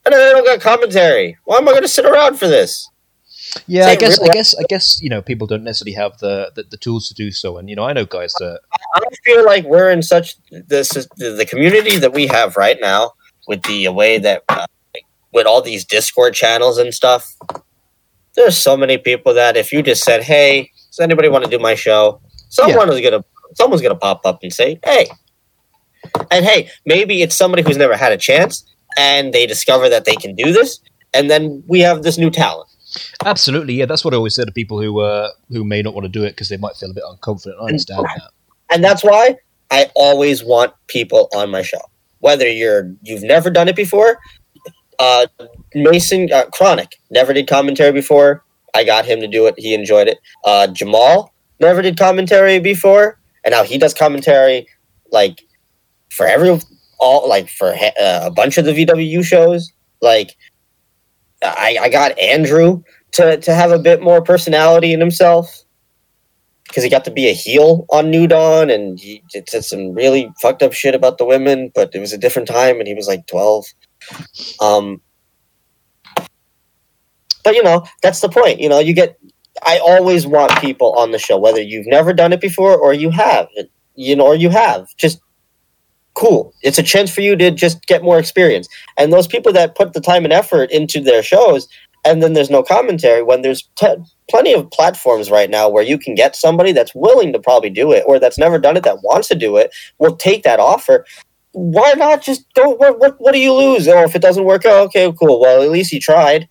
And 0.06 0.14
then 0.14 0.18
they 0.18 0.30
don't 0.30 0.46
got 0.46 0.60
commentary. 0.60 1.36
Why 1.44 1.58
am 1.58 1.68
I 1.68 1.74
gonna 1.74 1.86
sit 1.86 2.06
around 2.06 2.38
for 2.38 2.48
this? 2.48 2.88
Yeah, 3.66 3.86
I 3.86 3.96
guess, 3.96 4.18
really- 4.18 4.30
I 4.30 4.34
guess, 4.34 4.54
I 4.58 4.62
guess. 4.68 5.02
You 5.02 5.10
know, 5.10 5.20
people 5.20 5.46
don't 5.46 5.64
necessarily 5.64 5.94
have 5.94 6.16
the, 6.18 6.52
the, 6.54 6.62
the 6.62 6.76
tools 6.76 7.08
to 7.08 7.14
do 7.14 7.30
so, 7.30 7.58
and 7.58 7.68
you 7.68 7.76
know, 7.76 7.84
I 7.84 7.92
know 7.92 8.06
guys 8.06 8.32
that. 8.34 8.60
I 8.94 9.00
feel 9.24 9.44
like 9.44 9.64
we're 9.64 9.90
in 9.90 10.02
such 10.02 10.36
this 10.50 10.96
is 10.96 11.08
the, 11.16 11.30
the 11.30 11.44
community 11.44 11.96
that 11.98 12.12
we 12.12 12.26
have 12.28 12.56
right 12.56 12.78
now 12.80 13.12
with 13.50 13.64
the 13.64 13.88
way 13.88 14.16
that 14.16 14.44
uh, 14.48 14.66
with 15.32 15.44
all 15.44 15.60
these 15.60 15.84
Discord 15.84 16.34
channels 16.34 16.78
and 16.78 16.94
stuff. 16.94 17.34
There's 18.36 18.56
so 18.56 18.76
many 18.76 18.96
people 18.96 19.34
that 19.34 19.56
if 19.56 19.72
you 19.72 19.82
just 19.82 20.04
said, 20.04 20.22
"Hey, 20.22 20.70
does 20.90 21.00
anybody 21.00 21.28
want 21.28 21.44
to 21.44 21.50
do 21.50 21.58
my 21.58 21.74
show?" 21.74 22.20
Someone 22.48 22.88
is 22.90 23.00
gonna 23.00 23.24
someone's 23.54 23.82
gonna 23.82 23.96
pop 23.96 24.24
up 24.24 24.38
and 24.44 24.52
say, 24.52 24.78
"Hey," 24.84 25.08
and 26.30 26.44
hey, 26.44 26.70
maybe 26.86 27.22
it's 27.22 27.36
somebody 27.36 27.64
who's 27.64 27.76
never 27.76 27.96
had 27.96 28.12
a 28.12 28.16
chance 28.16 28.64
and 28.96 29.32
they 29.32 29.46
discover 29.46 29.88
that 29.88 30.04
they 30.04 30.14
can 30.14 30.36
do 30.36 30.52
this, 30.52 30.80
and 31.12 31.28
then 31.28 31.62
we 31.66 31.80
have 31.80 32.04
this 32.04 32.18
new 32.18 32.30
talent. 32.30 32.68
Absolutely, 33.24 33.74
yeah. 33.74 33.86
That's 33.86 34.04
what 34.04 34.14
I 34.14 34.16
always 34.16 34.36
say 34.36 34.44
to 34.44 34.52
people 34.52 34.80
who 34.80 35.00
uh, 35.00 35.30
who 35.48 35.64
may 35.64 35.82
not 35.82 35.92
want 35.92 36.04
to 36.04 36.08
do 36.08 36.22
it 36.22 36.30
because 36.30 36.48
they 36.48 36.56
might 36.56 36.76
feel 36.76 36.92
a 36.92 36.94
bit 36.94 37.04
unconfident. 37.04 37.60
I 37.60 37.66
understand 37.66 38.04
that. 38.04 38.30
and 38.72 38.84
that's 38.84 39.02
why 39.02 39.36
I 39.72 39.90
always 39.96 40.44
want 40.44 40.72
people 40.86 41.28
on 41.34 41.50
my 41.50 41.62
show. 41.62 41.82
Whether 42.20 42.48
you're 42.48 42.94
you've 43.02 43.22
never 43.22 43.50
done 43.50 43.68
it 43.68 43.76
before, 43.76 44.18
uh, 44.98 45.26
Mason 45.74 46.32
uh, 46.32 46.46
Chronic 46.46 46.96
never 47.10 47.32
did 47.32 47.48
commentary 47.48 47.92
before. 47.92 48.44
I 48.74 48.84
got 48.84 49.04
him 49.04 49.20
to 49.20 49.26
do 49.26 49.46
it. 49.46 49.54
He 49.58 49.74
enjoyed 49.74 50.08
it. 50.08 50.18
Uh, 50.44 50.68
Jamal 50.68 51.32
never 51.58 51.82
did 51.82 51.98
commentary 51.98 52.60
before, 52.60 53.18
and 53.44 53.52
now 53.52 53.64
he 53.64 53.78
does 53.78 53.94
commentary 53.94 54.66
like 55.10 55.42
for 56.10 56.26
every 56.26 56.60
all 56.98 57.28
like 57.28 57.48
for 57.48 57.74
uh, 57.74 58.20
a 58.24 58.30
bunch 58.30 58.58
of 58.58 58.64
the 58.64 58.72
VWU 58.72 59.24
shows. 59.24 59.72
Like 60.00 60.36
I, 61.42 61.78
I 61.80 61.88
got 61.88 62.18
Andrew 62.18 62.82
to 63.12 63.38
to 63.38 63.54
have 63.54 63.72
a 63.72 63.78
bit 63.78 64.02
more 64.02 64.22
personality 64.22 64.92
in 64.92 65.00
himself 65.00 65.64
because 66.70 66.84
he 66.84 66.88
got 66.88 67.04
to 67.04 67.10
be 67.10 67.28
a 67.28 67.32
heel 67.32 67.84
on 67.90 68.10
New 68.10 68.28
Dawn 68.28 68.70
and 68.70 68.98
he 68.98 69.24
did 69.32 69.48
said 69.48 69.64
some 69.64 69.92
really 69.92 70.32
fucked 70.40 70.62
up 70.62 70.72
shit 70.72 70.94
about 70.94 71.18
the 71.18 71.24
women, 71.24 71.72
but 71.74 71.92
it 71.92 71.98
was 71.98 72.12
a 72.12 72.18
different 72.18 72.46
time 72.46 72.78
and 72.78 72.86
he 72.86 72.94
was 72.94 73.08
like 73.08 73.26
12. 73.26 73.66
Um, 74.60 75.02
but 77.42 77.56
you 77.56 77.62
know, 77.64 77.84
that's 78.02 78.20
the 78.20 78.28
point. 78.28 78.60
You 78.60 78.68
know, 78.68 78.78
you 78.78 78.94
get, 78.94 79.18
I 79.66 79.80
always 79.80 80.28
want 80.28 80.56
people 80.60 80.92
on 80.92 81.10
the 81.10 81.18
show, 81.18 81.38
whether 81.38 81.60
you've 81.60 81.88
never 81.88 82.12
done 82.12 82.32
it 82.32 82.40
before 82.40 82.76
or 82.78 82.94
you 82.94 83.10
have, 83.10 83.48
you 83.96 84.14
know, 84.14 84.26
or 84.26 84.36
you 84.36 84.50
have. 84.50 84.86
Just 84.96 85.20
cool. 86.14 86.54
It's 86.62 86.78
a 86.78 86.84
chance 86.84 87.12
for 87.12 87.20
you 87.20 87.34
to 87.34 87.50
just 87.50 87.84
get 87.86 88.04
more 88.04 88.20
experience. 88.20 88.68
And 88.96 89.12
those 89.12 89.26
people 89.26 89.52
that 89.54 89.74
put 89.74 89.92
the 89.92 90.00
time 90.00 90.22
and 90.22 90.32
effort 90.32 90.70
into 90.70 91.00
their 91.00 91.24
shows 91.24 91.66
and 92.04 92.22
then 92.22 92.32
there's 92.32 92.50
no 92.50 92.62
commentary 92.62 93.22
when 93.22 93.42
there's 93.42 93.68
plenty 94.28 94.52
of 94.52 94.70
platforms 94.70 95.30
right 95.30 95.50
now 95.50 95.68
where 95.68 95.82
you 95.82 95.98
can 95.98 96.14
get 96.14 96.36
somebody 96.36 96.72
that's 96.72 96.94
willing 96.94 97.32
to 97.32 97.38
probably 97.38 97.70
do 97.70 97.92
it 97.92 98.04
or 98.06 98.18
that's 98.18 98.38
never 98.38 98.58
done 98.58 98.76
it 98.76 98.84
that 98.84 99.02
wants 99.02 99.28
to 99.28 99.34
do 99.34 99.56
it 99.56 99.70
will 99.98 100.16
take 100.16 100.42
that 100.42 100.60
offer 100.60 101.04
why 101.52 101.92
not 101.94 102.22
just 102.22 102.44
go 102.54 102.70
what, 102.70 102.98
what, 102.98 103.20
what 103.20 103.32
do 103.32 103.40
you 103.40 103.52
lose 103.52 103.88
or 103.88 104.04
if 104.04 104.14
it 104.14 104.22
doesn't 104.22 104.44
work 104.44 104.64
out 104.64 104.86
okay 104.86 105.12
cool 105.18 105.40
well 105.40 105.62
at 105.62 105.70
least 105.70 105.92
you 105.92 106.00
tried 106.00 106.48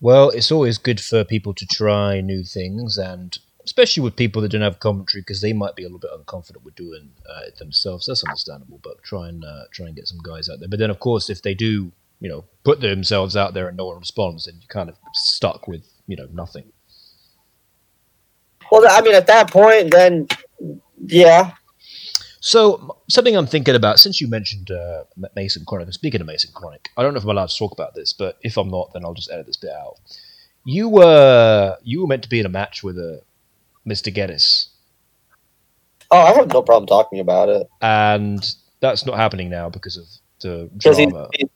Well, 0.00 0.30
it's 0.30 0.52
always 0.52 0.78
good 0.78 1.00
for 1.00 1.24
people 1.24 1.54
to 1.54 1.66
try 1.66 2.20
new 2.20 2.44
things, 2.44 2.96
and 2.98 3.36
especially 3.64 4.04
with 4.04 4.14
people 4.14 4.40
that 4.42 4.50
don't 4.50 4.60
have 4.60 4.78
commentary 4.78 5.22
because 5.22 5.40
they 5.40 5.52
might 5.52 5.74
be 5.74 5.82
a 5.82 5.86
little 5.86 5.98
bit 5.98 6.10
unconfident 6.12 6.62
with 6.62 6.76
doing 6.76 7.10
uh, 7.28 7.40
it 7.48 7.56
themselves. 7.56 8.06
That's 8.06 8.24
understandable, 8.24 8.80
but 8.82 9.02
try 9.02 9.28
and 9.28 9.44
uh, 9.44 9.64
try 9.72 9.86
and 9.86 9.96
get 9.96 10.06
some 10.06 10.20
guys 10.22 10.48
out 10.48 10.60
there. 10.60 10.68
But 10.68 10.78
then, 10.78 10.90
of 10.90 11.00
course, 11.00 11.28
if 11.28 11.42
they 11.42 11.54
do, 11.54 11.90
you 12.20 12.28
know, 12.28 12.44
put 12.64 12.80
themselves 12.80 13.36
out 13.36 13.54
there 13.54 13.68
and 13.68 13.76
no 13.76 13.86
one 13.86 13.98
responds, 13.98 14.44
then 14.46 14.56
you're 14.60 14.68
kind 14.68 14.88
of 14.88 14.96
stuck 15.14 15.68
with 15.68 15.84
you 16.06 16.16
know 16.16 16.26
nothing. 16.32 16.72
well 18.72 18.84
i 18.90 19.00
mean 19.02 19.14
at 19.14 19.26
that 19.26 19.50
point 19.50 19.90
then 19.90 20.26
yeah 21.06 21.52
So 22.40 22.96
something 23.10 23.36
I'm 23.36 23.46
thinking 23.46 23.74
about 23.74 23.98
since 23.98 24.20
you 24.20 24.28
mentioned 24.28 24.70
uh, 24.70 25.04
Mason 25.36 25.64
Chronic. 25.66 25.86
and 25.86 25.94
Speaking 25.94 26.20
of 26.20 26.26
Mason 26.26 26.50
Chronic, 26.54 26.88
I 26.96 27.02
don't 27.02 27.12
know 27.12 27.18
if 27.18 27.24
I'm 27.24 27.30
allowed 27.30 27.48
to 27.50 27.56
talk 27.58 27.72
about 27.72 27.94
this, 27.94 28.12
but 28.12 28.38
if 28.42 28.56
I'm 28.56 28.70
not, 28.70 28.92
then 28.94 29.04
I'll 29.04 29.12
just 29.14 29.30
edit 29.30 29.46
this 29.46 29.56
bit 29.56 29.70
out. 29.70 29.96
You 30.64 30.88
were 30.88 31.76
you 31.82 32.00
were 32.00 32.06
meant 32.06 32.22
to 32.22 32.28
be 32.28 32.40
in 32.40 32.46
a 32.46 32.48
match 32.60 32.82
with 32.82 32.96
uh, 32.96 33.18
Mr. 33.86 34.12
Geddes, 34.12 34.68
oh 36.10 36.18
i 36.20 36.32
have 36.32 36.48
no 36.52 36.62
problem 36.62 36.86
talking 36.86 37.20
about 37.20 37.48
it 37.48 37.66
and 37.82 38.42
that's 38.80 39.04
not 39.04 39.16
happening 39.16 39.50
now 39.50 39.68
because 39.68 39.96
of 39.96 40.06
the 40.42 40.70
because 40.76 40.96
he, 40.98 41.06
drama. 41.06 41.28
he- 41.34 41.48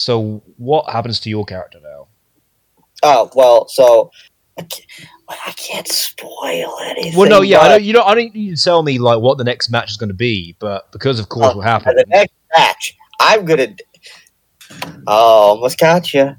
So 0.00 0.42
what 0.56 0.90
happens 0.90 1.20
to 1.20 1.30
your 1.30 1.44
character 1.44 1.78
now? 1.82 2.08
oh 3.02 3.30
well 3.34 3.66
so 3.68 4.10
I 4.58 4.62
can't, 4.62 4.86
I 5.28 5.52
can't 5.52 5.88
spoil 5.88 6.74
anything 6.86 7.16
Well, 7.16 7.30
no, 7.30 7.40
yeah, 7.40 7.60
I 7.60 7.68
don't. 7.68 7.82
You 7.82 7.92
know, 7.94 8.02
I 8.02 8.14
don't 8.14 8.34
need 8.34 8.56
to 8.56 8.62
tell 8.62 8.82
me 8.82 8.98
like 8.98 9.20
what 9.20 9.38
the 9.38 9.44
next 9.44 9.70
match 9.70 9.90
is 9.90 9.96
going 9.96 10.08
to 10.08 10.14
be, 10.14 10.56
but 10.58 10.90
because 10.92 11.18
of 11.20 11.28
course 11.28 11.52
Oh, 11.52 11.58
what 11.58 11.66
happened. 11.66 11.98
The 11.98 12.04
next 12.08 12.34
match, 12.56 12.96
I'm 13.20 13.44
gonna. 13.44 13.74
Oh, 15.06 15.54
almost 15.54 15.78
got 15.78 16.12
you. 16.12 16.36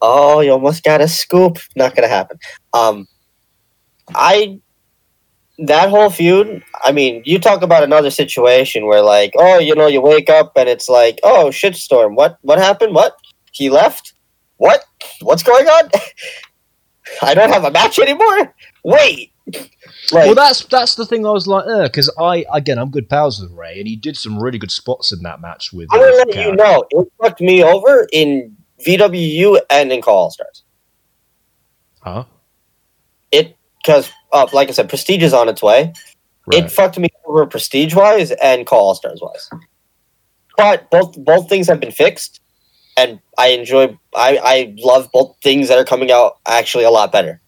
Oh, 0.00 0.40
you 0.40 0.52
almost 0.52 0.82
got 0.84 1.00
a 1.00 1.08
scoop. 1.08 1.58
Not 1.74 1.94
gonna 1.94 2.08
happen. 2.08 2.38
Um, 2.72 3.06
I 4.14 4.60
that 5.58 5.88
whole 5.88 6.10
feud. 6.10 6.62
I 6.84 6.92
mean, 6.92 7.22
you 7.24 7.38
talk 7.38 7.62
about 7.62 7.82
another 7.82 8.10
situation 8.10 8.86
where, 8.86 9.02
like, 9.02 9.32
oh, 9.36 9.58
you 9.58 9.74
know, 9.74 9.86
you 9.86 10.00
wake 10.00 10.28
up 10.28 10.52
and 10.56 10.68
it's 10.68 10.88
like, 10.88 11.18
oh, 11.22 11.48
shitstorm. 11.48 12.14
What? 12.14 12.38
What 12.42 12.58
happened? 12.58 12.94
What? 12.94 13.16
He 13.52 13.70
left. 13.70 14.14
What? 14.58 14.84
What's 15.22 15.42
going 15.42 15.66
on? 15.66 15.90
I 17.22 17.34
don't 17.34 17.52
have 17.52 17.64
a 17.64 17.70
match 17.70 17.98
anymore. 17.98 18.54
Wait. 18.84 19.32
Like, 20.12 20.26
well, 20.26 20.34
that's 20.34 20.64
that's 20.64 20.94
the 20.96 21.06
thing. 21.06 21.24
I 21.26 21.30
was 21.30 21.46
like, 21.46 21.64
because 21.84 22.12
I 22.18 22.44
again, 22.52 22.78
I'm 22.78 22.90
good 22.90 23.08
pals 23.08 23.40
with 23.40 23.50
Ray, 23.52 23.78
and 23.78 23.86
he 23.86 23.96
did 23.96 24.16
some 24.16 24.42
really 24.42 24.58
good 24.58 24.70
spots 24.70 25.12
in 25.12 25.22
that 25.22 25.40
match 25.40 25.72
with. 25.72 25.88
I'm 25.92 26.00
gonna 26.00 26.12
uh, 26.12 26.24
let 26.26 26.34
you 26.34 26.54
know 26.54 26.84
it 26.90 27.08
fucked 27.20 27.40
me 27.40 27.62
over 27.62 28.06
in 28.12 28.56
VWU 28.84 29.60
and 29.70 29.92
in 29.92 30.02
Call 30.02 30.16
All 30.16 30.30
Stars. 30.30 30.64
Huh? 32.02 32.24
Because, 33.86 34.10
uh, 34.32 34.48
like 34.52 34.68
I 34.68 34.72
said, 34.72 34.88
Prestige 34.88 35.22
is 35.22 35.32
on 35.32 35.48
its 35.48 35.62
way. 35.62 35.92
Right. 36.46 36.64
It 36.64 36.70
fucked 36.70 36.98
me 36.98 37.08
over 37.24 37.46
Prestige 37.46 37.94
wise 37.94 38.32
and 38.32 38.66
Call 38.66 38.88
all 38.88 38.94
Stars 38.96 39.20
wise. 39.22 39.48
but 40.56 40.90
both 40.90 41.16
both 41.24 41.48
things 41.48 41.68
have 41.68 41.78
been 41.78 41.92
fixed, 41.92 42.40
and 42.96 43.20
I 43.38 43.48
enjoy. 43.48 43.96
I 44.14 44.38
I 44.42 44.74
love 44.78 45.10
both 45.12 45.36
things 45.42 45.68
that 45.68 45.78
are 45.78 45.84
coming 45.84 46.10
out 46.10 46.38
actually 46.46 46.84
a 46.84 46.90
lot 46.90 47.12
better. 47.12 47.40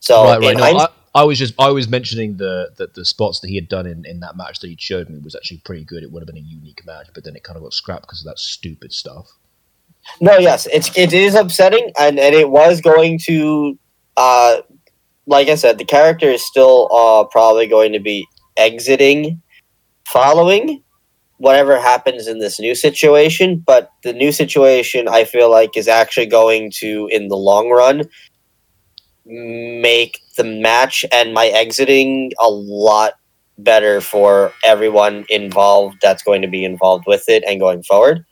So 0.00 0.24
right, 0.24 0.40
right. 0.40 0.56
No, 0.56 0.64
I, 0.64 0.88
I 1.16 1.24
was 1.24 1.38
just 1.38 1.54
I 1.58 1.70
was 1.70 1.88
mentioning 1.88 2.36
the, 2.36 2.72
the 2.76 2.88
the 2.94 3.04
spots 3.06 3.40
that 3.40 3.48
he 3.48 3.54
had 3.54 3.68
done 3.68 3.86
in, 3.86 4.04
in 4.04 4.20
that 4.20 4.36
match 4.36 4.60
that 4.60 4.68
he 4.68 4.76
showed 4.78 5.08
me 5.08 5.18
was 5.18 5.34
actually 5.34 5.62
pretty 5.64 5.82
good. 5.82 6.02
It 6.02 6.12
would 6.12 6.20
have 6.20 6.26
been 6.26 6.36
a 6.36 6.46
unique 6.46 6.84
match, 6.86 7.06
but 7.14 7.24
then 7.24 7.34
it 7.34 7.42
kind 7.42 7.56
of 7.56 7.62
got 7.62 7.72
scrapped 7.72 8.02
because 8.02 8.20
of 8.20 8.26
that 8.26 8.38
stupid 8.38 8.92
stuff. 8.92 9.30
No, 10.20 10.36
yes, 10.36 10.66
it's 10.66 10.96
it 10.96 11.14
is 11.14 11.34
upsetting, 11.34 11.90
and 11.98 12.18
and 12.18 12.34
it 12.34 12.50
was 12.50 12.82
going 12.82 13.18
to, 13.24 13.78
uh, 14.16 14.58
like 15.26 15.48
I 15.48 15.54
said, 15.54 15.78
the 15.78 15.84
character 15.84 16.28
is 16.30 16.46
still 16.46 16.88
uh 16.92 17.24
probably 17.24 17.66
going 17.66 17.92
to 17.92 18.00
be 18.00 18.26
exiting, 18.56 19.42
following 20.06 20.82
whatever 21.38 21.78
happens 21.78 22.26
in 22.26 22.38
this 22.38 22.58
new 22.58 22.74
situation. 22.74 23.62
But 23.66 23.90
the 24.02 24.12
new 24.12 24.32
situation, 24.32 25.08
I 25.08 25.24
feel 25.24 25.50
like, 25.50 25.76
is 25.76 25.88
actually 25.88 26.26
going 26.26 26.70
to, 26.76 27.08
in 27.12 27.28
the 27.28 27.36
long 27.36 27.70
run, 27.70 28.04
make 29.26 30.20
the 30.36 30.44
match 30.44 31.04
and 31.12 31.34
my 31.34 31.46
exiting 31.48 32.32
a 32.40 32.48
lot 32.48 33.14
better 33.58 34.00
for 34.00 34.52
everyone 34.64 35.26
involved. 35.28 35.96
That's 36.02 36.22
going 36.22 36.42
to 36.42 36.48
be 36.48 36.64
involved 36.64 37.04
with 37.06 37.28
it 37.28 37.42
and 37.46 37.60
going 37.60 37.82
forward 37.82 38.24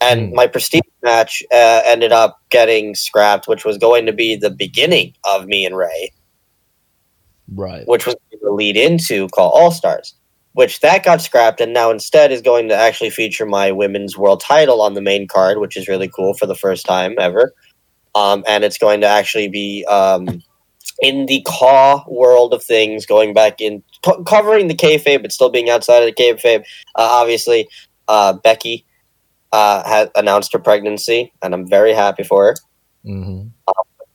and 0.00 0.30
Hmm. 0.30 0.34
my 0.34 0.46
prestige 0.46 0.82
match 1.02 1.42
uh, 1.52 1.82
ended 1.84 2.12
up 2.12 2.38
getting 2.50 2.94
scrapped, 2.94 3.48
which 3.48 3.64
was 3.64 3.78
going 3.78 4.06
to 4.06 4.12
be 4.12 4.36
the 4.36 4.50
beginning 4.50 5.14
of 5.24 5.46
me 5.46 5.64
and 5.64 5.76
Ray, 5.76 6.12
Right. 7.54 7.86
which 7.86 8.06
was 8.06 8.16
the 8.42 8.50
lead 8.50 8.76
into 8.76 9.28
Call 9.28 9.50
All 9.50 9.70
Stars, 9.70 10.14
which 10.52 10.80
that 10.80 11.04
got 11.04 11.20
scrapped, 11.20 11.60
and 11.60 11.72
now 11.72 11.90
instead 11.90 12.30
is 12.30 12.42
going 12.42 12.68
to 12.68 12.74
actually 12.74 13.10
feature 13.10 13.46
my 13.46 13.72
women's 13.72 14.16
world 14.16 14.40
title 14.40 14.80
on 14.80 14.94
the 14.94 15.00
main 15.02 15.26
card, 15.26 15.58
which 15.58 15.76
is 15.76 15.88
really 15.88 16.08
cool 16.08 16.34
for 16.34 16.46
the 16.46 16.54
first 16.54 16.86
time 16.86 17.14
ever. 17.18 17.52
Um, 18.14 18.44
and 18.48 18.64
it's 18.64 18.78
going 18.78 19.00
to 19.02 19.06
actually 19.06 19.48
be 19.48 19.84
um, 19.86 20.42
in 21.00 21.26
the 21.26 21.42
Caw 21.46 22.04
world 22.08 22.52
of 22.54 22.62
things, 22.62 23.06
going 23.06 23.32
back 23.32 23.60
in 23.60 23.82
co- 24.04 24.22
covering 24.24 24.68
the 24.68 24.74
kayfabe, 24.74 25.22
but 25.22 25.32
still 25.32 25.50
being 25.50 25.70
outside 25.70 26.02
of 26.02 26.06
the 26.06 26.22
kayfabe. 26.22 26.60
Uh, 26.96 27.08
obviously, 27.10 27.68
uh, 28.08 28.32
Becky 28.32 28.84
uh, 29.52 29.82
has 29.88 30.08
announced 30.14 30.52
her 30.52 30.58
pregnancy, 30.58 31.32
and 31.42 31.54
I'm 31.54 31.68
very 31.68 31.92
happy 31.92 32.22
for 32.22 32.46
her. 32.46 32.54
hmm 33.04 33.48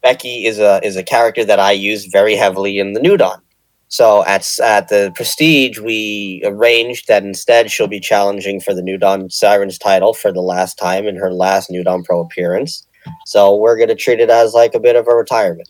Becky 0.02 0.46
is 0.46 0.60
a 0.60 0.82
is 0.86 0.98
a 0.98 1.04
character 1.04 1.46
that 1.46 1.62
I 1.62 1.72
use 1.72 2.08
very 2.08 2.36
heavily 2.36 2.78
in 2.78 2.92
the 2.92 3.00
New 3.00 3.16
Dawn. 3.16 3.42
So 3.88 4.26
at 4.26 4.46
at 4.62 4.90
the 4.90 5.14
Prestige, 5.16 5.80
we 5.80 6.42
arranged 6.44 7.08
that 7.08 7.24
instead 7.24 7.72
she'll 7.72 7.88
be 7.88 8.02
challenging 8.02 8.60
for 8.60 8.74
the 8.74 8.82
New 8.82 8.98
Dawn 8.98 9.30
Sirens 9.30 9.78
title 9.78 10.14
for 10.14 10.34
the 10.34 10.42
last 10.42 10.78
time 10.78 11.08
in 11.08 11.16
her 11.16 11.32
last 11.32 11.72
New 11.72 11.84
Dawn 11.86 12.04
Pro 12.04 12.20
appearance. 12.20 12.86
So 13.26 13.56
we're 13.56 13.78
gonna 13.78 13.96
treat 13.96 14.20
it 14.20 14.30
as 14.30 14.54
like 14.54 14.74
a 14.76 14.80
bit 14.80 14.98
of 14.98 15.08
a 15.08 15.16
retirement. 15.16 15.70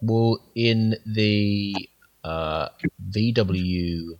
Well, 0.00 0.38
in 0.54 0.96
the 1.04 1.88
uh, 2.22 2.68
VW 3.10 4.18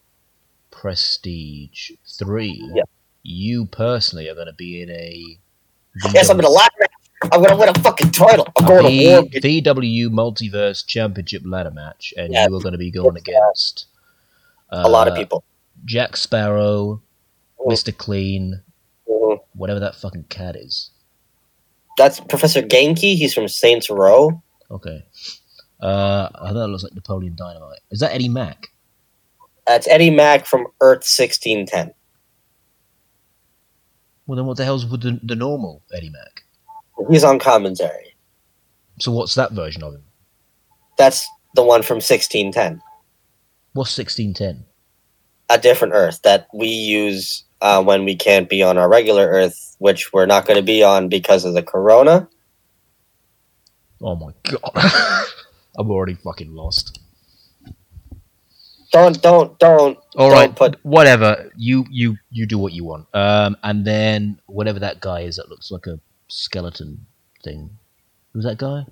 Prestige 0.72 1.92
Three, 2.18 2.60
Yeah. 2.74 2.82
You 3.24 3.66
personally 3.66 4.28
are 4.28 4.34
going 4.34 4.46
to 4.46 4.52
be 4.52 4.80
in 4.82 4.90
a 4.90 5.38
Yes, 6.12 6.28
I'm 6.30 6.38
in 6.38 6.44
a 6.44 6.48
ladder 6.50 6.72
match. 6.80 6.90
I'm 7.32 7.42
gonna 7.42 7.56
win 7.56 7.68
a 7.70 7.74
fucking 7.80 8.10
title. 8.10 8.46
I'm 8.58 8.66
going 8.66 8.84
to 8.84 9.12
war. 9.12 9.22
V- 9.30 9.62
VW 9.62 10.08
Multiverse 10.10 10.84
Championship 10.86 11.42
ladder 11.46 11.70
match, 11.70 12.12
and 12.16 12.32
Yeah. 12.32 12.46
you 12.48 12.54
are 12.56 12.60
going 12.60 12.72
to 12.72 12.78
be 12.78 12.90
going 12.90 13.16
against 13.16 13.86
A 14.70 14.88
lot 14.88 15.06
of 15.08 15.14
uh, 15.14 15.16
people. 15.16 15.44
Jack 15.84 16.16
Sparrow, 16.16 17.00
Mhm. 17.60 17.68
Mister 17.68 17.92
Clean, 17.92 18.60
Mhm. 19.08 19.38
whatever 19.54 19.80
that 19.80 19.94
fucking 19.94 20.24
cat 20.24 20.54
is. 20.56 20.90
That's 21.96 22.18
Professor 22.20 22.60
Genki. 22.60 23.14
He's 23.16 23.32
from 23.32 23.46
Saints 23.48 23.88
Row. 23.88 24.42
Okay. 24.70 25.04
Uh, 25.80 26.28
I 26.34 26.52
thought 26.52 26.64
it 26.64 26.68
looks 26.72 26.82
like 26.82 26.94
Napoleon 26.94 27.36
Dynamite. 27.36 27.80
Is 27.90 28.00
that 28.00 28.12
Eddie 28.12 28.28
Mack? 28.28 28.68
That's 29.66 29.86
Eddie 29.88 30.10
Mack 30.10 30.44
from 30.46 30.66
Earth 30.80 31.04
1610. 31.06 31.94
Well, 34.26 34.36
then 34.36 34.46
what 34.46 34.56
the 34.56 34.64
hell's 34.64 34.86
with 34.86 35.02
the, 35.02 35.20
the 35.22 35.36
normal 35.36 35.82
Eddie 35.94 36.10
Mack? 36.10 36.44
He's 37.10 37.24
on 37.24 37.38
commentary. 37.38 38.14
So 39.00 39.12
what's 39.12 39.34
that 39.34 39.52
version 39.52 39.82
of 39.82 39.94
him? 39.94 40.04
That's 40.96 41.28
the 41.54 41.62
one 41.62 41.82
from 41.82 41.96
1610. 41.96 42.80
What's 43.72 43.98
1610? 43.98 44.64
a 45.50 45.58
different 45.58 45.94
Earth 45.94 46.20
that 46.22 46.48
we 46.52 46.68
use 46.68 47.44
uh, 47.60 47.82
when 47.82 48.04
we 48.04 48.16
can't 48.16 48.48
be 48.48 48.62
on 48.62 48.78
our 48.78 48.88
regular 48.88 49.26
Earth, 49.26 49.76
which 49.78 50.12
we're 50.12 50.26
not 50.26 50.46
going 50.46 50.56
to 50.56 50.62
be 50.62 50.82
on 50.82 51.08
because 51.08 51.44
of 51.44 51.54
the 51.54 51.62
Corona. 51.62 52.28
Oh 54.00 54.16
my 54.16 54.32
god. 54.42 55.26
I'm 55.78 55.90
already 55.90 56.14
fucking 56.14 56.54
lost. 56.54 57.00
Don't, 58.94 59.20
don't, 59.22 59.58
don't. 59.58 59.98
All 60.16 60.30
Don't 60.30 60.32
right, 60.38 60.54
put- 60.54 60.78
whatever. 60.84 61.50
You 61.56 61.84
you 61.90 62.16
you 62.30 62.46
do 62.46 62.58
what 62.58 62.72
you 62.72 62.84
want. 62.84 63.08
Um, 63.12 63.56
and 63.64 63.84
then 63.84 64.40
whatever 64.46 64.78
that 64.78 65.00
guy 65.00 65.22
is 65.22 65.34
that 65.36 65.48
looks 65.48 65.72
like 65.72 65.88
a 65.88 65.98
skeleton 66.28 67.04
thing. 67.42 67.70
Who's 68.32 68.44
that 68.44 68.56
guy? 68.58 68.86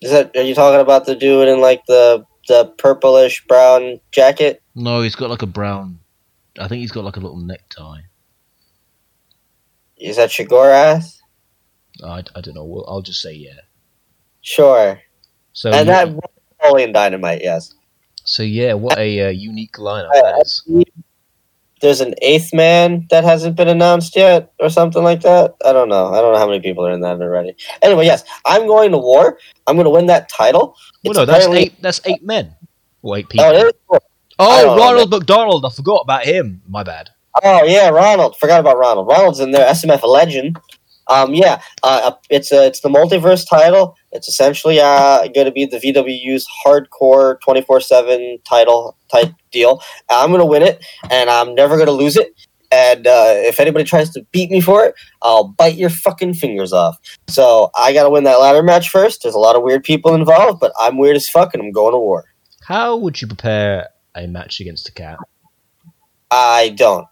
Is 0.00 0.10
that? 0.12 0.34
Are 0.34 0.42
you 0.42 0.54
talking 0.54 0.80
about 0.80 1.04
the 1.04 1.14
dude 1.14 1.46
in 1.48 1.60
like 1.60 1.84
the 1.86 2.24
the 2.48 2.72
purplish 2.78 3.46
brown 3.46 4.00
jacket? 4.12 4.62
No, 4.74 5.02
he's 5.02 5.14
got 5.14 5.28
like 5.28 5.42
a 5.42 5.46
brown. 5.46 5.98
I 6.58 6.66
think 6.66 6.80
he's 6.80 6.90
got 6.90 7.04
like 7.04 7.16
a 7.16 7.20
little 7.20 7.36
necktie. 7.36 8.00
Is 9.98 10.16
that 10.16 10.30
Sheogorath? 10.30 11.18
I, 12.02 12.22
I 12.34 12.40
don't 12.40 12.54
know. 12.54 12.64
Well, 12.64 12.86
I'll 12.88 13.02
just 13.02 13.20
say 13.20 13.34
yeah. 13.34 13.60
Sure. 14.40 14.98
So 15.52 15.70
and 15.70 15.80
you- 15.80 15.92
that 15.92 16.08
Napoleon 16.62 16.92
Dynamite, 16.92 17.42
yes. 17.42 17.74
So 18.30 18.44
yeah, 18.44 18.74
what 18.74 18.96
a 18.96 19.26
uh, 19.26 19.28
unique 19.30 19.72
lineup 19.72 20.12
that 20.12 20.42
is. 20.42 20.62
There's 21.80 22.00
an 22.00 22.14
eighth 22.22 22.52
man 22.52 23.06
that 23.10 23.24
hasn't 23.24 23.56
been 23.56 23.66
announced 23.66 24.14
yet, 24.14 24.52
or 24.60 24.68
something 24.68 25.02
like 25.02 25.22
that. 25.22 25.56
I 25.64 25.72
don't 25.72 25.88
know. 25.88 26.12
I 26.12 26.20
don't 26.20 26.32
know 26.32 26.38
how 26.38 26.46
many 26.46 26.60
people 26.60 26.86
are 26.86 26.92
in 26.92 27.00
that 27.00 27.20
already. 27.20 27.56
Anyway, 27.82 28.04
yes, 28.04 28.22
I'm 28.46 28.66
going 28.66 28.92
to 28.92 28.98
war. 28.98 29.38
I'm 29.66 29.74
going 29.74 29.86
to 29.86 29.90
win 29.90 30.06
that 30.06 30.28
title. 30.28 30.76
Well, 31.04 31.14
no, 31.14 31.24
that's 31.24 31.46
apparently- 31.46 31.62
eight. 31.62 31.82
That's 31.82 32.00
eight 32.04 32.22
men. 32.22 32.54
Well, 33.02 33.16
eight 33.16 33.28
people. 33.28 33.46
Oh, 33.46 33.52
it 33.52 33.66
is? 33.66 34.00
Oh, 34.38 34.76
Ronald 34.76 35.10
McDonald. 35.10 35.64
I 35.64 35.70
forgot 35.70 36.02
about 36.02 36.24
him. 36.24 36.62
My 36.68 36.82
bad. 36.82 37.10
Oh 37.42 37.64
yeah, 37.64 37.88
Ronald. 37.88 38.36
Forgot 38.38 38.60
about 38.60 38.78
Ronald. 38.78 39.08
Ronald's 39.08 39.40
in 39.40 39.50
there. 39.50 39.66
SMF 39.70 40.06
legend. 40.06 40.58
Um, 41.10 41.34
yeah, 41.34 41.60
uh, 41.82 42.12
it's 42.30 42.52
a, 42.52 42.66
it's 42.66 42.80
the 42.80 42.88
multiverse 42.88 43.46
title. 43.48 43.96
It's 44.12 44.28
essentially 44.28 44.80
uh, 44.80 45.26
going 45.28 45.46
to 45.46 45.52
be 45.52 45.66
the 45.66 45.78
VW's 45.78 46.46
hardcore 46.64 47.40
twenty 47.40 47.62
four 47.62 47.80
seven 47.80 48.38
title 48.48 48.96
type 49.12 49.32
deal. 49.50 49.82
I'm 50.08 50.30
going 50.30 50.40
to 50.40 50.46
win 50.46 50.62
it, 50.62 50.84
and 51.10 51.28
I'm 51.28 51.54
never 51.54 51.74
going 51.74 51.86
to 51.86 51.92
lose 51.92 52.16
it. 52.16 52.32
And 52.72 53.06
uh, 53.06 53.32
if 53.34 53.58
anybody 53.58 53.84
tries 53.84 54.10
to 54.10 54.24
beat 54.30 54.50
me 54.50 54.60
for 54.60 54.84
it, 54.84 54.94
I'll 55.22 55.48
bite 55.48 55.74
your 55.76 55.90
fucking 55.90 56.34
fingers 56.34 56.72
off. 56.72 56.98
So 57.28 57.70
I 57.76 57.92
got 57.92 58.04
to 58.04 58.10
win 58.10 58.24
that 58.24 58.38
ladder 58.38 58.62
match 58.62 58.88
first. 58.90 59.24
There's 59.24 59.34
a 59.34 59.40
lot 59.40 59.56
of 59.56 59.62
weird 59.62 59.82
people 59.82 60.14
involved, 60.14 60.60
but 60.60 60.72
I'm 60.78 60.96
weird 60.96 61.16
as 61.16 61.28
fuck, 61.28 61.52
and 61.52 61.62
I'm 61.62 61.72
going 61.72 61.92
to 61.92 61.98
war. 61.98 62.26
How 62.62 62.96
would 62.96 63.20
you 63.20 63.26
prepare 63.26 63.88
a 64.14 64.28
match 64.28 64.60
against 64.60 64.88
a 64.88 64.92
cat? 64.92 65.18
I 66.30 66.68
don't. 66.76 67.08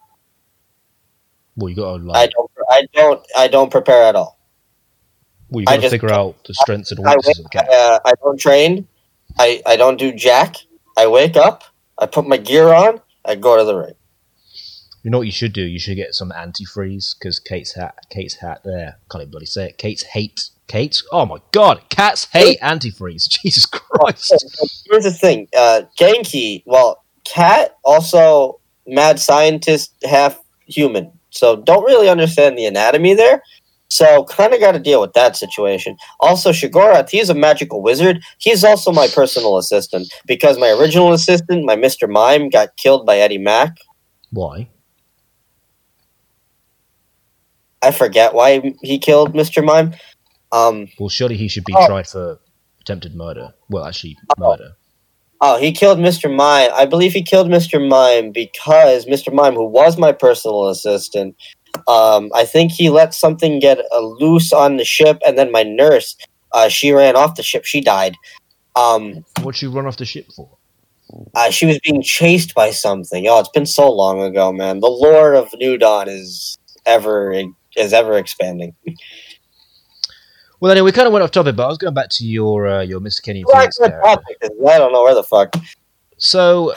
Well, 1.57 1.71
you 1.71 1.75
got 1.75 1.99
to 1.99 2.11
I 2.13 2.29
don't. 2.29 2.51
I 2.69 2.87
don't. 2.93 3.27
I 3.37 3.49
don't 3.49 3.71
prepare 3.71 4.05
at 4.05 4.17
all. 4.17 4.39
Well, 5.51 5.63
you 5.63 5.67
I 5.69 5.77
got 5.77 5.85
to 5.85 5.91
figure 5.91 6.13
out 6.13 6.37
the 6.45 6.55
strengths 6.55 6.93
and 6.93 7.01
I 7.07 7.15
weaknesses 7.15 7.39
of 7.39 7.51
the 7.51 7.73
uh, 7.73 7.99
I 8.05 8.13
don't 8.23 8.39
train. 8.39 8.87
I, 9.39 9.63
I 9.67 9.77
don't 9.77 9.99
do 9.99 10.13
jack. 10.13 10.57
I 10.97 11.07
wake 11.07 11.37
up. 11.37 11.65
I 11.99 12.07
put 12.07 12.27
my 12.27 12.37
gear 12.37 12.69
on. 12.69 13.01
I 13.25 13.35
go 13.35 13.57
to 13.57 13.65
the 13.65 13.77
ring. 13.77 13.95
You 15.03 15.11
know 15.11 15.19
what 15.19 15.27
you 15.27 15.33
should 15.33 15.53
do? 15.53 15.63
You 15.63 15.79
should 15.79 15.97
get 15.97 16.15
some 16.15 16.31
antifreeze 16.31 17.19
because 17.19 17.41
Kate's 17.41 17.75
hat. 17.75 17.95
Kate's 18.11 18.35
hat. 18.35 18.63
There, 18.65 18.97
can't 19.11 19.23
even 19.23 19.31
bloody 19.31 19.47
say 19.47 19.69
it. 19.69 19.79
Kate's 19.79 20.03
hate. 20.03 20.51
Kate's. 20.67 21.07
Oh 21.13 21.25
my 21.25 21.39
god, 21.53 21.89
cats 21.89 22.27
hate 22.33 22.61
antifreeze. 22.61 23.29
Jesus 23.43 23.65
Christ. 23.65 24.85
Here's 24.91 25.05
the 25.05 25.13
thing. 25.13 25.49
Uh, 25.57 25.83
Genki, 25.99 26.63
well, 26.67 27.05
cat 27.25 27.77
also 27.85 28.61
mad 28.87 29.19
scientist, 29.19 29.95
half 30.05 30.39
human. 30.67 31.18
So 31.31 31.57
don't 31.57 31.85
really 31.85 32.09
understand 32.09 32.57
the 32.59 32.67
anatomy 32.67 33.15
there. 33.15 33.43
So 33.91 34.25
kind 34.25 34.53
of 34.53 34.61
got 34.61 34.73
to 34.73 34.79
deal 34.79 35.01
with 35.01 35.15
that 35.15 35.35
situation. 35.37 35.97
Also, 36.21 36.51
Sheogorath, 36.53 37.09
he's 37.09 37.31
a 37.31 37.35
magical 37.35 37.81
wizard. 37.83 38.21
He's 38.39 38.63
also 38.63 38.93
my 38.93 39.09
personal 39.09 39.57
assistant 39.57 40.13
because 40.27 40.59
my 40.59 40.69
original 40.71 41.13
assistant, 41.15 41.65
my 41.65 41.75
Mr. 41.77 42.09
Mime, 42.09 42.51
got 42.51 42.77
killed 42.77 43.07
by 43.07 43.17
Eddie 43.19 43.39
Mack. 43.39 43.79
Why? 44.31 44.69
I 47.83 47.93
forget 47.93 48.35
why 48.35 48.75
he 48.83 48.99
killed 48.99 49.35
Mr. 49.35 49.65
Mime. 49.65 49.95
Um, 50.53 50.89
Well, 50.99 51.09
surely 51.09 51.37
he 51.37 51.49
should 51.49 51.65
be 51.65 51.75
Oh. 51.77 51.87
tried 51.87 52.07
for 52.09 52.41
attempted 52.81 53.15
murder. 53.15 53.55
Well, 53.71 53.85
actually, 53.85 54.17
murder. 54.37 54.77
Oh, 55.41 55.57
he 55.59 55.73
killed 55.73 55.99
Mr. 55.99 56.35
Mime. 56.35 56.71
I 56.75 56.85
believe 56.85 57.13
he 57.13 57.23
killed 57.23 57.49
Mr. 57.49 57.79
Mime 57.87 58.33
because 58.33 59.07
Mr. 59.07 59.33
Mime, 59.33 59.55
who 59.55 59.65
was 59.67 59.97
my 59.99 60.13
personal 60.13 60.69
assistant, 60.69 61.37
Um, 61.87 62.31
I 62.35 62.45
think 62.45 62.73
he 62.73 62.91
let 62.91 63.15
something 63.15 63.61
get 63.61 63.79
uh, 63.95 64.01
loose 64.01 64.53
on 64.53 64.79
the 64.79 64.85
ship, 64.85 65.19
and 65.27 65.39
then 65.39 65.53
my 65.53 65.63
nurse, 65.63 66.17
uh, 66.53 66.69
she 66.69 66.93
ran 66.93 67.17
off 67.17 67.37
the 67.37 67.43
ship. 67.43 67.65
She 67.65 67.81
died. 67.81 68.17
Um, 68.77 69.25
What'd 69.43 69.63
you 69.63 69.71
run 69.71 69.87
off 69.87 69.97
the 69.99 70.05
ship 70.07 70.27
for? 70.35 70.51
uh, 71.35 71.51
she 71.51 71.67
was 71.67 71.79
being 71.85 72.03
chased 72.03 72.55
by 72.55 72.71
something. 72.71 73.27
Oh, 73.29 73.41
it's 73.41 73.49
been 73.51 73.67
so 73.67 73.91
long 73.91 74.23
ago, 74.23 74.53
man. 74.53 74.81
The 74.81 74.89
lore 74.89 75.35
of 75.35 75.49
New 75.55 75.79
Dawn 75.79 76.09
is 76.09 76.59
ever 76.87 77.33
is 77.77 77.93
ever 77.93 78.19
expanding. 78.19 78.75
Well, 80.61 80.73
anyway, 80.73 80.87
we 80.87 80.93
kind 80.93 81.07
of 81.07 81.13
went 81.13 81.23
off 81.23 81.31
topic, 81.31 81.55
but 81.57 81.65
I 81.65 81.69
was 81.69 81.79
going 81.79 81.95
back 81.95 82.09
to 82.11 82.27
your 82.27 82.67
uh, 82.67 82.83
your 82.83 83.01
Mr. 83.01 83.23
Kenny 83.23 83.45
Phoenix 83.51 83.79
good 83.79 83.93
I 83.93 84.79
don't 84.79 84.93
know 84.93 85.03
where 85.05 85.15
the 85.15 85.23
fuck. 85.23 85.55
So 86.17 86.75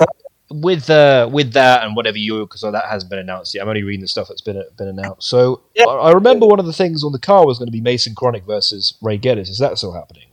with 0.52 0.90
uh, 0.90 1.30
with 1.32 1.54
that 1.54 1.84
and 1.84 1.96
whatever 1.96 2.18
you 2.18 2.42
because 2.46 2.62
that 2.62 2.86
hasn't 2.90 3.10
been 3.10 3.20
announced 3.20 3.56
yet. 3.56 3.64
I'm 3.64 3.70
only 3.70 3.84
reading 3.84 4.02
the 4.02 4.08
stuff 4.08 4.28
that's 4.28 4.42
been 4.42 4.62
been 4.78 4.88
announced. 4.90 5.28
So 5.30 5.62
Yeah. 5.76 5.86
I, 5.86 6.10
I 6.10 6.12
remember 6.12 6.46
one 6.46 6.60
of 6.60 6.66
the 6.66 6.74
things 6.74 7.04
on 7.04 7.12
the 7.12 7.20
car 7.20 7.46
was 7.46 7.58
going 7.58 7.68
to 7.68 7.72
be 7.72 7.82
Mason 7.82 8.14
Chronic 8.14 8.46
versus 8.46 8.98
Ray 9.02 9.18
Geddes. 9.18 9.50
Is 9.50 9.58
that 9.60 9.78
still 9.78 9.94
happening? 9.94 10.28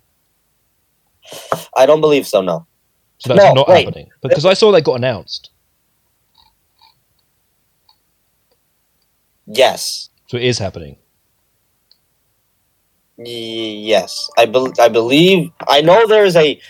I 1.76 1.86
don't 1.86 2.00
believe 2.00 2.26
so. 2.26 2.40
No. 2.42 2.66
So 3.18 3.34
that's 3.34 3.44
No, 3.44 3.52
not 3.54 3.68
wait. 3.68 3.84
happening 3.84 4.08
because 4.22 4.44
I 4.44 4.54
saw 4.54 4.72
that 4.72 4.82
got 4.84 4.94
announced. 4.94 5.50
Yes. 9.46 10.10
So 10.28 10.36
it 10.36 10.44
is 10.44 10.58
happening. 10.58 10.96
Yes, 13.18 14.30
I 14.38 14.42
I 14.78 14.88
believe 14.88 15.50
I 15.66 15.80
know 15.80 16.06
there 16.06 16.24
is 16.24 16.36
a. 16.36 16.60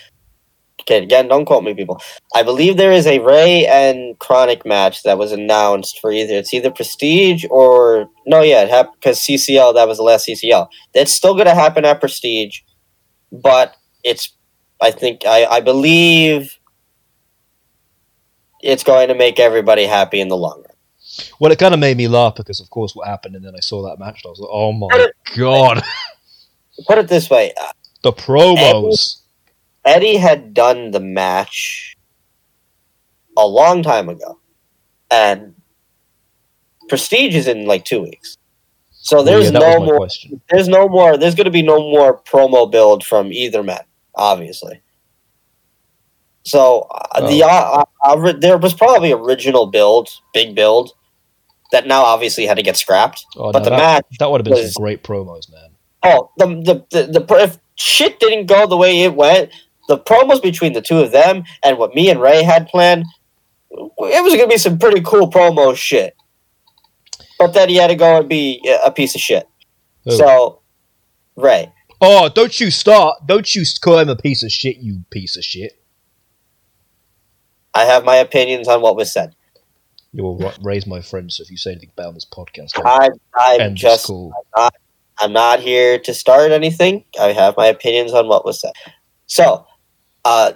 Okay, 0.81 1.03
again, 1.03 1.27
don't 1.27 1.45
quote 1.45 1.63
me, 1.63 1.75
people. 1.75 2.01
I 2.33 2.41
believe 2.41 2.77
there 2.77 2.91
is 2.91 3.05
a 3.05 3.19
Ray 3.19 3.67
and 3.67 4.17
Chronic 4.17 4.65
match 4.65 5.03
that 5.03 5.19
was 5.19 5.31
announced 5.31 5.99
for 5.99 6.11
either 6.11 6.33
it's 6.33 6.53
either 6.53 6.71
Prestige 6.71 7.45
or 7.51 8.09
no, 8.25 8.41
yeah, 8.41 8.63
it 8.63 8.69
happened 8.69 8.95
because 8.99 9.19
CCL 9.19 9.75
that 9.75 9.87
was 9.87 9.97
the 9.97 10.03
last 10.03 10.27
CCL. 10.27 10.67
That's 10.95 11.11
still 11.11 11.35
going 11.35 11.45
to 11.45 11.53
happen 11.53 11.85
at 11.85 11.99
Prestige, 11.99 12.61
but 13.31 13.75
it's 14.03 14.33
I 14.81 14.89
think 14.89 15.25
I 15.27 15.45
I 15.45 15.59
believe 15.59 16.57
it's 18.61 18.83
going 18.83 19.09
to 19.09 19.15
make 19.15 19.39
everybody 19.39 19.85
happy 19.85 20.19
in 20.19 20.29
the 20.29 20.37
long 20.37 20.63
run. 20.65 20.75
Well, 21.39 21.51
it 21.51 21.59
kind 21.59 21.73
of 21.73 21.79
made 21.79 21.97
me 21.97 22.07
laugh 22.07 22.35
because, 22.35 22.59
of 22.59 22.69
course, 22.69 22.95
what 22.95 23.07
happened, 23.07 23.35
and 23.35 23.43
then 23.43 23.53
I 23.55 23.59
saw 23.59 23.81
that 23.83 23.99
match, 23.99 24.21
and 24.23 24.27
I 24.27 24.29
was 24.29 24.39
like, 24.39 24.49
"Oh 24.51 24.71
my 24.73 25.09
god, 25.35 25.83
Put 26.87 26.97
it 26.97 27.07
this 27.07 27.29
way, 27.29 27.53
the 28.03 28.13
promos!" 28.13 29.21
Eddie 29.85 30.17
had 30.17 30.53
done 30.53 30.91
the 30.91 30.99
match 30.99 31.95
a 33.37 33.47
long 33.47 33.81
time 33.83 34.09
ago, 34.09 34.39
and 35.09 35.55
Prestige 36.89 37.35
is 37.35 37.47
in 37.47 37.65
like 37.65 37.85
two 37.85 38.01
weeks. 38.01 38.37
So 38.91 39.23
there's 39.23 39.45
Yeah, 39.51 39.59
no 39.59 39.79
more. 39.85 39.97
question. 39.97 40.41
There's 40.49 40.67
no 40.67 40.87
more. 40.89 41.17
There's 41.17 41.35
going 41.35 41.45
to 41.45 41.51
be 41.51 41.61
no 41.61 41.79
more 41.79 42.21
promo 42.21 42.69
build 42.69 43.03
from 43.05 43.31
either 43.31 43.63
man, 43.63 43.83
obviously. 44.15 44.81
So 46.43 46.87
uh, 46.91 47.27
the 47.29 47.43
uh, 47.43 47.47
uh, 47.47 47.83
uh, 48.03 48.33
there 48.33 48.57
was 48.57 48.73
probably 48.73 49.11
original 49.11 49.67
build, 49.67 50.09
big 50.33 50.55
build, 50.55 50.91
that 51.71 51.85
now 51.87 52.03
obviously 52.03 52.45
had 52.45 52.57
to 52.57 52.63
get 52.63 52.75
scrapped. 52.77 53.23
Oh, 53.37 53.51
but 53.51 53.59
no, 53.59 53.63
the 53.65 53.69
that, 53.71 53.77
match 53.77 54.05
that 54.19 54.29
would 54.31 54.39
have 54.39 54.45
been 54.45 54.53
was- 54.53 54.73
some 54.73 54.81
great 54.83 55.03
promos, 55.03 55.49
man. 55.51 55.68
Oh, 56.03 56.31
the 56.37 56.45
the 56.47 56.85
the, 56.89 57.19
the 57.19 57.35
if 57.41 57.57
shit 57.75 58.19
didn't 58.19 58.45
go 58.45 58.67
the 58.67 58.77
way 58.77 59.03
it 59.03 59.15
went, 59.15 59.51
the 59.87 59.97
promos 59.97 60.41
between 60.41 60.73
the 60.73 60.81
two 60.81 60.99
of 60.99 61.11
them 61.11 61.43
and 61.63 61.77
what 61.77 61.95
me 61.95 62.09
and 62.09 62.21
Ray 62.21 62.43
had 62.43 62.67
planned, 62.67 63.05
it 63.71 64.23
was 64.23 64.35
gonna 64.35 64.47
be 64.47 64.57
some 64.57 64.77
pretty 64.79 65.01
cool 65.01 65.29
promo 65.29 65.75
shit. 65.75 66.15
But 67.37 67.53
then 67.53 67.69
he 67.69 67.75
had 67.75 67.87
to 67.87 67.95
go 67.95 68.19
and 68.19 68.29
be 68.29 68.61
a 68.83 68.91
piece 68.91 69.15
of 69.15 69.21
shit. 69.21 69.47
So, 70.09 70.61
Ray, 71.35 71.71
Oh, 72.01 72.29
don't 72.29 72.59
you 72.59 72.71
start! 72.71 73.17
Don't 73.25 73.53
you 73.55 73.63
call 73.81 73.99
him 73.99 74.09
a 74.09 74.15
piece 74.15 74.43
of 74.43 74.51
shit, 74.51 74.77
you 74.77 75.03
piece 75.09 75.35
of 75.35 75.43
shit. 75.43 75.81
I 77.73 77.83
have 77.83 78.05
my 78.05 78.15
opinions 78.15 78.67
on 78.67 78.81
what 78.81 78.95
was 78.95 79.11
said. 79.11 79.35
You 80.13 80.23
will 80.23 80.53
raise 80.61 80.87
my 80.87 81.01
friend, 81.01 81.31
so 81.31 81.43
if 81.43 81.51
you 81.51 81.57
say 81.57 81.71
anything 81.71 81.91
bad 81.95 82.07
on 82.07 82.13
this 82.13 82.25
podcast, 82.25 82.71
I'm 83.35 83.73
this 83.73 83.81
just. 83.81 84.09
I'm 85.19 85.33
not 85.33 85.59
here 85.59 85.99
to 85.99 86.13
start 86.13 86.51
anything. 86.51 87.05
I 87.19 87.33
have 87.33 87.57
my 87.57 87.67
opinions 87.67 88.13
on 88.13 88.27
what 88.27 88.45
was 88.45 88.61
said. 88.61 88.71
So, 89.25 89.65
uh, 90.25 90.53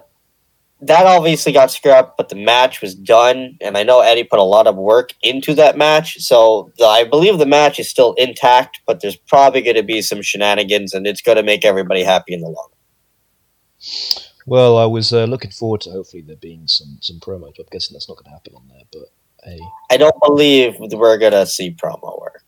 that 0.82 1.06
obviously 1.06 1.54
got 1.54 1.72
scrapped, 1.72 2.18
but 2.18 2.28
the 2.28 2.36
match 2.36 2.82
was 2.82 2.94
done, 2.94 3.58
and 3.62 3.78
I 3.78 3.84
know 3.84 4.02
Eddie 4.02 4.26
put 4.26 4.40
a 4.40 4.44
lot 4.44 4.68
of 4.68 4.76
work 4.76 5.14
into 5.22 5.54
that 5.56 5.78
match. 5.78 6.20
So, 6.20 6.72
the, 6.78 6.86
I 6.86 7.06
believe 7.06 7.38
the 7.38 7.46
match 7.46 7.80
is 7.80 7.90
still 7.90 8.14
intact, 8.14 8.82
but 8.86 9.02
there's 9.02 9.16
probably 9.16 9.62
going 9.62 9.78
to 9.78 9.84
be 9.84 10.02
some 10.02 10.22
shenanigans, 10.22 10.94
and 10.94 11.08
it's 11.08 11.22
going 11.22 11.38
to 11.38 11.44
make 11.44 11.64
everybody 11.64 12.04
happy 12.04 12.34
in 12.34 12.42
the 12.42 12.48
long. 12.48 12.70
run. 12.70 14.24
Well, 14.46 14.78
I 14.78 14.86
was 14.86 15.14
uh, 15.14 15.26
looking 15.26 15.52
forward 15.52 15.82
to 15.82 15.92
hopefully 15.92 16.22
there 16.22 16.36
being 16.36 16.68
some 16.68 16.98
some 17.02 17.20
promos, 17.20 17.54
but 17.58 17.64
I'm 17.64 17.72
guessing 17.72 17.94
that's 17.94 18.10
not 18.10 18.16
going 18.16 18.26
to 18.26 18.32
happen 18.32 18.54
on 18.56 18.68
there. 18.68 18.84
But 18.92 19.10
hey, 19.44 19.60
I 19.92 19.98
don't 19.98 20.16
believe 20.22 20.76
we're 20.80 21.18
going 21.18 21.32
to 21.32 21.46
see 21.46 21.74
promo 21.74 22.20
work. 22.20 22.42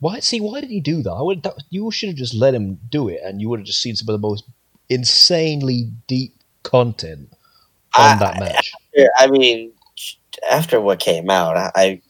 Why? 0.00 0.20
See, 0.20 0.40
why 0.40 0.60
did 0.60 0.70
he 0.70 0.80
do 0.80 1.02
that? 1.02 1.10
I 1.10 1.22
would. 1.22 1.42
That, 1.42 1.54
you 1.70 1.90
should 1.90 2.10
have 2.10 2.18
just 2.18 2.34
let 2.34 2.54
him 2.54 2.78
do 2.90 3.08
it, 3.08 3.20
and 3.24 3.40
you 3.40 3.48
would 3.48 3.60
have 3.60 3.66
just 3.66 3.80
seen 3.80 3.96
some 3.96 4.08
of 4.08 4.20
the 4.20 4.26
most 4.26 4.44
insanely 4.88 5.90
deep 6.06 6.34
content 6.62 7.28
on 7.96 8.16
I- 8.16 8.18
that 8.18 8.40
match. 8.40 8.72
Yeah, 8.94 9.08
I 9.16 9.26
mean, 9.28 9.72
after 10.50 10.80
what 10.80 10.98
came 11.00 11.30
out, 11.30 11.56
I, 11.56 11.70
I 11.74 12.02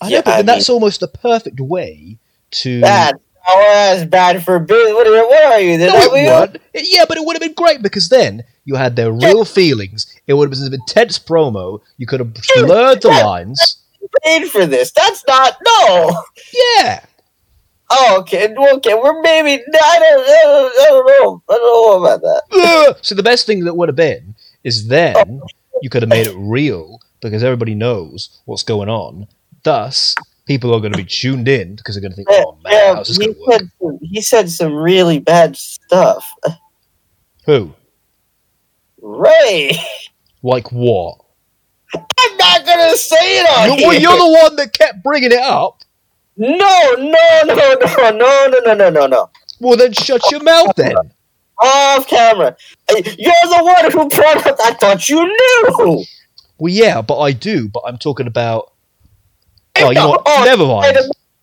I 0.00 0.08
yeah, 0.08 0.18
know, 0.18 0.22
but 0.22 0.32
I 0.34 0.36
then 0.38 0.46
that's 0.46 0.68
almost 0.70 1.00
the 1.00 1.08
perfect 1.08 1.60
way 1.60 2.18
to. 2.52 2.80
bad. 2.80 3.16
Oh, 3.48 3.58
that's 3.72 4.08
bad 4.08 4.44
for 4.44 4.60
business. 4.60 4.94
What, 4.94 5.06
are- 5.08 5.26
what 5.26 5.44
are 5.44 5.60
you? 5.60 5.78
No, 5.78 5.86
it. 6.14 6.60
Yeah, 6.74 7.04
but 7.08 7.16
it 7.16 7.24
would 7.24 7.34
have 7.34 7.42
been 7.42 7.54
great 7.54 7.82
because 7.82 8.08
then 8.08 8.44
you 8.64 8.76
had 8.76 8.94
their 8.94 9.10
real 9.12 9.44
feelings. 9.44 10.06
It 10.28 10.34
would 10.34 10.48
have 10.48 10.56
been 10.58 10.72
an 10.72 10.74
intense 10.74 11.18
promo. 11.18 11.80
You 11.98 12.06
could 12.06 12.20
have 12.20 12.32
blurred 12.54 13.02
the 13.02 13.08
lines. 13.08 13.78
paid 14.22 14.48
for 14.48 14.64
this. 14.66 14.92
That's 14.92 15.24
not 15.26 15.56
no. 15.64 16.16
Yeah. 16.78 17.04
Oh, 17.94 18.16
okay, 18.20 18.54
okay. 18.74 18.94
We're 18.94 19.20
maybe. 19.20 19.62
I 19.62 19.98
don't. 19.98 20.24
I 20.24 20.40
don't, 20.44 20.80
I 20.80 20.86
don't 20.88 21.06
know. 21.06 21.42
I 21.48 21.58
don't 21.58 22.00
know 22.00 22.04
about 22.04 22.20
that. 22.22 22.96
So 23.02 23.14
the 23.14 23.22
best 23.22 23.46
thing 23.46 23.64
that 23.64 23.74
would 23.74 23.88
have 23.88 23.96
been 23.96 24.34
is 24.64 24.88
then 24.88 25.42
you 25.82 25.90
could 25.90 26.02
have 26.02 26.08
made 26.08 26.26
it 26.26 26.34
real 26.36 27.00
because 27.20 27.44
everybody 27.44 27.74
knows 27.74 28.40
what's 28.46 28.62
going 28.62 28.88
on. 28.88 29.28
Thus, 29.62 30.14
people 30.46 30.74
are 30.74 30.80
going 30.80 30.92
to 30.92 30.98
be 30.98 31.04
tuned 31.04 31.48
in 31.48 31.76
because 31.76 31.94
they're 31.94 32.02
going 32.02 32.12
to 32.12 32.16
think, 32.16 32.28
"Oh 32.30 32.58
man, 32.64 32.72
Yeah, 32.72 32.94
how's 32.94 33.08
this 33.08 33.18
he 33.18 33.26
going 33.26 33.34
to 33.34 33.40
work?" 33.40 33.60
said 33.60 33.70
some, 33.80 33.98
he 34.00 34.20
said 34.22 34.50
some 34.50 34.74
really 34.74 35.18
bad 35.18 35.56
stuff. 35.56 36.26
Who? 37.46 37.74
Ray, 39.00 39.72
Like 40.42 40.70
what? 40.72 41.18
I'm 41.94 42.36
not 42.36 42.64
gonna 42.64 42.96
say 42.96 43.40
it 43.40 43.50
on 43.50 43.78
You, 43.78 43.86
well, 43.86 44.00
you're 44.00 44.16
the 44.16 44.40
one 44.42 44.56
that 44.56 44.72
kept 44.72 45.02
bringing 45.02 45.32
it 45.32 45.38
up. 45.38 45.82
No, 46.36 46.94
no, 46.98 47.42
no, 47.46 47.54
no, 47.54 48.10
no, 48.10 48.10
no, 48.10 48.60
no, 48.64 48.74
no, 48.74 48.90
no, 48.90 49.06
no. 49.06 49.30
Well, 49.60 49.76
then 49.76 49.92
shut 49.92 50.22
your 50.30 50.42
mouth 50.42 50.74
then. 50.76 50.94
Off 51.62 52.06
camera. 52.06 52.56
Uh, 52.90 52.96
you're 52.96 53.32
the 53.44 53.60
one 53.62 53.90
who 53.92 54.08
brought 54.08 54.46
up. 54.46 54.56
I 54.60 54.72
thought 54.74 55.08
you 55.08 55.24
knew. 55.24 56.04
Well, 56.58 56.72
yeah, 56.72 57.02
but 57.02 57.18
I 57.20 57.32
do. 57.32 57.68
But 57.68 57.82
I'm 57.86 57.98
talking 57.98 58.26
about. 58.26 58.72
Oh, 59.76 59.90
you 59.90 59.94
know 59.94 60.10
what? 60.10 60.22
Oh, 60.26 60.42
Never 60.44 60.66
mind. 60.66 60.96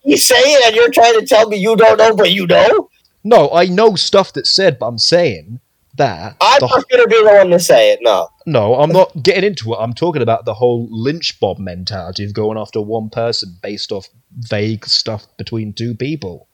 You 0.03 0.17
say 0.17 0.35
it, 0.37 0.67
and 0.67 0.75
you're 0.75 0.91
trying 0.91 1.19
to 1.19 1.25
tell 1.25 1.47
me 1.47 1.57
you 1.57 1.75
don't 1.75 1.97
know, 1.97 2.15
but 2.15 2.31
you 2.31 2.47
know. 2.47 2.89
No, 3.23 3.49
I 3.51 3.65
know 3.65 3.95
stuff 3.95 4.33
that's 4.33 4.49
said, 4.49 4.79
but 4.79 4.87
I'm 4.87 4.97
saying 4.97 5.59
that. 5.99 6.35
I'm 6.41 6.59
not 6.61 6.89
gonna 6.89 7.07
be 7.07 7.23
the 7.23 7.33
one 7.35 7.49
to 7.51 7.59
say 7.59 7.93
it. 7.93 7.99
No. 8.01 8.29
no, 8.45 8.75
I'm 8.75 8.91
not 8.91 9.23
getting 9.23 9.43
into 9.43 9.73
it. 9.73 9.77
I'm 9.77 9.93
talking 9.93 10.21
about 10.23 10.45
the 10.45 10.55
whole 10.55 10.87
lynch 10.89 11.37
mob 11.41 11.59
mentality 11.59 12.25
of 12.25 12.33
going 12.33 12.57
after 12.57 12.81
one 12.81 13.09
person 13.09 13.57
based 13.61 13.91
off 13.91 14.09
vague 14.31 14.85
stuff 14.85 15.27
between 15.37 15.73
two 15.73 15.93
people. 15.95 16.47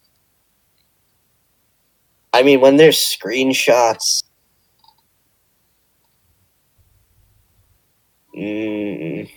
I 2.34 2.44
mean, 2.44 2.60
when 2.60 2.76
there's 2.76 2.98
screenshots. 2.98 4.24
Mm, 8.38 9.30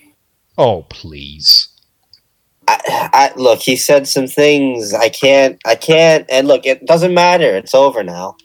Oh, 0.58 0.82
please. 0.90 1.68
I, 2.66 3.10
I 3.12 3.32
look. 3.36 3.60
He 3.60 3.76
said 3.76 4.08
some 4.08 4.26
things. 4.26 4.92
I 4.92 5.08
can't. 5.08 5.58
I 5.64 5.76
can't. 5.76 6.26
And 6.28 6.48
look, 6.48 6.66
it 6.66 6.84
doesn't 6.84 7.14
matter. 7.14 7.56
It's 7.56 7.74
over 7.74 8.02
now. 8.02 8.36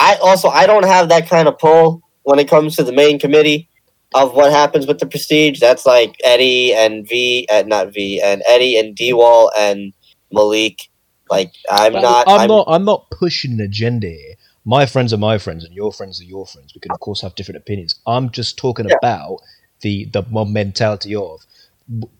I 0.00 0.16
also 0.16 0.48
I 0.48 0.66
don't 0.66 0.84
have 0.84 1.08
that 1.08 1.28
kind 1.28 1.48
of 1.48 1.58
pull 1.58 2.02
when 2.22 2.38
it 2.38 2.48
comes 2.48 2.76
to 2.76 2.84
the 2.84 2.92
main 2.92 3.18
committee 3.18 3.68
of 4.14 4.34
what 4.34 4.52
happens 4.52 4.86
with 4.86 4.98
the 4.98 5.06
prestige. 5.06 5.60
That's 5.60 5.84
like 5.84 6.16
Eddie 6.24 6.72
and 6.72 7.06
V, 7.06 7.46
uh, 7.50 7.64
not 7.66 7.92
V, 7.92 8.20
and 8.22 8.42
Eddie 8.46 8.78
and 8.78 8.94
D 8.94 9.12
Wall 9.12 9.50
and 9.58 9.92
Malik. 10.32 10.88
Like 11.30 11.52
I'm 11.70 11.92
not. 11.92 12.26
I'm, 12.28 12.48
not. 12.48 12.66
I'm 12.68 12.84
not 12.84 13.10
pushing 13.10 13.52
an 13.52 13.60
agenda 13.60 14.08
here. 14.08 14.34
My 14.64 14.86
friends 14.86 15.12
are 15.12 15.18
my 15.18 15.38
friends, 15.38 15.64
and 15.64 15.74
your 15.74 15.92
friends 15.92 16.20
are 16.20 16.24
your 16.24 16.46
friends. 16.46 16.74
We 16.74 16.80
can, 16.80 16.92
of 16.92 17.00
course, 17.00 17.20
have 17.22 17.34
different 17.34 17.58
opinions. 17.58 17.94
I'm 18.06 18.30
just 18.30 18.56
talking 18.56 18.88
Yeah. 18.88 18.96
about 19.02 19.40
the 19.80 20.06
the 20.06 20.22
mentality 20.46 21.14
of 21.14 21.44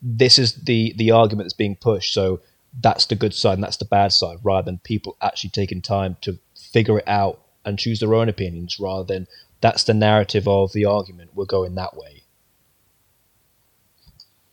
this 0.03 0.39
is 0.39 0.55
the 0.55 0.95
the 0.97 1.11
argument 1.11 1.47
that's 1.47 1.55
being 1.55 1.77
pushed. 1.77 2.13
So 2.13 2.41
that's 2.83 3.07
the 3.07 3.15
good 3.15 3.35
side 3.35 3.55
and 3.55 3.63
that's 3.63 3.79
the 3.79 3.85
bad 3.85 4.13
side, 4.13 4.39
rather 4.43 4.67
than 4.67 4.79
people 4.79 5.17
actually 5.23 5.51
taking 5.51 5.81
time 5.81 6.17
to 6.23 6.39
figure 6.73 6.99
it 6.99 7.09
out 7.09 7.41
and 7.69 7.79
choose 7.79 8.01
their 8.01 8.15
own 8.15 8.29
opinions, 8.29 8.79
rather 8.81 9.05
than 9.05 9.27
that's 9.61 9.85
the 9.85 9.95
narrative 9.95 10.49
of 10.49 10.73
the 10.73 10.85
argument. 10.85 11.31
We're 11.35 11.45
going 11.45 11.75
that 11.77 11.97
way 11.97 12.23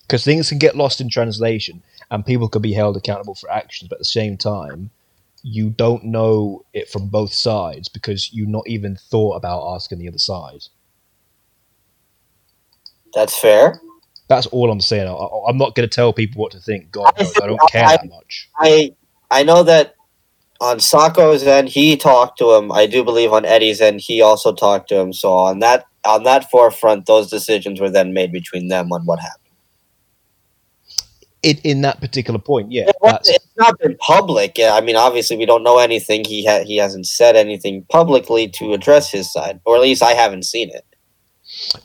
because 0.07 0.23
things 0.23 0.49
can 0.49 0.59
get 0.59 0.75
lost 0.75 1.01
in 1.01 1.09
translation 1.09 1.83
and 2.11 2.25
people 2.25 2.47
can 2.47 2.61
be 2.61 2.73
held 2.73 2.95
accountable 2.95 3.35
for 3.35 3.49
actions, 3.51 3.89
but 3.89 3.95
at 3.95 3.99
the 3.99 4.05
same 4.05 4.37
time, 4.37 4.91
you 5.41 5.69
don't 5.69 6.03
know 6.03 6.65
it 6.73 6.89
from 6.89 7.07
both 7.07 7.33
sides 7.33 7.89
because 7.89 8.31
you 8.31 8.45
not 8.45 8.67
even 8.67 8.95
thought 8.95 9.35
about 9.35 9.73
asking 9.75 9.99
the 9.99 10.07
other 10.07 10.19
side. 10.19 10.61
That's 13.13 13.37
fair. 13.37 13.79
That's 14.27 14.47
all 14.47 14.71
I'm 14.71 14.81
saying. 14.81 15.07
I, 15.07 15.49
am 15.49 15.57
not 15.57 15.75
going 15.75 15.87
to 15.87 15.93
tell 15.93 16.13
people 16.13 16.41
what 16.41 16.51
to 16.53 16.59
think. 16.59 16.91
God 16.91 17.15
knows, 17.17 17.39
I 17.39 17.47
don't 17.47 17.61
care 17.69 17.85
I- 17.85 17.97
that 17.97 18.09
much. 18.09 18.49
I 18.57 18.95
I 19.31 19.43
know 19.43 19.63
that 19.63 19.94
on 20.61 20.79
Sako's 20.79 21.43
end 21.43 21.69
he 21.69 21.97
talked 21.97 22.37
to 22.39 22.53
him. 22.53 22.71
I 22.71 22.85
do 22.87 23.03
believe 23.03 23.33
on 23.33 23.45
Eddie's 23.45 23.81
end 23.81 24.01
he 24.01 24.21
also 24.21 24.53
talked 24.53 24.89
to 24.89 24.95
him. 24.99 25.13
So 25.13 25.31
on 25.33 25.59
that 25.59 25.85
on 26.05 26.23
that 26.23 26.49
forefront, 26.51 27.05
those 27.07 27.29
decisions 27.29 27.81
were 27.81 27.89
then 27.89 28.13
made 28.13 28.31
between 28.31 28.67
them 28.67 28.91
on 28.91 29.05
what 29.05 29.19
happened. 29.19 29.41
In, 31.43 31.57
in 31.63 31.81
that 31.81 31.99
particular 32.01 32.39
point, 32.39 32.71
yeah, 32.71 32.85
It 32.89 32.95
wasn't- 33.01 33.27
it's 33.29 33.45
not 33.57 33.77
been 33.79 33.95
public. 33.97 34.57
Yeah, 34.57 34.73
I 34.73 34.81
mean, 34.81 34.95
obviously 34.95 35.37
we 35.37 35.45
don't 35.45 35.63
know 35.63 35.77
anything. 35.77 36.25
He 36.25 36.43
ha- 36.45 36.63
he 36.63 36.77
hasn't 36.77 37.05
said 37.07 37.35
anything 37.35 37.85
publicly 37.89 38.47
to 38.49 38.73
address 38.73 39.11
his 39.11 39.31
side, 39.31 39.59
or 39.63 39.75
at 39.75 39.81
least 39.81 40.01
I 40.01 40.13
haven't 40.13 40.43
seen 40.45 40.69
it. 40.71 40.85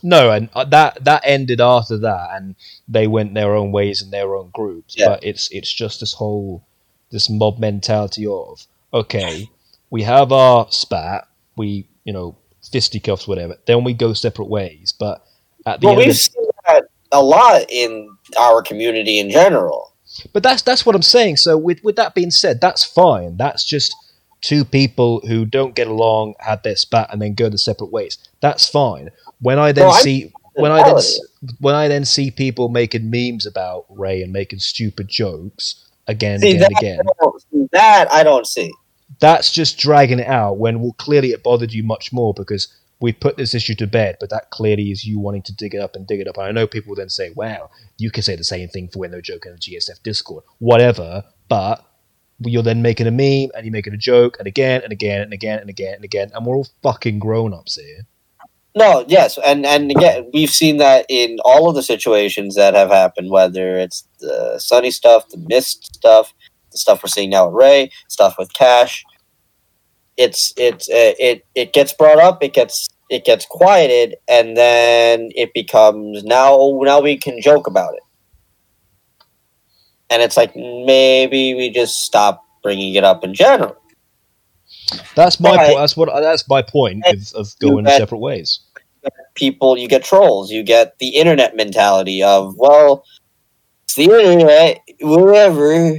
no, 0.01 0.31
and 0.31 0.49
uh, 0.53 0.65
that 0.65 1.03
that 1.03 1.21
ended 1.23 1.61
after 1.61 1.97
that, 1.99 2.29
and 2.33 2.55
they 2.87 3.05
went 3.05 3.35
their 3.35 3.55
own 3.55 3.71
ways 3.71 4.01
in 4.01 4.09
their 4.09 4.35
own 4.35 4.49
groups. 4.53 4.95
Yeah. 4.97 5.09
But 5.09 5.23
it's 5.23 5.47
it's 5.51 5.71
just 5.71 5.99
this 5.99 6.13
whole 6.13 6.63
this 7.11 7.29
mob 7.29 7.59
mentality 7.59 8.25
of 8.25 8.65
okay, 8.93 9.49
we 9.89 10.03
have 10.03 10.31
our 10.31 10.67
spat, 10.71 11.27
we 11.57 11.87
you 12.03 12.13
know 12.13 12.37
fisticuffs, 12.71 13.27
whatever. 13.27 13.57
Then 13.65 13.83
we 13.83 13.93
go 13.93 14.13
separate 14.13 14.49
ways. 14.49 14.93
But 14.97 15.23
at 15.65 15.81
the 15.81 15.87
Well, 15.87 15.95
end, 15.95 16.07
we've 16.07 16.09
of, 16.09 16.17
seen 16.17 16.45
that 16.67 16.85
a 17.11 17.21
lot 17.21 17.65
in 17.69 18.17
our 18.39 18.61
community 18.61 19.19
in 19.19 19.29
general. 19.29 19.93
but 20.33 20.43
that's 20.43 20.61
that's 20.61 20.85
what 20.85 20.95
I'm 20.95 21.01
saying. 21.01 21.37
So 21.37 21.57
with 21.57 21.83
with 21.83 21.95
that 21.95 22.15
being 22.15 22.31
said, 22.31 22.61
that's 22.61 22.83
fine. 22.83 23.37
That's 23.37 23.63
just 23.65 23.95
two 24.41 24.65
people 24.65 25.21
who 25.27 25.45
don't 25.45 25.75
get 25.75 25.87
along, 25.87 26.35
had 26.39 26.63
their 26.63 26.75
spat, 26.75 27.09
and 27.11 27.21
then 27.21 27.33
go 27.35 27.49
their 27.49 27.57
separate 27.57 27.91
ways. 27.91 28.17
That's 28.41 28.67
fine. 28.67 29.09
When 29.39 29.59
I 29.59 29.71
then 29.71 29.85
Well, 29.87 29.93
see 29.93 30.33
when 30.55 30.71
I 30.71 30.83
then 30.83 30.95
when 31.59 31.75
I 31.75 31.87
then 31.87 32.05
see 32.05 32.31
people 32.31 32.69
making 32.69 33.09
memes 33.09 33.45
about 33.45 33.85
Ray 33.89 34.21
and 34.21 34.31
making 34.33 34.59
stupid 34.59 35.07
jokes 35.07 35.87
again 36.11 36.33
and 36.33 36.41
See, 36.41 36.51
again 36.51 36.59
that, 36.59 36.71
again, 36.71 36.99
I 37.01 37.13
don't 37.23 37.41
see. 37.41 37.67
that 37.71 38.11
I 38.11 38.23
don't 38.23 38.47
see. 38.47 38.71
that's 39.19 39.51
just 39.51 39.77
dragging 39.77 40.19
it 40.19 40.27
out. 40.27 40.57
When 40.57 40.81
well, 40.81 40.93
clearly 40.97 41.31
it 41.31 41.43
bothered 41.43 41.73
you 41.73 41.83
much 41.83 42.11
more 42.13 42.33
because 42.33 42.67
we 42.99 43.11
put 43.13 43.35
this 43.37 43.55
issue 43.55 43.75
to 43.75 43.87
bed, 43.87 44.17
but 44.19 44.29
that 44.29 44.51
clearly 44.51 44.91
is 44.91 45.05
you 45.05 45.19
wanting 45.19 45.41
to 45.43 45.55
dig 45.55 45.73
it 45.73 45.79
up 45.81 45.95
and 45.95 46.05
dig 46.05 46.19
it 46.19 46.27
up. 46.27 46.37
And 46.37 46.45
I 46.45 46.51
know 46.51 46.67
people 46.67 46.93
then 46.95 47.09
say, 47.09 47.31
"Well, 47.35 47.71
you 47.97 48.11
can 48.11 48.23
say 48.23 48.35
the 48.35 48.43
same 48.43 48.69
thing 48.69 48.89
for 48.89 48.99
when 48.99 49.11
they're 49.11 49.21
joking 49.21 49.51
in 49.51 49.55
the 49.55 49.59
GSF 49.61 50.03
Discord, 50.03 50.43
whatever," 50.59 51.23
but 51.49 51.83
you're 52.43 52.63
then 52.63 52.81
making 52.81 53.07
a 53.07 53.11
meme 53.11 53.51
and 53.55 53.65
you're 53.65 53.71
making 53.71 53.93
a 53.93 53.97
joke 53.97 54.35
and 54.39 54.47
again 54.47 54.81
and 54.83 54.91
again 54.91 55.21
and 55.21 55.33
again 55.33 55.59
and 55.59 55.69
again 55.69 55.95
and 55.95 56.03
again, 56.03 56.31
and 56.33 56.45
we're 56.45 56.55
all 56.55 56.67
fucking 56.83 57.19
grown 57.19 57.53
ups 57.53 57.75
here. 57.79 58.05
No, 58.75 59.03
yes, 59.07 59.37
and 59.45 59.65
and 59.65 59.91
again, 59.91 60.29
we've 60.33 60.49
seen 60.49 60.77
that 60.77 61.05
in 61.09 61.39
all 61.43 61.67
of 61.67 61.75
the 61.75 61.83
situations 61.83 62.55
that 62.55 62.73
have 62.73 62.89
happened, 62.89 63.29
whether 63.29 63.77
it's 63.77 64.07
the 64.21 64.59
sunny 64.59 64.91
stuff, 64.91 65.27
the 65.29 65.43
mist 65.49 65.93
stuff, 65.95 66.33
the 66.71 66.77
stuff 66.77 67.03
we're 67.03 67.09
seeing 67.09 67.31
now 67.31 67.47
at 67.47 67.53
Ray, 67.53 67.91
stuff 68.07 68.35
with 68.39 68.53
Cash. 68.53 69.03
It's 70.15 70.53
it's 70.55 70.89
uh, 70.89 71.15
it 71.19 71.45
it 71.53 71.73
gets 71.73 71.91
brought 71.93 72.19
up, 72.19 72.41
it 72.43 72.53
gets 72.53 72.87
it 73.09 73.25
gets 73.25 73.45
quieted, 73.45 74.15
and 74.29 74.55
then 74.55 75.31
it 75.35 75.53
becomes 75.53 76.23
now 76.23 76.79
now 76.83 77.01
we 77.01 77.17
can 77.17 77.41
joke 77.41 77.67
about 77.67 77.93
it, 77.95 78.03
and 80.09 80.21
it's 80.21 80.37
like 80.37 80.55
maybe 80.55 81.55
we 81.55 81.69
just 81.71 82.05
stop 82.05 82.45
bringing 82.63 82.95
it 82.95 83.03
up 83.03 83.25
in 83.25 83.33
general. 83.33 83.80
That's 85.15 85.39
my 85.39 85.55
Right. 85.55 85.67
point. 85.67 85.79
That's 85.79 85.97
what. 85.97 86.09
That's 86.21 86.47
my 86.49 86.61
point 86.61 87.03
of, 87.07 87.33
of 87.35 87.57
going 87.59 87.85
bet. 87.85 87.97
separate 87.97 88.19
ways. 88.19 88.59
people 89.35 89.77
you 89.77 89.87
get 89.87 90.03
trolls 90.03 90.51
you 90.51 90.61
get 90.61 90.99
the 90.99 91.07
internet 91.09 91.55
mentality 91.55 92.21
of 92.21 92.53
well 92.57 93.03
it's 93.85 93.95
the 93.95 94.03
internet 94.03 94.77
whatever 94.99 95.97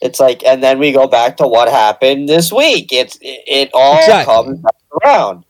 it's 0.00 0.20
like 0.20 0.42
and 0.44 0.62
then 0.62 0.78
we 0.78 0.92
go 0.92 1.06
back 1.06 1.36
to 1.36 1.46
what 1.46 1.68
happened 1.68 2.28
this 2.28 2.52
week 2.52 2.92
it's 2.92 3.16
it, 3.20 3.42
it 3.46 3.70
all 3.74 3.98
Exactly. 3.98 4.34
comes 4.34 4.60
around 5.04 5.44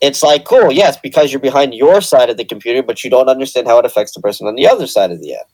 it's 0.00 0.22
like 0.22 0.44
cool 0.44 0.70
yes 0.70 0.96
because 1.02 1.32
you're 1.32 1.40
behind 1.40 1.74
your 1.74 2.00
side 2.00 2.30
of 2.30 2.36
the 2.36 2.44
computer 2.44 2.82
but 2.82 3.02
you 3.02 3.10
don't 3.10 3.28
understand 3.28 3.66
how 3.66 3.78
it 3.78 3.84
affects 3.86 4.12
the 4.14 4.20
person 4.20 4.46
on 4.46 4.54
the 4.54 4.68
other 4.68 4.86
side 4.86 5.10
of 5.10 5.20
the 5.20 5.34
app 5.34 5.46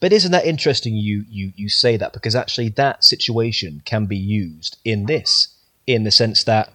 But 0.00 0.12
isn't 0.12 0.32
that 0.32 0.46
interesting? 0.46 0.94
You 0.94 1.24
you 1.28 1.52
you 1.56 1.68
say 1.68 1.96
that 1.96 2.12
because 2.12 2.34
actually 2.34 2.70
that 2.70 3.04
situation 3.04 3.82
can 3.84 4.06
be 4.06 4.16
used 4.16 4.78
in 4.84 5.06
this, 5.06 5.48
in 5.86 6.04
the 6.04 6.10
sense 6.10 6.44
that 6.44 6.72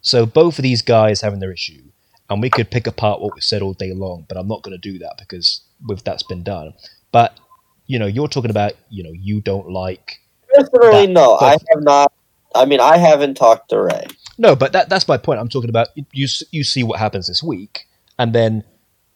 so 0.00 0.26
both 0.26 0.58
of 0.58 0.62
these 0.62 0.82
guys 0.82 1.20
having 1.20 1.40
their 1.40 1.52
issue, 1.52 1.82
and 2.28 2.40
we 2.42 2.50
could 2.50 2.70
pick 2.70 2.86
apart 2.86 3.20
what 3.20 3.34
we 3.34 3.40
said 3.40 3.62
all 3.62 3.74
day 3.74 3.92
long, 3.92 4.26
but 4.28 4.36
I'm 4.36 4.48
not 4.48 4.62
going 4.62 4.78
to 4.78 4.90
do 4.92 4.98
that 4.98 5.16
because 5.18 5.62
with 5.86 6.04
that's 6.04 6.22
been 6.22 6.42
done. 6.42 6.74
But 7.10 7.38
you 7.86 7.98
know, 7.98 8.06
you're 8.06 8.28
talking 8.28 8.50
about 8.50 8.72
you 8.90 9.02
know 9.02 9.12
you 9.12 9.40
don't 9.40 9.70
like 9.70 10.20
personally 10.54 11.06
no 11.06 11.38
i 11.40 11.52
have 11.52 11.82
not 11.82 12.12
i 12.54 12.66
mean 12.66 12.78
i 12.78 12.98
haven't 12.98 13.34
talked 13.34 13.70
to 13.70 13.80
ray 13.80 14.06
no, 14.38 14.56
but 14.56 14.72
that 14.72 14.88
that's 14.88 15.08
my 15.08 15.18
point. 15.18 15.40
I'm 15.40 15.48
talking 15.48 15.70
about 15.70 15.88
you 15.94 16.26
you 16.50 16.64
see 16.64 16.82
what 16.82 16.98
happens 16.98 17.26
this 17.26 17.42
week, 17.42 17.86
and 18.18 18.32
then 18.32 18.64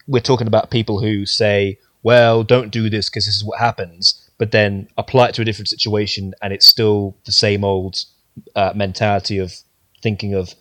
we're 0.07 0.21
talking 0.21 0.47
about 0.47 0.71
people 0.71 1.01
who 1.01 1.27
say, 1.27 1.79
well, 2.07 2.45
don't 2.45 2.71
do 2.71 2.89
this 2.89 3.09
because 3.09 3.27
this 3.27 3.35
is 3.35 3.45
what 3.45 3.59
happens, 3.59 4.31
but 4.39 4.53
then 4.53 4.87
apply 4.97 5.27
it 5.27 5.35
to 5.35 5.43
a 5.43 5.45
different 5.45 5.67
situation, 5.67 6.35
and 6.41 6.53
it's 6.53 6.65
still 6.65 7.17
the 7.25 7.33
same 7.33 7.65
old 7.65 7.97
uh, 8.55 8.73
mentality 8.77 9.39
of 9.39 9.53
thinking 10.05 10.33
of, 10.33 10.55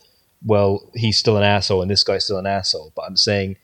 well, 0.43 0.89
he's 0.95 1.19
still 1.19 1.37
an 1.37 1.43
asshole 1.43 1.83
and 1.83 1.91
this 1.91 2.03
guy's 2.03 2.23
still 2.23 2.39
an 2.39 2.47
asshole. 2.47 2.91
But 2.95 3.03
I'm 3.03 3.15
saying 3.15 3.57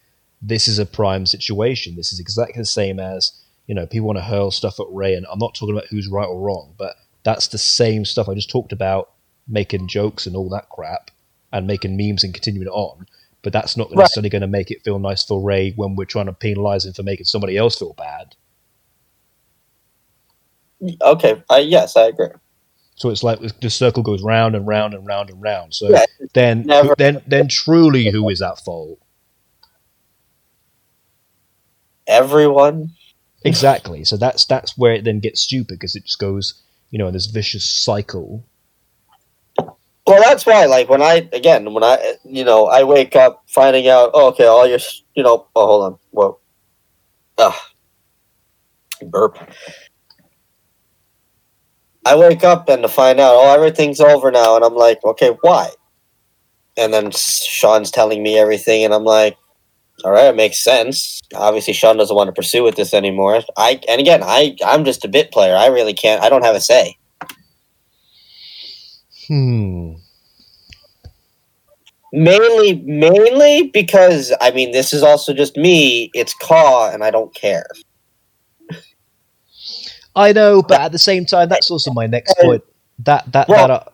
this 0.44 0.68
is 0.68 0.78
a 0.78 0.86
prime 0.86 1.26
situation. 1.26 1.96
This 1.96 2.14
is 2.14 2.20
exactly 2.20 2.62
the 2.62 2.66
same 2.66 3.00
as 3.00 3.32
you 3.66 3.74
know 3.74 3.88
people 3.88 4.06
want 4.06 4.20
to 4.20 4.26
hurl 4.26 4.52
stuff 4.52 4.80
at 4.80 4.86
Ray, 4.92 5.16
and 5.16 5.26
I'm 5.32 5.40
not 5.40 5.56
talking 5.56 5.76
about 5.76 5.88
who's 5.90 6.08
right 6.08 6.28
or 6.28 6.40
wrong, 6.40 6.76
but 6.78 6.98
that's 7.24 7.48
the 7.48 7.58
same 7.58 8.06
stuff 8.06 8.30
I 8.30 8.36
just 8.36 8.52
talked 8.52 8.74
about, 8.74 9.10
making 9.48 9.88
jokes 9.88 10.28
and 10.28 10.36
all 10.36 10.50
that 10.50 10.70
crap, 10.70 11.10
and 11.52 11.66
making 11.66 11.98
memes 11.98 12.24
and 12.24 12.32
continuing 12.32 12.68
on. 12.68 13.08
But 13.44 13.54
that's 13.54 13.76
not 13.76 13.90
Right. 13.90 13.98
necessarily 14.00 14.30
going 14.30 14.42
to 14.44 14.48
make 14.48 14.70
it 14.72 14.84
feel 14.84 15.00
nice 15.00 15.24
for 15.24 15.42
Ray 15.42 15.72
when 15.72 15.96
we're 15.96 16.06
trying 16.06 16.28
to 16.28 16.34
penalise 16.34 16.86
him 16.86 16.94
for 16.94 17.04
making 17.04 17.26
somebody 17.26 17.58
else 17.58 17.78
feel 17.78 17.94
bad. 17.94 18.36
okay 21.02 21.44
I, 21.50 21.60
yes 21.60 21.96
i 21.96 22.06
agree 22.08 22.30
So 22.96 23.10
it's 23.10 23.24
like 23.24 23.40
the 23.62 23.70
circle 23.70 24.04
goes 24.04 24.22
round 24.24 24.56
and 24.56 24.66
round 24.68 24.94
and 24.94 25.06
round 25.06 25.30
and 25.30 25.42
round. 25.42 25.74
So 25.74 25.90
Yeah, 25.90 26.06
then, 26.34 26.64
never- 26.66 26.96
then, 26.98 27.22
then, 27.28 27.48
truly, 27.48 28.10
who 28.12 28.28
is 28.30 28.42
at 28.42 28.60
fault? 28.60 29.00
everyone 32.08 32.92
Exactly. 33.44 34.04
So 34.06 34.18
that's 34.18 34.46
that's 34.46 34.78
where 34.78 34.94
it 34.94 35.04
then 35.04 35.20
gets 35.20 35.42
stupid 35.42 35.80
because 35.80 35.96
it 35.96 36.06
just 36.06 36.20
goes, 36.20 36.62
you 36.92 37.00
know, 37.00 37.08
in 37.08 37.14
this 37.14 37.26
vicious 37.26 37.64
cycle. 37.68 38.46
Well, 40.12 40.22
that's 40.22 40.46
why, 40.46 40.66
like, 40.66 40.90
when 40.90 41.02
I, 41.02 41.30
again, 41.32 41.74
when 41.74 41.86
I, 41.86 42.16
you 42.26 42.44
know, 42.44 42.66
I 42.66 42.84
wake 42.84 43.16
up 43.16 43.44
finding 43.48 43.88
out, 43.88 44.12
oh, 44.14 44.28
okay, 44.32 44.46
all 44.46 44.68
your, 44.68 44.80
you 45.16 45.24
know, 45.24 45.48
oh, 45.56 45.66
hold 45.66 45.84
on. 45.86 46.00
Whoa. 46.10 46.40
Ugh. 47.38 47.54
Burp. 49.04 49.38
I 52.06 52.18
wake 52.18 52.44
up 52.44 52.68
and 52.68 52.84
to 52.84 52.90
find 52.90 53.22
out, 53.22 53.36
oh, 53.36 53.56
everything's 53.56 54.02
over 54.02 54.32
now. 54.32 54.58
And 54.58 54.66
I'm 54.66 54.76
like, 54.76 55.02
okay, 55.06 55.30
why? 55.44 55.70
And 56.76 56.94
then 56.94 57.12
Sean's 57.12 57.90
telling 57.90 58.22
me 58.22 58.38
everything. 58.38 58.84
And 58.84 58.94
I'm 58.94 59.06
like, 59.06 59.38
all 60.04 60.12
right, 60.12 60.26
it 60.26 60.36
makes 60.36 60.62
sense. 60.62 61.22
Obviously, 61.34 61.72
Sean 61.72 61.96
doesn't 61.96 62.18
want 62.18 62.28
to 62.28 62.34
pursue 62.34 62.64
with 62.64 62.76
this 62.76 62.94
anymore. 62.94 63.44
I, 63.56 63.80
and 63.88 64.02
again, 64.02 64.24
I, 64.24 64.58
I'm 64.66 64.84
just 64.84 65.06
a 65.06 65.08
bit 65.08 65.32
player. 65.32 65.56
I 65.56 65.68
really 65.68 65.94
can't, 65.94 66.22
I 66.22 66.28
don't 66.28 66.44
have 66.44 66.56
a 66.58 66.60
say. 66.60 66.98
Hmm. 69.30 69.94
Mainly, 72.14 72.82
mainly 72.86 73.70
because 73.74 74.34
I 74.42 74.52
mean, 74.52 74.72
this 74.72 74.92
is 74.92 75.02
also 75.02 75.34
just 75.34 75.56
me. 75.56 76.12
It's 76.14 76.34
Caw, 76.34 76.92
and 76.92 77.04
I 77.04 77.12
don't 77.12 77.34
care. 77.34 77.66
I 80.16 80.34
know, 80.34 80.62
but 80.62 80.82
at 80.82 80.92
the 80.92 81.00
same 81.00 81.26
time, 81.26 81.48
that's 81.48 81.72
also 81.72 81.92
my 81.94 82.08
next 82.08 82.36
point. 82.42 82.64
That 83.00 83.32
that 83.32 83.48
Well- 83.48 83.68
that. 83.68 83.88
Uh, 83.88 83.92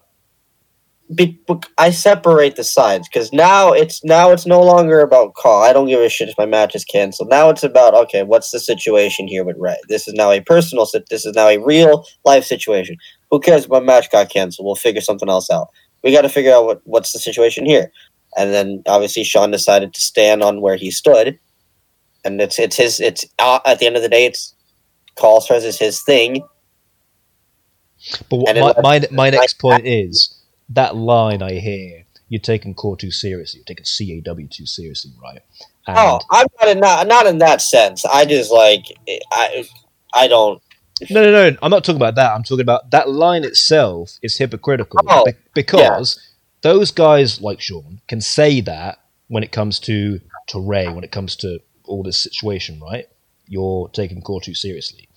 be, 1.16 1.40
I 1.78 1.92
separate 1.92 2.58
the 2.58 2.64
sides 2.64 3.08
because 3.08 3.32
now 3.32 3.72
it's 3.72 4.04
now 4.04 4.32
it's 4.32 4.46
no 4.46 4.62
longer 4.62 5.00
about 5.00 5.36
call. 5.36 5.64
I 5.64 5.72
don't 5.72 5.88
give 5.88 6.02
a 6.02 6.10
shit 6.10 6.28
if 6.28 6.38
my 6.38 6.46
match 6.46 6.76
is 6.76 6.84
canceled. 6.84 7.30
Now 7.30 7.50
it's 7.50 7.64
about 7.64 7.94
okay, 7.94 8.24
what's 8.24 8.52
the 8.52 8.60
situation 8.60 9.28
here 9.28 9.46
with 9.46 9.56
Ray? 9.58 9.78
This 9.88 10.08
is 10.08 10.14
now 10.14 10.32
a 10.32 10.42
personal. 10.42 10.86
Sit 10.86 11.08
this 11.10 11.26
is 11.26 11.34
now 11.34 11.48
a 11.48 11.60
real 11.60 12.06
life 12.26 12.44
situation. 12.44 12.98
Who 13.32 13.40
cares 13.40 13.64
if 13.64 13.70
my 13.70 13.80
match 13.80 14.12
got 14.12 14.30
canceled? 14.30 14.66
We'll 14.66 14.76
figure 14.76 15.02
something 15.02 15.30
else 15.30 15.50
out. 15.50 15.70
We 16.04 16.12
got 16.12 16.22
to 16.22 16.30
figure 16.30 16.54
out 16.54 16.66
what 16.66 16.82
what's 16.84 17.14
the 17.14 17.20
situation 17.20 17.66
here. 17.66 17.92
And 18.36 18.54
then 18.54 18.84
obviously 18.88 19.24
Sean 19.24 19.52
decided 19.52 19.94
to 19.94 20.02
stand 20.02 20.44
on 20.44 20.62
where 20.62 20.76
he 20.76 20.92
stood, 20.92 21.40
and 22.24 22.42
it's 22.42 22.60
it's 22.60 22.76
his 22.76 23.00
it's 23.00 23.26
uh, 23.40 23.60
at 23.66 23.80
the 23.80 23.88
end 23.88 23.96
of 23.96 24.02
the 24.02 24.10
day 24.10 24.26
it's 24.26 24.54
Call 25.16 25.42
Stars 25.42 25.64
is 25.64 25.80
his 25.80 26.02
thing. 26.02 26.44
But 28.30 28.38
what, 28.38 28.56
my, 28.82 29.00
my 29.00 29.08
my 29.12 29.30
next 29.30 29.56
point 29.56 29.86
is 29.86 30.34
that 30.70 30.96
line 30.96 31.42
I 31.42 31.54
hear, 31.60 32.06
you're 32.30 32.42
taking 32.42 32.76
CAW 32.76 32.96
too 32.96 33.12
seriously, 33.12 33.60
you're 33.60 33.76
taking 33.76 33.86
CAW 34.24 34.48
too 34.50 34.66
seriously, 34.66 35.12
right? 35.22 35.42
And 35.88 35.98
oh, 35.98 36.20
I'm 36.30 36.48
not 36.60 36.70
in 36.70 36.80
not, 36.80 37.08
not 37.08 37.26
in 37.28 37.38
that 37.40 37.62
sense. 37.62 38.06
I 38.06 38.26
just 38.26 38.52
like 38.52 38.84
I 39.32 39.66
I 40.14 40.28
don't. 40.28 40.62
No, 41.10 41.22
no, 41.22 41.32
no. 41.32 41.58
I'm 41.62 41.72
not 41.72 41.84
talking 41.84 42.02
about 42.02 42.16
that. 42.16 42.34
I'm 42.34 42.44
talking 42.44 42.62
about 42.62 42.92
that 42.92 43.10
line 43.10 43.44
itself 43.44 44.18
is 44.22 44.38
hypocritical 44.38 45.00
oh, 45.08 45.26
be- 45.26 45.34
because 45.54 46.20
yeah. 46.20 46.37
Those 46.62 46.92
guys 46.92 47.42
like 47.42 47.62
Sean 47.62 48.02
can 48.08 48.22
say 48.22 48.62
that 48.62 49.00
when 49.28 49.44
it 49.44 49.52
comes 49.52 49.80
to 49.82 50.20
Ray, 50.54 50.88
when 50.88 51.04
it 51.04 51.12
comes 51.12 51.36
to 51.38 51.60
all 51.84 52.04
this 52.04 52.22
situation, 52.24 52.80
right? 52.80 53.06
You're 53.48 53.90
taking 53.90 54.22
CAW 54.22 54.40
too 54.40 54.54
seriously. 54.54 55.08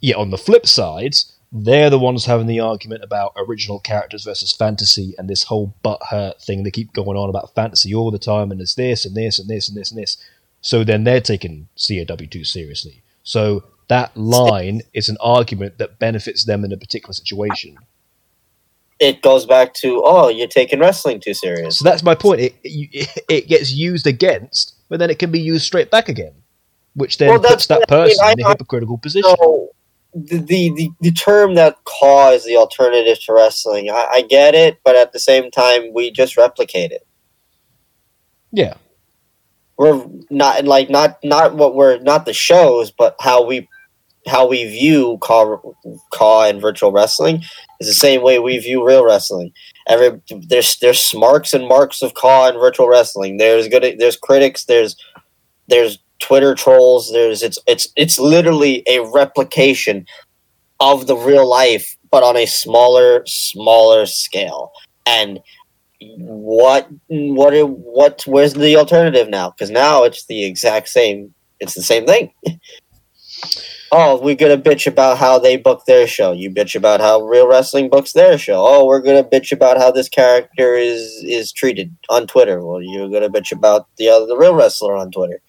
Yet 0.00 0.16
on 0.16 0.30
the 0.30 0.38
flip 0.38 0.66
side, 0.66 1.14
they're 1.50 1.90
the 1.90 1.98
ones 1.98 2.24
having 2.24 2.46
the 2.46 2.60
argument 2.60 3.04
about 3.04 3.32
original 3.36 3.78
characters 3.78 4.24
versus 4.24 4.52
fantasy 4.52 5.14
and 5.18 5.28
this 5.28 5.44
whole 5.44 5.74
butthurt 5.84 6.42
thing. 6.42 6.62
They 6.62 6.70
keep 6.70 6.92
going 6.92 7.16
on 7.16 7.28
about 7.28 7.54
fantasy 7.54 7.94
all 7.94 8.10
the 8.10 8.18
time, 8.18 8.50
and 8.50 8.60
there's 8.60 8.74
this 8.74 9.04
and 9.04 9.14
this 9.14 9.38
and 9.38 9.48
this 9.48 9.68
and 9.68 9.76
this 9.76 9.90
and 9.90 10.00
this. 10.00 10.16
So 10.60 10.84
then 10.84 11.04
they're 11.04 11.20
taking 11.20 11.68
CAW 11.76 12.26
too 12.30 12.44
seriously. 12.44 13.02
So 13.22 13.64
that 13.88 14.16
line 14.16 14.82
is 14.94 15.08
an 15.08 15.18
argument 15.20 15.78
that 15.78 15.98
benefits 15.98 16.44
them 16.44 16.64
in 16.64 16.72
a 16.72 16.76
particular 16.76 17.12
situation. 17.12 17.76
It 19.02 19.20
goes 19.20 19.46
back 19.46 19.74
to 19.74 20.02
oh, 20.04 20.28
you're 20.28 20.46
taking 20.46 20.78
wrestling 20.78 21.20
too 21.20 21.34
serious. 21.34 21.78
So 21.78 21.84
that's 21.84 22.02
my 22.02 22.14
point. 22.14 22.40
It 22.40 22.54
it, 22.62 23.24
it 23.28 23.48
gets 23.48 23.72
used 23.72 24.06
against, 24.06 24.74
but 24.88 24.98
then 24.98 25.10
it 25.10 25.18
can 25.18 25.30
be 25.30 25.40
used 25.40 25.64
straight 25.64 25.90
back 25.90 26.08
again, 26.08 26.32
which 26.94 27.18
then 27.18 27.30
well, 27.30 27.40
puts 27.40 27.66
that 27.66 27.88
person 27.88 28.18
I 28.22 28.28
mean, 28.30 28.40
in 28.40 28.46
a 28.46 28.48
hypocritical 28.50 28.98
position 28.98 29.34
the, 30.14 30.38
the, 30.38 30.90
the, 31.00 31.10
term 31.10 31.54
that 31.54 31.76
is 32.34 32.44
the 32.44 32.56
alternative 32.56 33.18
to 33.24 33.32
wrestling. 33.32 33.90
I, 33.90 34.08
I 34.12 34.22
get 34.22 34.54
it, 34.54 34.78
but 34.84 34.94
at 34.94 35.12
the 35.12 35.18
same 35.18 35.50
time, 35.50 35.92
we 35.94 36.10
just 36.10 36.36
replicate 36.36 36.92
it. 36.92 37.06
Yeah, 38.50 38.74
we're 39.78 40.04
not 40.28 40.64
like 40.64 40.90
not 40.90 41.18
not 41.24 41.54
what 41.54 41.74
we're 41.74 41.98
not 42.00 42.26
the 42.26 42.34
shows, 42.34 42.90
but 42.90 43.16
how 43.18 43.42
we 43.46 43.66
how 44.26 44.46
we 44.46 44.64
view 44.68 45.16
caw 45.22 45.56
caw 46.10 46.44
and 46.44 46.60
virtual 46.60 46.92
wrestling 46.92 47.42
is 47.82 47.88
the 47.88 47.94
same 47.94 48.22
way 48.22 48.38
we 48.38 48.58
view 48.58 48.86
real 48.86 49.04
wrestling. 49.04 49.52
Every 49.88 50.20
there's 50.48 50.76
there's 50.76 51.14
marks 51.14 51.52
and 51.52 51.66
marks 51.66 52.02
of 52.02 52.14
caw 52.14 52.48
in 52.48 52.54
virtual 52.54 52.88
wrestling. 52.88 53.36
There's 53.36 53.68
good 53.68 53.96
there's 53.98 54.16
critics. 54.16 54.64
There's 54.64 54.96
there's 55.68 55.98
Twitter 56.20 56.54
trolls. 56.54 57.10
There's 57.12 57.42
it's 57.42 57.58
it's 57.66 57.88
it's 57.96 58.18
literally 58.18 58.82
a 58.86 59.00
replication 59.12 60.06
of 60.80 61.06
the 61.06 61.16
real 61.16 61.48
life, 61.48 61.96
but 62.10 62.22
on 62.22 62.36
a 62.36 62.46
smaller 62.46 63.24
smaller 63.26 64.06
scale. 64.06 64.72
And 65.06 65.40
what 66.00 66.88
what 67.08 67.68
what 67.68 68.22
where's 68.26 68.54
the 68.54 68.76
alternative 68.76 69.28
now? 69.28 69.50
Because 69.50 69.70
now 69.70 70.04
it's 70.04 70.26
the 70.26 70.44
exact 70.44 70.88
same. 70.88 71.34
It's 71.60 71.74
the 71.74 71.82
same 71.82 72.06
thing. 72.06 72.32
oh, 73.92 74.20
we're 74.20 74.34
gonna 74.34 74.58
bitch 74.58 74.86
about 74.86 75.18
how 75.18 75.38
they 75.38 75.56
book 75.56 75.84
their 75.86 76.06
show. 76.06 76.32
You 76.32 76.50
bitch 76.50 76.74
about 76.74 77.00
how 77.00 77.22
real 77.22 77.46
wrestling 77.46 77.90
books 77.90 78.12
their 78.12 78.36
show. 78.38 78.64
Oh, 78.66 78.86
we're 78.86 79.02
gonna 79.02 79.24
bitch 79.24 79.52
about 79.52 79.78
how 79.78 79.92
this 79.92 80.08
character 80.08 80.74
is 80.74 81.22
is 81.24 81.52
treated 81.52 81.96
on 82.08 82.26
Twitter. 82.26 82.64
Well, 82.64 82.82
you're 82.82 83.08
gonna 83.08 83.30
bitch 83.30 83.52
about 83.52 83.86
the 83.98 84.08
other 84.08 84.26
the 84.26 84.36
real 84.36 84.54
wrestler 84.54 84.96
on 84.96 85.12
Twitter 85.12 85.40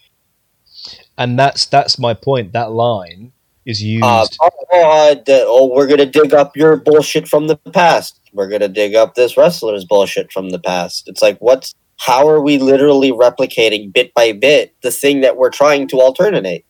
and 1.18 1.38
that's 1.38 1.65
that's 1.65 1.99
my 1.99 2.14
point. 2.14 2.53
That 2.53 2.72
line 2.72 3.32
is 3.65 3.82
uh, 3.82 3.86
used. 3.86 4.38
Uh, 4.41 4.49
oh, 4.74 5.24
oh, 5.30 5.74
we're 5.74 5.88
gonna 5.88 6.06
dig 6.06 6.34
up 6.34 6.56
your 6.57 6.78
bullshit 6.78 7.28
from 7.28 7.48
the 7.48 7.57
past. 7.57 8.20
We're 8.34 8.49
gonna 8.49 8.68
dig 8.68 8.95
up 8.95 9.15
this 9.15 9.38
wrestler's 9.38 9.86
bullshit 9.86 10.32
from 10.32 10.49
the 10.49 10.60
past. 10.60 11.07
It's 11.07 11.22
like 11.22 11.38
what's 11.40 11.74
how 11.99 12.28
are 12.28 12.41
we 12.41 12.57
literally 12.57 13.11
replicating 13.11 13.94
bit 13.94 14.14
by 14.14 14.34
bit 14.34 14.74
the 14.82 14.91
thing 14.91 15.22
that 15.22 15.38
we're 15.38 15.52
trying 15.52 15.88
to 15.90 16.02
alternate? 16.02 16.65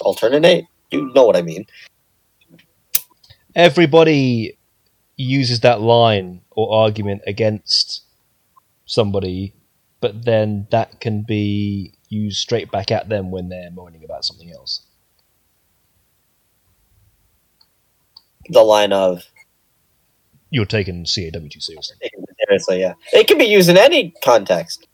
Alternate? 0.00 0.64
You 0.92 1.10
know 1.14 1.24
what 1.24 1.36
I 1.36 1.42
mean. 1.42 1.66
Everybody 3.54 4.58
uses 5.16 5.60
that 5.60 5.80
line 5.80 6.42
or 6.50 6.74
argument 6.74 7.22
against 7.26 8.02
somebody, 8.84 9.54
but 10.00 10.24
then 10.24 10.66
that 10.70 11.00
can 11.00 11.22
be 11.22 11.94
used 12.08 12.38
straight 12.38 12.70
back 12.70 12.90
at 12.90 13.08
them 13.08 13.30
when 13.30 13.48
they're 13.48 13.70
moaning 13.70 14.04
about 14.04 14.24
something 14.24 14.52
else. 14.52 14.82
The 18.48 18.62
line 18.62 18.92
of 18.92 19.24
you're 20.50 20.66
taking 20.66 21.06
CAW 21.06 21.48
too 21.48 21.60
seriously. 21.60 21.96
Seriously, 22.46 22.80
yeah. 22.80 22.94
It 23.12 23.28
can 23.28 23.38
be 23.38 23.44
used 23.44 23.70
in 23.70 23.78
any 23.78 24.12
context. 24.22 24.86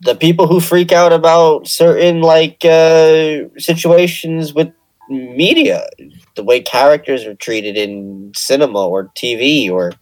The 0.00 0.14
people 0.14 0.46
who 0.46 0.60
freak 0.60 0.92
out 0.92 1.12
about 1.12 1.66
certain 1.66 2.20
like 2.20 2.64
uh, 2.64 3.48
situations 3.58 4.52
with 4.52 4.72
media, 5.08 5.86
the 6.34 6.44
way 6.44 6.60
characters 6.60 7.24
are 7.24 7.34
treated 7.34 7.76
in 7.76 8.32
cinema 8.34 8.86
or 8.86 9.10
TV 9.16 9.70
or 9.70 9.92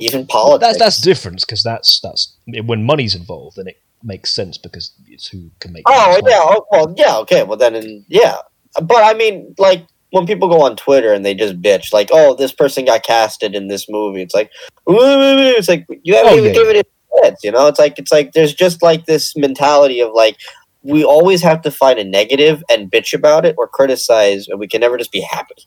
even 0.00 0.26
politics. 0.26 0.66
That's 0.66 0.78
that's 0.78 1.00
different 1.00 1.40
because 1.40 1.62
that's 1.62 2.00
that's 2.00 2.36
when 2.64 2.84
money's 2.84 3.14
involved, 3.14 3.56
then 3.56 3.68
it 3.68 3.78
makes 4.02 4.34
sense 4.34 4.58
because 4.58 4.92
it's 5.06 5.26
who 5.26 5.50
can 5.60 5.72
make. 5.72 5.84
Oh 5.86 6.20
yeah, 6.26 6.40
oh, 6.42 6.66
well 6.70 6.94
yeah, 6.96 7.16
okay, 7.18 7.44
well 7.44 7.56
then 7.56 7.74
in, 7.74 8.04
yeah, 8.08 8.36
but 8.82 9.02
I 9.02 9.14
mean 9.14 9.54
like 9.58 9.86
when 10.10 10.26
people 10.26 10.48
go 10.48 10.62
on 10.62 10.76
Twitter 10.76 11.12
and 11.12 11.24
they 11.24 11.34
just 11.34 11.60
bitch 11.60 11.92
like, 11.92 12.08
oh, 12.12 12.34
this 12.34 12.52
person 12.52 12.84
got 12.84 13.02
casted 13.02 13.54
in 13.54 13.68
this 13.68 13.88
movie. 13.88 14.22
It's 14.22 14.34
like, 14.34 14.50
it's 14.86 15.68
like 15.68 15.86
you 16.02 16.14
haven't 16.14 16.32
oh, 16.32 16.36
even 16.36 16.46
yeah. 16.46 16.52
given 16.52 16.76
it 16.76 16.90
chance. 17.22 17.42
You 17.42 17.52
know, 17.52 17.66
it's 17.66 17.78
like 17.78 17.98
it's 17.98 18.12
like 18.12 18.32
there's 18.32 18.54
just 18.54 18.82
like 18.82 19.06
this 19.06 19.36
mentality 19.36 20.00
of 20.00 20.12
like 20.12 20.36
we 20.82 21.04
always 21.04 21.42
have 21.42 21.62
to 21.62 21.70
find 21.70 21.98
a 21.98 22.04
negative 22.04 22.62
and 22.70 22.90
bitch 22.90 23.12
about 23.12 23.44
it 23.44 23.54
or 23.58 23.68
criticize, 23.68 24.48
and 24.48 24.58
we 24.58 24.68
can 24.68 24.80
never 24.80 24.96
just 24.96 25.12
be 25.12 25.20
happy. 25.20 25.66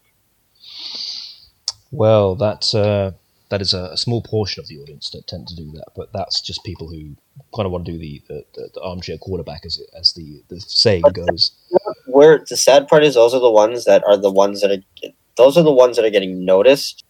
Well, 1.91 2.35
that's 2.35 2.73
uh, 2.73 3.11
that 3.49 3.61
is 3.61 3.73
a, 3.73 3.89
a, 3.91 3.97
small 3.97 4.21
portion 4.21 4.61
of 4.61 4.67
the 4.67 4.79
audience 4.79 5.09
that 5.09 5.27
tend 5.27 5.47
to 5.49 5.55
do 5.55 5.69
that, 5.73 5.87
but 5.95 6.11
that's 6.13 6.39
just 6.39 6.63
people 6.63 6.87
who 6.87 7.15
kind 7.53 7.65
of 7.65 7.71
want 7.71 7.85
to 7.85 7.91
do 7.91 7.97
the, 7.97 8.21
the, 8.29 8.45
the, 8.53 8.69
the 8.75 8.81
armchair 8.81 9.17
quarterback, 9.17 9.65
as 9.65 9.81
as 9.99 10.13
the, 10.13 10.41
the 10.47 10.59
saying 10.61 11.01
but 11.01 11.13
goes. 11.13 11.51
Where 12.05 12.43
the 12.49 12.57
sad 12.57 12.87
part 12.87 13.03
is, 13.03 13.15
those 13.15 13.33
are 13.33 13.41
the 13.41 13.51
ones 13.51 13.83
that 13.85 14.03
are 14.07 14.17
the 14.17 14.31
ones 14.31 14.61
that 14.61 14.71
are 14.71 15.09
those 15.35 15.57
are 15.57 15.63
the 15.63 15.71
ones 15.71 15.97
that 15.97 16.05
are 16.05 16.09
getting 16.09 16.45
noticed 16.45 17.03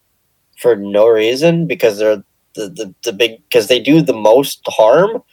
for 0.59 0.75
no 0.75 1.07
reason 1.07 1.67
because 1.67 1.99
they're 1.99 2.23
the, 2.55 2.69
the, 2.69 2.95
the 3.03 3.13
big 3.13 3.43
because 3.47 3.67
they 3.67 3.79
do 3.79 4.01
the 4.01 4.13
most 4.13 4.61
harm, 4.67 5.23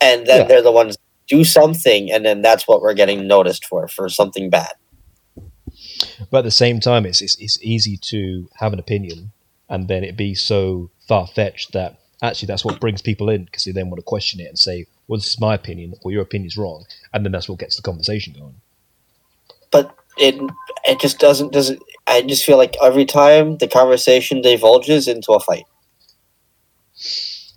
and 0.00 0.26
then 0.26 0.42
yeah. 0.42 0.46
they're 0.46 0.62
the 0.62 0.72
ones 0.72 0.96
do 1.28 1.44
something, 1.44 2.10
and 2.10 2.24
then 2.24 2.42
that's 2.42 2.68
what 2.68 2.82
we're 2.82 2.94
getting 2.94 3.26
noticed 3.26 3.64
for 3.64 3.88
for 3.88 4.08
something 4.08 4.50
bad. 4.50 4.72
But 6.30 6.38
at 6.38 6.44
the 6.44 6.50
same 6.50 6.80
time, 6.80 7.06
it's, 7.06 7.20
it's, 7.20 7.36
it's 7.40 7.58
easy 7.62 7.96
to 7.96 8.48
have 8.56 8.72
an 8.72 8.78
opinion 8.78 9.32
and 9.68 9.88
then 9.88 10.04
it 10.04 10.16
be 10.16 10.34
so 10.34 10.90
far 11.08 11.26
fetched 11.26 11.72
that 11.72 11.98
actually 12.22 12.46
that's 12.46 12.64
what 12.64 12.80
brings 12.80 13.02
people 13.02 13.28
in 13.28 13.44
because 13.44 13.64
they 13.64 13.72
then 13.72 13.90
want 13.90 13.98
to 13.98 14.04
question 14.04 14.40
it 14.40 14.48
and 14.48 14.58
say, 14.58 14.86
well, 15.08 15.18
this 15.18 15.28
is 15.28 15.40
my 15.40 15.54
opinion 15.54 15.94
or 16.02 16.12
your 16.12 16.22
opinion 16.22 16.46
is 16.46 16.56
wrong. 16.56 16.84
And 17.12 17.24
then 17.24 17.32
that's 17.32 17.48
what 17.48 17.58
gets 17.58 17.76
the 17.76 17.82
conversation 17.82 18.34
going. 18.38 18.54
But 19.70 19.94
it 20.16 20.34
it 20.84 21.00
just 21.00 21.18
doesn't 21.18 21.52
doesn't 21.52 21.82
I 22.06 22.22
just 22.22 22.44
feel 22.44 22.56
like 22.56 22.76
every 22.82 23.04
time 23.04 23.58
the 23.58 23.68
conversation 23.68 24.40
divulges 24.40 25.08
into 25.08 25.32
a 25.32 25.40
fight. 25.40 25.66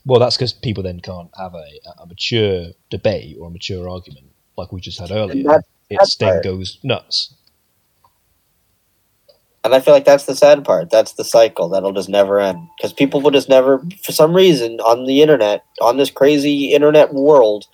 Well, 0.05 0.19
that's 0.19 0.37
because 0.37 0.53
people 0.53 0.83
then 0.83 0.99
can't 0.99 1.29
have 1.37 1.53
a, 1.53 1.65
a 2.01 2.05
mature 2.05 2.67
debate 2.89 3.37
or 3.39 3.47
a 3.47 3.51
mature 3.51 3.89
argument 3.89 4.27
like 4.57 4.71
we 4.71 4.81
just 4.81 4.99
had 4.99 5.11
earlier. 5.11 5.43
That, 5.43 5.63
it 5.89 6.15
then 6.19 6.41
goes 6.41 6.79
nuts. 6.83 7.33
And 9.63 9.75
I 9.75 9.81
feel 9.81 9.93
like 9.93 10.05
that's 10.05 10.25
the 10.25 10.35
sad 10.35 10.63
part. 10.63 10.89
That's 10.89 11.13
the 11.13 11.23
cycle 11.25 11.69
that'll 11.69 11.91
just 11.91 12.07
never 12.07 12.39
end. 12.39 12.67
Because 12.77 12.93
people 12.93 13.19
will 13.19 13.31
just 13.31 13.49
never, 13.49 13.83
for 14.01 14.13
some 14.13 14.33
reason, 14.33 14.79
on 14.79 15.05
the 15.05 15.21
internet, 15.21 15.65
on 15.81 15.97
this 15.97 16.09
crazy 16.09 16.71
internet 16.71 17.13
world, 17.13 17.65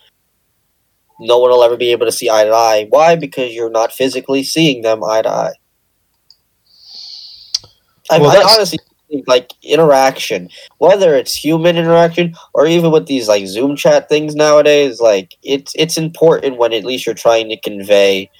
no 1.20 1.38
one 1.38 1.50
will 1.50 1.62
ever 1.62 1.76
be 1.76 1.92
able 1.92 2.06
to 2.06 2.12
see 2.12 2.28
eye 2.28 2.44
to 2.44 2.50
eye. 2.50 2.86
Why? 2.88 3.14
Because 3.14 3.54
you're 3.54 3.70
not 3.70 3.92
physically 3.92 4.42
seeing 4.42 4.82
them 4.82 5.04
eye 5.04 5.22
to 5.22 5.28
eye. 5.28 5.54
I, 8.10 8.18
well, 8.18 8.30
I 8.30 8.52
honestly 8.52 8.78
like 9.26 9.52
interaction, 9.62 10.48
whether 10.78 11.14
it's 11.14 11.34
human 11.34 11.76
interaction 11.76 12.34
or 12.54 12.66
even 12.66 12.90
with 12.90 13.06
these 13.06 13.28
like 13.28 13.46
Zoom 13.46 13.76
chat 13.76 14.08
things 14.08 14.34
nowadays, 14.34 15.00
like 15.00 15.34
it's 15.42 15.72
it's 15.76 15.96
important 15.96 16.58
when 16.58 16.72
at 16.72 16.84
least 16.84 17.06
you're 17.06 17.14
trying 17.14 17.48
to 17.48 17.60
convey 17.60 18.30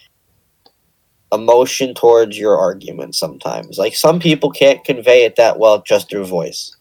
emotion 1.32 1.94
towards 1.94 2.38
your 2.38 2.58
argument 2.58 3.14
sometimes. 3.14 3.78
Like 3.78 3.94
some 3.94 4.20
people 4.20 4.50
can't 4.50 4.84
convey 4.84 5.24
it 5.24 5.36
that 5.36 5.58
well 5.58 5.82
just 5.82 6.10
through 6.10 6.26
voice. 6.26 6.74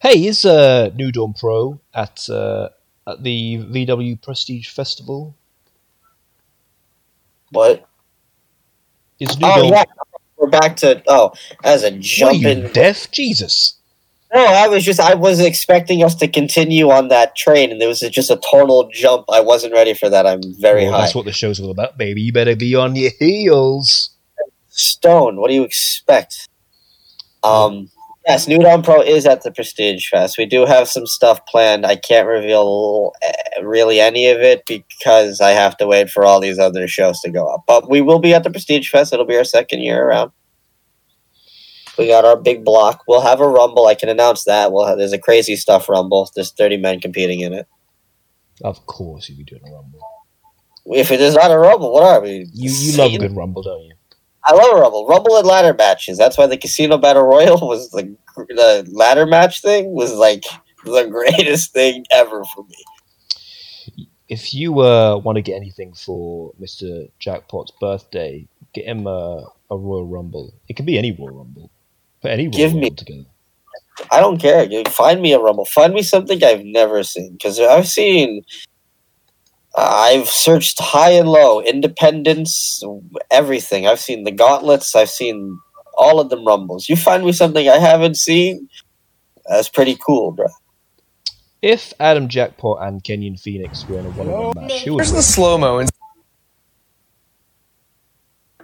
Hey, 0.00 0.26
is 0.26 0.44
uh, 0.44 0.90
New 0.94 1.10
Dawn 1.10 1.34
Pro 1.34 1.80
at 1.92 2.28
uh, 2.28 2.68
at 3.06 3.22
the 3.22 3.58
VW 3.58 4.20
Prestige 4.22 4.68
Festival? 4.68 5.34
What? 7.50 7.88
Is 9.18 9.38
New 9.38 9.46
Oh 9.46 9.62
Dawn? 9.62 9.72
yeah. 9.72 9.84
We're 10.38 10.48
back 10.48 10.76
to 10.76 11.02
oh 11.08 11.32
as 11.64 11.82
a 11.82 11.90
jump 11.90 12.42
in 12.44 12.70
deaf? 12.72 13.10
Jesus! 13.10 13.74
No, 14.32 14.44
I 14.44 14.68
was 14.68 14.84
just 14.84 15.00
I 15.00 15.14
was 15.14 15.40
expecting 15.40 16.02
us 16.04 16.14
to 16.16 16.28
continue 16.28 16.90
on 16.90 17.08
that 17.08 17.34
train, 17.34 17.72
and 17.72 17.80
there 17.80 17.88
was 17.88 18.00
just 18.00 18.30
a 18.30 18.36
total 18.36 18.88
jump. 18.92 19.24
I 19.30 19.40
wasn't 19.40 19.72
ready 19.72 19.94
for 19.94 20.08
that. 20.10 20.26
I'm 20.26 20.40
very 20.60 20.84
Well, 20.84 20.92
high. 20.92 21.00
that's 21.02 21.14
what 21.14 21.24
the 21.24 21.32
show's 21.32 21.58
all 21.60 21.70
about, 21.70 21.96
baby. 21.98 22.20
You 22.20 22.32
better 22.32 22.54
be 22.54 22.74
on 22.74 22.94
your 22.94 23.10
heels. 23.18 24.10
Stone, 24.68 25.36
what 25.40 25.48
do 25.48 25.54
you 25.54 25.64
expect? 25.64 26.48
Um, 27.42 27.90
yes, 28.28 28.46
New 28.46 28.58
Dawn 28.58 28.82
Pro 28.82 29.00
is 29.00 29.26
at 29.26 29.42
the 29.42 29.50
Prestige 29.50 30.08
Fest. 30.08 30.38
We 30.38 30.46
do 30.46 30.66
have 30.66 30.88
some 30.88 31.06
stuff 31.06 31.44
planned. 31.46 31.86
I 31.86 31.96
can't 31.96 32.28
reveal 32.28 33.12
uh, 33.26 33.64
really 33.64 34.00
any 34.00 34.28
of 34.28 34.40
it 34.40 34.64
because 34.66 35.40
I 35.40 35.50
have 35.50 35.76
to 35.78 35.86
wait 35.86 36.10
for 36.10 36.24
all 36.24 36.40
these 36.40 36.58
other 36.58 36.86
shows 36.86 37.20
to 37.20 37.30
go 37.30 37.46
up. 37.46 37.64
But 37.66 37.90
we 37.90 38.00
will 38.00 38.18
be 38.18 38.34
at 38.34 38.44
the 38.44 38.50
Prestige 38.50 38.90
Fest. 38.90 39.12
It'll 39.12 39.24
be 39.24 39.36
our 39.36 39.44
second 39.44 39.80
year 39.80 40.06
around. 40.06 40.32
We 41.96 42.06
got 42.06 42.24
our 42.24 42.36
big 42.36 42.64
block. 42.64 43.02
We'll 43.08 43.22
have 43.22 43.40
a 43.40 43.48
rumble. 43.48 43.86
I 43.86 43.96
can 43.96 44.08
announce 44.08 44.44
that. 44.44 44.70
We'll 44.70 44.86
have, 44.86 44.98
there's 44.98 45.12
a 45.12 45.18
crazy 45.18 45.56
stuff 45.56 45.88
rumble. 45.88 46.30
There's 46.34 46.52
30 46.52 46.76
men 46.76 47.00
competing 47.00 47.40
in 47.40 47.52
it. 47.52 47.66
Of 48.62 48.86
course, 48.86 49.28
you'll 49.28 49.38
be 49.38 49.44
doing 49.44 49.62
a 49.66 49.72
rumble. 49.72 50.00
If 50.86 51.10
it 51.10 51.20
is 51.20 51.34
not 51.34 51.50
a 51.50 51.58
rumble, 51.58 51.92
what 51.92 52.04
are 52.04 52.20
we? 52.20 52.48
You 52.52 52.70
you 52.70 52.96
love 52.96 53.12
a 53.12 53.18
good 53.18 53.36
rumble, 53.36 53.62
don't 53.62 53.82
you? 53.82 53.94
I 54.44 54.54
love 54.54 54.80
rumble. 54.80 55.06
Rumble 55.06 55.36
and 55.36 55.46
ladder 55.46 55.74
matches. 55.74 56.16
That's 56.16 56.38
why 56.38 56.46
the 56.46 56.56
Casino 56.56 56.96
Battle 56.98 57.24
Royal 57.24 57.58
was 57.66 57.90
the 57.90 58.16
the 58.36 58.88
ladder 58.90 59.26
match 59.26 59.60
thing 59.62 59.92
was 59.92 60.14
like 60.14 60.44
the 60.84 61.06
greatest 61.06 61.72
thing 61.72 62.04
ever 62.10 62.44
for 62.54 62.64
me. 62.64 64.06
If 64.28 64.54
you 64.54 64.80
uh, 64.80 65.16
want 65.18 65.36
to 65.36 65.42
get 65.42 65.56
anything 65.56 65.94
for 65.94 66.52
Mister 66.58 67.06
Jackpot's 67.18 67.72
birthday, 67.80 68.46
get 68.74 68.84
him 68.84 69.06
a, 69.06 69.44
a 69.70 69.76
Royal 69.76 70.06
Rumble. 70.06 70.54
It 70.68 70.76
can 70.76 70.86
be 70.86 70.98
any 70.98 71.12
Royal 71.12 71.38
Rumble. 71.38 71.70
Put 72.22 72.30
any 72.30 72.44
Royal 72.44 72.52
Give 72.56 72.74
me- 72.74 72.90
together. 72.90 73.24
I 74.12 74.20
don't 74.20 74.38
care. 74.38 74.68
Find 74.90 75.20
me 75.20 75.32
a 75.32 75.40
rumble. 75.40 75.64
Find 75.64 75.92
me 75.92 76.02
something 76.02 76.44
I've 76.44 76.64
never 76.64 77.02
seen 77.02 77.32
because 77.32 77.58
I've 77.58 77.88
seen. 77.88 78.44
I've 79.78 80.28
searched 80.28 80.80
high 80.80 81.10
and 81.10 81.28
low, 81.28 81.60
independence, 81.60 82.82
everything. 83.30 83.86
I've 83.86 84.00
seen 84.00 84.24
the 84.24 84.32
gauntlets. 84.32 84.96
I've 84.96 85.10
seen 85.10 85.58
all 85.96 86.18
of 86.18 86.30
them 86.30 86.44
rumbles. 86.44 86.88
You 86.88 86.96
find 86.96 87.24
me 87.24 87.32
something 87.32 87.68
I 87.68 87.78
haven't 87.78 88.16
seen. 88.16 88.68
That's 89.46 89.68
pretty 89.68 89.96
cool, 90.04 90.32
bro. 90.32 90.46
If 91.62 91.92
Adam 92.00 92.28
Jackpot 92.28 92.78
and 92.82 93.04
Kenyon 93.04 93.36
Phoenix 93.36 93.86
were 93.88 94.00
in 94.00 94.06
a 94.06 94.10
one-on-one 94.10 94.66
match, 94.66 94.82
who 94.82 94.94
would 94.94 94.98
Where's 94.98 95.12
the 95.12 95.22
slow 95.22 95.56
mo? 95.58 95.84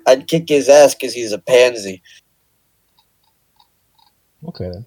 I'd 0.07 0.27
kick 0.27 0.49
his 0.49 0.69
ass 0.69 0.95
because 0.95 1.15
he's 1.15 1.32
a 1.32 1.39
pansy. 1.39 2.03
Okay 4.49 4.70
then. 4.70 4.85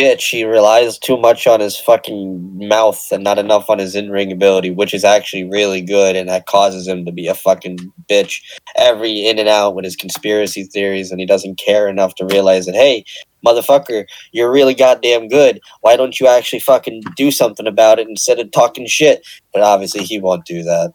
Bitch. 0.00 0.30
He 0.30 0.44
relies 0.44 0.98
too 0.98 1.18
much 1.18 1.46
on 1.46 1.60
his 1.60 1.76
fucking 1.76 2.66
mouth 2.66 3.12
and 3.12 3.22
not 3.22 3.38
enough 3.38 3.68
on 3.68 3.78
his 3.78 3.94
in 3.94 4.10
ring 4.10 4.32
ability, 4.32 4.70
which 4.70 4.94
is 4.94 5.04
actually 5.04 5.44
really 5.44 5.82
good, 5.82 6.16
and 6.16 6.28
that 6.28 6.46
causes 6.46 6.88
him 6.88 7.04
to 7.04 7.12
be 7.12 7.26
a 7.26 7.34
fucking 7.34 7.78
bitch 8.08 8.40
every 8.76 9.26
in 9.26 9.38
and 9.38 9.48
out 9.48 9.74
with 9.74 9.84
his 9.84 9.96
conspiracy 9.96 10.64
theories, 10.64 11.10
and 11.10 11.20
he 11.20 11.26
doesn't 11.26 11.58
care 11.58 11.86
enough 11.86 12.14
to 12.14 12.24
realize 12.24 12.64
that, 12.64 12.74
hey, 12.74 13.04
motherfucker, 13.44 14.06
you're 14.32 14.50
really 14.50 14.74
goddamn 14.74 15.28
good. 15.28 15.60
Why 15.82 15.96
don't 15.96 16.18
you 16.18 16.26
actually 16.26 16.60
fucking 16.60 17.02
do 17.14 17.30
something 17.30 17.66
about 17.66 17.98
it 17.98 18.08
instead 18.08 18.38
of 18.38 18.50
talking 18.52 18.86
shit? 18.86 19.26
But 19.52 19.62
obviously, 19.62 20.04
he 20.04 20.18
won't 20.18 20.46
do 20.46 20.62
that. 20.62 20.92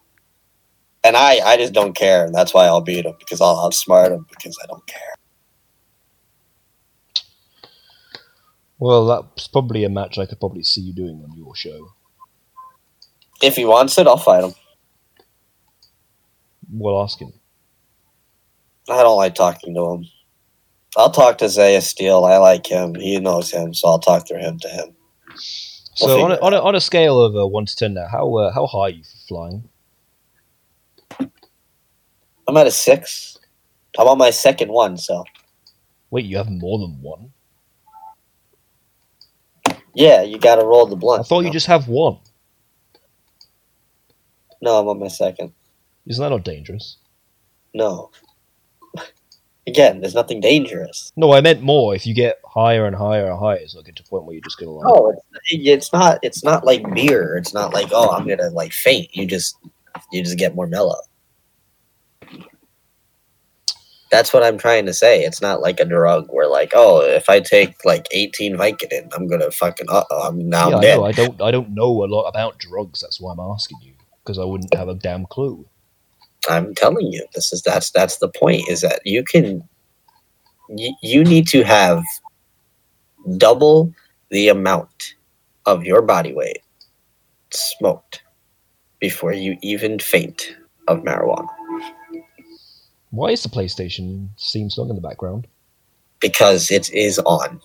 And 1.04 1.16
I, 1.16 1.40
I 1.46 1.58
just 1.58 1.74
don't 1.74 1.96
care, 1.96 2.26
and 2.26 2.34
that's 2.34 2.56
why 2.56 2.66
I'll 2.66 2.82
beat 2.82 3.06
him 3.06 3.14
because 3.20 3.40
I'll 3.40 3.70
outsmart 3.70 4.12
him 4.12 4.26
because 4.32 4.58
I 4.64 4.66
don't 4.66 4.86
care. 4.88 5.15
Well, 8.78 9.06
that's 9.06 9.48
probably 9.48 9.84
a 9.84 9.90
match 9.90 10.18
I 10.18 10.26
could 10.26 10.40
probably 10.40 10.64
see 10.64 10.82
you 10.82 10.94
doing 10.94 11.24
on 11.24 11.38
your 11.38 11.56
show. 11.56 11.94
If 13.42 13.56
he 13.56 13.66
wants 13.66 13.98
it, 13.98 14.08
I'll 14.08 14.18
fight 14.18 14.44
him. 14.44 14.54
We'll 16.72 17.02
ask 17.02 17.20
him. 17.20 17.34
I 18.90 19.02
don't 19.02 19.18
like 19.18 19.36
talking 19.36 19.74
to 19.74 19.92
him. 19.92 20.06
I'll 20.98 21.12
talk 21.12 21.38
to 21.40 21.50
Zaya 21.50 21.82
Steele. 21.82 22.24
I 22.24 22.38
like 22.38 22.68
him. 22.68 22.96
He 22.96 23.20
knows 23.20 23.52
him, 23.52 23.74
so 23.74 23.88
I'll 23.88 24.00
talk 24.00 24.28
through 24.28 24.40
him 24.40 24.60
to 24.60 24.68
him. 24.68 24.96
So 25.96 26.08
We'll 26.08 26.24
on 26.26 26.32
a, 26.32 26.36
on 26.36 26.54
a 26.54 26.60
on 26.62 26.76
a 26.76 26.82
scale 26.82 27.22
of 27.22 27.36
uh, 27.36 27.48
one 27.48 27.66
to 27.66 27.76
ten 27.76 27.94
now, 27.94 28.08
how 28.08 28.34
uh, 28.36 28.54
how 28.54 28.68
high 28.68 28.80
are 28.80 28.90
you 28.90 29.04
for 29.04 29.18
flying? 29.28 29.70
I'm 32.48 32.58
at 32.58 32.68
a 32.68 32.72
six. 32.72 33.38
I'm 33.98 34.08
on 34.08 34.18
my 34.18 34.30
second 34.30 34.70
one, 34.70 34.98
so 34.98 35.24
Wait, 36.12 36.26
you 36.26 36.38
have 36.38 36.50
more 36.50 36.80
than 36.80 37.02
one? 37.02 37.32
Yeah, 39.96 40.22
you 40.22 40.38
got 40.38 40.56
to 40.56 40.66
roll 40.66 40.86
the 40.86 40.96
blunt. 40.96 41.22
I 41.22 41.24
thought 41.24 41.46
you 41.46 41.52
just 41.52 41.68
have 41.68 41.88
one. 41.88 42.18
No, 44.62 44.80
I'm 44.80 44.88
on 44.88 45.00
my 45.00 45.08
second. 45.08 45.54
Isn't 46.08 46.22
that 46.22 46.30
not 46.30 46.44
dangerous? 46.44 46.98
No. 47.74 48.12
Again, 49.68 50.02
there's 50.02 50.16
nothing 50.16 50.40
dangerous. 50.40 51.12
No, 51.16 51.34
I 51.34 51.42
meant 51.42 51.62
more. 51.62 51.96
If 51.96 52.06
you 52.06 52.14
get 52.14 52.40
higher 52.46 52.86
and 52.86 52.96
higher 52.96 53.30
and 53.30 53.40
higher, 53.40 53.58
it's 53.58 53.76
not 53.76 53.86
get 53.86 53.96
to 53.98 54.04
a 54.04 54.06
point 54.06 54.26
where 54.26 54.34
you're 54.34 54.44
just 54.44 54.60
gonna 54.60 54.72
like. 54.72 54.86
No, 54.86 55.10
it's, 55.12 55.22
it's 55.52 55.94
not. 55.94 56.20
It's 56.22 56.44
not 56.44 56.66
like 56.66 56.94
beer. 56.94 57.36
It's 57.38 57.54
not 57.54 57.74
like 57.74 57.90
oh, 57.92 58.12
I'm 58.12 58.28
gonna 58.28 58.50
like 58.50 58.74
faint. 58.74 59.16
You 59.16 59.26
just 59.26 59.58
you 60.12 60.24
just 60.24 60.38
get 60.38 60.56
more 60.56 60.68
mellow. 60.68 60.96
That's 64.16 64.34
what 64.34 64.44
I'm 64.44 64.58
trying 64.58 64.86
to 64.86 64.94
say. 64.94 65.24
It's 65.24 65.42
not 65.42 65.60
like 65.60 65.82
a 65.82 65.86
drug 65.86 66.28
where 66.30 66.48
like 66.48 66.72
oh, 66.74 67.02
if 67.02 67.30
I 67.30 67.42
take 67.42 67.84
like 67.84 68.08
18 68.12 68.56
Vicodin, 68.56 69.10
I'm 69.14 69.28
gonna 69.28 69.52
fucking 69.52 69.88
uh 69.90 70.06
oh, 70.10 70.28
I'm 70.30 70.48
now 70.50 70.70
yeah, 70.70 70.78
I 70.78 70.82
dead. 70.82 70.98
know. 70.98 71.06
I 71.06 71.12
don't. 71.12 71.42
I 71.42 71.52
don't 71.52 71.72
know 71.72 72.04
a 72.04 72.08
lot 72.08 72.24
about 72.24 72.58
drugs. 72.58 73.02
That's 73.02 73.20
why 73.20 73.34
I'm 73.34 73.40
asking 73.42 73.80
you 73.82 73.94
because 74.24 74.40
I 74.40 74.46
wouldn't 74.46 74.74
have 74.74 74.88
a 74.88 74.96
damn 74.96 75.26
clue. 75.26 75.66
I'm 76.48 76.74
telling 76.76 77.12
you, 77.12 77.26
this 77.34 77.52
is 77.52 77.62
that's 77.62 77.92
that's 77.92 78.18
the 78.20 78.30
point. 78.30 78.70
Is 78.70 78.82
that 78.82 79.02
you 79.04 79.24
can 79.24 79.68
you, 80.70 80.96
you 81.02 81.24
need 81.26 81.48
to 81.50 81.64
have 81.64 82.02
double 83.38 83.94
the 84.30 84.48
amount 84.48 85.16
of 85.66 85.84
your 85.84 86.02
body 86.02 86.34
weight 86.34 86.60
smoked 87.52 88.24
before 89.00 89.34
you 89.34 89.58
even 89.62 90.00
faint 90.00 90.56
of 90.88 91.00
marijuana 91.00 91.55
Why 93.16 93.30
is 93.30 93.44
the 93.44 93.50
PlayStation 93.50 94.30
theme 94.40 94.70
song 94.70 94.90
in 94.90 94.96
the 94.96 95.02
background? 95.02 95.48
because 96.22 96.72
it 96.72 96.90
is 96.92 97.20
on. 97.20 97.60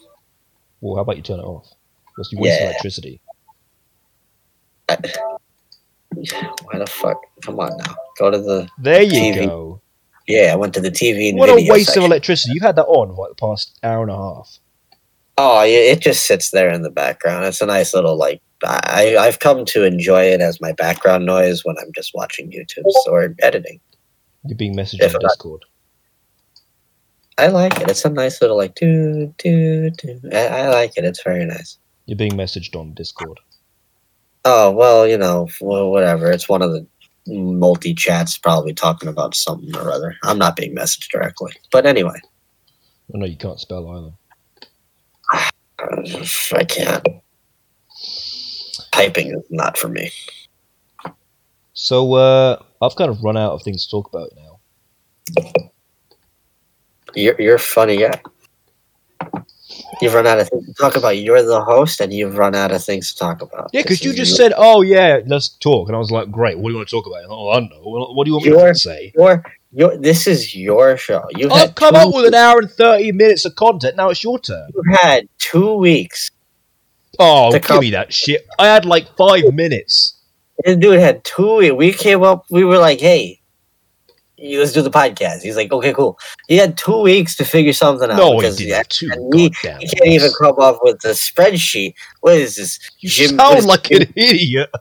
Well, 0.81 0.97
how 0.97 1.03
about 1.03 1.17
you 1.17 1.23
turn 1.23 1.39
it 1.39 1.45
off? 1.45 1.67
Because 2.09 2.31
you 2.33 2.39
waste 2.41 2.61
Yeah. 2.61 2.67
electricity. 2.67 3.21
Uh, 4.89 4.97
why 6.65 6.79
the 6.79 6.87
fuck? 6.87 7.17
Come 7.43 7.59
on 7.61 7.77
now, 7.79 7.95
go 8.19 8.31
to 8.31 8.39
the 8.39 8.69
There 8.83 9.03
you 9.03 9.33
TV. 9.33 9.47
go. 9.47 9.81
yeah. 10.27 10.53
I 10.53 10.57
went 10.57 10.75
to 10.75 10.81
the 10.81 10.91
TV 10.91 11.31
and 11.31 11.39
What 11.39 11.49
a 11.49 11.55
waste 11.55 11.87
section. 11.87 12.03
of 12.03 12.07
electricity. 12.11 12.53
You've 12.55 12.63
had 12.65 12.77
that 12.77 12.87
on 12.87 13.15
for 13.15 13.23
like 13.29 13.37
the 13.37 13.41
past 13.47 13.79
hour 13.83 14.03
and 14.03 14.11
a 14.11 14.17
half. 14.17 14.59
Oh, 15.39 15.63
it 15.65 16.01
just 16.01 16.27
sits 16.27 16.51
there 16.51 16.69
in 16.71 16.83
the 16.83 16.91
background. 16.91 17.47
It's 17.47 17.63
a 17.63 17.67
nice 17.67 17.95
little 17.95 18.17
like. 18.17 18.43
I 18.63 19.17
I've 19.19 19.39
come 19.39 19.65
to 19.67 19.85
enjoy 19.85 20.25
it 20.25 20.43
as 20.43 20.61
my 20.61 20.73
background 20.73 21.25
noise 21.25 21.65
when 21.65 21.77
I'm 21.79 21.93
just 21.95 22.11
watching 22.15 22.51
YouTube 22.51 22.85
or 23.07 23.35
editing. 23.41 23.81
You're 24.45 24.57
being 24.57 24.75
messaged 24.75 25.03
If 25.03 25.15
on 25.15 25.21
Discord. 25.21 25.65
I 27.39 27.49
like 27.49 27.81
it. 27.81 27.91
It's 27.91 28.05
a 28.05 28.11
nice 28.11 28.41
little 28.41 28.57
like 28.57 28.75
do 28.75 29.35
do 29.39 29.91
do. 29.91 30.21
I, 30.33 30.47
I 30.47 30.69
like 30.69 30.97
it. 30.97 31.05
It's 31.05 31.23
very 31.23 31.45
nice. 31.47 31.79
You're 32.07 32.17
being 32.19 32.33
messaged 32.33 32.79
on 32.79 32.93
Discord. 32.95 33.41
Oh 34.45 34.71
well, 34.71 35.07
you 35.07 35.17
know, 35.17 35.49
whatever. 35.61 36.31
It's 36.31 36.49
one 36.49 36.63
of 36.63 36.73
the 36.73 36.87
multi 37.27 37.95
chats, 37.95 38.37
probably 38.37 38.75
talking 38.75 39.09
about 39.09 39.35
something 39.35 39.75
or 39.77 39.91
other. 39.91 40.17
I'm 40.23 40.39
not 40.39 40.57
being 40.57 40.75
messaged 40.75 41.09
directly, 41.11 41.53
but 41.71 41.87
anyway, 41.87 42.19
oh, 42.23 43.15
I 43.15 43.19
know 43.19 43.27
you 43.27 43.37
can't 43.37 43.61
spell 43.61 43.89
either. 43.89 45.51
I 46.53 46.65
can't. 46.65 47.07
Typing 48.93 49.29
is 49.29 49.45
not 49.51 49.79
for 49.79 49.89
me. 49.89 50.11
So 51.73 52.15
uh, 52.15 52.63
I've 52.83 52.97
kind 52.97 53.11
of 53.11 53.23
run 53.23 53.37
out 53.37 53.53
of 53.53 53.63
things 53.63 53.85
to 53.87 53.91
talk 53.91 54.09
about 54.13 54.31
now. 54.37 54.61
You're 57.15 57.41
you're 57.41 57.57
a 57.57 57.59
funny 57.59 57.97
guy. 57.99 58.21
You've 60.01 60.15
run 60.15 60.27
out 60.27 60.39
of 60.39 60.49
things 60.49 60.67
to 60.67 60.75
talk 60.75 60.97
about. 60.97 61.19
You're 61.19 61.43
the 61.43 61.61
host, 61.63 62.01
and 62.01 62.13
you've 62.13 62.37
run 62.39 62.55
out 62.55 62.71
of 62.73 62.83
things 62.83 63.13
to 63.13 63.19
talk 63.19 63.43
about. 63.43 63.71
Yeah, 63.73 63.83
because 63.83 64.05
you 64.05 64.13
just 64.13 64.39
your- 64.39 64.51
said, 64.51 64.53
"Oh 64.57 64.83
yeah, 64.83 65.21
let's 65.27 65.49
talk," 65.49 65.89
and 65.89 65.97
I 65.97 65.99
was 65.99 66.11
like, 66.11 66.31
"Great, 66.31 66.59
what 66.59 66.69
do 66.69 66.73
you 66.73 66.77
want 66.77 66.89
to 66.89 66.97
talk 66.97 67.07
about?" 67.07 67.25
Oh, 67.29 67.49
I 67.51 67.55
don't 67.61 67.71
know. 67.71 67.81
What 67.83 68.25
do 68.25 68.31
you 68.31 68.37
want 68.37 68.47
me 68.47 68.53
to 68.53 68.75
say? 68.75 69.13
your 69.15 69.43
your. 69.73 69.97
This 69.97 70.27
is 70.27 70.55
your 70.55 70.97
show. 70.97 71.25
You've 71.37 71.53
I've 71.53 71.75
come 71.75 71.97
up 71.97 72.15
with 72.15 72.27
an 72.27 72.35
hour 72.35 72.61
and 72.61 72.71
thirty 72.71 73.13
minutes 73.13 73.45
of 73.45 73.57
content. 73.57 73.97
Now 73.97 74.11
it's 74.11 74.23
your 74.23 74.39
turn. 74.39 74.71
You've 74.75 74.97
had 75.01 75.29
two 75.39 75.75
weeks. 75.75 76.31
Oh, 77.19 77.51
give 77.53 77.63
come- 77.63 77.81
me 77.81 77.91
that 77.91 78.13
shit. 78.13 78.47
I 78.59 78.67
had 78.67 78.85
like 78.85 79.17
five 79.17 79.53
minutes. 79.53 80.17
This 80.65 80.77
dude 80.77 81.01
had 81.01 81.25
two. 81.25 81.75
We 81.75 81.93
came 81.93 82.23
up. 82.23 82.45
We 82.51 82.65
were 82.65 82.79
like, 82.79 83.01
"Hey, 83.01 83.41
let's 84.39 84.73
do 84.73 84.83
the 84.83 84.91
podcast." 84.91 85.43
He's 85.43 85.57
like, 85.57 85.73
"Okay, 85.73 85.93
cool." 85.93 86.19
He 86.49 86.57
had 86.57 86.77
two 86.77 87.01
weeks 87.01 87.37
to 87.37 87.45
figure 87.45 87.73
something 87.73 88.11
out. 88.11 88.17
No, 88.17 88.39
he 88.41 88.69
yeah, 88.69 88.83
Two 88.89 89.09
and 89.13 89.35
we- 89.35 89.43
He 89.43 89.51
can't 89.51 90.07
even 90.07 90.31
come 90.41 90.59
up 90.59 90.81
with 90.83 91.05
a 91.05 91.11
spreadsheet. 91.11 91.95
What 92.21 92.35
is 92.35 92.57
this? 92.57 92.79
You 92.99 93.09
Jim- 93.09 93.37
sound 93.37 93.65
like 93.67 93.91
an 93.91 94.13
idiot. 94.17 94.71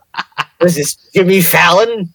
What 0.57 0.68
is 0.68 0.76
this? 0.76 0.95
Jimmy 1.14 1.39
Fallon? 1.39 2.14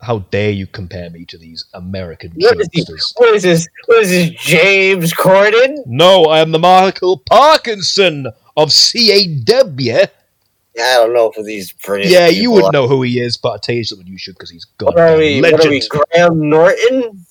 How 0.00 0.20
dare 0.30 0.50
you 0.50 0.66
compare 0.66 1.08
me 1.10 1.24
to 1.26 1.38
these 1.38 1.64
American 1.74 2.32
What 2.36 2.60
is 2.60 2.68
he? 2.72 2.84
What 3.16 3.34
is 3.34 3.42
this? 3.44 3.68
What 3.86 4.02
is 4.02 4.10
this? 4.10 4.30
James 4.40 5.12
Corden? 5.12 5.76
No, 5.86 6.24
I 6.24 6.40
am 6.40 6.50
the 6.50 6.58
Michael 6.58 7.18
Parkinson 7.18 8.26
of 8.56 8.70
CAW. 8.70 10.06
I 10.80 10.94
don't 10.94 11.12
know 11.12 11.30
for 11.30 11.42
these 11.42 11.72
British. 11.72 12.10
Yeah, 12.10 12.28
you 12.28 12.50
people. 12.50 12.54
would 12.54 12.72
know 12.72 12.88
who 12.88 13.02
he 13.02 13.20
is, 13.20 13.36
but 13.36 13.50
I'll 13.50 13.58
tell 13.58 13.74
you 13.74 13.84
something 13.84 14.06
you 14.06 14.18
should 14.18 14.34
because 14.34 14.50
he's 14.50 14.66
What 14.80 14.98
are 14.98 15.16
we? 15.16 15.40
What 15.40 15.64
are 15.64 15.70
we? 15.70 15.82
Graham 15.88 16.48
Norton? 16.48 17.26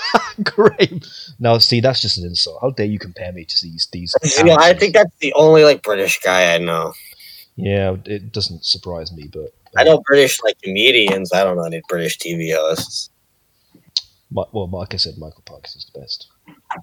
Great. 0.42 1.06
Now, 1.38 1.58
see, 1.58 1.80
that's 1.80 2.00
just 2.00 2.18
an 2.18 2.24
insult. 2.24 2.58
How 2.60 2.70
dare 2.70 2.86
you 2.86 2.98
compare 2.98 3.32
me 3.32 3.44
to 3.44 3.62
these 3.62 3.88
these? 3.92 4.14
You 4.38 4.44
know, 4.44 4.56
I 4.58 4.74
think 4.74 4.94
that's 4.94 5.16
the 5.20 5.32
only 5.34 5.64
like 5.64 5.82
British 5.82 6.20
guy 6.20 6.54
I 6.54 6.58
know. 6.58 6.92
Yeah, 7.56 7.96
it 8.06 8.32
doesn't 8.32 8.64
surprise 8.64 9.12
me, 9.12 9.28
but 9.32 9.52
I 9.76 9.84
know 9.84 9.96
um, 9.96 10.02
British 10.06 10.42
like 10.42 10.60
comedians. 10.62 11.32
I 11.32 11.44
don't 11.44 11.56
know 11.56 11.64
any 11.64 11.82
British 11.88 12.18
TV 12.18 12.54
hosts. 12.54 13.10
Mi- 14.30 14.44
well, 14.52 14.68
like 14.68 14.94
I 14.94 14.96
said, 14.96 15.18
Michael 15.18 15.42
Parkinson's 15.44 15.90
the 15.92 16.00
best. 16.00 16.28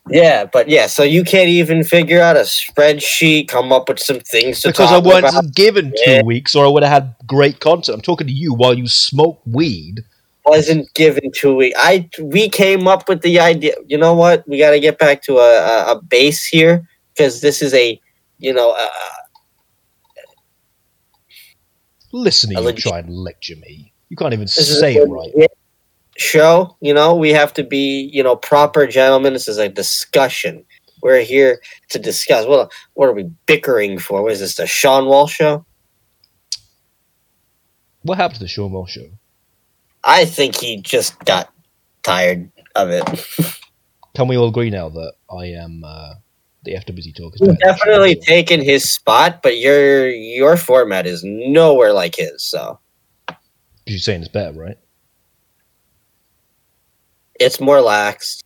Yeah, 0.10 0.46
but 0.46 0.70
yeah, 0.70 0.86
so 0.88 1.02
you 1.04 1.24
can't 1.24 1.50
even 1.50 1.84
figure 1.84 2.22
out 2.22 2.38
a 2.38 2.42
spreadsheet, 2.42 3.48
come 3.48 3.72
up 3.72 3.90
with 3.90 4.00
some 4.00 4.20
things 4.20 4.62
to 4.62 4.68
Because 4.70 4.92
I 4.92 5.00
wasn't 5.00 5.34
about. 5.34 5.56
given 5.56 5.92
two 6.06 6.12
Yeah. 6.12 6.22
weeks, 6.24 6.56
or 6.56 6.64
I 6.66 6.70
would 6.70 6.84
have 6.84 6.92
had 6.92 7.16
great 7.26 7.60
content. 7.60 7.96
I'm 7.96 8.02
talking 8.02 8.28
to 8.28 8.34
you 8.34 8.54
while 8.54 8.76
you 8.76 8.88
smoke 8.88 9.42
weed. 9.48 10.04
Wasn't 10.46 10.92
given 10.94 11.32
two 11.36 11.56
weeks. 11.56 11.78
I 11.80 12.08
we 12.22 12.50
came 12.50 12.88
up 12.88 13.10
with 13.10 13.22
the 13.24 13.40
idea. 13.40 13.74
You 13.88 13.98
know 13.98 14.14
what? 14.14 14.48
We 14.48 14.58
got 14.60 14.72
to 14.72 14.80
get 14.80 14.98
back 15.00 15.22
to 15.24 15.38
a, 15.38 15.90
a, 15.90 15.92
a 15.94 16.02
base 16.02 16.46
here 16.46 16.88
because 17.14 17.42
this 17.42 17.62
is 17.62 17.74
a, 17.74 18.00
you 18.38 18.54
know, 18.54 18.72
uh, 18.72 18.88
Listen 22.12 22.50
to 22.52 22.56
you 22.56 22.62
legit- 22.62 22.84
try 22.84 23.00
and 23.00 23.10
lecture 23.10 23.56
me. 23.58 23.92
You 24.10 24.18
can't 24.18 24.34
even 24.34 24.48
say 24.48 24.96
it 24.96 25.08
right. 25.08 25.32
Show. 26.20 26.76
You 26.82 26.94
know, 26.94 27.16
we 27.16 27.32
have 27.32 27.54
to 27.54 27.64
be, 27.64 28.10
you 28.14 28.24
know, 28.24 28.36
proper 28.36 28.88
gentlemen. 28.88 29.34
This 29.34 29.48
is 29.48 29.58
a 29.58 29.70
discussion. 29.70 30.66
We're 31.02 31.22
here 31.22 31.62
to 31.90 32.00
discuss. 32.00 32.46
Well, 32.46 32.70
what 32.94 33.08
are 33.08 33.14
we 33.14 33.32
bickering 33.46 34.00
for? 34.00 34.22
What 34.22 34.34
is 34.34 34.40
this? 34.40 34.56
The 34.56 34.68
Sean 34.68 35.06
Wall 35.06 35.28
show? 35.28 35.66
What 38.04 38.18
happened 38.18 38.36
to 38.40 38.44
the 38.44 38.50
Sean 38.50 38.72
Wall 38.72 38.86
show? 38.86 39.08
I 40.04 40.26
think 40.26 40.56
he 40.56 40.82
just 40.82 41.18
got 41.26 41.52
tired 42.04 42.52
of 42.76 42.90
it. 42.90 43.04
Can 44.16 44.28
we 44.28 44.38
all 44.38 44.50
agree 44.50 44.70
now 44.70 44.90
that 44.90 45.14
I 45.32 45.46
am 45.46 45.84
uh, 45.86 46.16
the 46.64 46.74
FWZ 46.74 47.16
talk? 47.16 47.34
is 47.36 47.58
definitely 47.60 48.16
taken 48.16 48.62
his 48.62 48.90
spot, 48.90 49.42
but 49.42 49.58
your 49.60 50.10
your 50.10 50.58
format 50.58 51.06
is 51.06 51.24
nowhere 51.24 51.94
like 51.94 52.16
his. 52.16 52.44
So 52.44 52.80
You're 53.86 54.00
saying 54.00 54.22
it's 54.22 54.32
better, 54.32 54.60
right? 54.60 54.78
It's 57.40 57.60
more 57.60 57.82
lax. 57.82 58.42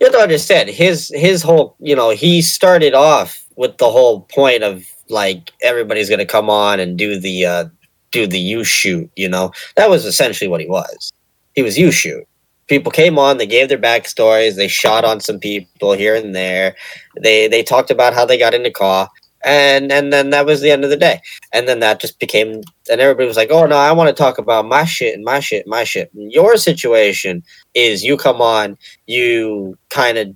You 0.00 0.06
have 0.06 0.14
to 0.14 0.20
understand 0.20 0.70
his 0.70 1.12
his 1.14 1.42
whole. 1.42 1.76
You 1.78 1.94
know, 1.94 2.10
he 2.10 2.40
started 2.40 2.94
off 2.94 3.44
with 3.56 3.76
the 3.76 3.90
whole 3.90 4.22
point 4.22 4.62
of 4.62 4.84
like 5.10 5.52
everybody's 5.62 6.08
to 6.08 6.24
come 6.24 6.48
on 6.48 6.80
and 6.80 6.96
do 6.96 7.20
the 7.20 7.44
uh, 7.44 7.64
do 8.10 8.26
the 8.26 8.52
YouShoot. 8.52 9.10
You 9.16 9.28
know, 9.28 9.52
that 9.76 9.90
was 9.90 10.06
essentially 10.06 10.48
what 10.48 10.60
he 10.60 10.66
was. 10.66 11.12
He 11.54 11.62
was 11.62 11.76
YouShoot. 11.76 12.24
People 12.68 12.92
came 12.92 13.18
on, 13.18 13.36
they 13.36 13.46
gave 13.46 13.68
their 13.68 13.78
backstories, 13.78 14.54
they 14.54 14.68
shot 14.68 15.04
on 15.04 15.20
some 15.20 15.40
people 15.40 15.92
here 15.92 16.14
and 16.14 16.34
there. 16.34 16.76
They 17.20 17.48
they 17.48 17.62
talked 17.62 17.90
about 17.90 18.14
how 18.14 18.24
they 18.24 18.38
got 18.38 18.54
into 18.54 18.70
CAW, 18.70 19.08
and 19.44 19.90
and 19.92 20.12
then 20.12 20.30
that 20.30 20.46
was 20.46 20.60
the 20.60 20.70
end 20.70 20.84
of 20.84 20.90
the 20.90 20.96
day. 20.96 21.20
And 21.52 21.68
then 21.68 21.80
that 21.80 22.00
just 22.00 22.18
became, 22.20 22.62
and 22.90 23.00
everybody 23.00 23.26
was 23.28 23.36
like, 23.36 23.50
"Oh 23.50 23.66
no, 23.66 23.76
I 23.76 23.92
want 23.92 24.08
to 24.08 24.14
talk 24.22 24.38
about 24.38 24.66
my 24.66 24.84
shit 24.84 25.14
and 25.14 25.24
my 25.24 25.40
shit, 25.40 25.66
my 25.66 25.84
shit." 25.84 26.10
Your 26.14 26.56
situation 26.56 27.42
is 27.74 28.04
you 28.04 28.16
come 28.16 28.40
on, 28.42 28.76
you 29.06 29.76
kind 29.90 30.18
of 30.18 30.28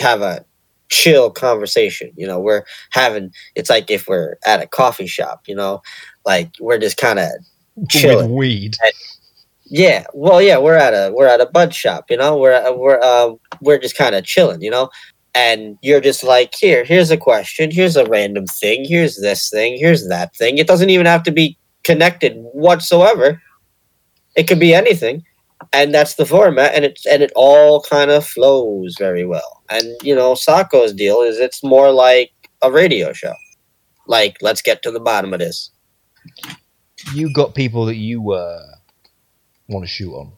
have 0.00 0.22
a 0.22 0.44
chill 0.90 1.30
conversation. 1.30 2.12
You 2.16 2.26
know, 2.26 2.40
we're 2.40 2.64
having. 2.90 3.32
It's 3.54 3.70
like 3.70 3.90
if 3.90 4.08
we're 4.08 4.36
at 4.46 4.62
a 4.62 4.66
coffee 4.66 5.06
shop. 5.06 5.42
You 5.46 5.54
know, 5.56 5.82
like 6.26 6.50
we're 6.60 6.78
just 6.78 6.96
kind 6.96 7.18
of 7.18 7.28
With 7.76 7.90
chilling. 7.90 8.34
weed. 8.34 8.76
yeah, 9.66 10.06
well, 10.14 10.40
yeah, 10.42 10.58
we're 10.58 10.76
at 10.76 10.94
a 10.94 11.12
we're 11.14 11.26
at 11.28 11.40
a 11.40 11.46
bud 11.46 11.74
shop, 11.74 12.06
you 12.10 12.16
know. 12.16 12.36
We're 12.38 12.76
we're 12.76 13.00
uh, 13.02 13.32
we're 13.60 13.78
just 13.78 13.96
kind 13.96 14.14
of 14.14 14.24
chilling, 14.24 14.62
you 14.62 14.70
know. 14.70 14.90
And 15.38 15.78
you're 15.82 16.00
just 16.00 16.24
like, 16.24 16.52
here, 16.56 16.82
here's 16.82 17.12
a 17.12 17.16
question, 17.16 17.70
here's 17.70 17.94
a 17.94 18.04
random 18.06 18.46
thing, 18.46 18.84
here's 18.84 19.18
this 19.18 19.48
thing, 19.48 19.78
here's 19.78 20.08
that 20.08 20.34
thing. 20.34 20.58
It 20.58 20.66
doesn't 20.66 20.90
even 20.90 21.06
have 21.06 21.22
to 21.22 21.30
be 21.30 21.56
connected 21.84 22.34
whatsoever. 22.36 23.40
It 24.34 24.48
could 24.48 24.58
be 24.58 24.74
anything, 24.74 25.22
and 25.72 25.94
that's 25.94 26.14
the 26.14 26.26
format, 26.26 26.74
and 26.74 26.84
it's 26.84 27.06
and 27.06 27.22
it 27.22 27.30
all 27.36 27.82
kind 27.82 28.10
of 28.10 28.26
flows 28.26 28.96
very 28.98 29.24
well. 29.24 29.62
And 29.70 29.86
you 30.02 30.12
know, 30.12 30.34
Sako's 30.34 30.92
deal 30.92 31.20
is 31.20 31.38
it's 31.38 31.62
more 31.62 31.92
like 31.92 32.32
a 32.62 32.72
radio 32.72 33.12
show. 33.12 33.34
Like, 34.08 34.38
let's 34.42 34.60
get 34.60 34.82
to 34.82 34.90
the 34.90 34.98
bottom 34.98 35.32
of 35.32 35.38
this. 35.38 35.70
You 37.14 37.32
got 37.32 37.54
people 37.54 37.86
that 37.86 37.96
you 37.96 38.32
uh, 38.32 38.66
want 39.68 39.84
to 39.84 39.88
shoot 39.88 40.12
on. 40.12 40.32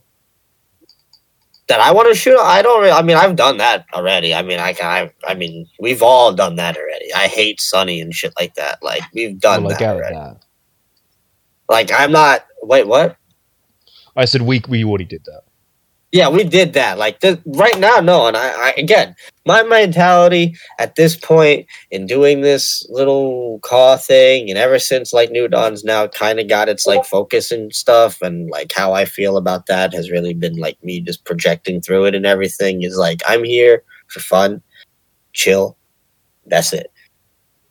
That 1.71 1.81
I 1.81 1.93
want 1.93 2.09
to 2.09 2.15
shoot. 2.15 2.39
I 2.39 2.63
don't. 2.63 2.81
Really, 2.81 2.93
I 2.93 3.03
mean, 3.03 3.17
I've 3.17 3.37
done 3.37 3.57
that 3.59 3.87
already. 3.95 4.35
I 4.35 4.43
mean, 4.43 4.59
I 4.59 4.73
can. 4.75 4.87
I, 4.87 5.13
I 5.27 5.35
mean, 5.35 5.67
we've 5.79 6.03
all 6.03 6.33
done 6.35 6.57
that 6.57 6.77
already. 6.77 7.13
I 7.15 7.29
hate 7.29 7.61
Sunny 7.61 8.01
and 8.01 8.13
shit 8.13 8.35
like 8.39 8.55
that. 8.57 8.83
Like 8.83 9.03
we've 9.15 9.39
done 9.41 9.65
Well, 9.65 9.79
that 9.79 9.83
already. 9.97 10.15
that. 10.17 10.37
Like 11.69 11.91
I'm 11.93 12.13
not. 12.13 12.45
Wait, 12.63 12.87
what? 12.87 13.17
I 14.17 14.25
said 14.27 14.43
we 14.43 14.61
we 14.69 14.85
already 14.85 15.05
did 15.05 15.25
that. 15.25 15.43
Yeah, 16.13 16.29
we 16.29 16.43
did 16.43 16.73
that. 16.73 16.99
Like 16.99 17.21
th- 17.21 17.39
right 17.47 17.79
now, 17.79 17.99
no. 18.01 18.27
And 18.27 18.37
I, 18.37 18.49
I 18.71 18.75
again, 18.77 19.15
my 19.47 19.63
mentality 19.63 20.57
at 20.81 20.97
this 20.97 21.15
point 21.17 21.67
in 21.93 22.07
doing 22.07 22.41
this 22.41 22.85
little 22.91 23.61
call 23.61 23.97
thing, 23.97 24.51
and 24.51 24.59
ever 24.59 24.81
since 24.81 25.13
like 25.13 25.31
New 25.31 25.47
Dawn's 25.47 25.85
now 25.85 26.09
kind 26.09 26.41
of 26.41 26.49
got 26.49 26.69
its 26.69 26.85
like 26.85 27.05
focus 27.05 27.53
and 27.53 27.73
stuff, 27.73 28.21
and 28.23 28.51
like 28.51 28.73
how 28.73 28.93
I 28.93 29.05
feel 29.05 29.37
about 29.37 29.67
that 29.67 29.95
has 29.95 30.11
really 30.11 30.35
been 30.35 30.57
like 30.57 30.83
me 30.83 31.01
just 31.01 31.25
projecting 31.25 31.81
through 31.81 32.07
it 32.07 32.17
and 32.17 32.27
everything. 32.27 32.83
Is 32.83 32.97
like 32.97 33.21
I'm 33.29 33.45
here 33.45 33.85
for 34.09 34.19
fun, 34.19 34.63
chill. 35.33 35.77
That's 36.47 36.73
it. 36.73 36.91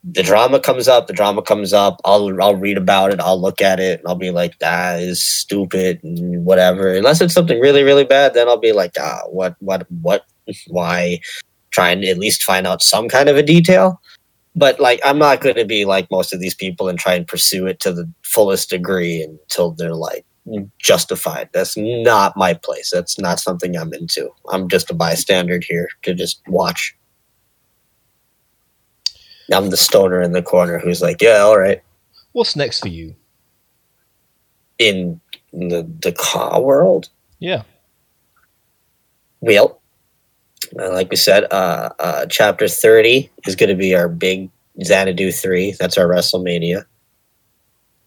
The 0.02 0.22
drama 0.22 0.60
comes 0.60 0.88
up. 0.88 1.06
The 1.06 1.12
drama 1.12 1.42
comes 1.42 1.72
up. 1.72 2.00
I'll 2.04 2.42
I'll 2.42 2.56
read 2.56 2.78
about 2.78 3.12
it. 3.12 3.20
I'll 3.20 3.40
look 3.40 3.60
at 3.60 3.80
it. 3.80 4.00
And 4.00 4.08
I'll 4.08 4.14
be 4.14 4.30
like, 4.30 4.58
that 4.58 5.00
is 5.00 5.22
stupid 5.22 6.02
and 6.02 6.44
whatever. 6.44 6.94
Unless 6.94 7.20
it's 7.20 7.34
something 7.34 7.60
really 7.60 7.82
really 7.82 8.04
bad, 8.04 8.34
then 8.34 8.48
I'll 8.48 8.56
be 8.56 8.72
like, 8.72 8.92
ah, 8.98 9.22
what 9.28 9.56
what 9.60 9.86
what? 9.90 10.24
Why? 10.68 11.20
Try 11.70 11.90
and 11.90 12.04
at 12.04 12.18
least 12.18 12.42
find 12.42 12.66
out 12.66 12.82
some 12.82 13.08
kind 13.08 13.28
of 13.28 13.36
a 13.36 13.42
detail. 13.42 14.00
But 14.56 14.80
like, 14.80 15.00
I'm 15.04 15.18
not 15.18 15.40
going 15.40 15.54
to 15.56 15.64
be 15.64 15.84
like 15.84 16.10
most 16.10 16.32
of 16.32 16.40
these 16.40 16.54
people 16.54 16.88
and 16.88 16.98
try 16.98 17.14
and 17.14 17.26
pursue 17.26 17.66
it 17.66 17.78
to 17.80 17.92
the 17.92 18.10
fullest 18.22 18.70
degree 18.70 19.22
until 19.22 19.72
they're 19.72 19.94
like 19.94 20.24
justified. 20.78 21.48
That's 21.52 21.76
not 21.76 22.36
my 22.36 22.54
place. 22.54 22.90
That's 22.92 23.18
not 23.18 23.38
something 23.38 23.76
I'm 23.76 23.92
into. 23.92 24.30
I'm 24.50 24.68
just 24.68 24.90
a 24.90 24.94
bystander 24.94 25.60
here 25.66 25.88
to 26.02 26.14
just 26.14 26.42
watch. 26.48 26.96
I'm 29.52 29.70
the 29.70 29.76
stoner 29.76 30.20
in 30.20 30.32
the 30.32 30.42
corner 30.42 30.78
who's 30.78 31.02
like, 31.02 31.20
yeah, 31.20 31.38
all 31.38 31.58
right. 31.58 31.82
What's 32.32 32.54
next 32.56 32.80
for 32.80 32.88
you? 32.88 33.14
In 34.78 35.20
the 35.52 35.86
the 36.00 36.12
CAW 36.12 36.60
world, 36.60 37.08
Yeah. 37.38 37.62
well, 39.40 39.80
uh, 40.78 40.92
like 40.92 41.10
we 41.10 41.16
said, 41.16 41.44
uh, 41.52 41.90
uh, 41.98 42.26
chapter 42.26 42.68
thirty 42.68 43.30
is 43.46 43.56
going 43.56 43.68
to 43.70 43.74
be 43.76 43.94
our 43.94 44.08
big 44.08 44.48
Xanadu 44.82 45.32
three. 45.32 45.72
That's 45.78 45.98
our 45.98 46.06
WrestleMania. 46.06 46.84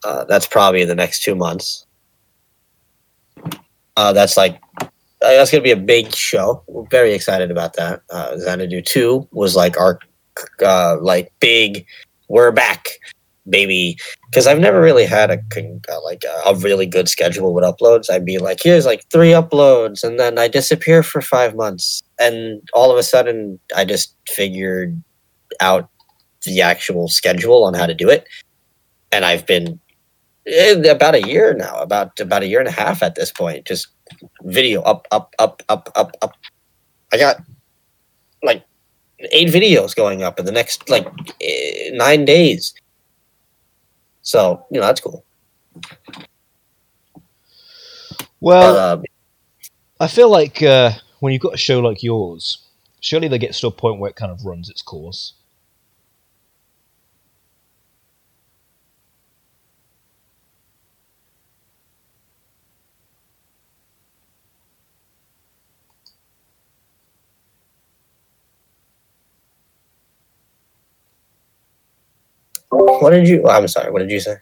Uh, 0.03 0.23
that's 0.25 0.47
probably 0.47 0.81
in 0.81 0.87
the 0.87 0.95
next 0.95 1.23
two 1.23 1.35
months. 1.35 1.85
Uh, 3.95 4.11
that's 4.13 4.35
like 4.37 4.59
uh, 4.81 4.87
that's 5.21 5.51
gonna 5.51 5.61
be 5.63 5.71
a 5.71 5.77
big 5.77 6.13
show. 6.13 6.63
We're 6.67 6.87
very 6.89 7.13
excited 7.13 7.51
about 7.51 7.73
that. 7.75 8.01
Uh, 8.09 8.37
Xanadu 8.39 8.81
Two 8.81 9.27
was 9.31 9.55
like 9.55 9.77
our 9.77 9.99
uh, 10.63 10.97
like 11.01 11.31
big. 11.39 11.85
We're 12.29 12.51
back, 12.51 12.87
baby. 13.49 13.97
Because 14.29 14.47
I've 14.47 14.59
never 14.59 14.81
really 14.81 15.05
had 15.05 15.29
a 15.29 15.39
uh, 15.89 16.03
like 16.03 16.23
a, 16.45 16.55
really 16.55 16.85
good 16.85 17.07
schedule 17.07 17.53
with 17.53 17.63
uploads. 17.63 18.09
I'd 18.09 18.25
be 18.25 18.39
like, 18.39 18.59
here's 18.61 18.85
like 18.85 19.05
three 19.09 19.31
uploads, 19.31 20.03
and 20.03 20.19
then 20.19 20.39
I 20.39 20.47
disappear 20.47 21.03
for 21.03 21.21
five 21.21 21.55
months, 21.55 22.01
and 22.19 22.61
all 22.73 22.91
of 22.91 22.97
a 22.97 23.03
sudden, 23.03 23.59
I 23.75 23.85
just 23.85 24.15
figured 24.27 25.01
out 25.59 25.89
the 26.45 26.61
actual 26.61 27.07
schedule 27.07 27.63
on 27.63 27.73
how 27.73 27.85
to 27.85 27.93
do 27.93 28.09
it, 28.09 28.27
and 29.11 29.23
I've 29.23 29.45
been 29.45 29.79
eh, 30.47 30.89
about 30.89 31.15
a 31.15 31.27
year 31.27 31.53
now, 31.53 31.75
about 31.75 32.19
about 32.19 32.41
a 32.41 32.47
year 32.47 32.59
and 32.59 32.67
a 32.67 32.71
half 32.71 33.03
at 33.03 33.15
this 33.15 33.31
point, 33.31 33.65
just 33.67 33.87
video 34.43 34.81
up, 34.81 35.07
up, 35.11 35.33
up, 35.37 35.61
up, 35.69 35.89
up, 35.95 36.11
up. 36.21 36.33
I 37.11 37.17
got 37.17 37.37
like 38.41 38.65
eight 39.31 39.49
videos 39.49 39.95
going 39.95 40.23
up 40.23 40.39
in 40.39 40.45
the 40.45 40.51
next 40.51 40.89
like 40.89 41.07
eh, 41.41 41.89
nine 41.93 42.25
days. 42.25 42.73
So 44.21 44.65
you 44.71 44.79
know 44.79 44.87
that's 44.87 45.01
cool. 45.01 45.23
Well, 48.39 48.77
Uh, 48.77 49.01
I 49.99 50.07
feel 50.07 50.29
like 50.29 50.61
uh, 50.61 50.91
when 51.19 51.33
you've 51.33 51.41
got 51.41 51.53
a 51.53 51.57
show 51.57 51.79
like 51.79 52.03
yours, 52.03 52.59
surely 52.99 53.27
they 53.27 53.37
get 53.39 53.53
to 53.53 53.67
a 53.67 53.71
point 53.71 53.99
where 53.99 54.09
it 54.09 54.15
kind 54.15 54.31
of 54.31 54.45
runs 54.45 54.69
its 54.69 54.81
course. 54.81 55.33
What 72.73 73.11
did 73.11 73.27
you? 73.27 73.47
I'm 73.47 73.67
sorry. 73.67 73.91
What 73.91 73.99
did 73.99 74.11
you 74.11 74.19
say? 74.19 74.35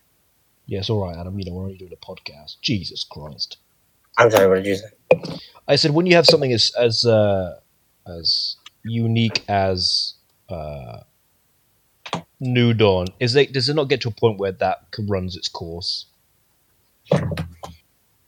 Yeah, 0.66 0.80
it's 0.80 0.90
all 0.90 1.06
right, 1.06 1.18
Adam. 1.18 1.38
You 1.40 1.46
know, 1.46 1.54
we're 1.54 1.64
only 1.64 1.78
doing 1.78 1.94
a 1.94 2.06
podcast. 2.06 2.58
Jesus 2.62 3.04
Christ. 3.04 3.58
I'm 4.18 4.32
sorry. 4.32 4.48
What 4.48 4.64
did 4.64 4.66
you 4.66 4.76
say? 4.76 5.40
I 5.68 5.76
said 5.76 5.92
when 5.92 6.06
you 6.06 6.16
have 6.16 6.26
something 6.26 6.52
as 6.52 6.72
as 6.80 7.06
uh, 7.06 7.60
as 8.08 8.58
unique 8.84 9.44
as 9.48 10.14
uh, 10.50 11.00
New 12.40 12.74
Dawn, 12.74 13.08
is 13.20 13.36
it 13.36 13.52
does 13.54 13.70
it 13.70 13.76
not 13.76 13.90
get 13.90 14.02
to 14.02 14.10
a 14.10 14.12
point 14.12 14.40
where 14.40 14.52
that 14.54 14.86
runs 15.08 15.36
its 15.36 15.48
course? 15.48 16.06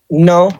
No. 0.10 0.52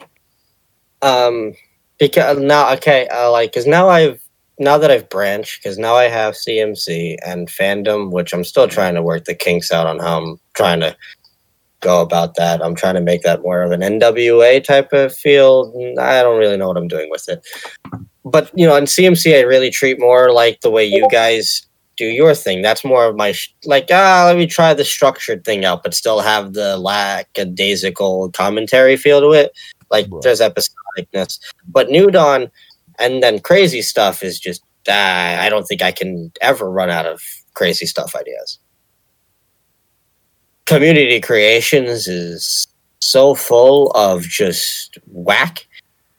Um, 1.02 1.54
because 2.00 2.40
now, 2.40 2.74
okay, 2.74 3.08
uh, 3.08 3.30
like, 3.32 3.52
because 3.52 3.68
now 3.68 3.90
I've 3.90 4.23
now 4.60 4.78
that 4.78 4.92
I've 4.92 5.10
branched, 5.10 5.62
because 5.64 5.78
now 5.78 5.96
I 5.96 6.04
have 6.06 6.36
CMC 6.36 7.18
and 7.26 7.48
fandom, 7.48 8.12
which 8.12 8.34
I'm 8.34 8.44
still 8.44 8.68
trying 8.68 8.96
to 8.96 9.02
work 9.02 9.26
the 9.26 9.36
kinks 9.36 9.72
out 9.72 9.88
on 9.88 10.00
how 10.00 10.22
I'm 10.22 10.40
trying 10.54 10.80
to 10.82 10.96
go 11.82 12.02
about 12.02 12.36
that. 12.36 12.64
I'm 12.64 12.76
trying 12.76 12.96
to 12.96 13.02
make 13.02 13.24
that 13.24 13.42
more 13.42 13.62
of 13.62 13.72
an 13.72 13.82
NWA 13.82 14.64
type 14.64 14.94
of 14.94 15.14
field. 15.16 15.76
I 16.00 16.22
don't 16.22 16.40
really 16.40 16.56
know 16.58 16.68
what 16.68 16.78
I'm 16.78 16.88
doing 16.88 17.10
with 17.10 17.28
it, 17.28 17.46
but 18.24 18.52
you 18.56 18.66
know, 18.66 18.76
in 18.76 18.86
CMC, 18.86 19.38
I 19.38 19.42
really 19.42 19.70
treat 19.72 20.00
more 20.00 20.32
like 20.32 20.62
the 20.62 20.72
way 20.72 20.86
you 20.86 21.08
guys 21.12 21.68
do 21.98 22.06
your 22.06 22.34
thing. 22.34 22.62
That's 22.62 22.84
more 22.86 23.06
of 23.06 23.16
my 23.16 23.34
sh- 23.34 23.54
like. 23.66 23.88
Ah, 23.92 24.24
let 24.26 24.38
me 24.38 24.48
try 24.48 24.74
the 24.74 24.86
structured 24.86 25.44
thing 25.44 25.64
out, 25.66 25.84
but 25.84 25.94
still 25.94 26.22
have 26.22 26.54
the 26.54 26.78
lackadaisical 26.78 28.32
commentary 28.32 28.98
feel 28.98 29.20
to 29.22 29.32
it. 29.32 29.52
Like 29.92 30.08
Right. 30.10 30.22
there's 30.24 30.42
episodicness, 30.42 31.40
but 31.68 31.90
New 31.90 32.10
Dawn 32.10 32.50
and 33.00 33.24
then 33.24 33.40
crazy 33.40 33.82
stuff 33.82 34.24
is 34.24 34.40
just. 34.40 34.64
Uh, 34.88 35.38
I 35.40 35.48
don't 35.50 35.64
think 35.66 35.82
I 35.82 35.94
can 35.94 36.32
ever 36.42 36.70
run 36.70 36.90
out 36.90 37.06
of 37.06 37.22
crazy 37.54 37.86
stuff 37.86 38.16
ideas. 38.16 38.60
Community 40.66 41.22
creations 41.22 42.08
is 42.08 42.68
so 43.00 43.34
full 43.36 43.92
of 43.92 44.24
just 44.24 44.98
whack 45.08 45.68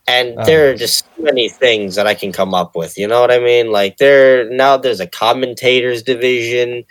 and 0.06 0.34
Oh. 0.38 0.44
there 0.44 0.70
are 0.70 0.74
just 0.74 0.98
so 1.16 1.22
many 1.22 1.48
things 1.48 1.94
that 1.94 2.06
I 2.06 2.14
can 2.14 2.32
come 2.32 2.54
up 2.54 2.76
with. 2.76 2.98
You 2.98 3.06
know 3.08 3.20
what 3.20 3.30
I 3.30 3.38
mean? 3.38 3.70
Like 3.72 3.96
there 3.98 4.48
now, 4.50 4.76
there's 4.76 5.00
a 5.00 5.06
commentators 5.06 6.02
division. 6.02 6.84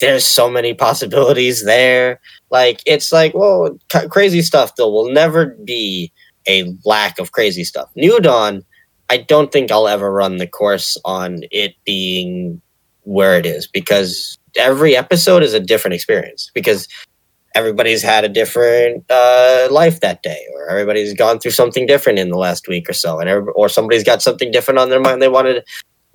There's 0.00 0.24
so 0.24 0.50
many 0.50 0.74
possibilities 0.74 1.64
there. 1.64 2.20
Like 2.50 2.82
it's 2.86 3.12
like, 3.12 3.34
well, 3.34 3.78
crazy 4.10 4.42
stuff. 4.42 4.76
There 4.76 4.86
will 4.86 5.10
never 5.12 5.56
be 5.64 6.12
a 6.48 6.72
lack 6.84 7.18
of 7.18 7.32
crazy 7.32 7.64
stuff. 7.64 7.88
New 7.96 8.20
Dawn, 8.20 8.64
I 9.10 9.18
don't 9.18 9.52
think 9.52 9.70
I'll 9.70 9.88
ever 9.88 10.12
run 10.12 10.38
the 10.38 10.46
course 10.46 10.96
on 11.04 11.40
it 11.50 11.74
being 11.84 12.60
where 13.02 13.38
it 13.38 13.46
is 13.46 13.66
because 13.66 14.38
every 14.56 14.96
episode 14.96 15.42
is 15.42 15.52
a 15.52 15.60
different 15.60 15.94
experience 15.94 16.50
because 16.54 16.88
everybody's 17.54 18.02
had 18.02 18.24
a 18.24 18.28
different 18.28 19.04
uh, 19.10 19.68
life 19.70 20.00
that 20.00 20.22
day, 20.22 20.44
or 20.54 20.68
everybody's 20.68 21.14
gone 21.14 21.38
through 21.38 21.52
something 21.52 21.86
different 21.86 22.18
in 22.18 22.30
the 22.30 22.38
last 22.38 22.66
week 22.68 22.88
or 22.88 22.92
so, 22.92 23.20
and 23.20 23.28
every, 23.28 23.52
or 23.52 23.68
somebody's 23.68 24.04
got 24.04 24.22
something 24.22 24.50
different 24.50 24.78
on 24.78 24.90
their 24.90 25.00
mind 25.00 25.22
they 25.22 25.28
wanted 25.28 25.54
to 25.54 25.64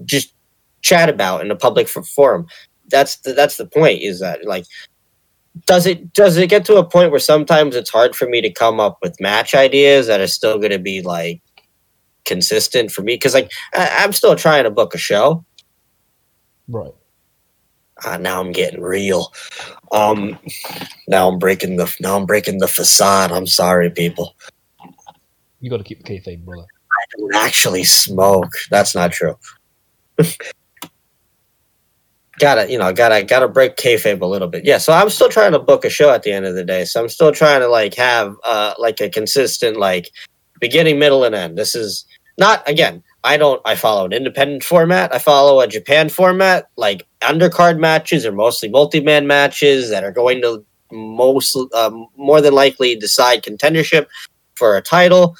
just 0.05 0.33
chat 0.81 1.09
about 1.09 1.41
in 1.41 1.51
a 1.51 1.55
public 1.55 1.87
forum. 1.87 2.47
That's 2.89 3.17
the, 3.17 3.33
that's 3.33 3.57
the 3.57 3.65
point. 3.65 4.01
Is 4.01 4.19
that 4.19 4.45
like 4.45 4.65
does 5.65 5.85
it 5.85 6.13
does 6.13 6.37
it 6.37 6.49
get 6.49 6.65
to 6.65 6.77
a 6.77 6.85
point 6.85 7.11
where 7.11 7.19
sometimes 7.19 7.75
it's 7.75 7.89
hard 7.89 8.15
for 8.15 8.27
me 8.27 8.41
to 8.41 8.51
come 8.51 8.79
up 8.79 8.97
with 9.01 9.19
match 9.19 9.53
ideas 9.53 10.07
that 10.07 10.21
are 10.21 10.27
still 10.27 10.57
going 10.57 10.71
to 10.71 10.79
be 10.79 11.01
like 11.01 11.41
consistent 12.25 12.91
for 12.91 13.01
me 13.01 13.15
because 13.15 13.33
like 13.33 13.51
I, 13.73 13.97
I'm 13.99 14.13
still 14.13 14.35
trying 14.35 14.63
to 14.63 14.71
book 14.71 14.93
a 14.93 14.97
show. 14.97 15.45
Right. 16.67 16.93
Ah, 18.05 18.17
now 18.17 18.39
I'm 18.39 18.51
getting 18.51 18.81
real. 18.81 19.33
Um, 19.91 20.37
now 21.07 21.29
I'm 21.29 21.39
breaking 21.39 21.77
the 21.77 21.93
now 21.99 22.15
I'm 22.15 22.25
breaking 22.25 22.59
the 22.59 22.67
facade. 22.67 23.31
I'm 23.31 23.47
sorry, 23.47 23.89
people. 23.89 24.35
You 25.59 25.69
got 25.69 25.77
to 25.77 25.83
keep 25.83 26.03
the 26.03 26.09
kayfabe, 26.09 26.45
brother. 26.45 26.63
I 26.63 27.17
don't 27.17 27.35
actually 27.35 27.83
smoke. 27.83 28.53
That's 28.69 28.95
not 28.95 29.11
true. 29.11 29.37
gotta, 32.39 32.71
you 32.71 32.77
know, 32.77 32.91
gotta 32.93 33.23
gotta 33.23 33.47
break 33.47 33.75
kayfabe 33.75 34.21
a 34.21 34.25
little 34.25 34.47
bit. 34.47 34.65
Yeah, 34.65 34.77
so 34.79 34.93
I'm 34.93 35.09
still 35.09 35.29
trying 35.29 35.51
to 35.51 35.59
book 35.59 35.85
a 35.85 35.89
show 35.89 36.09
at 36.09 36.23
the 36.23 36.31
end 36.31 36.45
of 36.45 36.55
the 36.55 36.63
day. 36.63 36.85
So 36.85 37.01
I'm 37.01 37.09
still 37.09 37.31
trying 37.31 37.59
to 37.59 37.67
like 37.67 37.93
have 37.95 38.35
uh 38.43 38.73
like 38.79 39.01
a 39.01 39.09
consistent 39.09 39.77
like 39.77 40.09
beginning, 40.59 40.99
middle, 40.99 41.23
and 41.23 41.35
end. 41.35 41.57
This 41.57 41.75
is 41.75 42.05
not 42.37 42.67
again. 42.67 43.03
I 43.23 43.37
don't. 43.37 43.61
I 43.65 43.75
follow 43.75 44.05
an 44.05 44.13
independent 44.13 44.63
format. 44.63 45.13
I 45.13 45.19
follow 45.19 45.59
a 45.59 45.67
Japan 45.67 46.09
format. 46.09 46.69
Like 46.77 47.05
undercard 47.21 47.79
matches 47.79 48.25
are 48.25 48.31
mostly 48.31 48.69
multi-man 48.69 49.27
matches 49.27 49.89
that 49.89 50.03
are 50.03 50.11
going 50.11 50.41
to 50.41 50.65
most 50.91 51.57
um, 51.73 52.07
more 52.17 52.41
than 52.41 52.53
likely 52.53 52.95
decide 52.95 53.43
contendership 53.43 54.07
for 54.55 54.75
a 54.75 54.81
title. 54.81 55.35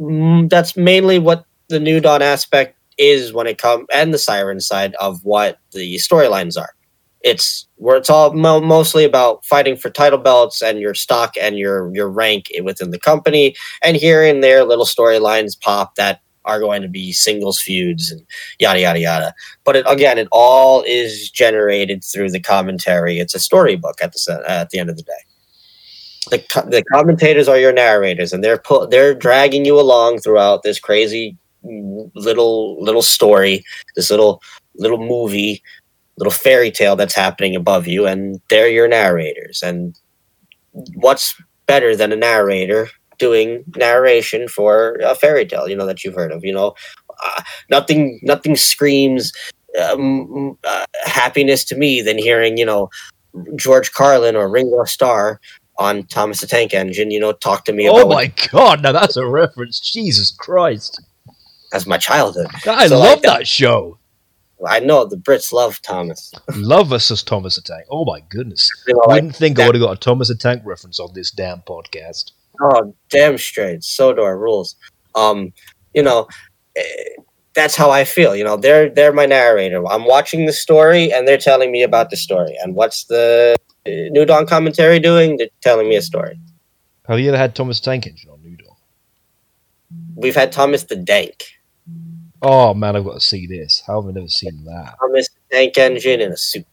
Mm, 0.00 0.48
that's 0.48 0.76
mainly 0.76 1.18
what 1.18 1.44
the 1.68 1.80
New 1.80 2.00
Dawn 2.00 2.22
aspect 2.22 2.76
is 2.98 3.32
when 3.32 3.46
it 3.46 3.58
comes, 3.58 3.86
and 3.92 4.12
the 4.12 4.18
Siren 4.18 4.60
side 4.60 4.94
of 5.00 5.24
what 5.24 5.58
the 5.72 5.96
storylines 5.96 6.58
are. 6.60 6.74
It's 7.22 7.66
where 7.76 7.96
it's 7.96 8.10
all 8.10 8.32
mo- 8.32 8.60
mostly 8.60 9.04
about 9.04 9.44
fighting 9.44 9.76
for 9.76 9.90
title 9.90 10.18
belts 10.18 10.62
and 10.62 10.80
your 10.80 10.94
stock 10.94 11.34
and 11.40 11.58
your 11.58 11.94
your 11.94 12.08
rank 12.08 12.50
within 12.62 12.90
the 12.90 12.98
company, 12.98 13.56
and 13.82 13.96
here 13.96 14.24
and 14.24 14.42
there 14.42 14.64
little 14.64 14.84
storylines 14.84 15.58
pop 15.60 15.96
that 15.96 16.20
are 16.44 16.60
going 16.60 16.80
to 16.80 16.88
be 16.88 17.12
singles 17.12 17.60
feuds 17.60 18.10
and 18.10 18.22
yada 18.58 18.80
yada 18.80 19.00
yada. 19.00 19.34
But 19.64 19.76
it, 19.76 19.84
again, 19.88 20.16
it 20.18 20.28
all 20.32 20.82
is 20.86 21.30
generated 21.30 22.04
through 22.04 22.30
the 22.30 22.40
commentary. 22.40 23.18
It's 23.18 23.34
a 23.34 23.40
storybook 23.40 24.00
at 24.00 24.12
the 24.12 24.44
at 24.46 24.70
the 24.70 24.78
end 24.78 24.90
of 24.90 24.96
the 24.96 25.02
day 25.02 25.12
the 26.30 26.38
co- 26.38 26.68
the 26.68 26.82
commentators 26.84 27.48
are 27.48 27.58
your 27.58 27.72
narrators, 27.72 28.32
and 28.32 28.42
they're 28.42 28.62
they're 28.90 29.14
dragging 29.14 29.64
you 29.64 29.78
along 29.80 30.18
throughout 30.18 30.62
this 30.62 30.78
crazy 30.78 31.36
little 31.62 32.82
little 32.82 33.02
story, 33.02 33.64
this 33.96 34.10
little 34.10 34.42
little 34.76 34.98
movie, 34.98 35.62
little 36.18 36.32
fairy 36.32 36.70
tale 36.70 36.96
that's 36.96 37.14
happening 37.14 37.56
above 37.56 37.86
you, 37.86 38.06
and 38.06 38.40
they're 38.50 38.68
your 38.68 38.88
narrators. 38.88 39.62
And 39.62 39.98
what's 40.94 41.34
better 41.66 41.96
than 41.96 42.12
a 42.12 42.16
narrator 42.16 42.90
doing 43.18 43.64
narration 43.76 44.48
for 44.48 44.98
a 45.04 45.14
fairy 45.14 45.46
tale? 45.46 45.68
You 45.68 45.76
know 45.76 45.86
that 45.86 46.04
you've 46.04 46.14
heard 46.14 46.32
of. 46.32 46.44
You 46.44 46.52
know, 46.52 46.74
uh, 47.24 47.42
nothing 47.70 48.20
nothing 48.22 48.56
screams 48.56 49.32
um, 49.90 50.58
uh, 50.64 50.84
happiness 51.04 51.64
to 51.66 51.76
me 51.76 52.02
than 52.02 52.18
hearing 52.18 52.56
you 52.58 52.66
know 52.66 52.90
George 53.56 53.92
Carlin 53.92 54.36
or 54.36 54.48
Ringo 54.48 54.84
Starr 54.84 55.40
on 55.78 56.02
Thomas 56.04 56.40
the 56.40 56.46
Tank 56.46 56.74
Engine, 56.74 57.10
you 57.12 57.20
know, 57.20 57.32
talk 57.32 57.64
to 57.66 57.72
me 57.72 57.86
about 57.86 58.00
Oh 58.02 58.08
my 58.08 58.32
god! 58.50 58.82
Now 58.82 58.92
that's 58.92 59.16
a 59.16 59.26
reference. 59.26 59.78
Jesus 59.80 60.32
Christ! 60.32 61.00
That's 61.72 61.86
my 61.86 61.98
childhood. 61.98 62.48
I 62.66 62.86
So, 62.88 62.98
love 62.98 63.18
like, 63.18 63.22
that 63.22 63.46
show. 63.46 63.97
I 64.66 64.80
know 64.80 65.04
the 65.04 65.16
Brits 65.16 65.52
love 65.52 65.80
Thomas. 65.82 66.32
Love 66.56 66.88
versus 66.88 67.22
Thomas 67.22 67.56
the 67.56 67.62
Tank. 67.62 67.84
Oh 67.90 68.04
my 68.04 68.20
goodness! 68.28 68.70
Were 68.88 68.94
like, 69.06 69.08
Wouldn't 69.08 69.36
think 69.36 69.58
I 69.60 69.66
would 69.66 69.74
have 69.74 69.84
got 69.84 69.96
a 69.96 70.00
Thomas 70.00 70.28
the 70.28 70.34
Tank 70.34 70.62
reference 70.64 70.98
on 70.98 71.10
this 71.14 71.30
damn 71.30 71.60
podcast. 71.60 72.32
oh, 72.60 72.94
damn 73.10 73.38
straight. 73.38 73.84
So 73.84 74.12
do 74.12 74.22
our 74.22 74.38
rules. 74.38 74.76
Um, 75.14 75.52
you 75.94 76.02
know, 76.02 76.26
eh, 76.76 76.82
that's 77.54 77.76
how 77.76 77.90
I 77.90 78.04
feel. 78.04 78.34
You 78.36 78.44
know, 78.44 78.56
they're 78.56 78.88
they're 78.88 79.12
my 79.12 79.26
narrator. 79.26 79.86
I'm 79.86 80.04
watching 80.04 80.46
the 80.46 80.52
story 80.52 81.12
and 81.12 81.26
they're 81.26 81.38
telling 81.38 81.70
me 81.72 81.82
about 81.82 82.10
the 82.10 82.16
story. 82.16 82.56
And 82.62 82.74
what's 82.74 83.04
the 83.04 83.56
uh, 83.86 83.90
New 84.10 84.24
Dawn 84.24 84.46
commentary 84.46 84.98
doing? 85.00 85.36
They're 85.36 85.48
telling 85.60 85.88
me 85.88 85.96
a 85.96 86.02
story. 86.02 86.38
Have 87.08 87.18
you 87.20 87.28
ever 87.28 87.38
had 87.38 87.54
Thomas 87.54 87.80
Tank 87.80 88.06
Engine 88.06 88.30
on 88.30 88.42
New 88.42 88.56
Dawn? 88.56 88.76
We've 90.14 90.36
had 90.36 90.52
Thomas 90.52 90.84
the 90.84 90.96
Dank, 90.96 91.44
Oh 92.42 92.74
man, 92.74 92.96
I've 92.96 93.04
got 93.04 93.14
to 93.14 93.20
see 93.20 93.46
this. 93.46 93.82
How 93.86 94.00
have 94.00 94.08
I 94.08 94.12
never 94.12 94.28
seen 94.28 94.64
that? 94.64 94.96
Thomas 95.00 95.28
the 95.28 95.56
Tank 95.56 95.78
Engine 95.78 96.20
in 96.20 96.32
a 96.32 96.36
suit. 96.36 96.66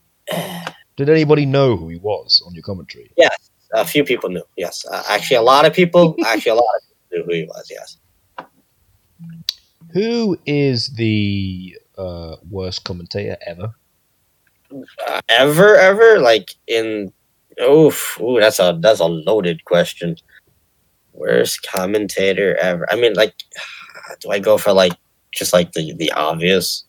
Did 0.98 1.10
anybody 1.10 1.46
know 1.46 1.76
who 1.76 1.90
he 1.90 1.98
was 1.98 2.42
on 2.46 2.54
your 2.54 2.64
commentary? 2.64 3.12
Yes, 3.18 3.50
a 3.74 3.86
few 3.86 4.04
people 4.04 4.30
knew. 4.30 4.44
Yes, 4.58 4.86
uh, 4.90 5.04
actually, 5.10 5.38
a 5.38 5.42
lot 5.42 5.66
of 5.66 5.74
people. 5.74 6.16
Actually, 6.26 6.52
a 6.52 6.56
lot 6.56 6.76
of 6.78 6.88
people 6.88 7.06
knew 7.12 7.24
who 7.26 7.34
he 7.34 7.46
was. 7.46 7.72
Yes. 7.72 7.98
Who 9.94 10.38
is 10.46 10.94
the 10.96 11.78
uh, 11.98 12.36
worst 12.50 12.84
commentator 12.84 13.38
ever? 13.46 13.74
uh, 15.08 15.22
ever 15.30 15.76
ever 15.76 16.20
like 16.20 16.56
in 16.68 17.12
oof 17.62 18.20
ooh 18.20 18.40
that's 18.40 18.60
a 18.60 18.78
that's 18.82 19.00
a 19.00 19.06
loaded 19.06 19.64
question 19.66 20.16
worst 21.14 21.66
commentator 21.72 22.56
ever 22.58 22.86
i 22.92 22.96
mean 22.96 23.14
like 23.14 23.34
do 24.20 24.32
i 24.32 24.40
go 24.40 24.58
for 24.58 24.74
like 24.74 24.94
just 25.36 25.53
like 25.53 25.74
the 25.74 25.94
the 25.94 26.12
obvious 26.14 26.86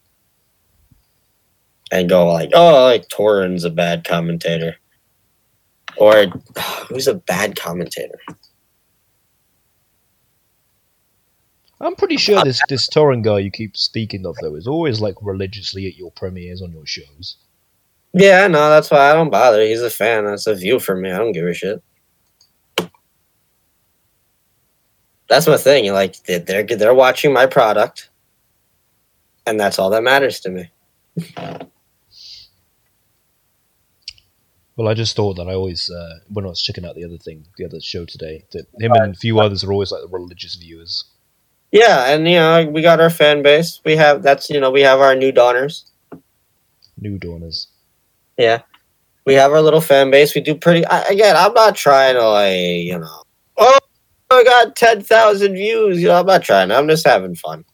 and 1.92 2.08
go 2.08 2.26
like 2.26 2.50
oh 2.54 2.84
like 2.84 3.08
Torin's 3.08 3.64
a 3.64 3.70
bad 3.70 4.04
commentator. 4.04 4.76
Or 5.98 6.26
who's 6.88 7.08
a 7.08 7.14
bad 7.14 7.56
commentator? 7.56 8.18
I'm 11.80 11.94
pretty 11.94 12.16
sure 12.16 12.38
uh, 12.38 12.44
this 12.44 12.60
this 12.68 12.88
Torrent 12.88 13.24
guy 13.24 13.40
you 13.40 13.50
keep 13.50 13.76
speaking 13.76 14.24
of 14.24 14.36
though 14.40 14.54
is 14.54 14.66
always 14.66 15.00
like 15.00 15.16
religiously 15.20 15.86
at 15.86 15.96
your 15.96 16.10
premieres 16.12 16.62
on 16.62 16.72
your 16.72 16.86
shows. 16.86 17.36
yeah 18.14 18.46
no 18.46 18.70
that's 18.70 18.90
why 18.90 19.10
i 19.10 19.12
don't 19.12 19.30
bother. 19.30 19.62
He's 19.62 19.82
a 19.82 19.90
fan. 19.90 20.24
That's 20.24 20.46
a 20.46 20.54
view 20.54 20.78
for 20.78 20.96
me. 20.96 21.10
I 21.10 21.18
don't 21.18 21.32
give 21.32 21.46
a 21.46 21.52
shit. 21.52 21.82
That's 25.28 25.46
my 25.46 25.56
thing. 25.56 25.92
Like 25.92 26.22
they're 26.24 26.64
they're 26.64 26.94
watching 26.94 27.32
my 27.32 27.46
product 27.46 28.10
and 29.46 29.58
that's 29.58 29.78
all 29.78 29.90
that 29.90 30.02
matters 30.02 30.40
to 30.40 30.50
me 30.50 30.70
Well, 34.76 34.88
I 34.88 34.94
just 34.94 35.16
thought 35.16 35.36
that 35.36 35.48
I 35.48 35.54
always 35.54 35.88
uh, 35.88 36.18
when 36.28 36.44
I 36.44 36.48
was 36.48 36.60
checking 36.60 36.84
out 36.84 36.94
the 36.94 37.04
other 37.04 37.16
thing, 37.16 37.46
the 37.56 37.64
other 37.64 37.80
show 37.80 38.04
today, 38.04 38.44
that 38.52 38.66
him 38.78 38.92
and 38.92 39.14
a 39.14 39.18
few 39.18 39.40
others 39.40 39.64
are 39.64 39.72
always 39.72 39.90
like 39.90 40.02
the 40.02 40.08
religious 40.08 40.54
viewers. 40.54 41.04
Yeah, 41.72 42.04
and 42.08 42.28
you 42.28 42.34
know, 42.34 42.68
we 42.70 42.82
got 42.82 43.00
our 43.00 43.08
fan 43.08 43.42
base. 43.42 43.80
We 43.86 43.96
have 43.96 44.22
that's 44.22 44.50
you 44.50 44.60
know, 44.60 44.70
we 44.70 44.82
have 44.82 45.00
our 45.00 45.14
new 45.14 45.32
dawners. 45.32 45.90
New 46.98 47.18
Dawners. 47.18 47.68
Yeah. 48.36 48.62
We 49.24 49.34
have 49.34 49.50
our 49.52 49.60
little 49.60 49.80
fan 49.80 50.10
base. 50.10 50.34
We 50.34 50.40
do 50.40 50.54
pretty 50.54 50.86
I, 50.86 51.02
again, 51.02 51.36
I'm 51.36 51.52
not 51.52 51.74
trying 51.74 52.14
to 52.14 52.28
like, 52.28 52.56
you 52.56 52.98
know, 52.98 53.22
oh 53.56 53.78
I 54.30 54.44
got 54.44 54.76
ten 54.76 55.02
thousand 55.02 55.54
views. 55.54 56.00
You 56.00 56.08
know, 56.08 56.20
I'm 56.20 56.26
not 56.26 56.42
trying. 56.42 56.70
I'm 56.70 56.88
just 56.88 57.06
having 57.06 57.34
fun. 57.34 57.64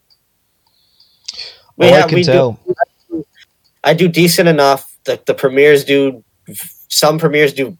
We 1.77 1.89
oh, 1.89 1.93
I 1.93 2.01
can 2.03 2.15
we 2.15 2.23
do 2.23 2.31
tell. 2.31 2.59
I 3.83 3.93
do 3.93 4.07
decent 4.07 4.47
enough. 4.47 4.95
The 5.05 5.21
the 5.25 5.33
premieres 5.33 5.83
do 5.83 6.23
some 6.87 7.17
premieres 7.17 7.53
do 7.53 7.77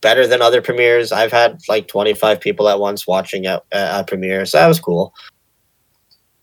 better 0.00 0.26
than 0.26 0.42
other 0.42 0.60
premieres. 0.60 1.12
I've 1.12 1.30
had 1.30 1.60
like 1.68 1.86
25 1.86 2.40
people 2.40 2.68
at 2.68 2.80
once 2.80 3.06
watching 3.06 3.46
at 3.46 3.62
at 3.72 4.06
premieres. 4.06 4.52
So 4.52 4.58
that 4.58 4.66
was 4.66 4.80
cool. 4.80 5.14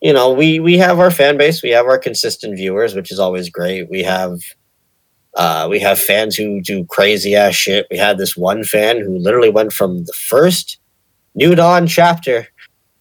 You 0.01 0.13
know, 0.13 0.31
we 0.31 0.59
we 0.59 0.77
have 0.77 0.99
our 0.99 1.11
fan 1.11 1.37
base. 1.37 1.61
We 1.61 1.71
have 1.71 1.85
our 1.85 1.99
consistent 1.99 2.55
viewers, 2.55 2.95
which 2.95 3.11
is 3.11 3.19
always 3.19 3.49
great. 3.49 3.89
We 3.89 4.03
have 4.03 4.39
uh, 5.35 5.67
we 5.69 5.79
have 5.79 5.99
fans 5.99 6.35
who 6.35 6.61
do 6.61 6.85
crazy 6.85 7.35
ass 7.35 7.55
shit. 7.55 7.87
We 7.89 7.97
had 7.97 8.17
this 8.17 8.37
one 8.37 8.63
fan 8.63 8.99
who 8.99 9.17
literally 9.17 9.49
went 9.49 9.73
from 9.73 10.05
the 10.05 10.13
first 10.13 10.79
New 11.35 11.55
Dawn 11.55 11.87
chapter 11.87 12.47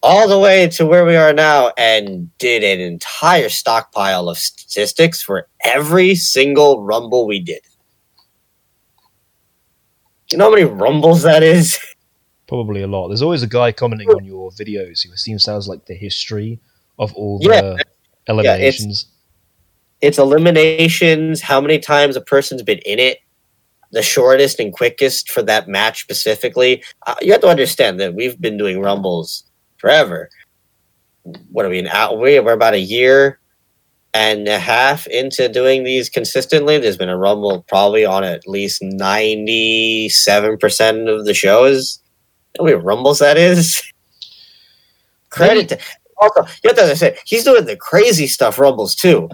all 0.02 0.26
the 0.28 0.38
way 0.38 0.68
to 0.68 0.84
where 0.84 1.04
we 1.04 1.14
are 1.16 1.32
now 1.32 1.72
and 1.78 2.36
did 2.38 2.64
an 2.64 2.80
entire 2.80 3.48
stockpile 3.48 4.28
of 4.28 4.36
statistics 4.36 5.22
for 5.22 5.48
every 5.64 6.14
single 6.14 6.82
rumble 6.82 7.26
we 7.26 7.38
did. 7.40 7.62
Do 10.28 10.34
you 10.34 10.38
know 10.38 10.46
how 10.46 10.50
many 10.50 10.64
rumbles 10.64 11.22
that 11.22 11.42
is? 11.42 11.78
Probably 12.48 12.82
a 12.82 12.86
lot. 12.86 13.08
There's 13.08 13.22
always 13.22 13.42
a 13.42 13.46
guy 13.46 13.72
commenting 13.72 14.08
on 14.08 14.24
your 14.24 14.50
videos 14.50 15.06
who 15.06 15.16
seems 15.16 15.44
sounds 15.44 15.68
like 15.68 15.86
the 15.86 15.94
history 15.94 16.58
of 16.98 17.14
all 17.14 17.38
Yeah. 17.42 17.60
the 17.60 17.84
eliminations. 18.28 19.06
It's 20.00 20.18
eliminations, 20.18 21.40
how 21.40 21.60
many 21.60 21.78
times 21.78 22.16
a 22.16 22.20
person's 22.20 22.62
been 22.62 22.78
in 22.78 22.98
it, 22.98 23.18
the 23.92 24.02
shortest 24.02 24.58
and 24.58 24.72
quickest 24.72 25.30
for 25.30 25.42
that 25.44 25.68
match 25.68 26.00
specifically. 26.02 26.82
Uh, 27.06 27.14
you 27.22 27.30
have 27.32 27.40
to 27.42 27.48
understand 27.48 28.00
that 28.00 28.14
we've 28.14 28.40
been 28.40 28.56
doing 28.56 28.80
rumbles 28.80 29.44
forever. 29.82 30.30
What 31.50 31.66
are 31.66 31.68
we, 31.68 31.80
an 31.80 31.88
out? 31.88 32.18
We're 32.18 32.52
about 32.52 32.74
a 32.74 32.80
year 32.80 33.38
and 34.14 34.48
a 34.48 34.59
half 34.59 35.06
into 35.09 35.48
doing 35.48 35.84
these 35.84 36.09
consistently. 36.09 36.78
There's 36.78 36.96
been 36.96 37.10
a 37.10 37.18
rumble 37.18 37.64
probably 37.68 38.04
on 38.04 38.24
at 38.24 38.46
least 38.46 38.82
97% 38.82 41.09
of 41.09 41.24
the 41.26 41.34
shows. 41.34 41.98
How 42.56 42.64
many 42.64 42.76
rumbles 42.76 43.18
that 43.18 43.36
is? 43.36 43.82
Credit 45.30 45.68
to. 45.70 45.78
Also, 46.18 46.42
you 46.62 46.68
have 46.68 46.76
to 46.76 46.82
understand, 46.82 47.16
he's 47.24 47.44
doing 47.44 47.64
the 47.64 47.76
crazy 47.76 48.28
stuff 48.28 48.59
rumbles 48.59 48.94
too. 48.94 49.28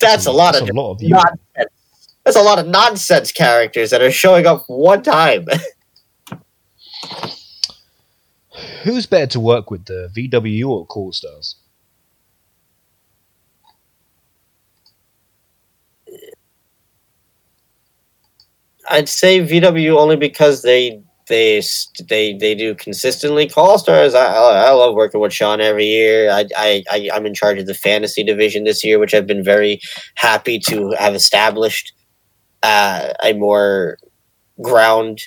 That's 0.00 0.26
a 0.26 0.32
lot 0.32 0.54
That's 0.54 0.70
of 0.70 0.76
a 0.76 0.80
lot 0.80 0.92
of 0.92 1.02
nonsense. 1.02 1.40
That's 2.24 2.36
a 2.36 2.42
lot 2.42 2.58
of 2.58 2.66
nonsense 2.66 3.32
characters 3.32 3.90
that 3.90 4.02
are 4.02 4.10
showing 4.10 4.46
up 4.46 4.64
one 4.68 5.02
time. 5.02 5.46
Who's 8.82 9.06
better 9.06 9.26
to 9.28 9.40
work 9.40 9.70
with, 9.70 9.86
the 9.86 10.10
VW 10.16 10.68
or 10.68 10.86
CAW 10.86 11.10
Stars? 11.12 11.56
I'd 18.88 19.08
say 19.08 19.40
VW 19.40 19.96
only 19.98 20.16
because 20.16 20.62
they 20.62 21.02
they 21.28 21.60
they 22.08 22.34
they 22.34 22.54
do 22.54 22.74
consistently 22.74 23.48
CAW 23.48 23.76
Stars. 23.78 24.14
I 24.14 24.26
I 24.26 24.70
love 24.70 24.94
working 24.94 25.20
with 25.20 25.32
Sean 25.32 25.60
every 25.60 25.86
year. 25.86 26.30
I 26.30 26.46
I 26.56 27.10
I'm 27.12 27.26
in 27.26 27.34
charge 27.34 27.58
of 27.58 27.66
the 27.66 27.74
fantasy 27.74 28.22
division 28.22 28.64
this 28.64 28.84
year, 28.84 28.98
which 28.98 29.14
I've 29.14 29.26
been 29.26 29.42
very 29.42 29.80
happy 30.14 30.58
to 30.60 30.90
have 30.98 31.14
established 31.14 31.92
uh, 32.62 33.12
a 33.22 33.32
more 33.32 33.98
ground 34.62 35.20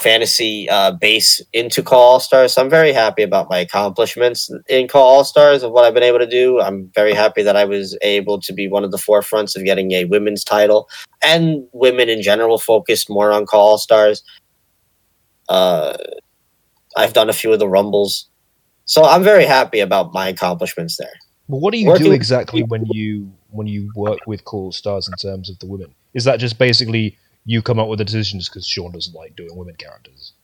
fantasy 0.00 0.68
uh, 0.68 0.92
base 0.92 1.42
into 1.52 1.82
CAW 1.82 1.96
All 1.96 2.20
Stars. 2.20 2.52
So 2.52 2.62
I'm 2.62 2.70
very 2.70 2.92
happy 2.92 3.22
about 3.22 3.50
my 3.50 3.58
accomplishments 3.58 4.50
in 4.68 4.88
CAW 4.88 5.00
All 5.00 5.24
Stars 5.24 5.62
of 5.62 5.72
what 5.72 5.84
I've 5.84 5.94
been 5.94 6.02
able 6.02 6.20
to 6.20 6.26
do. 6.26 6.60
I'm 6.60 6.90
very 6.94 7.14
happy 7.14 7.42
that 7.42 7.56
I 7.56 7.64
was 7.64 7.98
able 8.02 8.40
to 8.40 8.52
be 8.52 8.68
one 8.68 8.84
of 8.84 8.90
the 8.90 8.96
forefronts 8.96 9.56
of 9.56 9.64
getting 9.64 9.92
a 9.92 10.04
women's 10.04 10.44
title 10.44 10.88
and 11.22 11.66
women 11.72 12.08
in 12.08 12.22
general 12.22 12.58
focused 12.58 13.10
more 13.10 13.32
on 13.32 13.46
CAW 13.46 13.58
All 13.58 13.78
Stars. 13.78 14.22
Uh, 15.48 15.96
I've 16.96 17.12
done 17.12 17.28
a 17.28 17.32
few 17.32 17.52
of 17.52 17.58
the 17.58 17.68
rumbles, 17.68 18.28
so 18.84 19.04
I'm 19.04 19.22
very 19.22 19.44
happy 19.44 19.80
about 19.80 20.12
my 20.12 20.28
accomplishments 20.28 20.96
there. 20.96 21.12
Well, 21.48 21.60
what 21.60 21.72
do 21.72 21.78
you 21.78 21.88
Working 21.88 22.06
do 22.06 22.12
exactly 22.12 22.62
when 22.62 22.84
you 22.86 23.32
when 23.50 23.66
you 23.66 23.90
work 23.96 24.18
with 24.26 24.44
CAW 24.44 24.70
Stars 24.70 25.08
in 25.08 25.14
terms 25.14 25.48
of 25.48 25.58
the 25.58 25.66
women? 25.66 25.94
Is 26.14 26.24
that 26.24 26.38
just 26.38 26.58
basically 26.58 27.16
you 27.48 27.62
come 27.62 27.78
up 27.78 27.88
with 27.88 27.98
the 27.98 28.04
decisions 28.04 28.46
because 28.46 28.66
Sean 28.66 28.92
doesn't 28.92 29.14
like 29.14 29.34
doing 29.34 29.56
women 29.56 29.74
characters? 29.76 30.34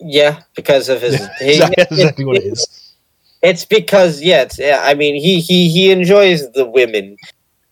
Yeah, 0.00 0.40
because 0.56 0.88
of 0.88 1.02
his. 1.02 1.20
he- 1.40 1.62
exactly 1.78 2.24
what 2.24 2.38
it 2.38 2.44
is. 2.46 2.94
It's 3.42 3.66
because 3.66 4.22
yeah, 4.22 4.42
it's, 4.42 4.58
yeah. 4.58 4.80
I 4.82 4.94
mean, 4.94 5.14
he 5.16 5.40
he 5.40 5.68
he 5.68 5.90
enjoys 5.90 6.50
the 6.52 6.64
women, 6.64 7.18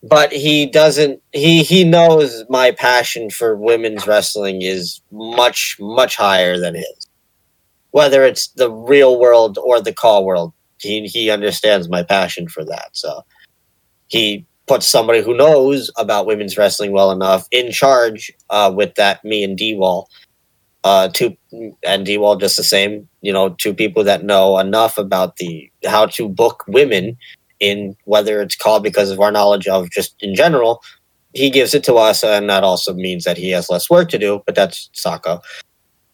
but 0.03 0.31
he 0.31 0.67
doesn't. 0.67 1.23
He 1.31 1.63
he 1.63 1.83
knows 1.83 2.43
my 2.49 2.69
passion 2.69 3.31
for 3.31 3.55
women's 3.55 4.05
wrestling 4.05 4.61
is 4.61 5.01
much 5.11 5.77
much 5.79 6.15
higher 6.15 6.59
than 6.59 6.75
his. 6.75 7.07
Whether 7.89 8.23
it's 8.25 8.49
the 8.49 8.69
real 8.71 9.19
world 9.19 9.57
or 9.57 9.81
the 9.81 9.93
CAW 9.93 10.21
world, 10.21 10.53
he 10.79 11.07
he 11.07 11.31
understands 11.31 11.89
my 11.89 12.03
passion 12.03 12.47
for 12.47 12.63
that. 12.63 12.89
So 12.93 13.23
he 14.07 14.45
puts 14.67 14.87
somebody 14.87 15.21
who 15.21 15.35
knows 15.35 15.91
about 15.97 16.25
women's 16.25 16.57
wrestling 16.57 16.91
well 16.91 17.11
enough 17.11 17.47
in 17.51 17.71
charge 17.71 18.31
uh, 18.49 18.71
with 18.73 18.95
that. 18.95 19.23
Me 19.23 19.43
and 19.43 19.57
D 19.57 19.75
Wall 19.75 20.07
uh, 20.83 21.09
two 21.09 21.35
and 21.83 22.05
D 22.05 22.17
Wall 22.17 22.35
just 22.35 22.57
the 22.57 22.63
same. 22.63 23.07
You 23.21 23.31
know, 23.31 23.49
two 23.49 23.73
people 23.73 24.03
that 24.03 24.23
know 24.23 24.59
enough 24.59 24.97
about 24.97 25.37
the 25.37 25.71
how 25.85 26.05
to 26.07 26.27
book 26.29 26.63
women 26.67 27.17
in 27.59 27.95
whether 28.05 28.41
it's 28.41 28.55
called 28.55 28.83
because 28.83 29.09
of 29.09 29.19
our 29.19 29.31
knowledge 29.31 29.67
of 29.67 29.89
just 29.89 30.15
in 30.21 30.35
general. 30.35 30.81
He 31.33 31.49
gives 31.49 31.73
it 31.73 31.83
to 31.85 31.95
us, 31.95 32.23
and 32.23 32.49
that 32.49 32.63
also 32.63 32.93
means 32.93 33.23
that 33.23 33.37
he 33.37 33.49
has 33.51 33.69
less 33.69 33.89
work 33.89 34.09
to 34.09 34.19
do. 34.19 34.43
But 34.45 34.55
that's 34.55 34.89
Sako. 34.93 35.41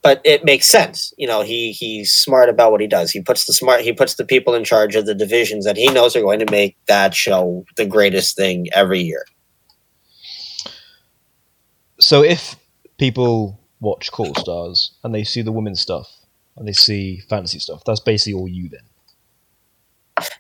But 0.02 0.22
it 0.24 0.46
makes 0.46 0.68
sense. 0.68 1.14
You 1.18 1.28
know, 1.28 1.42
he 1.42 1.72
he's 1.74 2.12
smart 2.12 2.48
about 2.48 2.72
what 2.72 2.80
he 2.80 2.88
does. 2.88 3.12
He 3.12 3.22
puts 3.22 3.46
the 3.46 3.54
smart 3.54 3.82
he 3.82 3.92
puts 3.92 4.16
the 4.16 4.26
people 4.26 4.54
in 4.54 4.64
charge 4.64 4.96
of 4.96 5.06
the 5.06 5.16
divisions 5.16 5.66
that 5.66 5.76
he 5.76 5.88
knows 5.88 6.16
are 6.16 6.22
going 6.22 6.40
to 6.40 6.50
make 6.50 6.78
that 6.88 7.14
show 7.14 7.66
the 7.76 7.86
greatest 7.86 8.38
thing 8.38 8.68
every 8.74 9.02
year. 9.02 9.26
So 12.00 12.24
if 12.24 12.56
people 12.98 13.60
watch 13.82 14.10
CAW 14.12 14.34
Stars 14.38 14.94
and 15.04 15.14
they 15.14 15.26
see 15.26 15.42
the 15.42 15.52
women's 15.52 15.82
stuff 15.82 16.08
and 16.56 16.66
they 16.66 16.74
see 16.74 17.20
fantasy 17.30 17.60
stuff, 17.60 17.84
that's 17.86 18.00
basically 18.00 18.40
all 18.40 18.48
you 18.48 18.70
then. 18.70 18.82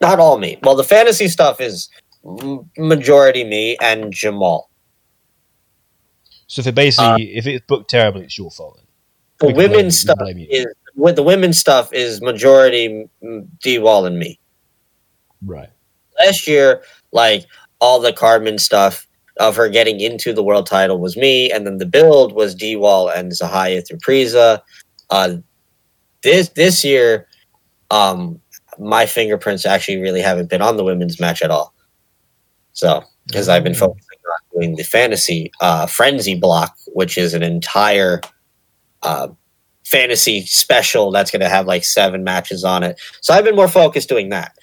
Not 0.01 0.19
all 0.19 0.37
me. 0.37 0.57
Well, 0.63 0.75
the 0.75 0.83
fantasy 0.83 1.27
stuff 1.27 1.59
is 1.59 1.89
majority 2.77 3.43
me 3.43 3.77
and 3.81 4.11
Jamal. 4.11 4.69
So 6.47 6.61
if 6.61 6.67
it 6.67 6.75
basically 6.75 7.35
if 7.35 7.45
it's 7.45 7.65
booked 7.65 7.89
terribly, 7.89 8.23
it's 8.23 8.37
your 8.37 8.51
fault. 8.51 8.77
Then. 8.77 8.85
The 9.39 9.47
We 9.47 9.53
women's 9.53 9.97
stuff 9.99 10.17
is 10.21 10.67
with 10.95 11.15
the 11.15 11.23
women's 11.23 11.57
stuff 11.57 11.93
is 11.93 12.21
majority 12.21 13.09
D 13.61 13.79
Wall 13.79 14.05
and 14.05 14.19
me. 14.19 14.39
Right. 15.45 15.69
last 16.19 16.47
year, 16.47 16.83
like 17.13 17.45
all 17.79 17.99
the 18.01 18.11
Carmen 18.11 18.57
stuff 18.57 19.07
of 19.39 19.55
her 19.55 19.69
getting 19.69 20.01
into 20.01 20.33
the 20.33 20.43
world 20.43 20.65
title 20.67 20.99
was 20.99 21.15
me, 21.15 21.49
and 21.49 21.65
then 21.65 21.77
the 21.77 21.85
build 21.85 22.33
was 22.33 22.53
D 22.53 22.75
Wall 22.75 23.07
and 23.09 23.31
Zahaya 23.31 23.87
through 23.87 23.99
Priza. 23.99 24.61
Uh, 25.09 25.37
this 26.23 26.49
this 26.49 26.83
year, 26.83 27.25
um, 27.91 28.41
my 28.77 29.05
fingerprints 29.05 29.65
actually 29.65 30.01
really 30.01 30.21
haven't 30.21 30.49
been 30.49 30.61
on 30.61 30.75
the 30.75 30.83
women's 30.83 31.19
match 31.21 31.41
at 31.41 31.51
all. 31.51 31.73
So 32.73 33.03
because 33.27 33.47
I've 33.47 33.63
been 33.63 33.73
Mm. 33.73 33.79
focusing 33.79 34.19
on 34.29 34.59
doing 34.61 34.75
the 34.75 34.83
fantasy 34.83 35.51
uh, 35.61 35.85
frenzy 35.85 36.35
block, 36.35 36.75
which 36.87 37.17
is 37.17 37.33
an 37.33 37.43
entire 37.43 38.19
uh, 39.03 39.29
fantasy 39.85 40.45
special 40.45 41.11
that's 41.11 41.31
going 41.31 41.41
to 41.41 41.49
have 41.49 41.65
like 41.65 41.83
seven 41.83 42.23
matches 42.23 42.63
on 42.63 42.83
it. 42.83 42.99
So 43.21 43.33
I've 43.33 43.43
been 43.43 43.55
more 43.55 43.67
focused 43.67 44.09
doing 44.09 44.29
that. 44.29 44.57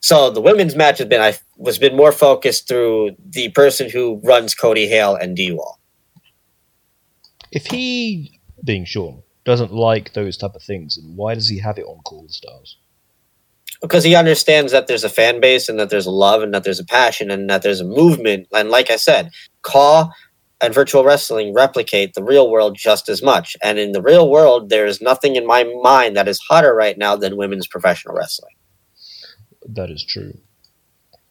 So 0.00 0.30
the 0.30 0.40
women's 0.40 0.74
match 0.74 0.98
has 0.98 1.08
been 1.08 1.20
I 1.20 1.36
was 1.56 1.78
been 1.78 1.96
more 1.96 2.12
focused 2.12 2.66
through 2.66 3.16
the 3.28 3.50
person 3.50 3.90
who 3.90 4.20
runs 4.24 4.54
Cody 4.54 4.86
Hale 4.86 5.14
and 5.14 5.36
D 5.36 5.52
Wall. 5.52 5.78
If 7.52 7.66
he, 7.66 8.40
being 8.64 8.84
Sean, 8.84 9.22
doesn't 9.44 9.72
like 9.72 10.14
those 10.14 10.36
type 10.36 10.54
of 10.54 10.62
things, 10.62 10.96
then 10.96 11.16
why 11.16 11.34
does 11.34 11.48
he 11.48 11.58
have 11.58 11.76
it 11.78 11.84
on 11.84 12.00
CAW 12.04 12.28
Stars? 12.28 12.78
because 13.80 14.04
he 14.04 14.14
understands 14.14 14.72
that 14.72 14.86
there's 14.86 15.04
a 15.04 15.08
fan 15.08 15.40
base 15.40 15.68
and 15.68 15.78
that 15.78 15.90
there's 15.90 16.06
a 16.06 16.10
love 16.10 16.42
and 16.42 16.52
that 16.52 16.64
there's 16.64 16.80
a 16.80 16.84
passion 16.84 17.30
and 17.30 17.48
that 17.48 17.62
there's 17.62 17.80
a 17.80 17.84
movement. 17.84 18.46
And 18.52 18.70
like 18.70 18.90
I 18.90 18.96
said, 18.96 19.30
CAW 19.62 20.10
and 20.62 20.74
virtual 20.74 21.04
wrestling 21.04 21.54
replicate 21.54 22.14
the 22.14 22.22
real 22.22 22.50
world 22.50 22.76
just 22.76 23.08
as 23.08 23.22
much. 23.22 23.56
And 23.62 23.78
in 23.78 23.92
the 23.92 24.02
real 24.02 24.30
world, 24.30 24.68
there 24.68 24.86
is 24.86 25.00
nothing 25.00 25.36
in 25.36 25.46
my 25.46 25.64
mind 25.82 26.16
that 26.16 26.28
is 26.28 26.38
hotter 26.38 26.74
right 26.74 26.98
now 26.98 27.16
than 27.16 27.36
women's 27.36 27.66
professional 27.66 28.14
wrestling. 28.14 28.54
That 29.66 29.90
is 29.90 30.04
true. 30.04 30.34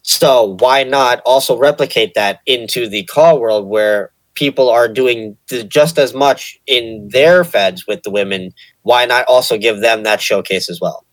So 0.02 0.58
why 0.60 0.84
not 0.84 1.22
also 1.26 1.58
replicate 1.58 2.14
that 2.16 2.40
into 2.46 2.88
the 2.88 3.04
CAW 3.04 3.36
world 3.36 3.68
where 3.68 4.12
people 4.34 4.70
are 4.70 4.88
doing 4.88 5.38
the, 5.50 5.64
just 5.64 6.00
as 6.00 6.14
much 6.14 6.58
in 6.66 7.10
their 7.12 7.44
feds 7.44 7.86
with 7.86 8.02
the 8.04 8.10
women? 8.10 8.52
Why 8.82 9.06
not 9.06 9.26
also 9.28 9.58
give 9.58 9.82
them 9.82 10.04
that 10.04 10.22
showcase 10.22 10.70
as 10.70 10.80
well? 10.82 11.06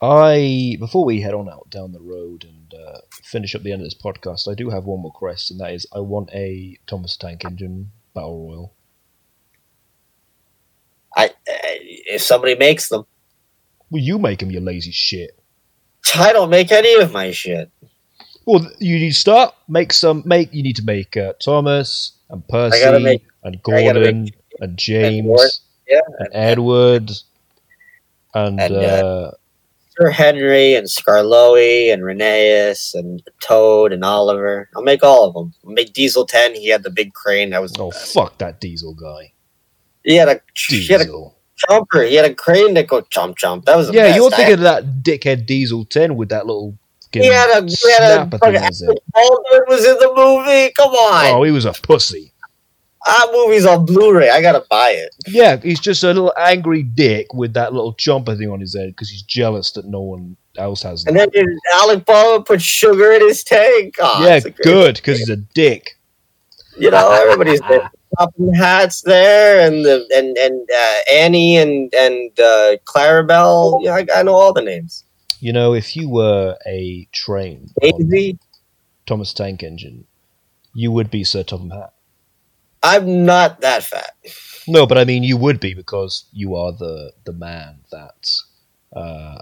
I 0.00 0.76
before 0.78 1.04
we 1.04 1.20
head 1.20 1.34
on 1.34 1.48
out 1.48 1.70
down 1.70 1.92
the 1.92 2.00
road 2.00 2.44
and 2.44 2.57
finish 3.28 3.54
up 3.54 3.62
the 3.62 3.72
end 3.72 3.82
of 3.82 3.86
this 3.86 3.94
podcast, 3.94 4.50
I 4.50 4.54
do 4.54 4.70
have 4.70 4.84
one 4.84 5.00
more 5.00 5.10
request, 5.10 5.50
and 5.50 5.60
that 5.60 5.72
is 5.72 5.86
I 5.94 6.00
want 6.00 6.30
a 6.32 6.78
Thomas 6.86 7.16
Tank 7.16 7.44
Engine 7.44 7.90
Battle 8.14 8.46
Royal. 8.48 8.74
I, 11.16 11.30
if 11.46 12.22
somebody 12.22 12.54
makes 12.54 12.88
them, 12.88 13.04
Well, 13.90 14.02
you 14.02 14.18
make 14.18 14.38
them, 14.38 14.50
you 14.50 14.60
lazy 14.60 14.92
shit. 14.92 15.38
I 16.14 16.32
don't 16.32 16.50
make 16.50 16.72
any 16.72 16.94
of 17.00 17.12
my 17.12 17.30
shit. 17.32 17.70
Well, 18.46 18.70
you 18.78 18.98
need 18.98 19.10
to 19.10 19.14
start 19.20 19.54
make 19.68 19.92
some 19.92 20.22
make. 20.24 20.54
You 20.54 20.62
need 20.62 20.76
to 20.76 20.84
make 20.84 21.16
uh, 21.16 21.34
Thomas 21.34 22.12
and 22.30 22.46
Percy 22.48 23.02
make- 23.02 23.24
and 23.42 23.62
Gordon 23.62 24.28
and 24.60 24.76
James 24.78 25.26
Edward, 25.26 25.50
yeah. 25.86 26.00
and 26.18 26.28
Edward 26.32 27.10
and, 28.34 28.60
And, 28.60 28.74
uh, 28.74 28.78
uh, 28.78 29.30
Henry 30.10 30.74
and 30.74 30.86
Scarloey 30.86 31.92
and 31.92 32.02
Rheneas 32.02 32.94
and 32.94 33.22
Toad 33.42 33.92
and 33.92 34.04
Oliver. 34.04 34.68
I'll 34.76 34.82
make 34.82 35.02
all 35.02 35.26
of 35.26 35.34
them. 35.34 35.52
I'll 35.64 35.72
make 35.72 35.92
Diesel 35.92 36.24
10. 36.24 36.54
He 36.54 36.68
had 36.68 36.82
the 36.84 36.90
big 36.90 37.12
crane. 37.14 37.50
That 37.50 37.60
was 37.60 37.74
oh 37.78 37.90
fuck 37.90 38.38
that 38.38 38.60
Diesel 38.60 38.94
guy. 38.94 39.32
he 40.04 40.14
had 40.16 40.28
a 40.28 40.40
he 40.56 40.86
had 40.86 41.00
a 41.00 41.04
Diesel. 41.04 41.36
jumper. 41.68 42.02
He 42.04 42.14
had 42.14 42.24
a 42.24 42.34
crane 42.34 42.74
that 42.74 42.86
go 42.86 43.02
chomp 43.02 43.34
chomp. 43.36 43.64
That 43.64 43.76
was 43.76 43.90
Yeah, 43.92 44.14
you're 44.14 44.30
thinking 44.30 44.54
of 44.54 44.60
that 44.60 45.02
dickhead 45.02 45.46
Diesel 45.46 45.84
Ten 45.84 46.16
with 46.16 46.28
that 46.30 46.46
little. 46.46 46.78
He 47.12 47.24
had 47.26 47.50
a 47.62 47.66
he 47.66 47.90
had 47.90 48.02
a 48.02 48.30
thing 48.30 48.38
fucking 48.38 48.56
on 48.56 48.62
his 48.64 48.80
head. 48.86 48.96
Baldwin 49.14 49.62
was 49.66 49.84
in 49.84 49.94
the 49.98 50.12
movie. 50.14 50.72
Come 50.76 50.90
on, 50.92 51.34
Oh, 51.34 51.42
he 51.42 51.50
was 51.50 51.64
a 51.64 51.72
pussy. 51.72 52.32
That 53.06 53.28
movie's 53.32 53.64
on 53.64 53.86
Blu-ray. 53.86 54.28
I 54.30 54.42
gotta 54.42 54.64
buy 54.68 54.90
it. 54.90 55.14
Yeah, 55.26 55.56
he's 55.56 55.80
just 55.80 56.02
a 56.02 56.08
little 56.08 56.32
angry 56.36 56.82
dick 56.82 57.32
with 57.32 57.54
that 57.54 57.72
little 57.72 57.92
jumper 57.92 58.34
thing 58.36 58.50
on 58.50 58.60
his 58.60 58.74
head 58.76 58.88
because 58.88 59.08
he's 59.08 59.22
jealous 59.22 59.70
that 59.72 59.86
no 59.86 60.00
one 60.00 60.36
else 60.56 60.82
has 60.82 61.04
And 61.06 61.16
that. 61.16 61.30
then 61.32 61.44
Alec 61.74 62.04
Baldwin 62.04 62.42
put 62.44 62.60
sugar 62.60 63.12
in 63.12 63.20
his 63.26 63.44
tank. 63.44 63.94
Oh, 64.00 64.24
yeah, 64.26 64.34
it's 64.36 64.46
a 64.46 64.50
great- 64.50 64.64
good 64.64 64.94
because 64.96 65.18
he's 65.18 65.28
a 65.30 65.36
dick. 65.36 65.96
You 66.76 66.90
know, 66.90 67.10
everybody's 67.12 67.60
there. 67.68 67.90
Popping 68.16 68.54
hats 68.54 69.02
there, 69.02 69.66
and 69.66 69.84
the 69.84 70.06
and 70.14 70.36
and 70.38 70.68
uh, 70.70 70.94
Annie 71.12 71.56
and 71.58 71.92
and 71.94 72.30
uh, 72.40 72.76
Clarabel. 72.84 73.80
Yeah, 73.82 73.94
I, 73.96 74.06
I 74.14 74.22
know 74.22 74.34
all 74.34 74.52
the 74.52 74.62
names. 74.62 75.04
You 75.40 75.52
know, 75.52 75.74
if 75.74 75.94
you 75.96 76.08
were 76.08 76.56
a 76.66 77.06
train 77.12 77.70
Daisy. 77.80 78.38
Thomas 79.06 79.32
Tank 79.32 79.62
Engine, 79.62 80.06
you 80.74 80.90
would 80.92 81.10
be 81.10 81.22
Sir 81.24 81.42
Topham 81.42 81.70
Hatt. 81.70 81.92
I'm 82.82 83.24
not 83.24 83.60
that 83.60 83.82
fat. 83.84 84.14
No, 84.66 84.86
but 84.86 84.98
I 84.98 85.04
mean, 85.04 85.22
you 85.22 85.36
would 85.36 85.60
be 85.60 85.74
because 85.74 86.26
you 86.32 86.54
are 86.56 86.72
the 86.72 87.12
the 87.24 87.32
man 87.32 87.80
that, 87.90 88.30
uh, 88.94 89.40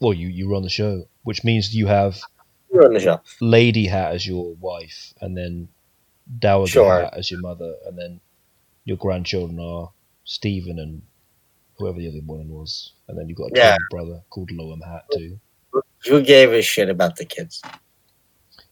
well, 0.00 0.14
you 0.14 0.28
you 0.28 0.50
run 0.50 0.62
the 0.62 0.68
show, 0.70 1.06
which 1.24 1.44
means 1.44 1.74
you 1.74 1.86
have 1.88 2.20
You're 2.72 2.84
on 2.86 2.94
the 2.94 3.00
show. 3.00 3.20
Lady 3.40 3.86
Hatt 3.86 4.12
as 4.14 4.26
your 4.26 4.54
wife, 4.60 5.12
and 5.20 5.36
then 5.36 5.68
Dowager 6.38 6.72
Sure. 6.72 7.00
Hatt 7.02 7.14
as 7.14 7.30
your 7.30 7.40
mother, 7.40 7.74
and 7.86 7.98
then 7.98 8.20
your 8.84 8.96
grandchildren 8.96 9.58
are 9.60 9.90
Stephen 10.24 10.78
and 10.78 11.02
whoever 11.78 11.98
the 11.98 12.08
other 12.08 12.20
one 12.24 12.48
was, 12.48 12.92
and 13.08 13.18
then 13.18 13.28
you've 13.28 13.38
got 13.38 13.50
a 13.52 13.56
Yeah. 13.56 13.76
twin 13.76 13.86
brother 13.90 14.22
called 14.30 14.50
Lowham 14.50 14.84
Hatt 14.84 15.04
too. 15.12 15.40
Who 16.06 16.22
gave 16.22 16.52
a 16.52 16.62
shit 16.62 16.88
about 16.88 17.16
the 17.16 17.24
kids? 17.24 17.60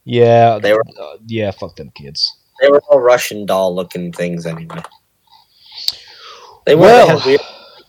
Yeah, 0.05 0.57
They 0.59 0.73
were- 0.73 0.83
uh, 0.99 1.17
yeah, 1.27 1.51
fuck 1.51 1.75
them 1.75 1.91
kids. 1.91 2.35
They 2.61 2.69
were 2.69 2.81
all 2.89 2.99
Russian 2.99 3.45
doll 3.45 3.73
looking 3.75 4.11
things 4.11 4.45
anyway. 4.45 4.81
They 6.65 6.75
were 6.75 6.81
Well- 6.81 7.19
they 7.19 7.31
had 7.33 7.41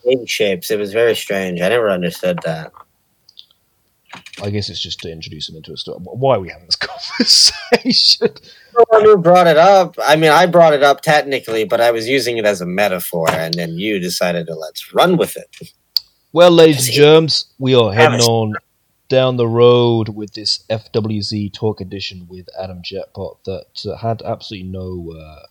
weird 0.05 0.29
shapes. 0.29 0.71
It 0.71 0.79
was 0.79 0.93
very 0.93 1.15
strange. 1.15 1.61
I 1.61 1.69
never 1.69 1.91
understood 1.91 2.39
that. 2.45 2.73
I 4.43 4.51
guess 4.51 4.69
it's 4.69 4.81
just 4.81 5.01
to 5.01 5.11
introduce 5.13 5.47
them 5.47 5.57
into 5.57 5.73
a 5.73 5.77
story. 5.77 5.99
Why 6.03 6.37
are 6.37 6.41
we 6.41 6.49
having 6.49 6.67
this 6.67 6.77
conversation? 6.77 8.29
The 8.75 8.87
one 8.89 9.05
who 9.05 9.17
brought 9.19 9.47
it 9.47 9.57
up. 9.59 9.97
I 10.03 10.17
mean, 10.17 10.31
I 10.31 10.47
brought 10.47 10.73
it 10.73 10.83
up 10.83 11.01
technically, 11.03 11.65
but 11.65 11.81
I 11.81 11.91
was 11.91 12.09
using 12.09 12.39
it 12.39 12.47
as 12.47 12.61
a 12.61 12.67
metaphor, 12.67 13.31
and 13.31 13.55
then 13.55 13.75
you 13.79 13.99
decided 13.99 14.47
to 14.47 14.55
let's 14.55 14.93
run 14.95 15.17
with 15.17 15.37
it. 15.37 15.73
Well, 16.33 16.51
ladies 16.51 16.87
and 16.87 16.97
germs, 16.97 17.47
we 17.59 17.75
are 17.75 17.93
heading 17.93 18.21
on 18.21 18.55
down 19.11 19.37
the 19.37 19.47
road 19.47 20.09
with 20.09 20.33
this 20.33 20.65
FWZ 20.71 21.53
Talk 21.53 21.83
Edition 21.83 22.27
with 22.31 22.49
Adam 22.59 22.81
Jackpot 22.83 23.45
that 23.45 23.85
uh, 23.85 23.97
had 23.97 24.23
absolutely 24.23 24.69
no 24.69 25.13
uh, 25.13 25.47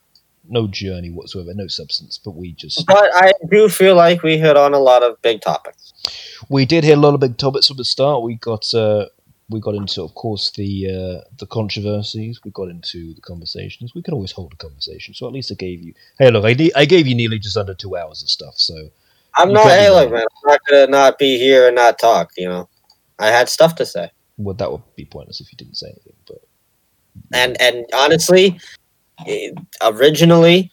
no 0.47 0.65
journey 0.65 1.11
whatsoever, 1.11 1.51
no 1.53 1.67
substance. 1.67 2.17
But 2.17 2.31
we 2.31 2.53
just 2.53 2.87
But 2.87 3.11
I 3.13 3.33
do 3.51 3.69
feel 3.69 3.93
like 3.95 4.23
we 4.23 4.39
hit 4.39 4.57
on 4.57 4.73
a 4.73 4.79
lot 4.79 5.03
of 5.03 5.21
big 5.21 5.41
topics. 5.41 5.93
we 6.49 6.65
did 6.65 6.83
hit 6.83 6.97
a 6.97 7.01
lot 7.01 7.13
of 7.13 7.19
big 7.19 7.37
topics 7.37 7.67
from 7.67 7.77
the 7.77 7.85
start. 7.85 8.23
We 8.23 8.35
got 8.35 8.73
uh, 8.73 9.05
we 9.49 9.59
got 9.59 9.75
into, 9.75 10.03
of 10.03 10.15
course, 10.15 10.51
the 10.51 10.87
uh, 10.87 11.29
the 11.37 11.45
controversies. 11.45 12.39
We 12.43 12.51
got 12.51 12.69
into 12.69 13.13
the 13.13 13.21
conversations. 13.21 13.93
We 13.93 14.01
can 14.01 14.13
always 14.13 14.31
hold 14.31 14.53
a 14.53 14.55
conversation. 14.55 15.13
So 15.13 15.27
at 15.27 15.33
least 15.33 15.51
I 15.51 15.55
gave 15.55 15.83
you. 15.83 15.93
Hey, 16.17 16.31
look, 16.31 16.45
I, 16.45 16.53
ne- 16.53 16.71
I 16.75 16.85
gave 16.85 17.07
you 17.07 17.15
nearly 17.15 17.39
just 17.39 17.57
under 17.57 17.73
two 17.73 17.97
hours 17.97 18.23
of 18.23 18.29
stuff. 18.29 18.53
So 18.55 18.75
I'm 19.37 19.51
not. 19.51 19.67
Hey, 19.67 19.89
look, 19.89 20.11
man. 20.11 20.21
I'm 20.21 20.51
not 20.51 20.59
gonna 20.69 20.87
not 20.87 21.19
be 21.19 21.37
here 21.37 21.67
and 21.67 21.75
not 21.75 21.99
talk. 21.99 22.31
You 22.37 22.47
know, 22.47 22.69
I 23.19 23.27
had 23.27 23.49
stuff 23.49 23.75
to 23.75 23.85
say, 23.85 24.11
well, 24.37 24.55
that 24.55 24.71
would 24.71 24.81
be 24.95 25.05
pointless 25.05 25.41
if 25.41 25.51
you 25.51 25.57
didn't 25.57 25.75
say 25.75 25.87
anything. 25.87 26.13
But 26.27 26.41
and 27.33 27.61
and 27.61 27.85
honestly, 27.93 28.59
originally, 29.81 30.71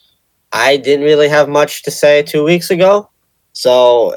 I 0.52 0.77
didn't 0.77 1.05
really 1.05 1.28
have 1.28 1.48
much 1.48 1.82
to 1.85 1.90
say 1.90 2.23
two 2.23 2.44
weeks 2.44 2.70
ago. 2.70 3.10
So, 3.52 4.16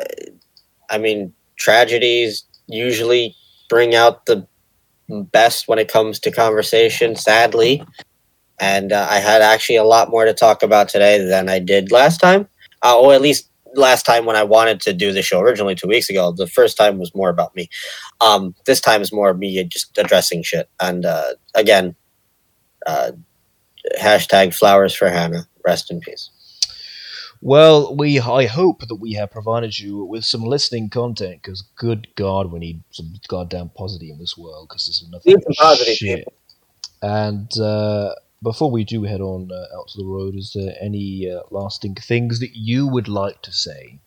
I 0.90 0.98
mean, 0.98 1.34
tragedies 1.58 2.44
usually 2.68 3.36
bring 3.70 3.96
out 3.96 4.26
the 4.26 4.46
best 5.10 5.68
when 5.68 5.80
it 5.80 5.88
comes 5.88 6.20
to 6.20 6.32
conversation. 6.32 7.16
Sadly, 7.16 7.84
and 8.60 8.92
uh, 8.92 9.08
I 9.10 9.18
had 9.20 9.42
actually 9.42 9.78
a 9.78 9.84
lot 9.84 10.10
more 10.12 10.26
to 10.26 10.34
talk 10.34 10.62
about 10.64 10.90
today 10.90 11.18
than 11.24 11.50
I 11.50 11.60
did 11.60 11.92
last 11.92 12.20
time. 12.20 12.48
uh, 12.84 13.00
or 13.00 13.14
at 13.14 13.22
least 13.22 13.49
last 13.76 14.06
time 14.06 14.26
when 14.26 14.36
I 14.36 14.44
wanted 14.44 14.82
to 14.82 14.94
do 14.94 15.12
the 15.12 15.22
show 15.22 15.40
originally 15.40 15.76
two 15.76 15.88
weeks 15.88 16.10
ago. 16.10 16.32
The 16.32 16.48
first 16.48 16.78
time 16.78 16.98
was 16.98 17.14
more 17.16 17.30
about 17.30 17.56
me. 17.56 17.70
Um, 18.22 18.56
this 18.66 18.82
time 18.82 19.02
is 19.02 19.12
more 19.12 19.34
me 19.34 19.64
just 19.66 19.98
addressing 19.98 20.44
shit. 20.44 20.70
And 20.80 21.06
uh, 21.06 21.34
again, 21.56 21.96
uh, 22.86 23.12
hashtag 24.00 24.54
flowers 24.54 24.94
for 24.94 25.10
Hannah. 25.10 25.48
Rest 25.66 25.92
in 25.92 26.00
peace. 26.00 26.30
Well, 27.42 27.96
we 27.96 28.20
I 28.20 28.46
hope 28.48 28.86
that 28.88 28.96
we 28.96 29.14
have 29.14 29.32
provided 29.32 29.80
you 29.80 30.04
with 30.04 30.26
some 30.26 30.44
listening 30.44 30.90
content 30.90 31.42
because, 31.42 31.62
good 31.76 32.08
God, 32.16 32.52
we 32.52 32.60
need 32.60 32.84
some 32.92 33.14
goddamn 33.30 33.70
positive 33.70 34.10
in 34.10 34.20
this 34.20 34.38
world 34.38 34.68
because 34.68 34.86
this 34.88 35.02
is 35.02 35.10
nothing 35.10 35.34
Need 35.36 35.44
some 35.44 35.54
positive, 35.58 35.96
shit. 35.96 36.18
people. 36.20 36.34
And 37.02 37.58
uh, 37.58 38.14
before 38.42 38.72
we 38.72 38.84
do 38.84 39.04
head 39.04 39.22
on 39.22 39.50
uh, 39.52 39.78
out 39.78 39.88
to 39.90 39.98
the 39.98 40.06
road, 40.06 40.36
is 40.36 40.52
there 40.54 40.76
any 40.80 41.30
uh, 41.30 41.42
lasting 41.52 41.96
things 41.96 42.40
that 42.40 42.56
you 42.56 42.88
would 42.88 43.08
like 43.08 43.42
to 43.44 43.52
say? 43.52 44.00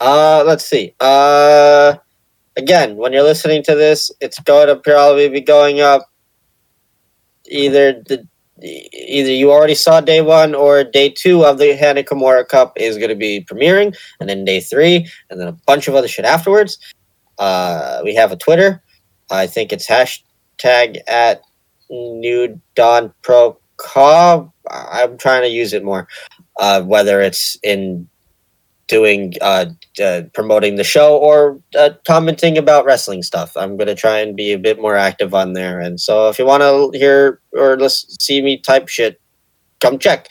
Uh, 0.00 0.42
let's 0.46 0.64
see. 0.64 0.94
Uh, 1.00 1.94
again, 2.56 2.96
when 2.96 3.12
you're 3.12 3.22
listening 3.22 3.62
to 3.64 3.74
this, 3.74 4.10
it's 4.20 4.38
going 4.40 4.68
to 4.68 4.76
probably 4.76 5.28
be 5.28 5.40
going 5.40 5.80
up. 5.80 6.10
Either 7.48 7.92
the 7.92 8.26
either 8.62 9.30
you 9.30 9.52
already 9.52 9.74
saw 9.74 10.00
day 10.00 10.22
one 10.22 10.54
or 10.54 10.82
day 10.82 11.10
two 11.10 11.44
of 11.44 11.58
the 11.58 11.76
Hannah 11.76 12.02
Cup 12.02 12.72
is 12.76 12.96
going 12.96 13.10
to 13.10 13.14
be 13.14 13.44
premiering, 13.44 13.96
and 14.18 14.28
then 14.28 14.44
day 14.44 14.60
three, 14.60 15.08
and 15.30 15.40
then 15.40 15.48
a 15.48 15.52
bunch 15.66 15.88
of 15.88 15.94
other 15.94 16.08
shit 16.08 16.24
afterwards. 16.24 16.78
Uh, 17.38 18.00
we 18.02 18.14
have 18.14 18.32
a 18.32 18.36
Twitter. 18.36 18.82
I 19.30 19.46
think 19.46 19.72
it's 19.72 19.88
hashtag 19.88 20.98
at 21.06 21.42
New 21.90 22.60
Dawn 22.74 23.12
Pro. 23.22 23.58
I'm 23.94 25.18
trying 25.18 25.42
to 25.42 25.48
use 25.48 25.72
it 25.72 25.84
more. 25.84 26.08
Uh, 26.58 26.82
whether 26.82 27.20
it's 27.20 27.58
in 27.62 28.08
doing 28.88 29.34
uh, 29.40 29.66
uh, 30.02 30.22
promoting 30.32 30.76
the 30.76 30.84
show 30.84 31.16
or 31.16 31.60
uh, 31.76 31.90
commenting 32.06 32.56
about 32.56 32.84
wrestling 32.84 33.22
stuff. 33.22 33.56
I'm 33.56 33.76
going 33.76 33.88
to 33.88 33.94
try 33.94 34.18
and 34.18 34.36
be 34.36 34.52
a 34.52 34.58
bit 34.58 34.80
more 34.80 34.96
active 34.96 35.34
on 35.34 35.54
there. 35.54 35.80
And 35.80 36.00
so 36.00 36.28
if 36.28 36.38
you 36.38 36.46
want 36.46 36.62
to 36.62 36.96
hear 36.96 37.40
or 37.52 37.76
listen, 37.76 38.10
see 38.20 38.40
me 38.42 38.58
type 38.58 38.88
shit, 38.88 39.20
come 39.80 39.98
check. 39.98 40.28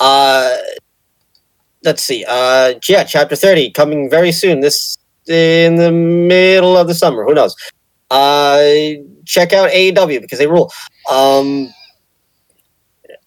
Uh, 0.00 0.56
let's 1.84 2.02
see. 2.02 2.24
Uh, 2.26 2.74
yeah, 2.88 3.04
chapter 3.04 3.36
30 3.36 3.70
coming 3.72 4.08
very 4.08 4.32
soon. 4.32 4.60
This 4.60 4.96
in 5.28 5.76
the 5.76 5.92
middle 5.92 6.76
of 6.76 6.88
the 6.88 6.94
summer. 6.94 7.24
Who 7.24 7.34
knows? 7.34 7.54
Uh, 8.10 8.62
check 9.32 9.52
out 9.52 9.70
AEW 9.70 10.20
because 10.20 10.38
they 10.38 10.46
rule. 10.46 10.72
Um, 11.10 11.72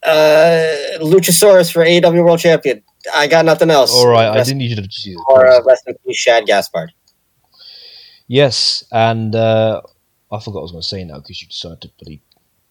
uh, 0.06 1.00
Luchasaurus 1.00 1.72
for 1.72 1.84
AEW 1.84 2.24
World 2.24 2.40
Champion. 2.40 2.84
I 3.14 3.28
got 3.28 3.46
nothing 3.46 3.70
else. 3.70 3.92
All 3.92 4.08
right, 4.08 4.30
I 4.30 4.44
didn't 4.44 4.60
need 4.60 4.70
you 4.70 4.76
to 4.78 4.88
Jesus 4.88 5.24
or 5.28 5.46
uh, 5.48 5.62
rest 5.64 5.84
in 5.88 5.96
peace, 6.06 6.18
Shad 6.18 6.46
Gaspard. 6.46 6.90
Yes, 8.28 8.84
and 8.92 9.36
uh, 9.36 9.82
I 10.32 10.40
forgot 10.40 10.56
what 10.56 10.60
I 10.62 10.64
was 10.64 10.72
going 10.72 10.82
to 10.82 10.88
say 10.88 11.04
now 11.04 11.20
because 11.20 11.42
you 11.42 11.48
decided 11.48 11.82
to 11.82 11.92
bloody 12.00 12.22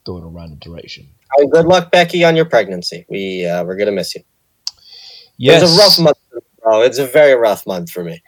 go 0.05 0.16
in 0.19 0.24
a 0.24 0.28
random 0.28 0.59
direction. 0.59 1.09
Oh, 1.39 1.47
good 1.47 1.66
luck, 1.66 1.90
Becky, 1.90 2.24
on 2.24 2.36
your 2.36 2.44
pregnancy. 2.44 3.05
We 3.09 3.47
uh, 3.47 3.65
we're 3.65 3.77
gonna 3.77 3.93
miss 3.93 4.15
you. 4.15 4.23
Yes, 5.36 5.62
It's 5.62 5.73
a 5.73 5.82
rough 5.82 5.98
month, 5.98 6.19
Oh, 6.66 6.82
It's 6.82 6.98
a 6.98 7.06
very 7.06 7.35
rough 7.35 7.66
month 7.66 7.90
for 7.90 8.05
me. 8.05 8.23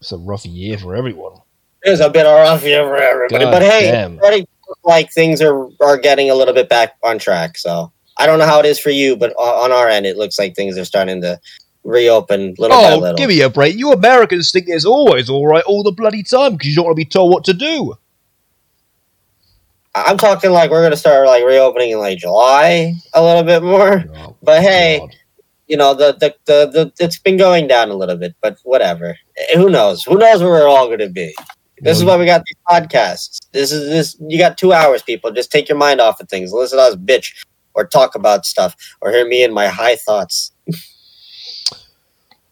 It's 0.00 0.12
a 0.12 0.18
rough 0.18 0.46
year 0.46 0.78
for 0.78 0.94
everyone. 0.96 1.40
It's 1.82 2.00
a 2.00 2.10
bit 2.10 2.24
rough 2.24 2.62
for 2.62 2.66
everybody, 2.68 3.44
God 3.44 3.50
but 3.52 3.62
hey, 3.62 4.04
already 4.20 4.44
like 4.84 5.12
things 5.12 5.40
are 5.40 5.68
are 5.80 5.96
getting 5.96 6.30
a 6.30 6.34
little 6.34 6.54
bit 6.54 6.68
back 6.68 6.96
on 7.04 7.18
track. 7.18 7.56
So 7.56 7.92
I 8.18 8.26
don't 8.26 8.38
know 8.38 8.46
how 8.46 8.58
it 8.60 8.66
is 8.66 8.78
for 8.78 8.90
you, 8.90 9.16
but 9.16 9.30
on 9.32 9.70
our 9.72 9.88
end, 9.88 10.04
it 10.06 10.16
looks 10.16 10.38
like 10.38 10.54
things 10.56 10.76
are 10.76 10.84
starting 10.84 11.20
to 11.22 11.38
reopen 11.84 12.54
little 12.58 12.76
by 12.76 12.92
Oh, 12.92 12.98
little. 12.98 13.16
give 13.16 13.28
me 13.28 13.40
a 13.42 13.48
break. 13.48 13.76
You 13.76 13.92
Americans 13.92 14.50
think 14.50 14.66
it's 14.68 14.84
always 14.84 15.30
all 15.30 15.46
right 15.46 15.64
all 15.64 15.82
the 15.82 15.92
bloody 15.92 16.22
time 16.22 16.52
because 16.52 16.68
you 16.68 16.74
don't 16.74 16.86
want 16.86 16.96
to 16.96 17.04
be 17.04 17.08
told 17.08 17.32
what 17.32 17.44
to 17.44 17.54
do. 17.54 17.94
I'm 19.94 20.18
talking 20.18 20.50
like 20.50 20.70
we're 20.70 20.82
gonna 20.82 20.96
start 20.96 21.26
like 21.26 21.44
reopening 21.44 21.90
in 21.90 21.98
like 21.98 22.18
July 22.18 22.94
a 23.14 23.22
little 23.22 23.42
bit 23.42 23.62
more. 23.62 24.04
Oh, 24.16 24.36
But 24.42 24.62
hey, 24.62 24.98
God. 24.98 25.16
you 25.66 25.76
know 25.76 25.94
the, 25.94 26.12
the 26.20 26.34
the 26.46 26.70
the 26.70 27.04
it's 27.04 27.18
been 27.18 27.36
going 27.36 27.66
down 27.66 27.90
a 27.90 27.94
little 27.94 28.16
bit, 28.16 28.34
but 28.42 28.58
whatever. 28.64 29.16
Who 29.54 29.70
knows? 29.70 30.04
Who 30.04 30.18
knows 30.18 30.40
where 30.42 30.50
we're 30.50 30.68
all 30.68 30.86
going 30.86 30.98
to 31.00 31.08
be? 31.08 31.34
This 31.80 31.98
is 31.98 32.04
why 32.04 32.16
we 32.16 32.26
got 32.26 32.42
these 32.44 32.56
podcasts. 32.68 33.40
This 33.52 33.72
is 33.72 33.88
this. 33.88 34.16
You 34.20 34.38
got 34.38 34.58
two 34.58 34.72
hours, 34.72 35.02
people. 35.02 35.30
Just 35.30 35.50
take 35.50 35.68
your 35.68 35.78
mind 35.78 36.00
off 36.00 36.20
of 36.20 36.28
things. 36.28 36.52
Listen 36.52 36.78
to 36.78 36.84
us 36.84 36.96
bitch 36.96 37.44
or 37.74 37.86
talk 37.86 38.14
about 38.14 38.44
stuff 38.44 38.74
or 39.00 39.10
hear 39.10 39.26
me 39.26 39.44
and 39.44 39.54
my 39.54 39.68
high 39.68 39.96
thoughts. 39.96 40.52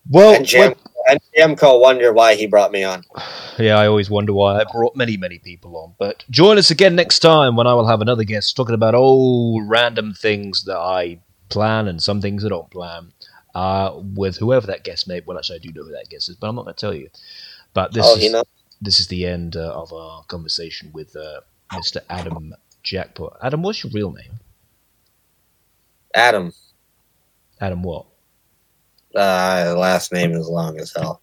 Well, 0.09 0.35
and 0.35 0.47
Jam 0.47 0.75
and 1.09 1.21
Jamco 1.37 1.81
wonder 1.81 2.13
why 2.13 2.35
he 2.35 2.47
brought 2.47 2.73
me 2.73 2.85
on. 2.85 3.05
Yeah, 3.59 3.79
I 3.79 3.87
always 3.87 4.11
wonder 4.11 4.33
why 4.33 4.61
I 4.61 4.65
brought 4.71 4.95
many, 4.97 5.17
many 5.17 5.39
people 5.39 5.77
on. 5.77 5.95
But 5.99 6.25
join 6.31 6.59
us 6.59 6.71
again 6.71 6.95
next 6.95 7.21
time 7.21 7.57
when 7.57 7.67
I 7.67 7.75
will 7.75 7.87
have 7.87 8.01
another 8.01 8.25
guest 8.25 8.57
talking 8.57 8.75
about 8.75 8.95
all 8.95 9.63
random 9.67 10.15
things 10.15 10.65
that 10.65 10.77
I 10.77 11.21
plan 11.49 11.89
and 11.89 12.03
some 12.03 12.21
things 12.21 12.45
I 12.45 12.49
don't 12.49 12.71
plan. 12.71 13.13
Uh, 13.55 14.03
with 14.15 14.37
whoever 14.37 14.67
that 14.67 14.85
guest 14.85 15.09
may. 15.09 15.23
Well, 15.25 15.39
actually, 15.39 15.57
I 15.57 15.61
do 15.61 15.73
know 15.73 15.85
who 15.85 15.93
that 15.93 16.11
guest 16.11 16.29
is, 16.29 16.37
but 16.37 16.47
I'm 16.47 16.57
not 16.57 16.67
going 16.67 16.75
to 16.75 16.81
tell 16.81 16.93
you. 16.93 17.09
But 17.73 17.95
this 17.95 18.05
oh, 18.07 18.17
is 18.17 18.23
you 18.23 18.31
know, 18.31 18.45
this 18.81 19.01
is 19.01 19.09
the 19.09 19.27
end 19.27 19.57
uh, 19.57 19.73
of 19.73 19.93
our 19.93 20.25
conversation 20.25 20.91
with 20.93 21.15
uh, 21.17 21.41
Mr. 21.73 21.99
Adam 22.09 22.55
Jackpot. 22.83 23.39
Adam, 23.43 23.63
what's 23.63 23.83
your 23.83 23.93
real 23.93 24.13
name? 24.13 24.41
Adam. 26.15 26.53
Adam 27.61 27.83
what? 27.83 28.07
Uh, 29.15 29.75
last 29.77 30.13
name 30.13 30.33
is 30.33 30.49
long 30.49 30.79
as 30.79 30.93
hell. 30.95 31.23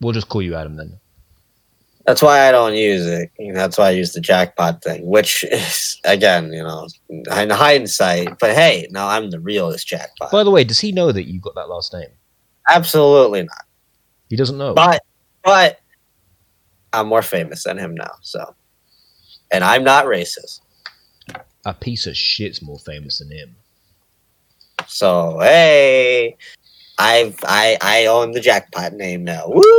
We'll 0.00 0.12
just 0.12 0.28
call 0.28 0.42
you 0.42 0.54
Adam 0.54 0.76
then. 0.76 1.00
That's 2.06 2.20
why 2.20 2.46
I 2.46 2.52
don't 2.52 2.74
use 2.74 3.06
it. 3.06 3.30
That's 3.54 3.78
why 3.78 3.86
I 3.86 3.90
use 3.90 4.12
the 4.12 4.20
jackpot 4.20 4.82
thing, 4.82 5.06
which 5.06 5.42
is 5.44 5.98
again, 6.04 6.52
you 6.52 6.62
know, 6.62 6.86
in 7.08 7.50
hindsight. 7.50 8.38
But 8.38 8.54
hey, 8.54 8.86
now 8.90 9.08
I'm 9.08 9.30
the 9.30 9.40
realest 9.40 9.86
jackpot. 9.86 10.30
By 10.30 10.44
the 10.44 10.50
way, 10.50 10.64
does 10.64 10.80
he 10.80 10.92
know 10.92 11.12
that 11.12 11.24
you 11.24 11.40
got 11.40 11.54
that 11.54 11.70
last 11.70 11.94
name? 11.94 12.08
Absolutely 12.68 13.44
not. 13.44 13.64
He 14.28 14.36
doesn't 14.36 14.58
know. 14.58 14.74
But 14.74 15.02
but 15.42 15.80
I'm 16.94 17.08
more 17.08 17.22
famous 17.22 17.64
than 17.64 17.78
him 17.78 17.94
now. 17.94 18.12
So, 18.22 18.54
and 19.50 19.64
I'm 19.64 19.84
not 19.84 20.06
racist. 20.06 20.60
A 21.66 21.74
piece 21.74 22.06
of 22.06 22.16
shit's 22.16 22.62
more 22.62 22.78
famous 22.78 23.18
than 23.18 23.30
him. 23.30 23.56
So 24.86 25.38
hey, 25.40 26.36
I've 26.98 27.38
I 27.44 27.78
I 27.80 28.06
own 28.06 28.32
the 28.32 28.40
jackpot 28.40 28.92
name 28.92 29.24
now. 29.24 29.44
Woo! 29.48 29.78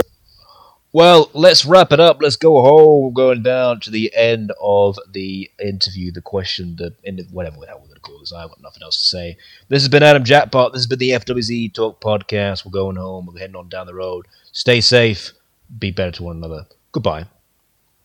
Well, 0.95 1.29
let's 1.33 1.65
wrap 1.65 1.91
it 1.91 1.99
up. 1.99 2.19
Let's 2.21 2.37
go 2.37 2.61
home. 2.61 3.03
We're 3.03 3.11
going 3.11 3.43
down 3.43 3.81
to 3.81 3.91
the 3.91 4.15
end 4.15 4.53
of 4.61 4.97
the 5.11 5.51
interview, 5.61 6.09
the 6.09 6.21
question, 6.21 6.77
the 6.77 6.93
end 7.03 7.19
of 7.19 7.33
whatever 7.33 7.57
the 7.59 7.67
hell 7.67 7.79
we're 7.81 7.87
going 7.87 7.95
to 7.95 7.99
call 7.99 8.19
this. 8.19 8.31
I've 8.31 8.47
got 8.47 8.61
nothing 8.61 8.81
else 8.81 8.97
to 8.99 9.05
say. 9.05 9.37
This 9.67 9.81
has 9.81 9.89
been 9.89 10.03
Adam 10.03 10.23
Jackpot. 10.23 10.71
This 10.71 10.83
has 10.83 10.87
been 10.87 10.99
the 10.99 11.09
FWZ 11.09 11.73
Talk 11.73 11.99
Podcast. 11.99 12.63
We're 12.63 12.71
going 12.71 12.95
home. 12.95 13.25
We're 13.25 13.37
heading 13.37 13.57
on 13.57 13.67
down 13.67 13.87
the 13.87 13.93
road. 13.93 14.25
Stay 14.53 14.79
safe. 14.79 15.33
Be 15.77 15.91
better 15.91 16.11
to 16.11 16.23
one 16.23 16.37
another. 16.37 16.65
Goodbye. 16.95 17.25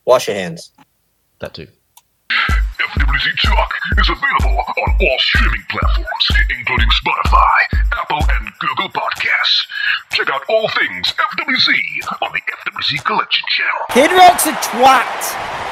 Wash 0.05 0.27
your 0.27 0.35
hands. 0.35 0.73
That 1.39 1.55
too. 1.55 1.69
FWZ 2.29 3.41
Talk 3.41 3.71
is 4.01 4.11
available 4.11 4.59
on 4.59 4.97
all 5.01 5.19
streaming 5.21 5.63
platforms, 5.71 6.27
including 6.59 6.89
Spotify, 6.99 7.79
Apple, 7.93 8.19
and 8.19 8.49
Google 8.59 8.89
Podcasts. 8.89 9.63
Check 10.11 10.29
out 10.29 10.43
all 10.49 10.67
things 10.71 11.13
FWZ 11.13 11.69
on 12.21 12.33
the 12.33 12.41
FWZ 12.41 13.05
Collection 13.05 13.47
channel. 13.51 13.87
Kid 13.91 14.11
Rock's 14.11 14.47
a 14.47 14.55
twat. 14.55 15.71